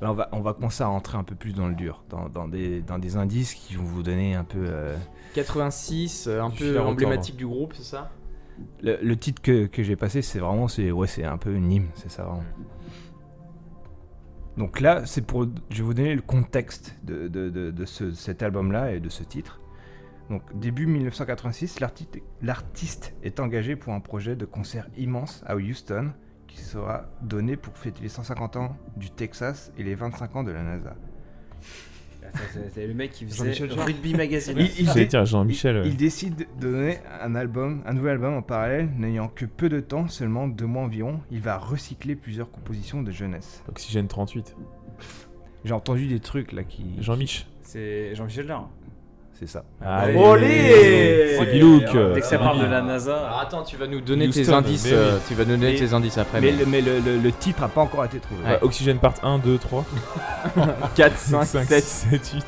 Là, 0.00 0.10
on 0.10 0.14
va, 0.14 0.28
on 0.32 0.40
va 0.40 0.52
commencer 0.54 0.82
à 0.82 0.86
rentrer 0.88 1.16
un 1.18 1.24
peu 1.24 1.34
plus 1.34 1.54
dans 1.54 1.68
le 1.68 1.74
dur, 1.74 2.02
dans, 2.10 2.28
dans 2.28 2.48
des, 2.48 2.82
dans 2.82 2.98
des 2.98 3.16
indices 3.16 3.54
qui 3.54 3.74
vont 3.74 3.84
vous 3.84 4.02
donner 4.02 4.34
un 4.34 4.44
peu. 4.44 4.58
euh, 4.62 4.96
86, 5.34 6.26
euh, 6.26 6.42
un 6.42 6.48
Du 6.50 6.58
peu 6.58 6.80
emblématique 6.80 7.36
du 7.36 7.46
groupe, 7.46 7.72
c'est 7.74 7.82
ça? 7.84 8.10
Le, 8.82 8.98
le 9.02 9.16
titre 9.16 9.40
que, 9.42 9.66
que 9.66 9.82
j'ai 9.82 9.96
passé, 9.96 10.22
c'est 10.22 10.38
vraiment, 10.38 10.68
c'est 10.68 10.90
ouais, 10.90 11.06
c'est 11.06 11.24
un 11.24 11.36
peu 11.38 11.54
une 11.54 11.70
hymne, 11.70 11.88
c'est 11.94 12.10
ça 12.10 12.24
vraiment. 12.24 12.44
Donc 14.56 14.80
là, 14.80 15.04
c'est 15.04 15.22
pour, 15.22 15.46
je 15.70 15.76
vais 15.78 15.82
vous 15.82 15.94
donner 15.94 16.14
le 16.14 16.22
contexte 16.22 16.96
de, 17.04 17.28
de, 17.28 17.50
de, 17.50 17.70
de 17.70 17.84
ce- 17.84 18.12
cet 18.12 18.42
album-là 18.42 18.92
et 18.92 19.00
de 19.00 19.08
ce 19.10 19.22
titre. 19.22 19.60
Donc 20.30 20.42
début 20.58 20.86
1986, 20.86 21.80
l'artiste- 21.80 22.22
l'artiste 22.42 23.14
est 23.22 23.38
engagé 23.38 23.76
pour 23.76 23.92
un 23.92 24.00
projet 24.00 24.34
de 24.34 24.44
concert 24.44 24.88
immense 24.96 25.42
à 25.46 25.56
Houston 25.56 26.12
qui 26.46 26.58
sera 26.62 27.04
donné 27.22 27.56
pour 27.56 27.76
fêter 27.76 28.02
les 28.02 28.08
150 28.08 28.56
ans 28.56 28.76
du 28.96 29.10
Texas 29.10 29.72
et 29.76 29.82
les 29.82 29.94
25 29.94 30.36
ans 30.36 30.42
de 30.42 30.52
la 30.52 30.62
NASA. 30.62 30.96
C'est 32.74 32.86
le 32.86 32.94
mec 32.94 33.12
qui 33.12 33.24
faisait. 33.26 33.66
Rugby 33.74 34.14
Magazine. 34.14 34.54
Il- 34.58 34.70
il 34.80 34.86
J'allais 34.86 35.00
dé- 35.02 35.06
dire 35.06 35.24
Jean-Michel. 35.26 35.76
Il, 35.76 35.80
ouais. 35.82 35.88
il 35.88 35.96
décide 35.96 36.36
de 36.36 36.46
donner 36.60 36.98
un 37.20 37.34
album, 37.34 37.82
un 37.86 37.92
nouvel 37.92 38.12
album 38.12 38.34
en 38.34 38.42
parallèle, 38.42 38.88
n'ayant 38.96 39.28
que 39.28 39.44
peu 39.44 39.68
de 39.68 39.80
temps, 39.80 40.08
seulement 40.08 40.48
deux 40.48 40.66
mois 40.66 40.82
environ. 40.82 41.20
Il 41.30 41.40
va 41.40 41.58
recycler 41.58 42.14
plusieurs 42.16 42.50
compositions 42.50 43.02
de 43.02 43.10
jeunesse. 43.10 43.62
Oxygène 43.68 44.08
38. 44.08 44.54
J'ai 45.64 45.72
entendu 45.74 46.06
des 46.06 46.20
trucs 46.20 46.52
là 46.52 46.62
qui. 46.64 46.84
Jean-Mich. 47.00 47.46
C'est 47.62 48.14
Jean-Michel 48.14 48.46
Jarre. 48.46 48.68
C'est 49.38 49.46
ça. 49.46 49.64
Allez. 49.84 50.14
Olé 50.16 51.36
C'est 51.38 51.46
Bilouk. 51.52 51.84
Dès 52.14 52.20
que 52.20 52.26
ça 52.26 52.38
parle 52.38 52.60
de 52.60 52.64
la 52.66 52.80
NASA. 52.80 53.16
Alors 53.26 53.40
attends, 53.40 53.62
tu 53.64 53.76
vas 53.76 53.86
nous 53.86 54.00
donner 54.00 54.30
tes 54.30 54.48
indices. 54.50 54.84
mais 54.86 54.92
euh, 54.94 55.18
tu 55.28 55.34
vas 55.34 55.44
nous 55.44 55.50
donner 55.56 55.72
Mais- 55.72 55.78
tes 55.78 55.92
indices 55.92 56.16
après. 56.18 56.40
Mais, 56.40 56.52
Mais, 56.52 56.58
le, 56.58 56.66
mais 56.66 56.80
le, 56.80 57.00
le- 57.00 57.18
le 57.18 57.32
titre 57.32 57.62
a 57.62 57.68
pas 57.68 57.82
encore 57.82 58.04
été 58.06 58.18
trouvé. 58.18 58.42
Ouais. 58.44 58.50
Ouais, 58.52 58.58
Oxygène 58.62 58.98
part 58.98 59.12
1, 59.22 59.38
2, 59.38 59.58
3. 59.58 59.84
4, 60.94 61.16
5, 61.18 61.44
7. 61.44 61.84
7, 61.84 62.30
8. 62.34 62.46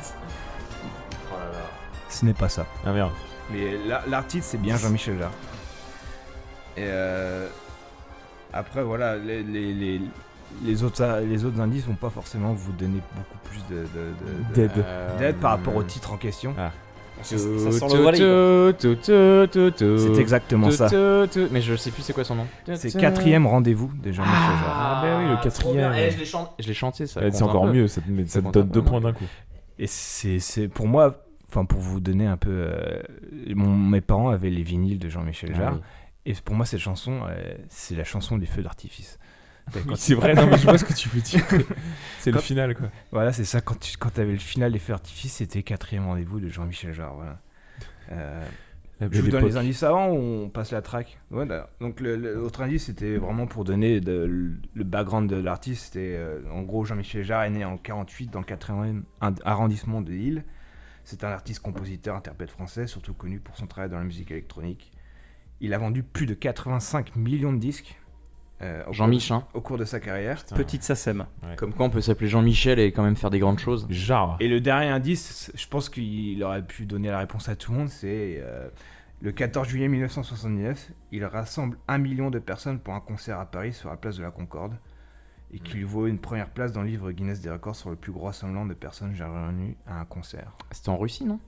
Ce 2.09 2.25
n'est 2.25 2.33
pas 2.33 2.49
ça. 2.49 2.65
Ah 2.85 2.91
merde. 2.91 3.11
Mais 3.51 3.77
la- 3.87 4.01
l'artiste, 4.07 4.49
c'est 4.51 4.61
bien 4.61 4.75
Jean-Michel 4.77 5.17
Jarre. 5.19 5.31
Et 6.75 6.85
euh, 6.87 7.47
après, 8.51 8.81
voilà, 8.83 9.15
les, 9.15 9.43
les, 9.43 9.73
les, 9.73 10.01
les 10.63 10.83
autres, 10.83 11.21
les 11.27 11.45
autres 11.45 11.59
indices 11.59 11.85
vont 11.85 11.95
pas 11.95 12.09
forcément 12.09 12.53
vous 12.53 12.71
donner 12.73 13.01
beaucoup 13.15 13.37
plus 13.43 13.59
de, 13.69 13.81
de- 13.81 13.85
de- 13.85 14.61
de- 14.61 14.67
Dead. 14.67 14.71
Euh, 14.85 15.17
d'aide 15.19 15.35
par 15.37 15.51
rapport 15.51 15.75
au 15.75 15.83
titre 15.83 16.13
en 16.13 16.17
question. 16.17 16.53
Ah. 16.57 16.71
Ça 17.21 17.37
sent 17.37 17.89
C'est 19.97 20.21
exactement 20.21 20.71
ça. 20.71 20.87
Mais 21.51 21.61
je 21.61 21.75
sais 21.75 21.91
plus 21.91 22.01
c'est 22.01 22.13
quoi 22.13 22.23
son 22.23 22.35
nom. 22.35 22.47
C'est 22.75 22.97
quatrième 22.97 23.45
rendez-vous 23.45 23.91
de 24.01 24.11
Jean-Michel 24.11 24.37
Jarre. 24.37 24.75
Ah, 24.75 25.01
bah 25.03 25.17
oui, 25.19 25.25
le 25.29 25.33
trop 25.35 25.73
quatrième. 25.73 25.93
je 26.59 26.67
l'ai 26.67 26.73
chanté 26.73 27.07
ça. 27.07 27.21
C'est 27.31 27.43
encore 27.43 27.67
mieux, 27.67 27.87
ça 27.87 28.01
te, 28.01 28.51
donne 28.51 28.69
deux 28.69 28.81
points 28.83 29.01
d'un 29.01 29.13
coup. 29.13 29.25
Et 29.77 29.87
c'est 29.87 30.39
c'est- 30.39 30.67
pour 30.67 30.87
moi, 30.87 31.23
enfin 31.49 31.63
pour 31.65 31.79
vous 31.79 31.99
donner 32.01 32.25
un 32.25 32.35
peu, 32.37 32.49
euh, 32.51 33.01
mon- 33.55 33.75
mes 33.77 34.01
parents 34.01 34.29
avaient 34.29 34.49
les 34.49 34.63
vinyles 34.63 34.99
de 34.99 35.07
Jean-Michel 35.09 35.51
Ah 35.55 35.57
Jarre. 35.57 35.73
oui. 35.75 35.79
Et 36.25 36.33
pour 36.33 36.53
moi, 36.55 36.65
cette 36.65 36.81
chanson, 36.81 37.21
euh, 37.27 37.53
c'est 37.69 37.95
la 37.95 38.03
chanson 38.03 38.37
des 38.37 38.45
feux 38.45 38.61
d'artifice. 38.61 39.18
C'est 39.95 40.15
vrai, 40.15 40.33
non, 40.33 40.47
mais 40.47 40.57
je 40.57 40.63
vois 40.63 40.77
ce 40.77 40.85
que 40.85 40.93
tu 40.93 41.09
veux 41.09 41.21
dire. 41.21 41.43
C'est 42.19 42.31
le 42.31 42.39
final, 42.39 42.75
quoi. 42.75 42.89
Voilà, 43.11 43.31
c'est 43.31 43.45
ça. 43.45 43.61
Quand 43.61 43.79
tu 43.79 43.95
quand 43.97 44.19
avais 44.19 44.33
le 44.33 44.37
final 44.39 44.71
des 44.73 44.79
feux 44.79 44.91
d'artifice, 44.93 45.33
c'était 45.35 45.63
quatrième 45.63 46.05
rendez-vous 46.05 46.39
de 46.39 46.49
Jean-Michel 46.49 46.93
Jarre. 46.93 47.15
Voilà. 47.15 47.39
Euh, 48.11 48.45
je 48.99 49.21
vous 49.21 49.29
donne 49.29 49.45
les 49.45 49.55
indices 49.55 49.83
avant 49.83 50.09
ou 50.09 50.17
on 50.17 50.49
passe 50.49 50.71
la 50.71 50.81
track 50.81 51.17
Ouais, 51.31 51.45
d'accord. 51.45 51.69
Donc 51.79 52.01
l'autre 52.01 52.61
indice, 52.61 52.85
c'était 52.87 53.15
vraiment 53.17 53.47
pour 53.47 53.63
donner 53.63 54.01
de- 54.01 54.51
le, 54.73 54.83
background 54.83 55.29
de 55.29 55.37
l'artiste. 55.37 55.85
C'était 55.85 56.15
euh, 56.17 56.41
en 56.51 56.63
gros 56.63 56.83
Jean-Michel 56.83 57.23
Jarre 57.23 57.43
est 57.43 57.49
né 57.51 57.63
en 57.63 57.77
48 57.77 58.27
dans 58.31 58.39
le 58.39 58.45
80e 58.45 59.03
ind- 59.21 59.39
arrondissement 59.45 60.01
de 60.01 60.11
Lille. 60.11 60.43
C'est 61.05 61.23
un 61.23 61.29
artiste, 61.29 61.61
compositeur, 61.61 62.15
interprète 62.17 62.51
français, 62.51 62.85
surtout 62.87 63.13
connu 63.13 63.39
pour 63.39 63.55
son 63.55 63.67
travail 63.67 63.89
dans 63.89 63.97
la 63.97 64.03
musique 64.03 64.31
électronique. 64.31 64.91
Il 65.61 65.73
a 65.73 65.77
vendu 65.77 66.03
plus 66.03 66.25
de 66.25 66.33
85 66.33 67.15
millions 67.15 67.53
de 67.53 67.59
disques. 67.59 67.98
Euh, 68.61 68.83
au 68.87 68.93
Jean-Mich, 68.93 69.27
cours- 69.29 69.37
hein. 69.37 69.47
Au 69.53 69.61
cours 69.61 69.77
de 69.77 69.85
sa 69.85 69.99
carrière. 69.99 70.43
Petite 70.55 70.83
SACEM. 70.83 71.25
Comme 71.57 71.73
quoi 71.73 71.85
on 71.85 71.89
peut 71.89 72.01
s'appeler 72.01 72.27
Jean-Michel 72.27 72.79
et 72.79 72.91
quand 72.91 73.03
même 73.03 73.15
faire 73.15 73.29
des 73.29 73.39
grandes 73.39 73.59
choses. 73.59 73.85
Jarre. 73.89 74.37
Et 74.39 74.47
le 74.47 74.59
dernier 74.61 74.87
indice, 74.89 75.51
je 75.55 75.67
pense 75.67 75.89
qu'il 75.89 76.43
aurait 76.43 76.65
pu 76.65 76.85
donner 76.85 77.09
la 77.09 77.19
réponse 77.19 77.47
à 77.49 77.55
tout 77.55 77.71
le 77.71 77.77
monde, 77.79 77.89
c'est 77.89 78.37
euh, 78.41 78.67
le 79.21 79.31
14 79.31 79.67
juillet 79.67 79.87
1979, 79.87 80.91
il 81.11 81.25
rassemble 81.25 81.77
un 81.87 81.97
million 81.97 82.29
de 82.29 82.39
personnes 82.39 82.79
pour 82.79 82.93
un 82.93 82.99
concert 83.01 83.39
à 83.39 83.45
Paris 83.45 83.73
sur 83.73 83.89
la 83.89 83.97
place 83.97 84.17
de 84.17 84.23
la 84.23 84.31
Concorde 84.31 84.73
et 85.51 85.59
qui 85.59 85.77
lui 85.77 85.83
vaut 85.83 86.05
une 86.07 86.19
première 86.19 86.49
place 86.49 86.71
dans 86.71 86.81
le 86.83 86.87
livre 86.89 87.11
Guinness 87.11 87.41
des 87.41 87.49
records 87.49 87.75
sur 87.75 87.89
le 87.89 87.95
plus 87.95 88.11
gros 88.11 88.25
rassemblement 88.27 88.65
de 88.65 88.73
personnes 88.75 89.15
jamais 89.15 89.39
réunies 89.45 89.75
à 89.87 89.99
un 89.99 90.05
concert. 90.05 90.51
C'était 90.71 90.89
en 90.89 90.97
Russie, 90.97 91.25
non? 91.25 91.39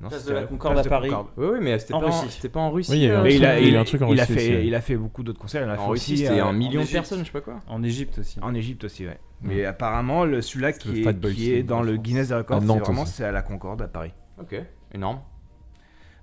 Non, 0.00 0.08
Place 0.08 0.22
c'était 0.22 0.34
de 0.34 0.38
la 0.40 0.46
Concorde 0.46 0.78
à 0.78 0.82
Paris. 0.84 1.08
Concorde. 1.10 1.28
Oui, 1.36 1.46
oui, 1.52 1.58
mais 1.62 1.78
c'était 1.78 1.92
pas, 1.92 1.98
en- 1.98 2.06
Russie. 2.06 2.26
c'était 2.30 2.48
pas 2.48 2.60
en 2.60 2.70
Russie. 2.72 2.90
Oui, 2.92 2.98
il 2.98 3.02
y 3.04 3.06
a 3.06 3.08
eu 3.08 3.12
euh, 3.12 3.18
un 3.20 3.22
Mais 3.22 3.34
il 3.36 3.44
a, 3.46 3.58
il 3.60 3.62
y 3.62 3.66
a 3.66 3.68
eu 3.68 3.72
il- 3.72 3.76
un 3.76 3.84
truc 3.84 4.02
en 4.02 4.08
il 4.12 4.18
a 4.20 4.24
Russie 4.24 4.36
aussi, 4.36 4.46
fait, 4.48 4.56
ouais. 4.56 4.66
il 4.66 4.74
a 4.74 4.80
fait 4.80 4.96
beaucoup 4.96 5.22
d'autres 5.22 5.38
concerts. 5.40 5.62
Il 5.64 5.70
en 5.70 5.76
fait 5.76 5.90
Russie, 5.90 6.18
c'était 6.18 6.40
euh, 6.40 6.44
un 6.46 6.52
million 6.52 6.82
de 6.82 6.88
personnes, 6.88 7.20
je 7.20 7.24
sais 7.26 7.30
pas 7.30 7.40
quoi. 7.40 7.60
En 7.68 7.82
Égypte 7.84 8.18
aussi. 8.18 8.38
En 8.42 8.52
Égypte 8.54 8.84
aussi, 8.84 9.06
ouais. 9.06 9.18
Mais 9.42 9.64
apparemment, 9.64 10.24
le, 10.24 10.40
celui-là 10.42 10.72
C'est 10.72 10.86
le 10.86 10.92
qui, 10.94 11.02
est, 11.02 11.34
qui 11.34 11.52
est 11.54 11.62
dans 11.62 11.82
le. 11.82 11.96
Guinness 11.96 12.28
des 12.28 12.34
records, 12.34 12.60
c'est 12.60 12.66
vraiment 12.66 13.06
c'est 13.06 13.24
à 13.24 13.32
la 13.32 13.42
Concorde 13.42 13.82
à 13.82 13.88
Paris. 13.88 14.12
Ok, 14.40 14.56
énorme. 14.94 15.20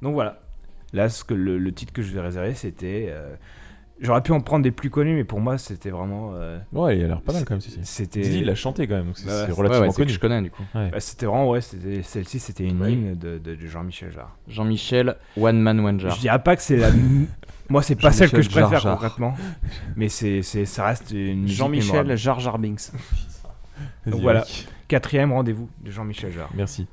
Donc 0.01 0.13
voilà. 0.13 0.41
Là, 0.91 1.07
ce 1.07 1.23
que 1.23 1.33
le, 1.33 1.57
le 1.57 1.71
titre 1.73 1.93
que 1.93 2.01
je 2.01 2.11
vais 2.11 2.21
réserver, 2.21 2.53
c'était. 2.55 3.07
euh, 3.09 3.35
J'aurais 4.01 4.21
pu 4.21 4.31
en 4.31 4.39
prendre 4.39 4.63
des 4.63 4.71
plus 4.71 4.89
connus, 4.89 5.13
mais 5.15 5.25
pour 5.25 5.41
moi, 5.41 5.57
c'était 5.57 5.89
vraiment. 5.89 6.31
euh, 6.35 6.57
Ouais, 6.71 6.97
il 6.97 7.03
a 7.03 7.07
l'air 7.07 7.21
pas 7.21 7.33
mal 7.33 7.43
quand 7.43 7.55
même, 7.55 7.61
si. 7.61 7.77
C'était. 7.83 8.21
Didi, 8.21 8.39
il 8.39 8.45
l'a 8.45 8.55
chanté 8.55 8.87
quand 8.87 8.95
même, 8.95 9.07
donc 9.07 9.17
c'est 9.17 9.25
Bah 9.25 9.45
relativement 9.53 9.67
ouais, 9.81 9.87
c'est 9.89 9.95
que 9.97 10.01
connu. 10.03 10.13
je 10.13 10.19
connais 10.19 10.41
du 10.41 10.51
coup. 10.51 10.63
Ouais. 10.73 10.89
Bah, 10.89 10.99
c'était 11.01 11.25
vraiment, 11.25 11.49
ouais, 11.49 11.59
c'était- 11.59 12.01
celle-ci, 12.03 12.39
c'était 12.39 12.63
une 12.63 12.81
Ouais. 12.81 12.93
hymne 12.93 13.15
de, 13.15 13.37
de- 13.39 13.55
de 13.55 13.67
Jean-Michel 13.67 14.11
Jarre. 14.11 14.37
Jean-Michel, 14.47 15.17
One 15.37 15.59
Man 15.59 15.79
One 15.81 15.99
Jar. 15.99 16.15
Je 16.15 16.21
dirais 16.21 16.41
pas 16.41 16.55
que 16.55 16.61
c'est 16.61 16.77
la. 16.77 16.91
moi, 17.69 17.81
c'est 17.81 17.95
pas 17.95 18.11
celle 18.13 18.31
que 18.31 18.41
je 18.41 18.49
Jean-Michel 18.49 18.69
préfère 18.79 18.91
concrètement, 18.93 19.33
mais 19.97 20.07
c'est, 20.07 20.43
c'est, 20.43 20.63
ça 20.65 20.85
reste 20.85 21.11
une. 21.11 21.41
musique 21.41 21.57
Jean-Michel. 21.57 22.15
Jar 22.15 22.39
Jar 22.39 22.57
Binks. 22.57 22.91
Vas-y, 24.05 24.11
Donc 24.11 24.21
voilà. 24.21 24.39
Eric. 24.41 24.67
Quatrième 24.87 25.31
rendez-vous 25.33 25.69
de 25.83 25.91
Jean-Michel 25.91 26.31
Jarre. 26.31 26.49
Merci. 26.55 26.87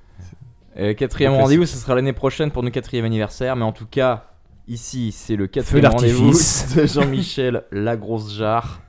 Euh, 0.78 0.92
quatrième 0.92 1.30
Classique. 1.32 1.42
rendez-vous, 1.44 1.66
ce 1.66 1.76
sera 1.78 1.94
l'année 1.94 2.12
prochaine 2.12 2.50
pour 2.50 2.62
notre 2.62 2.74
quatrième 2.74 3.04
anniversaire, 3.06 3.56
mais 3.56 3.64
en 3.64 3.72
tout 3.72 3.86
cas, 3.86 4.24
ici, 4.68 5.12
c'est 5.12 5.36
le 5.36 5.44
Feu 5.44 5.48
quatrième 5.48 5.86
rendez-vous 5.92 6.30
d'artifice. 6.32 6.74
de 6.74 6.86
Jean-Michel, 6.86 7.64
la 7.72 7.96
grosse 7.96 8.34
jarre, 8.34 8.80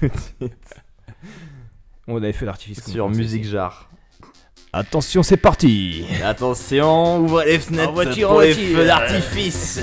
On 2.06 2.16
avait 2.18 2.32
fait 2.32 2.44
l'artifice. 2.44 2.84
sur 2.90 3.08
Musique. 3.08 3.44
Jarre. 3.44 3.88
Attention, 4.72 5.22
c'est 5.22 5.36
parti 5.36 6.04
Attention, 6.24 7.18
ouvrez 7.20 7.52
les 7.52 7.58
fenêtres 7.58 7.90
En 7.90 7.92
voiture, 7.92 8.28
pour 8.28 8.36
en 8.38 8.40
les 8.40 8.52
voiture. 8.52 8.78
feux 8.78 8.86
d'artifice. 8.86 9.80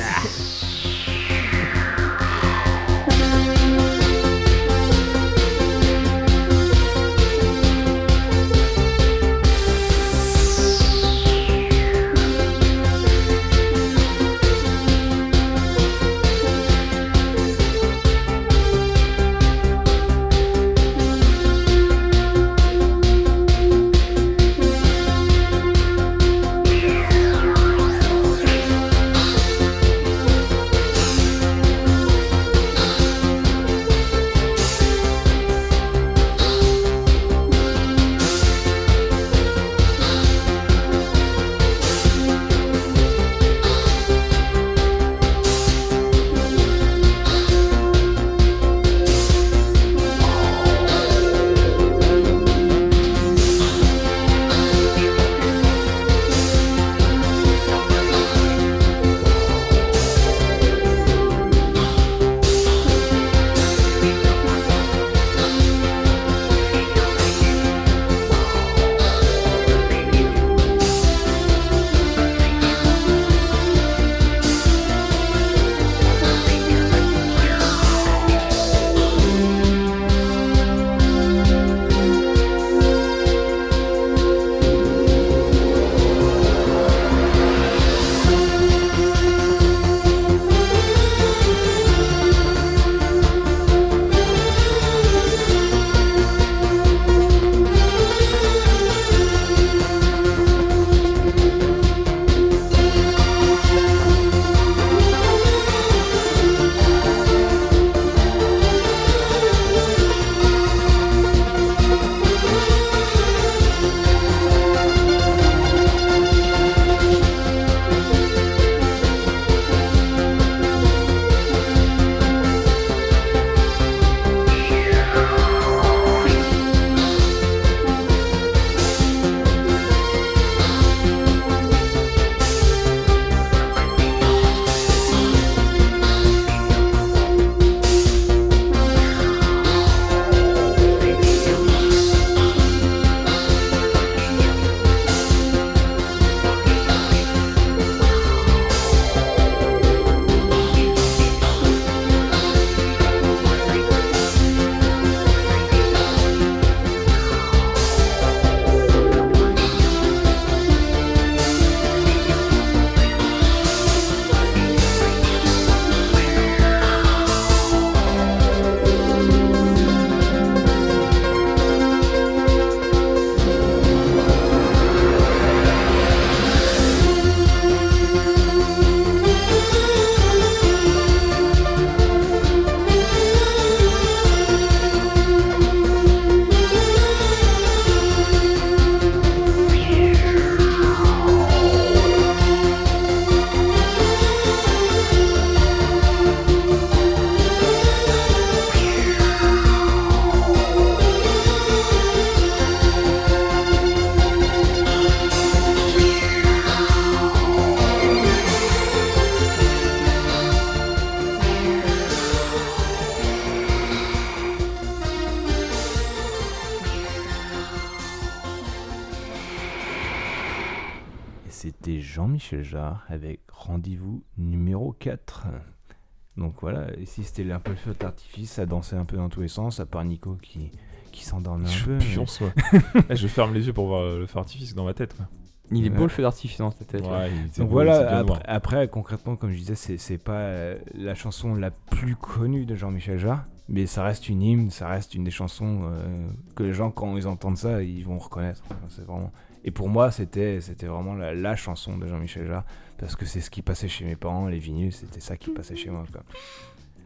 Ici 227.11 227.23
c'était 227.23 227.51
un 227.51 227.59
peu 227.59 227.71
le 227.71 227.77
feu 227.77 227.95
d'artifice, 227.99 228.51
ça 228.53 228.65
dansait 228.65 228.95
un 228.95 229.05
peu 229.05 229.17
dans 229.17 229.29
tous 229.29 229.41
les 229.41 229.47
sens, 229.47 229.79
à 229.79 229.85
part 229.85 230.03
Nico 230.05 230.37
qui, 230.41 230.71
qui 231.11 231.25
s'endormait 231.25 231.67
un 231.67 231.85
peu. 231.85 231.95
en 231.95 231.99
mais-. 231.99 233.03
Eh, 233.09 233.15
je 233.15 233.27
ferme 233.27 233.53
les 233.53 233.67
yeux 233.67 233.73
pour 233.73 233.87
voir 233.87 234.17
le 234.17 234.25
feu 234.27 234.39
artifice 234.39 234.73
dans 234.75 234.85
ma 234.85 234.93
tête. 234.93 235.15
quoi. 235.15 235.27
Il 235.73 235.85
est 235.85 235.89
beau 235.89 235.97
Ouais. 235.99 236.03
le 236.03 236.09
feu 236.09 236.21
d'artifice 236.23 236.57
dans 236.57 236.71
ta 236.71 236.83
tête. 236.83 237.01
là. 237.05 237.19
Ouais, 237.19 237.31
il 237.33 237.45
était 237.47 237.61
Donc 237.61 237.69
beau, 237.69 237.75
voilà, 237.75 238.23
après, 238.45 238.87
concrètement, 238.89 239.35
comme 239.37 239.51
je 239.51 239.57
disais, 239.57 239.75
c'est 239.75 239.97
c'est 239.97 240.17
pas 240.17 240.33
euh, 240.33 240.77
la 240.95 241.15
chanson 241.15 241.55
la 241.55 241.71
plus 241.71 242.15
connue 242.17 242.65
de 242.65 242.75
Jean-Michel 242.75 243.17
Jarre, 243.17 243.45
mais 243.69 243.85
ça 243.85 244.03
reste 244.03 244.27
une 244.27 244.41
hymne, 244.41 244.69
ça 244.69 244.89
reste 244.89 245.15
une 245.15 245.23
des 245.23 245.31
chansons 245.31 245.83
euh, 245.85 246.27
que 246.55 246.63
les 246.63 246.73
gens, 246.73 246.91
quand 246.91 247.15
ils 247.15 247.25
entendent 247.27 247.57
ça, 247.57 247.81
ils 247.83 248.03
vont 248.03 248.17
reconnaître. 248.19 248.61
Enfin, 248.65 248.75
c'est 248.89 249.05
vraiment... 249.05 249.31
Et 249.63 249.71
pour 249.71 249.87
moi, 249.89 250.11
c'était 250.11 250.59
c'était 250.59 250.87
vraiment 250.87 251.13
la, 251.13 251.33
la 251.33 251.55
chanson 251.55 251.95
de 251.97 252.05
Jean-Michel 252.07 252.47
Jarre, 252.47 252.65
parce 252.97 253.15
que 253.15 253.25
c'est 253.25 253.39
ce 253.41 253.49
qui 253.49 253.61
passait 253.61 253.87
chez 253.87 254.03
mes 254.03 254.15
parents, 254.17 254.47
les 254.47 254.57
vinyles, 254.59 254.91
c'était 254.91 255.21
ça 255.21 255.37
qui 255.37 255.51
passait 255.51 255.75
chez 255.77 255.89
moi. 255.89 256.03
Quoi. 256.11 256.21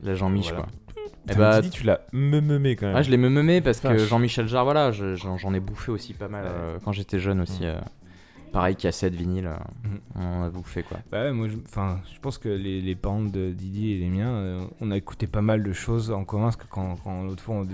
La 0.04 0.16
Jean-Mich, 0.16 0.50
Voilà. 0.50 0.64
quoi. 0.64 0.72
Eh 0.98 1.30
Putain, 1.30 1.40
bah, 1.40 1.62
Didi, 1.62 1.76
tu 1.78 1.84
l'as 1.86 2.02
meumé 2.14 2.76
quand 2.76 2.86
même. 2.88 2.96
Ah, 2.96 3.02
je 3.02 3.10
l'ai 3.10 3.18
me 3.18 3.30
meumé 3.30 3.60
parce 3.62 3.80
que. 3.80 3.98
Jean-Michel 3.98 4.48
Jarre, 4.48 4.64
voilà, 4.66 4.92
je- 4.92 5.16
j'en 5.16 5.54
ai 5.54 5.60
bouffé 5.60 5.92
aussi 5.92 6.14
pas 6.14 6.28
mal 6.28 6.46
euh, 6.48 6.78
quand 6.84 6.92
j'étais 6.92 7.18
jeune 7.20 7.42
aussi. 7.42 7.66
euh, 7.66 7.80
pareil, 8.52 8.76
cassette, 8.76 9.16
vinyle, 9.16 9.48
euh, 9.48 9.56
Mhm. 9.84 10.00
on 10.24 10.44
a 10.44 10.50
bouffé 10.50 10.84
quoi. 10.84 10.98
Bah 11.12 11.24
ouais, 11.24 11.32
moi, 11.34 11.48
je, 11.48 11.56
je 11.56 12.20
pense 12.22 12.38
que 12.38 12.48
les, 12.50 12.80
les 12.80 12.96
parents 12.96 13.22
de 13.24 13.50
Didi 13.52 13.94
et 13.94 13.98
les 13.98 14.08
miens, 14.08 14.30
euh, 14.30 14.66
on 14.82 14.92
a 14.92 14.98
écouté 14.98 15.26
pas 15.28 15.42
mal 15.42 15.64
de 15.64 15.74
choses 15.74 16.12
en 16.12 16.24
commun, 16.26 16.46
parce 16.46 16.56
que 16.58 16.68
quand, 16.70 16.96
quand 17.04 17.24
l'autre 17.24 17.42
fois, 17.44 17.56
on, 17.56 17.68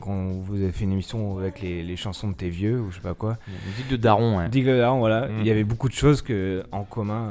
quand 0.00 0.28
vous 0.40 0.54
avez 0.56 0.72
fait 0.72 0.84
une 0.84 0.92
émission 0.92 1.38
avec 1.38 1.60
les, 1.62 1.82
les 1.82 1.96
chansons 1.96 2.28
de 2.28 2.34
tes 2.34 2.48
vieux, 2.50 2.80
ou 2.80 2.90
je 2.90 2.96
sais 2.96 3.02
pas 3.02 3.14
quoi, 3.14 3.36
Musique 3.66 3.88
de 3.88 3.96
Daron, 3.96 4.38
ouais. 4.38 4.48
Dig 4.48 4.64
le 4.66 4.78
Daron, 4.78 4.98
voilà, 4.98 5.28
Mm. 5.28 5.40
il 5.40 5.46
y 5.46 5.50
avait 5.50 5.64
beaucoup 5.64 5.88
de 5.88 5.94
choses 5.94 6.20
que, 6.22 6.64
en 6.72 6.84
commun, 6.84 7.28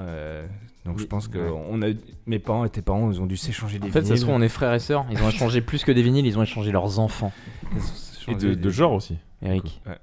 donc 0.88 0.99
je 0.99 1.05
pense 1.05 1.27
que 1.27 1.38
Ouais. 1.38 1.64
on 1.69 1.81
a, 1.84 1.88
mes 2.26 2.39
parents 2.39 2.65
et 2.65 2.69
tes 2.69 2.81
parents, 2.81 3.11
ils 3.11 3.22
ont 3.22 3.26
dû 3.27 3.38
s'échanger 3.38 3.77
des 3.77 3.89
En 3.89 3.91
fait, 3.91 4.03
ça 4.05 4.15
se 4.15 4.22
trouve, 4.22 4.34
on 4.34 4.41
est 4.41 4.49
frères 4.49 4.73
et 4.73 4.80
sœurs. 4.80 5.05
Ils 5.11 5.22
ont 5.22 5.30
échangé 5.30 5.61
plus 5.61 5.84
que 5.84 5.91
des 5.91 6.01
vinyles, 6.01 6.26
ils 6.26 6.39
ont 6.39 6.43
échangé 6.43 6.72
leurs 6.72 6.97
enfants. 6.99 7.31
Et 8.27 8.35
de, 8.35 8.69
genre 8.69 8.93
aussi. 8.93 9.18
Eric, 9.41 9.81
Ouais. 9.85 9.97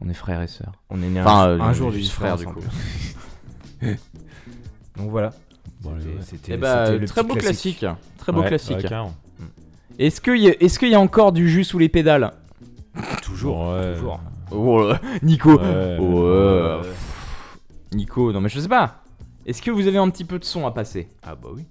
on 0.00 0.08
est 0.08 0.14
frères 0.14 0.42
et 0.42 0.46
sœurs. 0.48 0.72
On 0.90 1.02
est 1.02 1.08
né 1.08 1.20
Enfin, 1.20 1.44
un, 1.44 1.48
euh, 1.48 1.60
un 1.60 1.72
jour 1.72 1.90
juste 1.90 2.10
du 2.10 2.14
frères, 2.14 2.36
du 2.36 2.44
coup. 2.46 2.60
donc 4.96 5.10
voilà. 5.10 5.32
Bon, 5.82 5.94
C'était- 6.22 6.52
ouais. 6.52 6.58
Eh 6.58 6.60
bah, 6.60 6.98
très 7.06 7.22
beau 7.22 7.34
classique. 7.34 7.84
Très 8.18 8.32
beau 8.32 8.40
Ouais, 8.40 8.48
classique. 8.48 8.76
ouais, 8.76 8.82
carrément. 8.82 9.14
Est-ce 9.98 10.20
qu'il 10.20 10.38
y, 10.38 10.48
a- 10.48 10.62
est-ce 10.62 10.78
qu'il 10.78 10.90
y 10.90 10.94
a 10.94 11.00
encore 11.00 11.32
du 11.32 11.48
jus 11.48 11.64
sous 11.64 11.78
les 11.78 11.88
pédales? 11.88 12.32
Toujours, 13.22 13.70
Ouais. 13.70 13.94
toujours. 13.94 14.20
Oh, 14.50 14.92
Nico 15.22 15.58
Ouais. 15.58 15.96
Oh, 16.00 16.22
euh, 16.24 16.82
Nico, 17.92 18.32
non 18.32 18.40
mais 18.40 18.48
je 18.48 18.60
sais 18.60 18.68
pas. 18.68 19.02
Est-ce 19.46 19.62
que 19.62 19.70
vous 19.70 19.86
avez 19.86 19.98
un 19.98 20.10
petit 20.10 20.24
peu 20.24 20.38
de 20.38 20.44
son 20.44 20.66
à 20.66 20.72
passer? 20.72 21.08
Ah 21.22 21.34
bah 21.36 21.48
oui. 21.54 21.62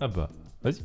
Ah 0.00 0.08
bah, 0.08 0.30
vas-y. 0.62 0.80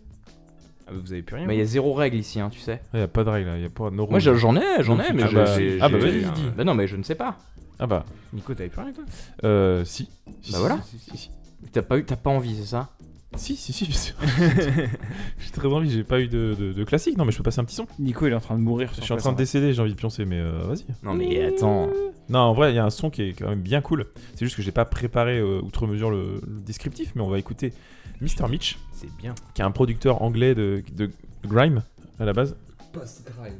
Ah, 0.88 0.92
vous 0.94 1.12
avez 1.14 1.22
plus 1.22 1.36
rien 1.38 1.48
Bah, 1.48 1.54
il 1.54 1.60
y 1.60 1.62
a 1.62 1.66
zéro 1.66 1.94
règle 1.94 2.18
ici, 2.18 2.40
hein, 2.40 2.50
tu 2.50 2.60
sais. 2.60 2.82
Il 2.94 3.00
y 3.00 3.04
a 3.04 3.08
pas 3.08 3.24
de 3.24 3.30
règle, 3.30 3.52
il 3.56 3.62
y 3.62 3.66
a 3.66 3.70
pas 3.70 3.90
no 3.90 4.06
Moi 4.08 4.20
rules. 4.20 4.36
j'en 4.36 4.56
ai, 4.56 4.84
j'en 4.84 5.00
ai, 5.00 5.04
Ah 5.10 5.14
mais 5.14 5.24
bah, 5.32 5.46
je- 5.46 5.60
j'ai- 5.60 5.78
ah 5.82 5.88
bah, 5.90 6.00
j'ai- 6.02 6.20
vas-y, 6.20 6.32
dis. 6.34 6.46
Bah 6.56 6.64
non, 6.64 6.74
mais 6.74 6.88
je 6.88 6.96
ne 6.98 7.04
sais 7.04 7.16
pas. 7.16 7.38
Ah 7.80 7.88
bah, 7.88 8.06
Nico, 8.34 8.54
t'avais 8.54 8.70
plus 8.70 8.82
rien 8.82 8.92
toi? 8.92 9.04
Euh, 9.46 9.86
si. 9.86 10.10
Si, 10.42 10.52
Bah 10.52 10.58
si, 10.58 10.60
voilà. 10.60 10.82
Si, 10.84 11.00
si, 11.00 11.18
si. 11.18 11.30
T'as 11.72 11.82
pas, 11.82 11.98
eu- 11.98 12.04
t'as 12.06 12.16
pas 12.18 12.30
envie, 12.30 12.56
c'est 12.58 12.66
ça? 12.68 12.90
Si, 13.36 13.56
si, 13.56 13.72
si, 13.72 13.86
bien 13.86 13.96
sûr. 13.96 14.16
j'ai 15.40 15.52
très 15.52 15.68
envie, 15.68 15.90
j'ai 15.90 16.04
pas 16.04 16.20
eu 16.20 16.28
de, 16.28 16.56
de, 16.60 16.74
de 16.74 16.84
classique. 16.84 17.18
Non, 17.18 17.26
mais 17.26 17.32
je 17.32 17.38
peux 17.38 17.44
passer 17.44 17.60
un 17.60 17.64
petit 17.64 17.76
son. 17.76 17.88
Nico, 18.00 18.26
il 18.26 18.32
est 18.32 18.36
en 18.36 18.40
train 18.40 18.56
de 18.56 18.62
mourir. 18.62 18.90
Je 18.90 18.96
sur 18.96 19.04
suis 19.04 19.14
en 19.14 19.18
train 19.18 19.30
de 19.32 19.36
hein. 19.36 19.38
décéder, 19.38 19.74
j'ai 19.74 19.82
envie 19.82 19.92
de 19.92 19.98
pioncer, 19.98 20.26
mais 20.26 20.40
euh, 20.40 20.64
vas-y. 20.66 20.86
Non 21.04 21.14
mais 21.14 21.44
attends. 21.44 21.90
Non, 22.28 22.40
en 22.40 22.54
vrai, 22.54 22.72
il 22.72 22.76
y 22.76 22.80
a 22.80 22.86
un 22.86 22.90
son 22.90 23.10
qui 23.10 23.22
est 23.22 23.34
quand 23.34 23.48
même 23.48 23.62
bien 23.62 23.82
cool. 23.82 24.08
C'est 24.36 24.46
juste 24.46 24.56
que 24.56 24.62
j'ai 24.62 24.72
pas 24.72 24.86
préparé 24.86 25.38
euh, 25.40 25.62
outre 25.62 25.88
mesure 25.88 26.10
le, 26.10 26.42
le 26.46 26.62
descriptif, 26.62 27.12
mais 27.16 27.22
on 27.22 27.30
va 27.30 27.40
écouter 27.40 27.74
Mr. 28.22 28.50
Mitch, 28.50 28.78
C'est 28.92 29.16
bien. 29.18 29.36
qui 29.54 29.62
est 29.62 29.66
un 29.66 29.72
producteur 29.72 30.22
anglais 30.22 30.54
de, 30.56 30.84
de 30.96 31.10
grime 31.46 31.84
à 32.20 32.26
la 32.26 32.34
base. 32.34 32.56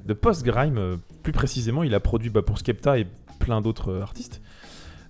De 0.06 0.14
post-grime, 0.14 0.78
euh, 0.78 0.98
plus 1.24 1.32
précisément, 1.32 1.84
il 1.84 1.94
a 1.94 2.00
produit 2.00 2.30
bah, 2.30 2.42
pour 2.42 2.58
Skepta 2.58 2.98
et 3.00 3.08
plein 3.40 3.62
d'autres 3.62 4.02
artistes. 4.02 4.42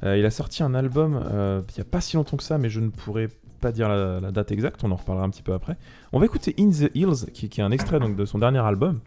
Euh, 0.04 0.18
il 0.18 0.26
a 0.26 0.32
sorti 0.32 0.64
un 0.64 0.76
album 0.76 1.22
euh, 1.32 1.62
il 1.72 1.78
y 1.78 1.82
a 1.82 1.86
pas 1.86 2.00
si 2.02 2.16
longtemps 2.16 2.38
que 2.38 2.44
ça, 2.44 2.58
mais 2.58 2.70
je 2.70 2.80
ne 2.80 2.90
pourrais 2.90 3.28
pas 3.28 3.34
dire 3.72 3.90
la, 3.90 4.32
date 4.32 4.52
exacte, 4.52 4.84
on 4.84 4.92
en 4.92 4.96
reparlera 4.96 5.26
un 5.26 5.30
petit 5.30 5.44
peu 5.44 5.54
après. 5.54 5.78
On 6.14 6.20
va 6.20 6.26
écouter 6.26 6.56
In 6.60 6.70
the 6.70 6.92
Hills, 6.96 7.32
qui, 7.34 7.46
est 7.46 7.60
un 7.62 7.72
extrait 7.72 8.00
donc, 8.00 8.16
de 8.16 8.26
son 8.26 8.40
dernier 8.40 8.60
album, 8.60 9.00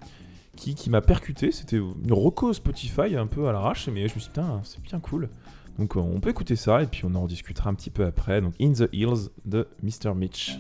qui, 0.57 0.75
qui 0.75 0.91
m'a 0.91 1.01
percuté. 1.01 1.51
C'était 1.53 1.77
une 1.77 2.13
reco 2.13 2.53
Spotify 2.53 3.17
un 3.17 3.27
peu 3.27 3.49
à 3.49 3.53
l'arrache, 3.53 3.89
mais 3.89 4.09
je 4.09 4.15
me 4.15 4.21
suis 4.21 4.33
dit, 4.33 4.41
c'est 4.65 4.83
bien 4.83 5.01
cool. 5.01 5.29
Donc 5.79 5.97
on 5.97 6.21
peut 6.21 6.31
écouter 6.31 6.57
ça 6.57 6.83
et 6.83 6.87
puis 6.87 7.03
on 7.05 7.15
en 7.15 7.23
rediscutera 7.23 7.71
un 7.71 7.75
petit 7.75 7.91
peu 7.91 8.05
après. 8.05 8.41
Donc 8.41 8.55
In 8.61 8.73
the 8.73 8.89
Hills 8.93 9.31
de 9.45 9.67
Mr. 9.83 10.15
Mitch. 10.15 10.59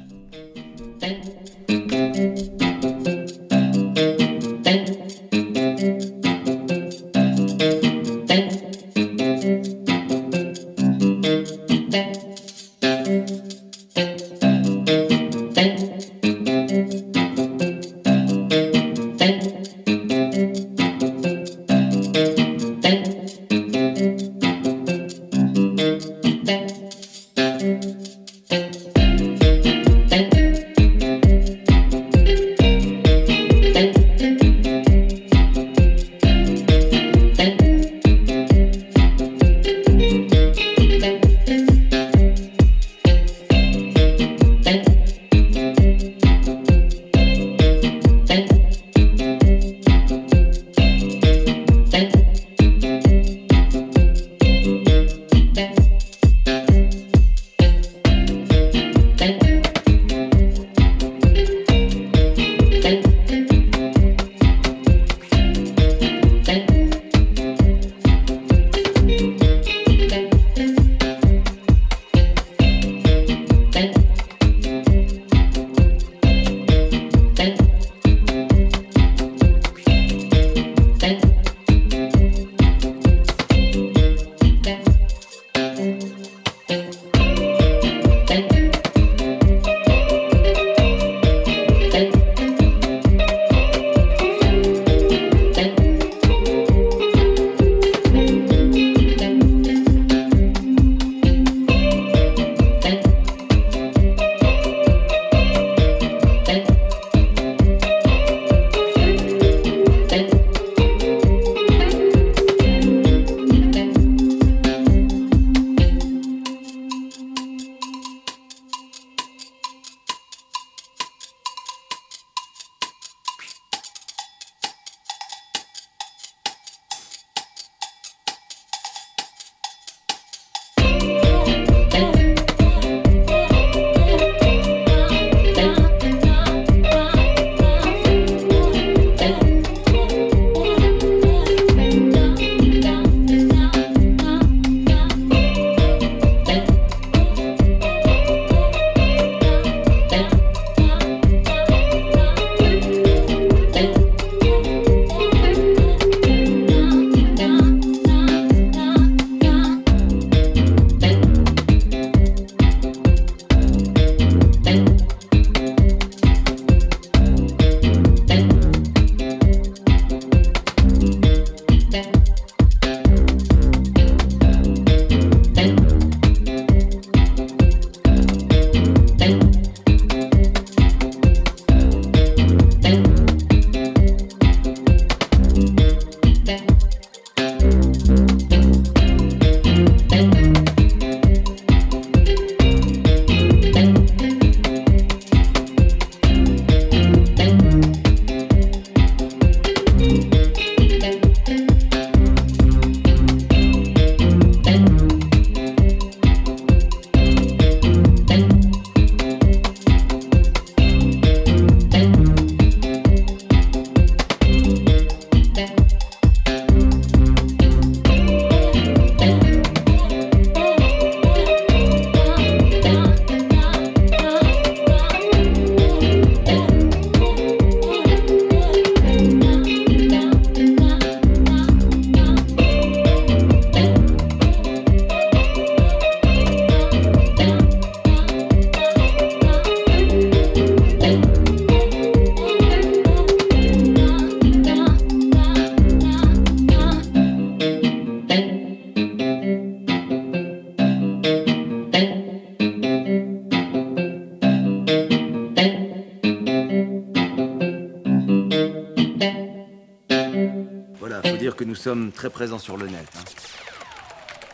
Très 262.22 262.30
présents 262.30 262.60
sur 262.60 262.76
le 262.76 262.86
net. 262.86 263.04
hein. 263.18 263.24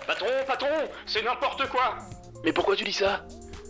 Patron, 0.07 0.27
patron, 0.47 0.69
c'est 1.05 1.23
n'importe 1.23 1.69
quoi 1.69 1.99
Mais 2.43 2.51
pourquoi 2.51 2.75
tu 2.75 2.85
dis 2.85 2.95
ça? 2.95 3.27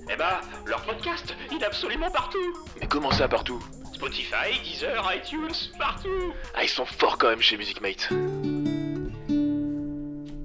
Eh 0.08 0.14
bah, 0.16 0.40
leur 0.66 0.82
podcast, 0.82 1.34
il 1.50 1.60
est 1.60 1.64
absolument 1.66 2.08
partout 2.08 2.38
Mais 2.80 2.86
comment 2.86 3.10
ça 3.10 3.26
partout? 3.26 3.60
Spotify, 3.92 4.56
Deezer, 4.62 5.04
iTunes, 5.16 5.72
partout 5.80 6.32
Ah, 6.54 6.62
ils 6.62 6.68
sont 6.68 6.84
forts 6.86 7.18
quand 7.18 7.28
même 7.28 7.40
chez 7.40 7.56
MusicMate 7.56 8.08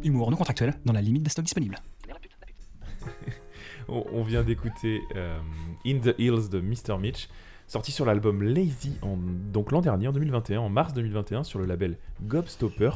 Humour 0.04 0.32
non 0.32 0.38
contractuel 0.38 0.74
dans 0.84 0.94
la 0.94 1.02
limite 1.02 1.22
des 1.22 1.30
stocks 1.30 1.46
disponibles. 1.46 1.78
On, 3.88 4.04
on 4.14 4.24
vient 4.24 4.42
d'écouter 4.42 5.02
euh, 5.16 5.38
In 5.86 6.00
the 6.00 6.16
Hills 6.18 6.50
de 6.50 6.60
Mr. 6.60 6.98
Mitch, 7.00 7.30
sorti 7.68 7.92
sur 7.92 8.06
l'album 8.06 8.42
Lazy, 8.42 8.98
en, 9.04 9.16
donc 9.18 9.72
l'an 9.72 9.82
dernier, 9.82 10.08
en 10.08 10.12
2021, 10.14 10.60
en 10.62 10.70
mars 10.70 10.94
2021, 10.94 11.44
sur 11.44 11.60
le 11.60 11.66
label 11.66 11.98
Gobstopper. 12.24 12.90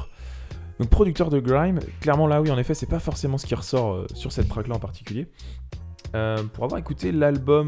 Donc 0.79 0.89
producteur 0.89 1.29
de 1.29 1.39
grime, 1.39 1.79
clairement 2.01 2.27
là 2.27 2.41
oui 2.41 2.51
en 2.51 2.57
effet 2.57 2.73
c'est 2.75 2.85
pas 2.85 2.99
forcément 2.99 3.37
ce 3.39 3.45
qui 3.47 3.55
ressort 3.55 3.93
euh, 3.93 4.07
sur 4.13 4.31
cette 4.31 4.47
track 4.47 4.67
là 4.67 4.75
en 4.75 4.79
particulier. 4.79 5.27
Euh, 6.15 6.43
pour 6.53 6.63
avoir 6.63 6.79
écouté 6.79 7.11
l'album, 7.11 7.67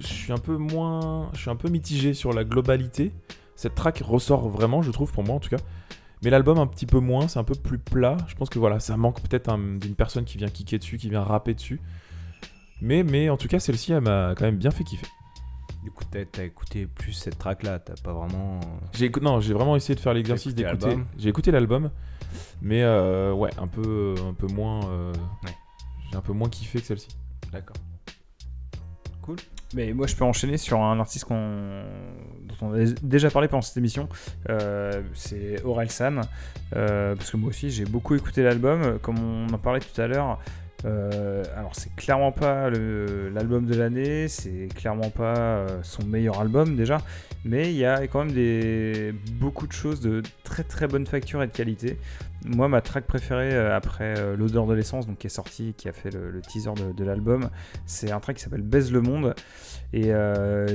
je 0.00 0.06
suis 0.06 0.32
un 0.32 0.38
peu 0.38 0.56
moins, 0.56 1.30
je 1.34 1.40
suis 1.40 1.50
un 1.50 1.56
peu 1.56 1.68
mitigé 1.68 2.14
sur 2.14 2.32
la 2.32 2.44
globalité. 2.44 3.12
Cette 3.54 3.74
track 3.74 3.98
ressort 4.04 4.48
vraiment, 4.48 4.82
je 4.82 4.90
trouve 4.90 5.12
pour 5.12 5.24
moi 5.24 5.34
en 5.36 5.40
tout 5.40 5.50
cas. 5.50 5.62
Mais 6.24 6.30
l'album 6.30 6.58
un 6.58 6.66
petit 6.66 6.86
peu 6.86 6.98
moins, 6.98 7.28
c'est 7.28 7.38
un 7.38 7.44
peu 7.44 7.54
plus 7.54 7.78
plat. 7.78 8.16
Je 8.26 8.34
pense 8.34 8.48
que 8.48 8.58
voilà, 8.58 8.80
ça 8.80 8.96
manque 8.96 9.20
peut-être 9.20 9.48
un- 9.50 9.76
d'une 9.76 9.94
personne 9.94 10.24
qui 10.24 10.36
vient 10.38 10.48
kicker 10.48 10.78
dessus, 10.78 10.96
qui 10.98 11.08
vient 11.10 11.22
rapper 11.22 11.54
dessus. 11.54 11.80
Mais, 12.80 13.02
mais 13.04 13.28
en 13.30 13.36
tout 13.36 13.46
cas, 13.48 13.60
celle-ci, 13.60 13.92
elle 13.92 14.00
m'a 14.02 14.34
quand 14.36 14.44
même 14.44 14.56
bien 14.56 14.70
fait 14.72 14.84
kiffer. 14.84 15.06
Du 15.84 15.90
coup, 15.92 16.02
t'as 16.10 16.24
t'as 16.24 16.44
écouté 16.44 16.86
plus 16.86 17.12
cette 17.12 17.38
track 17.38 17.62
là, 17.62 17.78
t'as 17.78 17.94
pas 18.02 18.12
vraiment. 18.12 18.58
J'ai 18.94 19.08
écou- 19.10 19.20
non, 19.22 19.40
j'ai 19.40 19.54
vraiment 19.54 19.76
essayé 19.76 19.94
de 19.94 20.00
faire 20.00 20.12
l'exercice 20.14 20.54
d'écouter. 20.54 20.86
l'album 20.86 21.06
J'ai 21.16 21.28
écouté 21.28 21.50
l'album, 21.52 21.90
mais 22.62 22.82
euh, 22.82 23.32
ouais, 23.32 23.50
un 23.58 23.66
peu, 23.66 24.14
un 24.28 24.34
peu 24.34 24.46
moins. 24.48 24.84
euh, 24.90 25.12
J'ai 26.10 26.16
un 26.16 26.20
peu 26.22 26.32
moins 26.32 26.48
kiffé 26.48 26.80
que 26.80 26.86
celle-ci. 26.86 27.08
D'accord. 27.52 27.76
Cool. 29.22 29.36
Mais 29.74 29.92
moi, 29.92 30.06
je 30.06 30.16
peux 30.16 30.24
enchaîner 30.24 30.56
sur 30.56 30.80
un 30.80 30.98
artiste 30.98 31.26
qu'on- 31.26 31.82
dont 32.44 32.54
on 32.62 32.72
a 32.72 32.84
déjà 33.02 33.30
parlé 33.30 33.48
pendant 33.48 33.60
cette 33.60 33.76
émission. 33.76 34.08
Euh, 34.48 35.02
c'est 35.14 35.62
Aurel 35.64 35.90
San. 35.90 36.22
Euh, 36.74 37.14
parce 37.14 37.30
que 37.30 37.36
moi 37.36 37.50
aussi, 37.50 37.70
j'ai 37.70 37.84
beaucoup 37.84 38.14
écouté 38.14 38.42
l'album. 38.42 38.98
Comme 39.00 39.18
on 39.18 39.52
en 39.52 39.58
parlait 39.58 39.80
tout 39.80 40.00
à 40.00 40.06
l'heure. 40.06 40.38
Euh, 40.84 41.42
alors, 41.56 41.74
c'est 41.74 41.94
clairement 41.96 42.30
pas 42.32 42.70
l'album 42.70 43.66
de 43.66 43.74
l'année. 43.74 44.28
C'est 44.28 44.68
clairement 44.74 45.10
pas 45.10 45.36
euh, 45.36 45.66
son 45.82 46.04
meilleur 46.04 46.40
album 46.40 46.76
déjà. 46.76 46.98
Mais 47.44 47.70
il 47.70 47.76
y 47.76 47.84
a 47.84 48.06
quand 48.06 48.24
même 48.24 48.34
des, 48.34 49.14
beaucoup 49.34 49.66
de 49.66 49.72
choses 49.72 50.00
de 50.00 50.22
très 50.44 50.64
très 50.64 50.86
bonne 50.86 51.06
facture 51.06 51.42
et 51.42 51.46
de 51.46 51.52
qualité. 51.52 51.98
Moi, 52.44 52.68
ma 52.68 52.80
track 52.80 53.06
préférée 53.06 53.52
euh, 53.52 53.76
après 53.76 54.36
L'odeur 54.36 54.66
de 54.66 54.74
l'essence, 54.74 55.06
donc 55.06 55.18
qui 55.18 55.26
est 55.26 55.30
sorti, 55.30 55.74
qui 55.76 55.88
a 55.88 55.92
fait 55.92 56.10
le, 56.10 56.40
teaser 56.40 56.70
de, 56.96 57.04
l'album, 57.04 57.50
c'est 57.86 58.12
un 58.12 58.20
track 58.20 58.36
qui 58.36 58.42
s'appelle 58.42 58.62
Baise 58.62 58.92
le 58.92 59.00
monde. 59.00 59.34
Et 59.92 60.08
il 60.08 60.12
a 60.12 60.66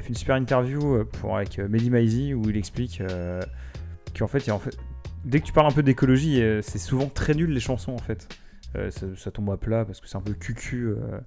fait 0.00 0.08
une 0.08 0.14
super 0.14 0.36
interview 0.36 1.04
avec 1.34 1.58
Mehdi 1.58 1.90
Maizi 1.90 2.34
où 2.34 2.48
il 2.48 2.56
explique 2.56 3.00
euh, 3.00 3.42
qu'en 4.16 4.28
fait, 4.28 4.48
en 4.50 4.58
fait, 4.58 4.76
dès 5.24 5.40
que 5.40 5.46
tu 5.46 5.52
parles 5.52 5.66
un 5.66 5.74
peu 5.74 5.82
d'écologie, 5.82 6.40
c'est 6.62 6.78
souvent 6.78 7.06
très 7.06 7.34
nul 7.34 7.50
les 7.50 7.60
chansons 7.60 7.92
en 7.92 7.98
fait. 7.98 8.28
Euh, 8.76 8.90
ça, 8.90 9.06
ça 9.16 9.30
tombe 9.30 9.50
à 9.50 9.56
plat 9.56 9.84
parce 9.86 10.00
que 10.00 10.06
c'est 10.08 10.16
un 10.16 10.20
peu 10.20 10.34
cucu. 10.34 10.86
euh, 10.88 11.18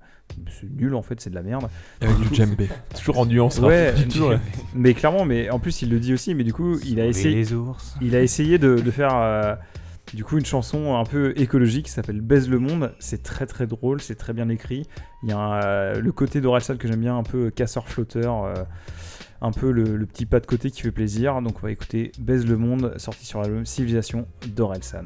c'est 0.50 0.70
nul 0.72 0.94
en 0.96 1.02
fait, 1.02 1.20
c'est 1.20 1.30
de 1.32 1.36
la 1.36 1.42
merde. 1.42 1.68
Avec 2.00 2.16
du 2.20 2.36
djembé. 2.36 2.70
Toujours 2.96 3.20
en 3.20 3.26
nuance, 3.26 3.60
hein. 3.60 3.64
Ouais, 3.68 3.94
Toujours. 4.10 4.34
mais 4.76 4.94
clairement, 4.94 5.26
mais 5.26 5.50
en 5.50 5.60
plus 5.60 5.82
il 5.82 5.90
le 5.90 6.00
dit 6.00 6.14
aussi, 6.14 6.36
mais 6.36 6.44
du 6.44 6.54
coup 6.54 6.78
il 6.86 7.00
a 7.00 7.06
essayé. 7.08 7.36
les 7.36 7.54
ours. 7.54 7.96
Il 8.02 8.16
a 8.16 8.22
essayé 8.22 8.58
de, 8.60 8.76
de 8.76 8.92
faire 8.92 9.16
euh, 9.16 9.56
du 10.14 10.24
coup 10.24 10.38
une 10.38 10.46
chanson 10.46 10.96
un 10.96 11.04
peu 11.04 11.34
écologique 11.36 11.86
qui 11.88 11.92
s'appelle 11.92 12.22
Baise 12.22 12.48
le 12.48 12.60
monde. 12.60 12.94
C'est 13.00 13.24
très 13.24 13.48
très 13.48 13.66
drôle, 13.66 14.02
c'est 14.02 14.16
très 14.16 14.34
bien 14.34 14.48
écrit. 14.50 14.88
Il 15.24 15.30
y 15.30 15.34
a 15.34 15.64
euh, 15.66 16.00
le 16.00 16.12
côté 16.12 16.42
d'Orelsan 16.42 16.78
que 16.78 16.88
j'aime 16.88 17.02
bien, 17.02 17.18
un 17.18 17.24
peu 17.24 17.50
casseur-flotteur. 17.50 18.44
euh, 18.46 18.54
un 19.44 19.52
peu 19.52 19.72
le, 19.72 19.98
le 19.98 20.06
petit 20.06 20.28
pas 20.28 20.40
de 20.40 20.46
côté 20.46 20.70
qui 20.70 20.84
fait 20.84 20.92
plaisir. 20.92 21.42
Donc 21.42 21.58
on 21.58 21.62
va 21.66 21.72
écouter 21.72 22.12
Baise 22.20 22.46
le 22.46 22.58
monde, 22.58 22.94
sorti 22.98 23.26
sur 23.26 23.42
l'album 23.42 23.66
Civilisation 23.66 24.28
d'Orelsan. 24.48 25.06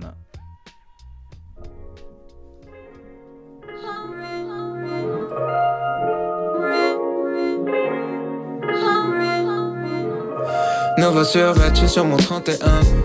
Nouveau 10.98 11.24
survêt, 11.26 11.70
je 11.74 11.80
suis 11.80 11.90
sur 11.90 12.06
mon 12.06 12.16
31 12.16 12.56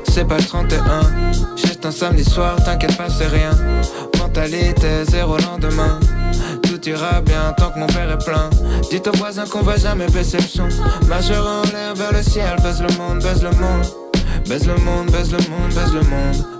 C'est 0.08 0.24
pas 0.24 0.36
le 0.36 0.44
31 0.44 0.78
Juste 1.56 1.84
un. 1.84 1.90
Samedi 1.90 2.24
soir, 2.24 2.56
t'inquiète 2.64 2.96
pas 2.96 3.08
c'est 3.08 3.26
rien. 3.26 3.50
Mentalité 4.18 5.04
zéro 5.08 5.36
lendemain. 5.38 5.98
Tout 6.62 6.88
ira 6.88 7.20
bien 7.20 7.52
tant 7.56 7.70
que 7.70 7.78
mon 7.78 7.86
père 7.86 8.10
est 8.10 8.24
plein. 8.24 8.48
Dites 8.90 9.08
aux 9.08 9.16
voisins 9.16 9.46
qu'on 9.46 9.62
va 9.62 9.76
jamais 9.76 10.06
baisser 10.06 10.38
le 10.38 10.44
son. 10.44 10.62
En 10.62 11.62
l'air 11.72 11.94
vers 11.94 12.12
le 12.12 12.22
ciel 12.22 12.56
Baise 12.62 12.80
le 12.80 12.96
monde, 12.96 13.22
baise 13.22 13.42
le 13.42 13.50
monde. 13.50 13.86
Baise 14.48 14.66
le 14.66 14.76
monde, 14.76 15.10
baise 15.10 15.32
le 15.32 15.38
monde, 15.38 15.72
baise 15.74 15.92
le 15.92 16.02
monde 16.02 16.59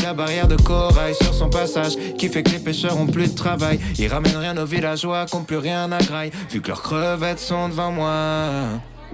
la 0.00 0.14
barrière 0.14 0.48
de 0.48 0.56
corail 0.56 1.14
sur 1.14 1.34
son 1.34 1.50
passage. 1.50 1.92
Qui 2.18 2.28
fait 2.28 2.42
que 2.42 2.50
les 2.50 2.58
pêcheurs 2.58 2.98
ont 2.98 3.06
plus 3.06 3.28
de 3.28 3.34
travail. 3.34 3.78
Ils 3.98 4.08
ramènent 4.08 4.36
rien 4.36 4.56
aux 4.56 4.66
villageois 4.66 5.26
qui 5.26 5.36
plus 5.46 5.58
rien 5.58 5.90
à 5.92 5.98
graille. 5.98 6.30
Vu 6.50 6.60
que 6.60 6.68
leurs 6.68 6.82
crevettes 6.82 7.40
sont 7.40 7.68
devant 7.68 7.90
moi. 7.90 8.80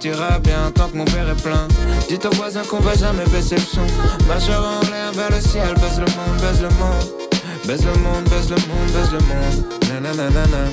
Tout 0.00 0.06
ira 0.06 0.38
bien 0.38 0.70
tant 0.74 0.88
que 0.88 0.96
mon 0.96 1.04
verre 1.06 1.30
est 1.30 1.42
plein. 1.42 1.66
Dites 2.08 2.24
aux 2.26 2.30
voisins 2.30 2.62
qu'on 2.62 2.78
va 2.78 2.94
jamais 2.94 3.24
baisser 3.32 3.56
le 3.56 3.62
son. 3.62 3.86
Majeur 4.28 4.64
en 4.64 4.80
l'air 4.90 5.12
vers 5.12 5.30
le 5.30 5.40
ciel, 5.40 5.74
baise 5.74 5.98
le 5.98 6.06
monde, 6.06 6.40
baise 6.40 6.62
le 6.62 6.68
monde. 6.68 7.28
Baise 7.66 7.84
le 7.84 7.98
monde, 8.00 8.24
baise 8.28 8.50
le 8.50 8.56
monde, 8.56 8.90
baise 8.92 9.12
le 9.12 9.18
monde. 9.18 10.02
Nananana. 10.02 10.70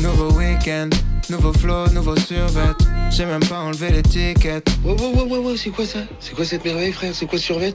Nouveau 0.00 0.32
week-end, 0.32 0.88
nouveau 1.30 1.52
flow, 1.52 1.88
nouveau 1.90 2.16
survêt. 2.16 2.72
J'ai 3.10 3.26
même 3.26 3.44
pas 3.44 3.58
enlevé 3.58 3.90
l'étiquette. 3.90 4.68
Ouais, 4.84 4.92
ouais, 4.92 5.22
ouais, 5.22 5.38
ouais, 5.38 5.56
c'est 5.56 5.70
quoi 5.70 5.86
ça? 5.86 6.00
C'est 6.18 6.34
quoi 6.34 6.44
cette 6.44 6.64
merveille, 6.64 6.92
frère? 6.92 7.12
C'est 7.14 7.26
quoi 7.26 7.38
survêt? 7.38 7.74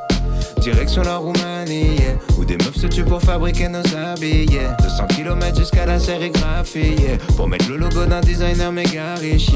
Direction 0.61 1.01
la 1.01 1.17
Roumanie, 1.17 1.97
où 2.37 2.45
des 2.45 2.57
meufs 2.57 2.75
se 2.75 2.87
tuent 2.87 3.03
pour 3.03 3.21
fabriquer 3.21 3.67
nos 3.67 3.85
habits, 3.95 4.45
yeah. 4.51 4.77
200 4.81 5.07
km 5.07 5.57
jusqu'à 5.57 5.85
la 5.85 5.99
sérigraphie. 5.99 6.95
Pour 7.35 7.47
mettre 7.47 7.69
le 7.69 7.77
logo 7.77 8.05
d'un 8.05 8.21
designer 8.21 8.71
méga 8.71 9.15
riche. 9.15 9.51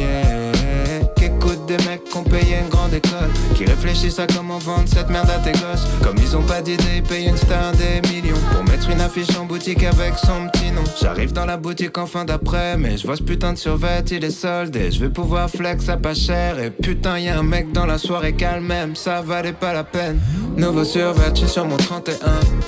Des 1.68 1.78
mecs 1.86 2.04
qui 2.04 2.18
ont 2.18 2.24
payé 2.24 2.58
une 2.62 2.70
grande 2.70 2.94
école. 2.94 3.32
Qui 3.56 3.66
réfléchissent 3.66 4.20
à 4.20 4.28
comment 4.28 4.60
vendre 4.60 4.88
cette 4.88 5.10
merde 5.10 5.30
à 5.30 5.40
tes 5.40 5.52
gosses. 5.54 5.86
Comme 6.04 6.16
ils 6.18 6.36
ont 6.36 6.44
pas 6.44 6.62
d'idée, 6.62 6.98
ils 6.98 7.04
payent 7.04 7.28
une 7.28 7.38
star 7.38 7.72
des 7.72 8.08
millions. 8.08 8.38
Pour 8.52 8.64
mettre 8.64 8.90
une 8.90 9.02
affiche 9.02 9.36
en 9.40 9.46
boutique 9.46 9.84
avec 9.84 10.14
son 10.16 10.48
petit 10.50 10.72
nom. 10.72 10.84
J'arrive 11.02 11.34
dans 11.34 11.46
la 11.46 11.58
boutique 11.58 11.98
en 11.98 12.06
fin 12.06 12.26
d'après, 12.26 12.78
mais 12.78 12.98
je 12.98 13.08
vois 13.08 13.16
ce 13.16 13.24
putain 13.24 13.54
de 13.54 13.58
survêt, 13.58 14.04
il 14.12 14.24
est 14.24 14.30
soldé. 14.30 14.92
Je 14.92 15.00
vais 15.00 15.10
pouvoir 15.10 15.50
flex 15.50 15.90
à 15.90 15.98
pas 15.98 16.14
cher. 16.14 16.60
Et 16.60 16.70
putain, 16.70 17.18
y 17.18 17.30
a 17.30 17.40
un 17.40 17.44
mec 17.44 17.72
dans 17.72 17.86
la 17.86 17.98
soirée 17.98 18.34
calme 18.34 18.66
même, 18.66 18.96
ça 18.96 19.22
valait 19.22 19.54
pas 19.54 19.74
la 19.74 19.84
peine. 19.84 20.20
Nouveau 20.58 20.84
survêt, 20.84 21.34
sur 21.48 21.66
mon 21.66 21.78
31. 21.78 22.16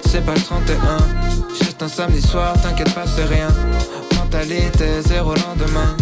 C'est 0.06 0.26
pas 0.26 0.34
le 0.34 0.42
31, 0.42 0.76
juste 1.50 1.82
un 1.82 1.88
samedi 1.88 2.22
soir, 2.22 2.54
t'inquiète 2.62 2.94
pas, 2.94 3.06
c'est 3.06 3.26
rien. 3.26 3.48
Mentalité, 4.16 5.02
zéro 5.02 5.34
lendemain. 5.36 5.96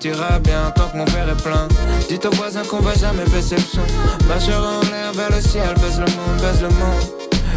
Tout 0.00 0.08
ira 0.08 0.38
bien 0.38 0.70
tant 0.76 0.88
que 0.88 0.96
mon 0.96 1.04
verre 1.06 1.28
est 1.28 1.42
plein. 1.42 1.66
Dites 2.08 2.24
aux 2.26 2.30
voisins 2.30 2.62
qu'on 2.62 2.80
va 2.80 2.94
jamais 2.94 3.24
baisser 3.24 3.56
le 3.56 3.62
son. 3.62 3.80
Majeur 4.28 4.62
en 4.62 4.80
l'air 4.90 5.12
vers 5.12 5.30
le 5.30 5.40
ciel, 5.40 5.74
baise 5.80 5.98
le 5.98 6.06
monde, 6.06 6.40
baise 6.40 6.62
le 6.62 6.68
monde. 6.68 7.02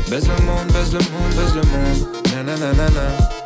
Baise 0.09 0.27
le 0.27 0.45
monde, 0.45 0.67
baise 0.71 0.93
le 0.93 0.99
monde, 0.99 1.33
baise 1.35 1.55
le 1.55 1.61
monde. 1.61 2.45
Nananana. 2.45 3.40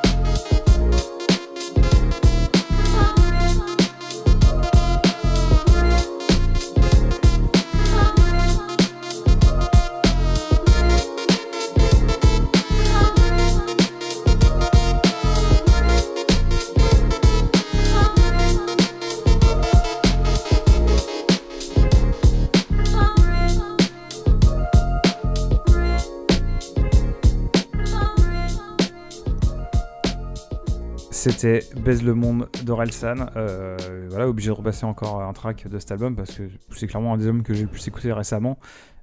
C'était 31.32 31.62
Baise 31.76 32.04
le 32.04 32.14
monde 32.14 32.48
d'Orelsan. 32.66 33.32
Euh, 33.36 33.76
voilà, 34.10 34.30
obligé 34.30 34.50
de 34.50 34.54
repasser 34.54 34.86
encore 34.86 35.24
un 35.24 35.34
track 35.34 35.68
de 35.68 35.80
cet 35.80 35.92
album 35.92 36.16
parce 36.16 36.36
que 36.36 36.44
c'est 36.70 36.86
clairement 36.86 37.16
un 37.16 37.18
des 37.18 37.26
albums 37.26 37.42
que 37.42 37.56
j'ai 37.56 37.64
le 37.64 37.68
plus 37.68 37.88
écouté 37.88 38.14
récemment. 38.14 38.60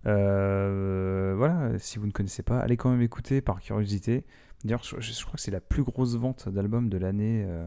Euh, 0.06 1.34
voilà, 1.36 1.70
si 1.78 1.98
vous 1.98 2.06
ne 2.06 2.12
connaissez 2.12 2.44
pas, 2.44 2.60
allez 2.60 2.76
quand 2.76 2.90
même 2.90 3.02
écouter 3.02 3.40
par 3.40 3.60
curiosité. 3.60 4.24
D'ailleurs, 4.62 4.84
je, 4.84 5.00
je 5.00 5.20
crois 5.24 5.34
que 5.34 5.40
c'est 5.40 5.50
la 5.50 5.60
plus 5.60 5.82
grosse 5.82 6.14
vente 6.16 6.48
d'albums 6.48 6.88
de 6.88 6.96
l'année 6.96 7.44
euh, 7.44 7.66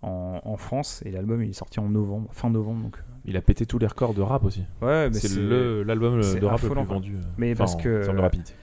en, 0.00 0.40
en 0.42 0.56
France 0.56 1.02
et 1.04 1.10
l'album 1.10 1.42
il 1.42 1.50
est 1.50 1.52
sorti 1.52 1.78
en 1.78 1.90
novembre, 1.90 2.30
fin 2.32 2.48
novembre. 2.48 2.84
Donc, 2.84 2.96
Il 3.26 3.36
a 3.36 3.42
pété 3.42 3.66
tous 3.66 3.78
les 3.78 3.86
records 3.86 4.14
de 4.14 4.22
rap 4.22 4.42
aussi. 4.46 4.64
Ouais, 4.80 5.10
mais 5.10 5.18
c'est 5.18 5.38
l'album 5.84 6.18
de 6.18 6.46
rap 6.46 6.62
le 6.62 6.68
plus 6.70 6.82
vendu. 6.82 7.16
Mais 7.36 7.52
enfin, 7.52 7.58
parce 7.58 7.74
en 7.74 7.78
que 7.78 8.04
termes 8.04 8.16
de 8.16 8.22
rapidité. 8.22 8.54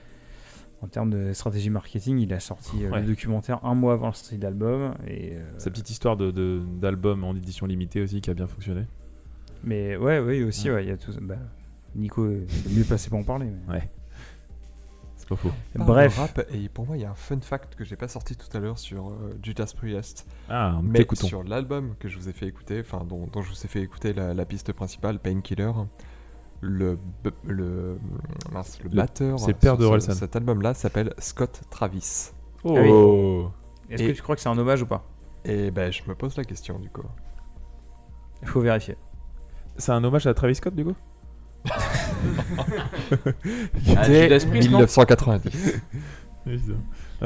En 0.82 0.88
termes 0.88 1.10
de 1.10 1.34
stratégie 1.34 1.70
marketing, 1.70 2.20
il 2.20 2.34
a 2.34 2.40
sorti 2.40 2.86
euh, 2.86 2.90
Ouais. 2.92 3.02
le 3.02 3.08
documentaire 3.08 3.64
un 3.66 3.76
mois 3.76 3.94
avant 3.94 4.08
la 4.08 4.14
sortie 4.14 4.38
de 4.38 4.44
l'album. 4.44 4.94
Et 5.08 5.34
euh, 5.34 5.44
Sa 5.58 5.70
petite 5.70 5.90
histoire 5.90 6.16
de- 6.18 6.32
de- 6.32 6.62
d'album 6.80 7.24
en 7.24 7.36
édition 7.36 7.66
limitée 7.66 8.02
aussi 8.02 8.22
qui 8.22 8.30
a 8.30 8.34
bien 8.34 8.48
fonctionné. 8.48 8.86
mais 9.64 9.98
ouais, 9.98 10.20
oui 10.20 10.44
aussi, 10.44 10.70
Ouais. 10.70 10.76
ouais, 10.76 10.86
il 10.86 10.90
y 10.90 10.92
a 10.92 10.98
tout. 10.98 11.12
ça. 11.12 11.20
Bah, 11.22 11.36
Nico 11.96 12.28
est 12.30 12.46
mieux 12.70 12.84
placé 12.84 13.10
pour 13.10 13.20
en 13.20 13.24
parler. 13.24 13.48
mais- 13.68 13.74
Ouais. 13.74 13.90
C'est 15.18 15.28
pas 15.28 15.36
faux. 15.36 15.52
Bref. 15.76 16.18
rap, 16.18 16.46
et 16.54 16.70
pour 16.70 16.88
moi, 16.88 16.96
il 16.98 17.02
y 17.02 17.06
a 17.06 17.12
un 17.12 17.16
fun 17.16 17.40
fact 17.42 17.76
que 17.76 17.84
j'ai 17.84 17.96
pas 17.98 18.08
sorti 18.08 18.36
tout 18.36 18.48
à 18.56 18.60
l'heure 18.60 18.80
sur 18.80 19.10
euh, 19.10 19.38
Judas 19.44 19.72
Priest. 19.76 20.26
Ah, 20.50 20.80
mais 20.82 21.06
sur 21.14 21.44
l'album 21.44 21.96
que 22.00 22.08
je 22.08 22.18
vous 22.18 22.30
ai 22.30 22.34
fait 22.34 22.48
écouter, 22.48 22.80
enfin 22.80 23.04
dont, 23.08 23.28
dont 23.28 23.42
je 23.42 23.50
vous 23.50 23.66
ai 23.66 23.68
fait 23.68 23.82
écouter 23.82 24.14
la, 24.14 24.34
la 24.34 24.46
piste 24.46 24.72
principale, 24.72 25.20
Painkiller, 25.20 25.72
le 26.62 26.96
b- 27.24 27.32
le 27.48 27.98
mince, 28.52 28.80
le 28.84 28.90
Le- 28.90 28.96
batteur. 28.96 29.40
c'est 29.40 29.48
le 29.48 29.54
père 29.54 29.78
de. 29.78 30.00
Cet 30.00 30.36
album-là 30.36 30.74
s'appelle 30.74 31.14
Scott 31.18 31.62
Travis. 31.70 32.32
Oh. 32.64 32.76
Ah 32.78 32.82
oui. 32.82 33.94
Est-ce 33.96 34.04
que 34.04 34.12
tu 34.12 34.22
crois 34.22 34.36
que 34.36 34.42
c'est 34.42 34.50
un 34.50 34.58
hommage 34.58 34.82
ou 34.82 34.86
pas? 34.86 35.04
Et 35.46 35.72
ben, 35.72 35.92
je 35.92 36.02
me 36.08 36.16
pose 36.16 36.36
la 36.38 36.44
question 36.44 36.78
du 36.80 36.90
coup. 36.90 37.02
Il 38.42 38.48
faut 38.48 38.62
vérifier. 38.62 38.96
C'est 39.78 39.92
un 39.94 40.04
hommage 40.04 40.28
à 40.28 40.34
Travis 40.34 40.56
Scott 40.56 40.76
du 40.76 40.84
coup? 40.86 40.96
Ah, 43.96 44.04
Priest, 44.04 44.48
non? 44.48 44.80
1990. 44.80 45.82
Oui, 46.46 46.62
c'est 46.66 46.72
ça. 46.72 46.78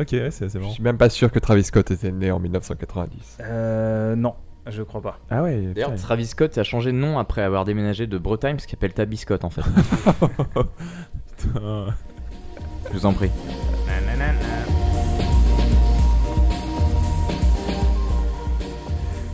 Ok, 0.01 0.07
ouais, 0.13 0.31
c'est 0.31 0.45
assez 0.45 0.53
Je 0.57 0.59
marrant. 0.59 0.73
suis 0.73 0.83
même 0.83 0.97
pas 0.97 1.09
sûr 1.09 1.31
que 1.31 1.39
Travis 1.39 1.63
Scott 1.63 1.91
était 1.91 2.11
né 2.11 2.31
en 2.31 2.39
1990. 2.39 3.37
Euh, 3.41 4.15
non, 4.15 4.33
je 4.67 4.81
crois 4.83 5.01
pas. 5.01 5.19
Ah 5.29 5.43
ouais. 5.43 5.61
D'ailleurs. 5.73 5.95
Travis 5.95 6.27
Scott 6.27 6.57
a 6.57 6.63
changé 6.63 6.91
de 6.91 6.97
nom 6.97 7.19
après 7.19 7.41
avoir 7.41 7.65
déménagé 7.65 8.07
de 8.07 8.17
Bretagne, 8.17 8.57
ce 8.59 8.65
qui 8.67 8.71
s'appelle 8.71 8.93
Tabby 8.93 9.17
Scott 9.17 9.43
en 9.43 9.49
fait. 9.49 9.61
Putain. 11.37 11.85
Je 12.91 12.93
vous 12.97 13.05
en 13.05 13.13
prie. 13.13 13.31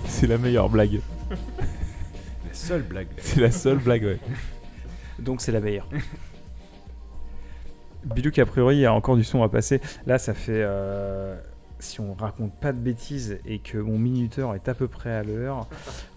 C'est 0.08 0.28
la 0.28 0.38
meilleure 0.38 0.70
blague. 0.70 1.00
La 2.48 2.54
seule 2.54 2.82
blague. 2.84 3.08
C'est 3.18 3.40
la 3.40 3.52
seule 3.52 3.78
blague, 3.78 4.04
ouais. 4.04 4.20
Donc 5.20 5.42
c'est 5.42 5.52
la 5.52 5.60
meilleure. 5.60 5.88
Bilouk, 8.04 8.38
a 8.40 8.46
priori, 8.46 8.78
il 8.78 8.80
y 8.82 8.86
a 8.86 8.94
encore 8.94 9.16
du 9.18 9.24
son 9.24 9.44
à 9.44 9.50
passer. 9.50 9.82
Là, 10.06 10.18
ça 10.18 10.34
fait. 10.34 10.52
euh, 10.66 11.36
si 11.80 12.00
on 12.02 12.14
raconte 12.14 12.54
pas 12.60 12.72
de 12.74 12.78
bêtises 12.78 13.40
et 13.46 13.60
que 13.60 13.78
mon 13.78 13.98
minuteur 13.98 14.54
est 14.56 14.68
à 14.68 14.74
peu 14.74 14.88
près 14.88 15.12
à 15.12 15.24
l'heure, 15.24 15.68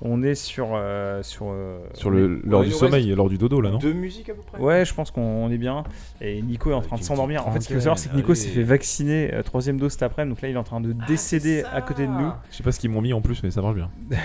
on 0.01 0.23
est 0.23 0.35
sur. 0.35 0.71
euh, 0.75 1.23
sur 1.23 1.47
euh, 1.51 1.79
Sur 1.95 2.11
le, 2.11 2.43
on 2.53 2.63
du 2.63 2.71
sommeil, 2.73 3.09
lors 3.15 3.29
du 3.29 3.39
dodo 3.39 3.61
là, 3.61 3.71
non 3.71 3.79
Deux 3.79 3.93
musiques 3.93 4.29
à 4.31 4.35
peu 4.35 4.43
près 4.43 4.59
Ouais, 4.61 4.85
je 4.85 4.93
pense 4.95 5.11
qu'on 5.11 5.23
on 5.23 5.51
est 5.51 5.59
bien. 5.59 5.85
Et 6.21 6.43
Nico 6.43 6.71
est 6.71 6.75
en 6.75 6.83
train 6.83 6.97
de 6.97 7.03
s'endormir. 7.03 7.47
En 7.47 7.53
fait, 7.53 7.61
ce 7.61 7.67
qu'il 7.69 7.77
faut 7.77 7.83
savoir, 7.83 7.99
c'est 7.99 8.11
que 8.11 8.17
Nico 8.17 8.35
s'est 8.35 8.49
fait 8.49 8.63
vacciner 8.63 9.33
euh, 9.35 9.43
troisième 9.43 9.79
dose 9.79 9.93
cet 9.93 10.03
après-midi. 10.03 10.35
Donc 10.35 10.43
là, 10.43 10.49
il 10.49 10.55
est 10.55 10.59
en 10.59 10.65
train 10.65 10.81
de 10.81 10.93
décéder 11.07 11.65
à 11.73 11.81
côté 11.83 12.07
de 12.07 12.13
nous. 12.13 12.31
Je 12.51 12.57
sais 12.57 12.63
pas 12.63 12.73
ce 12.73 12.81
qu'ils 12.81 12.91
m'ont 12.91 13.01
mis 13.01 13.13
en 13.13 13.21
plus, 13.21 13.43
mais 13.43 13.51
ça 13.51 13.63
marche 13.63 13.77
bien. 13.77 13.91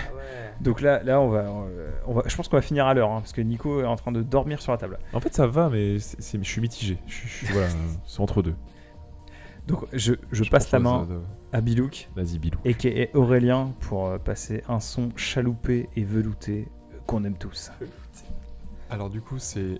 Donc 0.62 0.82
là, 0.82 1.04
là 1.04 1.22
on, 1.22 1.30
va, 1.30 1.46
on 2.08 2.14
va. 2.14 2.24
Je 2.26 2.36
pense 2.36 2.48
qu'on 2.48 2.56
va 2.58 2.62
finir 2.64 2.88
à 2.88 2.94
l'heure. 2.96 3.12
hein, 3.12 3.20
parce 3.20 3.32
que 3.34 3.42
Nico 3.42 3.82
est 3.82 3.86
en 3.86 3.96
train 3.96 4.12
de 4.12 4.24
dormir 4.24 4.60
sur 4.62 4.72
la 4.72 4.80
table. 4.80 4.98
En 5.14 5.20
fait, 5.20 5.34
ça 5.34 5.46
va, 5.46 5.70
mais 5.70 6.00
c'est- 6.00 6.20
c'est- 6.20 6.40
je 6.44 6.50
suis 6.50 6.62
mitigé. 6.62 6.98
Je 7.06 7.14
suis, 7.14 7.46
je 7.48 7.54
voilà, 7.54 7.68
c'est 8.08 8.20
entre 8.22 8.42
deux. 8.42 8.56
Donc 9.68 9.85
je, 9.94 10.14
je 10.31 10.44
passe 10.45 10.72
la 10.72 10.80
main 10.80 11.07
à 11.52 11.61
Bilouk. 11.61 12.10
Vas-y, 12.15 12.39
et 12.65 12.73
qui 12.73 12.88
est 12.88 13.14
Aurélien 13.15 13.73
pour 13.81 14.07
euh, 14.07 14.18
passer 14.18 14.64
un 14.69 14.80
son 14.80 15.10
chaloupé 15.15 15.89
et 15.95 16.03
velouté 16.03 16.68
qu'on 17.06 17.23
aime 17.26 17.38
tous. 17.38 17.72
Alors 18.89 19.10
du 19.10 19.22
coup, 19.22 19.39
c'est 19.39 19.80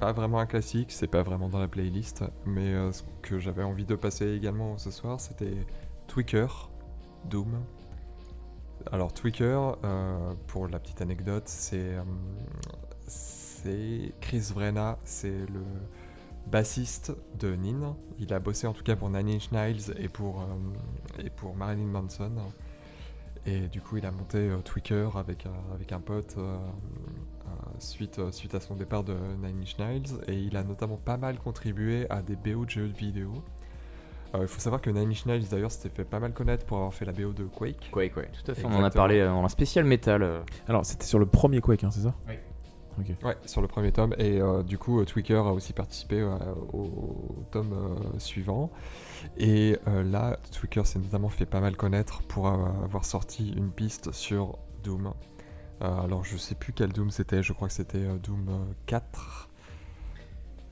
pas 0.00 0.12
vraiment 0.12 0.40
un 0.40 0.46
classique, 0.46 0.90
c'est 0.90 1.06
pas 1.06 1.22
vraiment 1.22 1.48
dans 1.48 1.60
la 1.60 1.68
playlist, 1.68 2.24
mais 2.46 2.74
euh, 2.74 2.92
ce 2.92 3.02
que 3.22 3.38
j'avais 3.38 3.62
envie 3.62 3.84
de 3.84 3.94
passer 3.94 4.32
également 4.32 4.76
ce 4.78 4.90
soir, 4.90 5.20
c'était 5.20 5.54
Tweaker, 6.08 6.70
Doom. 7.30 7.60
Alors 8.90 9.12
Tweaker, 9.12 9.78
euh, 9.84 10.34
pour 10.48 10.68
la 10.68 10.78
petite 10.78 11.00
anecdote, 11.00 11.44
c'est 11.46 11.94
euh, 11.94 12.02
c'est 13.06 14.12
Chris 14.20 14.50
Vrenna, 14.52 14.98
c'est 15.04 15.46
le 15.46 15.62
bassiste 16.46 17.12
de 17.38 17.54
Nin. 17.54 17.96
Il 18.18 18.32
a 18.32 18.38
bossé 18.40 18.66
en 18.66 18.72
tout 18.72 18.82
cas 18.84 18.96
pour 18.96 19.10
Nine 19.10 19.28
Inch 19.30 19.50
Nails 19.52 19.94
et 19.98 20.08
pour, 20.08 20.40
euh, 20.42 21.24
et 21.24 21.30
pour 21.30 21.54
Marilyn 21.56 21.86
Manson. 21.86 22.30
Et 23.46 23.60
du 23.68 23.80
coup, 23.80 23.96
il 23.98 24.06
a 24.06 24.10
monté 24.10 24.38
euh, 24.38 24.58
Tweaker 24.58 25.16
avec, 25.16 25.46
un- 25.46 25.74
avec 25.74 25.92
un 25.92 26.00
pote 26.00 26.34
euh, 26.38 26.56
euh, 26.56 27.48
suite, 27.78 28.18
euh, 28.18 28.30
suite 28.32 28.54
à 28.54 28.60
son 28.60 28.74
départ 28.74 29.04
de 29.04 29.14
Nine 29.42 29.60
Inch 29.62 29.78
Nails. 29.78 30.02
Et 30.28 30.34
il 30.34 30.56
a 30.56 30.62
notamment 30.64 30.96
pas 30.96 31.16
mal 31.18 31.36
contribué 31.38 32.06
à 32.10 32.22
des 32.22 32.36
BO 32.36 32.64
de 32.64 32.70
jeux 32.70 32.84
vidéo. 32.86 33.30
Euh, 34.34 34.38
Il 34.42 34.48
faut 34.48 34.60
savoir 34.60 34.80
que 34.80 34.88
Nine 34.90 35.10
Inch 35.10 35.26
Nails 35.26 35.44
d'ailleurs 35.50 35.70
s'était 35.70 35.90
fait 35.94 36.04
pas 36.04 36.20
mal 36.20 36.32
connaître 36.32 36.64
pour 36.64 36.78
avoir 36.78 36.94
fait 36.94 37.04
la 37.04 37.12
BO 37.12 37.32
de 37.32 37.44
Quake. 37.44 37.90
Quake, 37.92 38.16
ouais, 38.16 38.30
tout 38.32 38.50
à 38.50 38.54
fait. 38.54 38.64
On 38.64 38.72
en 38.74 38.82
a 38.82 38.90
parlé 38.90 39.18
euh, 39.20 39.28
dans 39.28 39.44
un 39.44 39.48
spécial 39.48 39.84
métal. 39.84 40.22
euh. 40.22 40.40
Alors, 40.66 40.86
c'était 40.86 41.04
sur 41.06 41.18
le 41.18 41.26
premier 41.26 41.60
Quake, 41.60 41.84
hein, 41.84 41.90
c'est 41.90 42.00
ça? 42.00 42.14
Oui. 42.26 42.34
Ouais, 43.24 43.36
sur 43.46 43.60
le 43.62 43.68
premier 43.68 43.92
tome. 43.92 44.14
Et 44.18 44.40
euh, 44.40 44.62
du 44.62 44.78
coup, 44.78 45.00
euh, 45.00 45.04
Tweaker 45.04 45.46
a 45.46 45.52
aussi 45.52 45.72
participé 45.72 46.20
euh, 46.20 46.30
au 46.72 47.44
tome 47.50 47.72
euh, 47.72 48.18
suivant. 48.18 48.70
Et 49.36 49.76
euh, 49.88 50.02
là, 50.02 50.38
Tweaker 50.52 50.86
s'est 50.86 50.98
notamment 50.98 51.28
fait 51.28 51.46
pas 51.46 51.60
mal 51.60 51.76
connaître 51.76 52.22
pour 52.22 52.48
euh, 52.48 52.66
avoir 52.84 53.04
sorti 53.04 53.52
une 53.56 53.70
piste 53.70 54.12
sur 54.12 54.58
Doom. 54.82 55.12
Euh, 55.82 56.00
alors, 56.02 56.24
je 56.24 56.36
sais 56.36 56.54
plus 56.54 56.72
quel 56.72 56.92
Doom 56.92 57.10
c'était, 57.10 57.42
je 57.42 57.52
crois 57.52 57.68
que 57.68 57.74
c'était 57.74 57.98
euh, 57.98 58.16
Doom 58.18 58.46
euh, 58.48 58.72
4. 58.86 59.48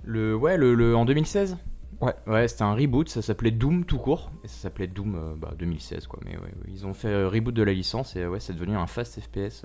Le, 0.05 0.35
ouais, 0.35 0.57
le, 0.57 0.75
le- 0.75 0.97
en 0.97 1.05
2016 1.05 1.57
Ouais. 2.01 2.15
Ouais, 2.27 2.49
c'était 2.49 2.63
un 2.65 2.75
reboot, 2.75 3.09
ça 3.09 3.23
s'appelait 3.23 3.53
Doom 3.53 3.85
tout 3.85 3.99
court. 3.99 4.33
Et 4.43 4.49
ça 4.49 4.55
s'appelait 4.63 4.89
Doom 4.89 5.15
euh, 5.15 5.35
bah, 5.37 5.53
2016, 5.57 6.09
quoi. 6.09 6.19
Mais 6.25 6.33
ouais, 6.37 6.43
ouais, 6.43 6.53
ils 6.69 6.85
ont 6.85 6.95
fait 6.95 7.09
euh, 7.09 7.29
reboot 7.29 7.55
de 7.55 7.63
la 7.63 7.73
licence 7.73 8.17
et 8.17 8.27
ouais, 8.27 8.41
c'est 8.41 8.55
devenu 8.55 8.77
un 8.77 8.89
fast 8.89 9.21
FPS. 9.21 9.65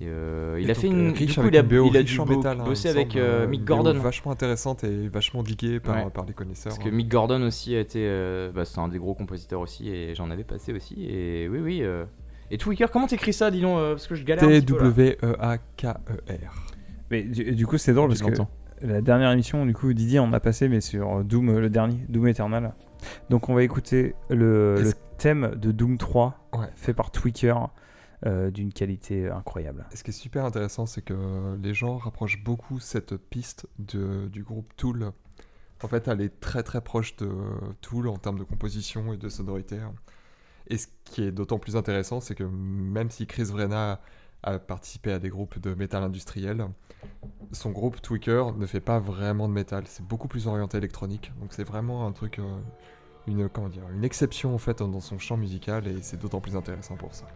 Euh, 0.00 0.02
Et, 0.02 0.06
euh, 0.08 0.58
Et 0.58 0.62
il 0.62 0.70
a 0.70 0.74
fait 0.74 0.86
une. 0.86 1.10
riche 1.10 1.28
du 1.30 1.34
coup, 1.34 1.40
avec 1.40 1.54
il 1.54 1.58
a, 1.58 1.62
BO 1.62 1.86
il 1.88 1.96
a 1.96 2.00
riche 2.00 2.18
dû 2.18 2.24
métal, 2.36 2.60
hein, 2.60 2.64
bosser 2.64 2.88
avec 2.88 3.16
euh, 3.16 3.46
Mick 3.46 3.64
Gordon. 3.64 3.94
vachement 3.98 4.32
intéressante 4.32 4.84
et 4.84 5.08
vachement 5.08 5.42
diguée 5.42 5.80
par, 5.80 5.96
Ouais. 6.04 6.10
par 6.10 6.24
les 6.24 6.32
connaisseurs. 6.32 6.72
Parce 6.72 6.82
que 6.84 6.88
hein. 6.88 6.92
Mick 6.96 7.08
Gordon 7.08 7.42
aussi 7.42 7.74
a 7.76 7.80
été. 7.80 8.00
euh, 8.02 8.50
bah, 8.52 8.64
c'est 8.64 8.78
un 8.78 8.88
des 8.88 8.98
gros 8.98 9.14
compositeurs 9.14 9.60
aussi, 9.60 9.90
et 9.90 10.14
j'en 10.14 10.30
avais 10.30 10.44
passé 10.44 10.72
aussi. 10.72 11.04
Et 11.06 11.48
oui, 11.48 11.58
oui. 11.60 11.82
euh. 11.82 12.04
Et 12.50 12.58
Tweaker, 12.58 12.90
comment 12.90 13.06
t'écris 13.06 13.32
ça, 13.32 13.50
dis 13.50 13.62
donc 13.62 13.78
euh, 13.78 13.94
Parce 13.94 14.06
que 14.06 14.14
je 14.14 14.24
galère. 14.24 14.46
T-W-E-A-K-E-R. 14.46 16.54
Mais 17.10 17.22
du, 17.22 17.52
du 17.54 17.66
coup, 17.66 17.78
c'est 17.78 17.92
drôle 17.94 18.08
parce 18.08 18.22
que 18.22 18.30
la 18.82 19.00
dernière 19.00 19.30
émission, 19.30 19.64
du 19.66 19.74
coup, 19.74 19.92
Didier 19.92 20.20
on 20.20 20.32
a 20.32 20.40
passé, 20.40 20.68
mais 20.68 20.80
sur 20.80 21.22
Doom, 21.24 21.58
le 21.58 21.70
dernier, 21.70 21.98
Doom 22.08 22.28
Eternal. 22.28 22.72
Donc, 23.30 23.48
on 23.48 23.54
va 23.54 23.62
écouter 23.62 24.14
le, 24.30 24.82
thème 25.18 25.52
de 25.56 25.72
Doom 25.72 25.98
3 25.98 26.38
Ouais. 26.54 26.66
fait 26.74 26.92
par 26.92 27.10
Tweaker 27.10 27.70
euh, 28.26 28.50
d'une 28.50 28.72
qualité 28.72 29.28
incroyable. 29.28 29.86
Et 29.92 29.96
ce 29.96 30.04
qui 30.04 30.10
est 30.10 30.14
super 30.14 30.44
intéressant, 30.44 30.86
c'est 30.86 31.02
que 31.02 31.56
les 31.62 31.74
gens 31.74 31.96
rapprochent 31.96 32.42
beaucoup 32.42 32.78
cette 32.80 33.16
piste 33.16 33.66
de- 33.78 34.28
du 34.28 34.42
groupe 34.42 34.72
Tool. 34.76 35.12
En 35.82 35.88
fait, 35.88 36.06
elle 36.06 36.20
est 36.20 36.40
très 36.40 36.62
très 36.62 36.80
proche 36.80 37.16
de 37.16 37.28
Tool 37.80 38.06
en 38.08 38.16
termes 38.16 38.38
de 38.38 38.44
composition 38.44 39.12
et 39.12 39.16
de 39.16 39.28
sonorité. 39.28 39.78
Et 40.68 40.78
ce 40.78 40.86
qui 41.04 41.24
est 41.24 41.32
d'autant 41.32 41.58
plus 41.58 41.74
intéressant, 41.76 42.20
c'est 42.20 42.36
que 42.36 42.44
même 42.44 43.10
si 43.10 43.26
Chris 43.26 43.44
Vrenna 43.44 44.00
a 44.44 44.58
participé 44.58 45.12
à 45.12 45.18
des 45.18 45.28
groupes 45.28 45.58
de 45.58 45.74
métal 45.74 46.02
industriel, 46.04 46.66
son 47.50 47.70
groupe 47.70 48.00
Tweaker 48.00 48.54
ne 48.56 48.66
fait 48.66 48.80
pas 48.80 49.00
vraiment 49.00 49.48
de 49.48 49.52
métal. 49.52 49.84
C'est 49.88 50.06
beaucoup 50.06 50.28
plus 50.28 50.46
orienté 50.46 50.78
électronique. 50.78 51.32
Donc 51.40 51.52
c'est 51.52 51.64
vraiment 51.64 52.06
un 52.06 52.12
truc, 52.12 52.38
euh, 52.38 52.58
une 53.26 53.48
comment 53.48 53.68
dire, 53.68 53.88
une 53.90 54.04
exception 54.04 54.54
en 54.54 54.58
fait 54.58 54.78
dans 54.78 55.00
son 55.00 55.18
champ 55.18 55.36
musical 55.36 55.86
et 55.88 56.00
c'est 56.02 56.16
d'autant 56.20 56.40
plus 56.40 56.54
intéressant 56.56 56.96
pour 56.96 57.12
ça. 57.14 57.26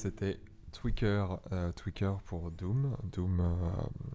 C'était 0.00 0.40
Tweaker, 0.72 1.40
euh, 1.52 1.72
Tweaker 1.72 2.20
pour 2.22 2.50
Doom. 2.50 2.96
Doom, 3.12 3.40
euh, 3.40 3.44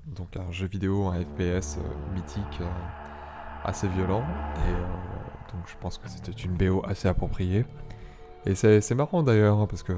donc 0.07 0.36
un 0.36 0.52
jeu 0.52 0.68
vidéo, 0.68 1.07
un 1.07 1.22
FPS 1.22 1.78
euh, 1.78 2.14
mythique, 2.14 2.60
euh, 2.62 2.66
assez 3.64 3.88
violent. 3.90 4.24
Et 4.68 5.52
donc 5.53 5.62
je 5.68 5.76
pense 5.80 5.98
que 5.99 6.10
c'était 6.10 6.32
une 6.32 6.53
BO 6.53 6.84
assez 6.86 7.07
appropriée. 7.07 7.66
Et 8.48 8.56
c'est 8.56 8.95
marrant 8.95 9.24
d'ailleurs, 9.24 9.60
hein, 9.60 9.68
parce 9.68 9.84
que 9.84 9.94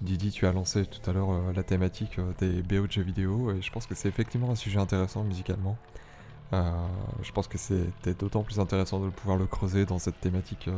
Didi, 0.00 0.30
tu 0.30 0.46
as 0.46 0.52
lancé 0.52 0.84
tout 0.86 1.08
à 1.08 1.12
l'heure 1.12 1.52
la 1.54 1.62
thématique 1.62 2.18
des 2.38 2.62
BO 2.62 2.86
de 2.86 2.92
jeux 2.92 3.02
vidéo, 3.02 3.50
et 3.52 3.60
je 3.60 3.70
pense 3.70 3.86
que 3.86 3.94
c'est 3.94 4.08
effectivement 4.08 4.50
un 4.50 4.54
sujet 4.54 4.78
intéressant 4.78 5.22
musicalement. 5.22 5.76
Je 6.52 7.32
pense 7.32 7.46
que 7.46 7.58
c'était 7.58 8.14
d'autant 8.14 8.42
plus 8.42 8.58
intéressant 8.58 9.00
de 9.00 9.10
pouvoir 9.10 9.36
le 9.36 9.46
creuser 9.46 9.84
dans 9.84 9.98
cette 9.98 10.18
thématique 10.18 10.70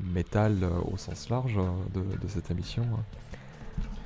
métal 0.00 0.68
au 0.92 0.98
sens 0.98 1.30
large 1.30 1.58
de, 1.94 2.02
de 2.02 2.28
cette 2.28 2.50
émission. 2.50 2.82
hein. 2.82 3.23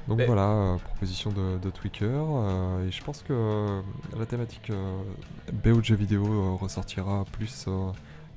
Donc 0.09 0.19
Mais- 0.19 0.27
voilà, 0.27 0.49
euh, 0.49 0.77
proposition 0.79 1.31
de, 1.31 1.59
de 1.63 1.71
Tweaker, 1.71 2.09
euh, 2.11 2.89
et 2.89 2.91
je 2.91 3.03
pense 3.05 3.19
que 3.23 3.33
euh, 3.33 3.81
la 4.19 4.25
thématique 4.27 4.73
BO 5.53 5.77
de 5.81 5.85
jeux 5.85 5.97
vidéo 5.97 6.57
ressortira 6.57 7.25
plus 7.33 7.67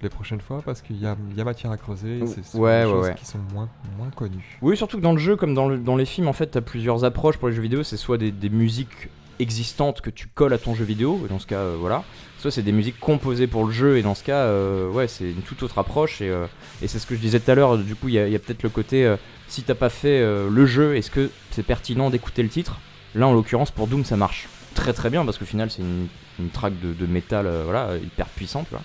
les 0.01 0.09
prochaines 0.09 0.41
fois 0.41 0.61
parce 0.65 0.81
qu'il 0.81 0.99
y 1.01 1.05
a, 1.05 1.15
il 1.29 1.37
y 1.37 1.41
a 1.41 1.43
matière 1.45 1.71
à 1.71 1.77
creuser, 1.77 2.19
et 2.19 2.25
c'est 2.27 2.57
Ouais, 2.57 2.81
des 2.81 2.85
ouais, 2.87 2.91
choses 2.91 3.05
ouais. 3.07 3.15
qui 3.15 3.25
sont 3.25 3.37
moins, 3.53 3.69
moins 3.97 4.09
connues. 4.09 4.57
Oui, 4.61 4.75
surtout 4.75 4.97
que 4.97 5.01
dans 5.03 5.13
le 5.13 5.17
jeu, 5.19 5.35
comme 5.35 5.53
dans, 5.53 5.69
le- 5.69 5.77
dans 5.77 5.95
les 5.95 6.05
films, 6.05 6.27
en 6.27 6.33
fait, 6.33 6.47
t'as 6.47 6.61
plusieurs 6.61 7.05
approches 7.05 7.37
pour 7.37 7.47
les 7.49 7.55
jeux 7.55 7.61
vidéo. 7.61 7.83
C'est 7.83 7.97
soit 7.97 8.17
des, 8.17 8.31
des 8.31 8.49
musiques 8.49 9.09
existantes 9.39 10.01
que 10.01 10.09
tu 10.09 10.27
colles 10.27 10.53
à 10.53 10.57
ton 10.57 10.75
jeu 10.75 10.83
vidéo, 10.85 11.21
et 11.25 11.29
dans 11.29 11.39
ce 11.39 11.47
cas, 11.47 11.57
euh, 11.59 11.77
voilà. 11.79 12.03
Soit 12.39 12.51
c'est 12.51 12.63
des 12.63 12.71
musiques 12.71 12.99
composées 12.99 13.47
pour 13.47 13.65
le 13.65 13.71
jeu, 13.71 13.97
et 13.97 14.01
dans 14.01 14.15
ce 14.15 14.23
cas, 14.23 14.39
euh, 14.45 14.89
ouais, 14.89 15.07
c'est 15.07 15.29
une 15.31 15.41
toute 15.41 15.61
autre 15.63 15.77
approche. 15.77 16.21
Et, 16.21 16.29
euh, 16.29 16.47
et 16.81 16.87
c'est 16.87 16.97
ce 16.99 17.05
que 17.07 17.15
je 17.15 17.21
disais 17.21 17.39
tout 17.39 17.49
à 17.51 17.55
l'heure, 17.55 17.77
du 17.77 17.95
coup, 17.95 18.07
il 18.09 18.15
y 18.15 18.19
a, 18.19 18.27
il 18.27 18.33
y 18.33 18.35
a 18.35 18.39
peut-être 18.39 18.63
le 18.63 18.69
côté, 18.69 19.05
euh, 19.05 19.15
si 19.51 19.63
t'as 19.63 19.75
pas 19.75 19.89
fait 19.89 20.21
euh, 20.21 20.49
le 20.49 20.65
jeu, 20.65 20.95
est-ce 20.95 21.11
que 21.11 21.29
c'est 21.51 21.63
pertinent 21.63 22.09
d'écouter 22.09 22.41
le 22.41 22.49
titre? 22.49 22.79
Là, 23.15 23.27
en 23.27 23.33
l'occurrence, 23.33 23.69
pour 23.69 23.87
Doom, 23.87 24.05
ça 24.05 24.15
marche 24.15 24.47
très 24.75 24.93
très 24.93 25.09
bien, 25.09 25.25
parce 25.25 25.37
qu'au 25.37 25.45
final, 25.45 25.69
c'est 25.69 25.81
une, 25.81 26.07
une 26.39 26.49
de, 26.49 27.05
métal, 27.05 27.45
euh, 27.45 27.63
voilà, 27.65 27.97
hyper 27.97 28.27
puissante, 28.27 28.67
tu 28.69 28.71
vois. 28.71 28.83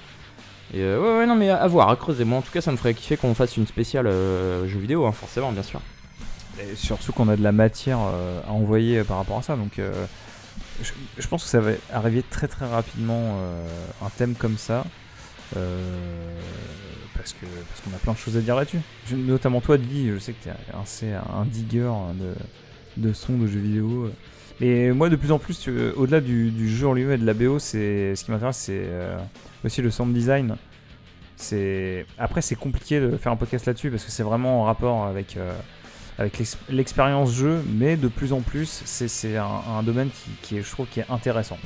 Et 0.74 0.80
euh, 0.82 1.00
ouais, 1.00 1.18
ouais, 1.18 1.26
non, 1.26 1.36
mais 1.36 1.50
à, 1.50 1.66
voir, 1.68 1.88
à 1.88 1.94
creuser. 1.94 2.24
Moi, 2.24 2.38
en 2.38 2.42
tout 2.42 2.50
cas, 2.50 2.60
ça 2.60 2.72
me 2.72 2.76
ferait 2.76 2.94
kiffer 2.94 3.16
qu'on 3.16 3.34
fasse 3.34 3.56
une 3.56 3.68
spéciale 3.68 4.08
euh, 4.08 4.66
jeu 4.66 4.80
vidéo, 4.80 5.06
hein, 5.06 5.12
forcément, 5.12 5.52
bien 5.52 5.62
sûr. 5.62 5.80
Et 6.60 6.74
surtout 6.74 7.12
qu'on 7.12 7.28
a 7.28 7.36
de 7.36 7.42
la 7.44 7.52
matière 7.52 7.98
à 7.98 8.50
envoyer 8.50 9.04
par 9.04 9.18
rapport 9.18 9.38
à 9.38 9.42
ça. 9.42 9.56
Donc, 9.56 9.78
je, 9.78 10.92
je 11.18 11.28
pense 11.28 11.44
que 11.44 11.50
ça 11.50 11.60
va 11.60 11.72
arriver 11.92 12.22
très 12.22 12.48
très 12.48 12.66
rapidement 12.66 13.38
un 14.02 14.08
thème 14.16 14.34
comme 14.34 14.56
ça. 14.56 14.84
Euh, 15.54 16.40
parce 17.16 17.32
que 17.32 17.46
parce 17.68 17.80
qu'on 17.80 17.94
a 17.94 17.98
plein 17.98 18.12
de 18.12 18.18
choses 18.18 18.36
à 18.36 18.40
dire 18.40 18.56
là-dessus. 18.56 18.78
Notamment 19.12 19.60
toi, 19.60 19.78
Didi, 19.78 20.10
je 20.14 20.18
sais 20.18 20.32
que 20.32 20.48
un, 20.48 20.84
c'est 20.84 21.12
un 21.12 21.44
digger 21.46 21.90
de, 22.18 22.34
de 23.08 23.12
sons 23.12 23.36
de 23.38 23.46
jeux 23.46 23.60
vidéo. 23.60 24.10
Et 24.60 24.90
moi, 24.92 25.08
de 25.10 25.16
plus 25.16 25.32
en 25.32 25.38
plus, 25.38 25.58
tu- 25.60 25.90
au-delà 25.96 26.20
du, 26.20 26.68
jeu 26.68 26.86
en 26.88 26.94
lui-même 26.94 27.12
et 27.12 27.18
de 27.18 27.26
la 27.26 27.34
BO, 27.34 27.58
c'est 27.58 28.14
ce 28.16 28.24
qui 28.24 28.30
m'intéresse, 28.30 28.56
c'est 28.56 28.84
euh, 28.86 29.18
aussi 29.64 29.82
le 29.82 29.90
sound 29.90 30.14
design. 30.14 30.56
C'est 31.36 32.06
après, 32.18 32.40
c'est 32.40 32.54
compliqué 32.54 32.98
de 33.00 33.16
faire 33.18 33.32
un 33.32 33.36
podcast 33.36 33.66
là-dessus 33.66 33.90
parce 33.90 34.04
que 34.04 34.10
c'est 34.10 34.22
vraiment 34.22 34.62
en 34.62 34.64
rapport 34.64 35.04
avec 35.04 35.36
euh, 35.36 35.52
avec 36.18 36.38
l'ex- 36.38 36.56
l'expérience 36.70 37.34
jeu, 37.34 37.62
mais 37.74 37.96
de 37.96 38.08
plus 38.08 38.32
en 38.32 38.40
plus, 38.40 38.80
c'est 38.86 39.36
un, 39.36 39.44
un 39.78 39.82
domaine 39.82 40.08
qui 40.40 40.56
est, 40.56 40.62
je 40.62 40.70
trouve, 40.70 40.86
qui 40.86 41.00
est 41.00 41.10
intéressant. 41.10 41.58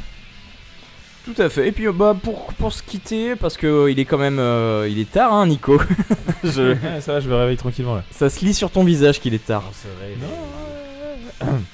Tout 1.24 1.34
à 1.42 1.48
fait. 1.48 1.68
Et 1.68 1.72
puis 1.72 1.86
euh, 1.86 1.92
bah 1.92 2.16
pour, 2.20 2.52
pour 2.54 2.72
se 2.72 2.82
quitter, 2.82 3.36
parce 3.36 3.56
que 3.56 3.66
euh, 3.66 3.90
il 3.90 3.98
est 4.00 4.04
quand 4.06 4.18
même 4.18 4.38
euh, 4.38 4.88
il 4.90 4.98
est 4.98 5.10
tard 5.10 5.32
hein 5.34 5.46
Nico. 5.46 5.78
Je- 6.44 6.72
Ouais, 6.72 7.00
ça 7.00 7.12
va, 7.14 7.20
je 7.20 7.28
me 7.28 7.34
réveille 7.34 7.56
tranquillement 7.58 7.94
là. 7.96 8.02
Ça 8.10 8.30
se 8.30 8.44
lit 8.44 8.54
sur 8.54 8.70
ton 8.70 8.84
visage 8.84 9.20
qu'il 9.20 9.34
est 9.34 9.44
tard. 9.44 9.64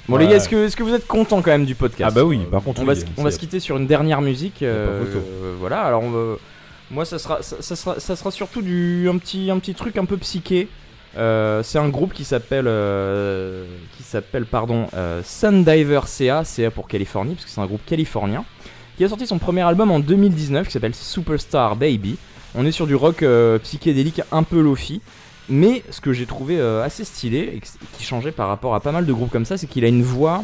Bon 0.07 0.15
Ouais. 0.15 0.23
les 0.23 0.29
gars, 0.29 0.35
est-ce 0.37 0.47
que, 0.47 0.65
est-ce 0.65 0.75
que 0.77 0.83
vous 0.83 0.93
êtes 0.93 1.07
contents 1.07 1.41
quand 1.41 1.51
même 1.51 1.65
du 1.65 1.75
podcast? 1.75 2.09
Ah 2.11 2.15
bah 2.15 2.23
oui, 2.23 2.39
par 2.49 2.61
contre, 2.63 2.81
On 2.81 2.85
va, 2.85 2.95
se- 2.95 3.05
on 3.17 3.23
va 3.23 3.31
se 3.31 3.39
quitter 3.39 3.59
sur 3.59 3.75
une 3.77 3.85
dernière 3.87 4.21
musique. 4.21 4.63
euh, 4.63 5.03
euh, 5.15 5.55
voilà, 5.59 5.81
alors 5.81 6.03
on 6.03 6.09
va- 6.11 6.35
moi 6.89 7.03
ça 7.03 7.19
sera, 7.19 7.41
ça, 7.41 7.57
ça 7.59 7.75
sera, 7.75 7.99
ça 7.99 8.15
sera 8.15 8.31
surtout 8.31 8.61
du, 8.61 9.09
un, 9.09 9.17
petit, 9.17 9.51
un 9.51 9.59
petit 9.59 9.73
truc 9.73 9.97
un 9.97 10.05
peu 10.05 10.15
psyché. 10.17 10.69
Euh, 11.17 11.63
c'est 11.63 11.79
un 11.79 11.89
groupe 11.89 12.13
qui 12.13 12.23
s'appelle 12.23 12.65
euh, 12.67 13.65
qui 13.97 14.03
s'appelle 14.03 14.45
pardon 14.45 14.87
euh, 14.93 15.21
Sundiver 15.23 16.01
CA, 16.05 16.43
CA 16.45 16.69
pour 16.71 16.87
Californie 16.87 17.33
parce 17.33 17.45
que 17.45 17.51
c'est 17.51 17.61
un 17.61 17.65
groupe 17.65 17.81
californien 17.85 18.45
qui 18.97 19.03
a 19.03 19.09
sorti 19.09 19.27
son 19.27 19.37
premier 19.37 19.61
album 19.61 19.91
en 19.91 19.99
2019 19.99 20.65
qui 20.65 20.73
s'appelle 20.73 20.95
Superstar 20.95 21.75
Baby. 21.75 22.17
On 22.55 22.65
est 22.65 22.71
sur 22.71 22.87
du 22.87 22.95
rock 22.95 23.21
euh, 23.21 23.59
psychédélique 23.59 24.21
un 24.31 24.41
peu 24.41 24.59
lofi. 24.59 25.01
Mais 25.49 25.83
ce 25.91 26.01
que 26.01 26.11
j'ai 26.11 26.25
trouvé 26.25 26.59
euh, 26.59 26.83
assez 26.83 27.05
stylé 27.05 27.37
et 27.55 27.61
qui 27.97 28.03
changeait 28.03 28.31
par 28.31 28.47
rapport 28.47 28.75
à 28.75 28.79
pas 28.79 28.91
mal 28.91 29.05
de 29.05 29.13
groupes 29.13 29.29
comme 29.29 29.45
ça, 29.45 29.55
c'est 29.55 29.67
qu'il 29.67 29.85
a 29.85 29.87
une 29.87 30.01
voix. 30.01 30.43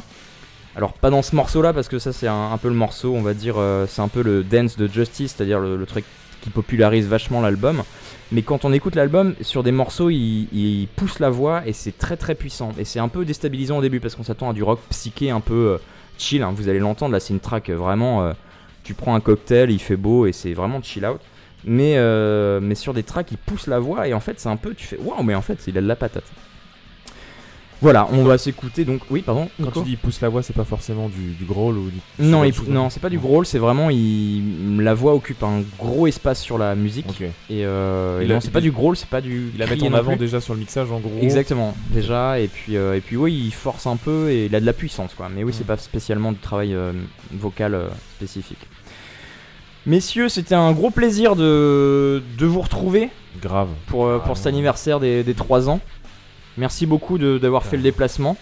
Alors 0.75 0.93
pas 0.93 1.09
dans 1.09 1.23
ce 1.23 1.35
morceau-là 1.35 1.73
parce 1.73 1.87
que 1.87 1.99
ça 1.99 2.13
c'est 2.13 2.27
un, 2.27 2.57
peu 2.61 2.67
le 2.67 2.75
morceau, 2.75 3.13
on 3.13 3.21
va 3.21 3.33
dire, 3.33 3.55
euh, 3.57 3.85
c'est 3.87 4.01
un 4.01 4.07
peu 4.07 4.21
le 4.21 4.43
dance 4.43 4.77
de 4.77 4.87
Justice, 4.87 5.33
c'est-à-dire 5.35 5.59
le, 5.59 5.85
truc 5.85 6.05
qui 6.41 6.49
popularise 6.49 7.07
vachement 7.07 7.41
l'album. 7.41 7.83
Mais 8.31 8.43
quand 8.43 8.65
on 8.65 8.71
écoute 8.71 8.95
l'album, 8.95 9.35
sur 9.41 9.63
des 9.63 9.71
morceaux, 9.71 10.09
il, 10.09 10.47
il 10.53 10.87
pousse 10.95 11.19
la 11.19 11.29
voix 11.29 11.63
et 11.65 11.73
c'est 11.73 11.97
très 11.97 12.17
très 12.17 12.35
puissant. 12.35 12.71
Et 12.77 12.85
c'est 12.85 12.99
un 12.99 13.07
peu 13.07 13.25
déstabilisant 13.25 13.79
au 13.79 13.81
début 13.81 13.99
parce 13.99 14.15
qu'on 14.15 14.23
s'attend 14.23 14.51
à 14.51 14.53
du 14.53 14.63
rock 14.63 14.79
psyché 14.89 15.31
un 15.31 15.41
peu 15.41 15.79
chill. 16.17 16.43
hein. 16.43 16.53
Vous 16.55 16.69
allez 16.69 16.79
l'entendre 16.79 17.13
là, 17.13 17.19
c'est 17.19 17.33
une 17.33 17.39
track 17.39 17.69
euh, 17.69 17.75
vraiment. 17.75 18.23
euh, 18.23 18.33
tu 18.83 18.93
prends 18.93 19.15
un 19.15 19.21
cocktail, 19.21 19.71
il 19.71 19.79
fait 19.79 19.95
beau 19.95 20.25
et 20.25 20.33
c'est 20.33 20.53
vraiment 20.53 20.81
chill 20.81 21.05
out. 21.05 21.21
Mais, 21.65 21.93
euh, 21.97 22.59
mais 22.61 22.75
sur 22.75 22.93
des 22.93 23.03
tracks, 23.03 23.31
il 23.31 23.37
pousse 23.37 23.67
la 23.67 23.79
voix 23.79 24.07
et 24.07 24.13
en 24.13 24.19
fait, 24.19 24.39
c'est 24.39 24.49
un 24.49 24.57
peu. 24.57 24.73
Tu 24.73 24.85
fais 24.85 24.97
waouh, 24.99 25.23
mais 25.23 25.35
en 25.35 25.41
fait, 25.41 25.59
il 25.67 25.77
a 25.77 25.81
de 25.81 25.87
la 25.87 25.95
patate. 25.95 26.25
Voilà, 27.83 28.07
on 28.13 28.23
va 28.23 28.37
s'écouter 28.37 28.85
donc. 28.85 29.01
Oui, 29.11 29.21
pardon. 29.21 29.49
Quand 29.59 29.65
Nico 29.65 29.81
tu 29.83 29.89
dis 29.89 29.95
pousse 29.97 30.21
la 30.21 30.29
voix, 30.29 30.41
c'est 30.41 30.53
pas 30.55 30.63
forcément 30.63 31.09
du, 31.09 31.33
du 31.33 31.43
growl 31.43 31.77
ou 31.77 31.89
du. 31.89 31.99
non, 32.17 32.43
il- 32.45 32.53
non, 32.69 32.89
c'est 32.89 33.01
pas 33.01 33.09
du 33.09 33.19
growl, 33.19 33.45
c'est 33.45 33.59
vraiment 33.59 33.89
il, 33.89 34.79
la 34.81 34.93
voix 34.93 35.13
occupe 35.13 35.43
un 35.43 35.61
gros 35.77 36.07
espace 36.07 36.41
sur 36.41 36.57
la 36.57 36.75
musique. 36.75 37.21
Et, 37.49 37.65
euh, 37.65 38.21
et 38.21 38.23
Il 38.23 38.29
non, 38.31 38.39
c'est 38.39 38.51
pas 38.51 38.59
il- 38.59 38.63
du 38.63 38.71
growl, 38.71 38.95
c'est 38.95 39.09
pas 39.09 39.19
du. 39.19 39.51
Il 39.53 39.59
la 39.59 39.67
met 39.67 39.83
en 39.83 39.93
avant 39.93 40.15
déjà 40.15 40.39
sur 40.39 40.53
le 40.53 40.61
mixage 40.61 40.89
en 40.91 40.99
gros. 41.01 41.11
Exactement, 41.21 41.75
déjà, 41.91 42.39
et 42.39 42.47
puis, 42.47 42.77
euh, 42.77 42.95
et 42.95 43.01
puis 43.01 43.17
oui, 43.17 43.33
il 43.47 43.51
force 43.53 43.85
un 43.85 43.97
peu 43.97 44.29
et 44.31 44.45
il 44.45 44.55
a 44.55 44.61
de 44.61 44.65
la 44.65 44.73
puissance, 44.73 45.13
quoi. 45.13 45.29
Mais 45.35 45.43
oui, 45.43 45.51
c'est 45.53 45.67
pas 45.67 45.75
spécialement 45.77 46.31
du 46.31 46.37
travail 46.39 46.73
euh, 46.73 46.93
vocal 47.33 47.75
euh, 47.75 47.87
spécifique. 48.15 48.59
Messieurs, 49.85 50.29
c'était 50.29 50.55
un 50.55 50.71
gros 50.71 50.89
plaisir 50.91 51.35
de, 51.35 52.23
de 52.37 52.45
vous 52.45 52.61
retrouver. 52.61 53.09
Grave. 53.41 53.67
Pour, 53.87 54.21
pour 54.21 54.37
cet 54.37 54.47
anniversaire 54.47 55.01
des, 55.01 55.23
des 55.23 55.33
3 55.33 55.69
ans. 55.69 55.81
Merci 56.57 56.85
beaucoup 56.85 57.17
de- 57.17 57.37
d'avoir 57.37 57.65
fait 57.65 57.77
le 57.77 57.83
déplacement. 57.83 58.37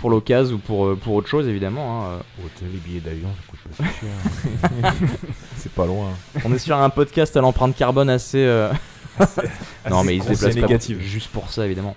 Pour 0.00 0.10
l'occasion 0.10 0.56
ou 0.56 0.58
pour, 0.58 0.86
euh, 0.86 0.96
pour 0.96 1.14
autre 1.14 1.28
chose, 1.28 1.48
évidemment. 1.48 2.04
hein, 2.04 2.08
euh. 2.40 2.48
les 2.72 2.78
billets 2.78 3.00
d'avion, 3.00 3.28
ça 3.36 3.42
coûte 3.50 3.60
pas 3.76 3.84
si 3.84 4.00
cher. 4.00 4.90
c'est 5.56 5.72
pas 5.72 5.86
loin. 5.86 6.10
On 6.44 6.52
est 6.52 6.58
sur 6.58 6.76
un 6.76 6.90
podcast 6.90 7.34
à 7.36 7.40
l'empreinte 7.40 7.74
carbone 7.76 8.10
assez. 8.10 8.38
euh, 8.44 8.70
non, 9.90 10.04
mais 10.04 10.16
il 10.16 10.22
se 10.22 10.28
déplace 10.28 10.56
pas 10.56 10.66
pour- 10.66 11.00
juste 11.00 11.28
pour 11.30 11.50
ça, 11.50 11.64
évidemment. 11.64 11.96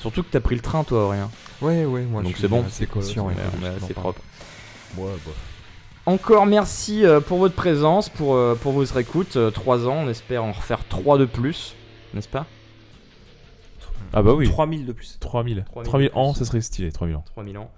Surtout 0.00 0.22
que 0.22 0.28
t'as 0.30 0.40
pris 0.40 0.54
le 0.54 0.60
train, 0.60 0.84
toi, 0.84 1.06
Aurélien. 1.06 1.30
Ouais, 1.60 1.84
ouais, 1.84 2.02
moi, 2.02 2.22
Donc 2.22 2.32
je 2.32 2.36
c'est 2.36 2.40
suis 2.42 2.48
bon. 2.48 2.62
conscient, 2.92 3.26
Ouais, 3.26 3.34
propre. 3.94 4.20
Ouais. 4.98 5.10
Encore 6.06 6.46
merci 6.46 7.04
euh, 7.04 7.20
pour 7.20 7.38
votre 7.38 7.54
présence, 7.54 8.08
pour, 8.08 8.34
euh, 8.34 8.56
pour 8.60 8.72
vos 8.72 8.84
écoutes. 8.84 9.38
3 9.54 9.86
ans, 9.86 10.02
on 10.04 10.08
espère 10.08 10.44
en 10.44 10.52
refaire 10.52 10.80
3 10.88 11.18
de 11.18 11.24
plus, 11.24 11.74
n'est-ce 12.14 12.28
pas? 12.28 12.46
Ah 14.12 14.22
bah 14.22 14.34
oui. 14.34 14.48
3000 14.48 14.86
de 14.86 14.92
plus. 14.92 15.18
3000. 15.20 15.64
3000 15.64 15.84
3000 15.88 16.08
de 16.08 16.14
ans, 16.14 16.32
plus. 16.32 16.38
ça 16.38 16.44
serait 16.44 16.60
stylé, 16.60 16.92
3000 16.92 17.16
ans. 17.16 17.22
3000 17.26 17.58
ans. 17.58 17.70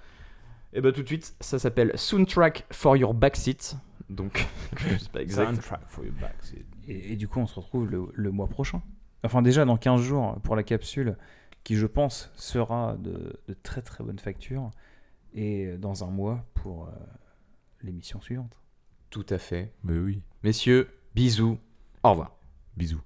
Et 0.73 0.81
bah 0.81 0.91
tout 0.93 1.03
de 1.03 1.07
suite, 1.07 1.37
ça 1.41 1.59
s'appelle 1.59 1.93
Soundtrack 1.95 2.67
for 2.73 2.97
Your 2.97 3.15
Backseat. 3.15 3.77
Donc, 4.11 4.47
je 4.77 4.97
sais 4.97 5.09
pas 5.11 5.23
exact. 5.23 5.47
Soundtrack 5.47 5.81
for 5.89 6.05
your 6.05 6.15
backseat. 6.21 6.67
Et, 6.89 7.13
et 7.13 7.17
du 7.17 7.29
coup, 7.29 7.41
on 7.41 7.47
se 7.47 7.55
retrouve 7.55 7.91
le, 7.91 8.09
le 8.13 8.31
mois 8.31 8.49
prochain. 8.49 8.83
Enfin, 9.23 9.41
déjà 9.41 9.65
dans 9.65 9.77
15 9.77 10.03
jours 10.03 10.37
pour 10.43 10.57
la 10.57 10.63
capsule, 10.63 11.17
qui 11.63 11.77
je 11.77 11.87
pense 11.87 12.31
sera 12.35 12.97
de, 12.99 13.41
de 13.49 13.55
très 13.63 13.81
très 13.81 14.05
bonne 14.05 14.19
facture. 14.19 14.71
Et 15.33 15.77
dans 15.79 16.05
un 16.05 16.11
mois 16.11 16.45
pour 16.55 16.85
euh, 16.85 16.91
l'émission 17.83 18.21
suivante. 18.21 18.61
Tout 19.11 19.27
à 19.31 19.39
fait. 19.39 19.73
Mais 19.83 19.99
oui. 19.99 20.23
Messieurs, 20.43 20.89
bisous. 21.15 21.59
Au 22.03 22.11
revoir. 22.11 22.33
Bisous. 22.77 23.01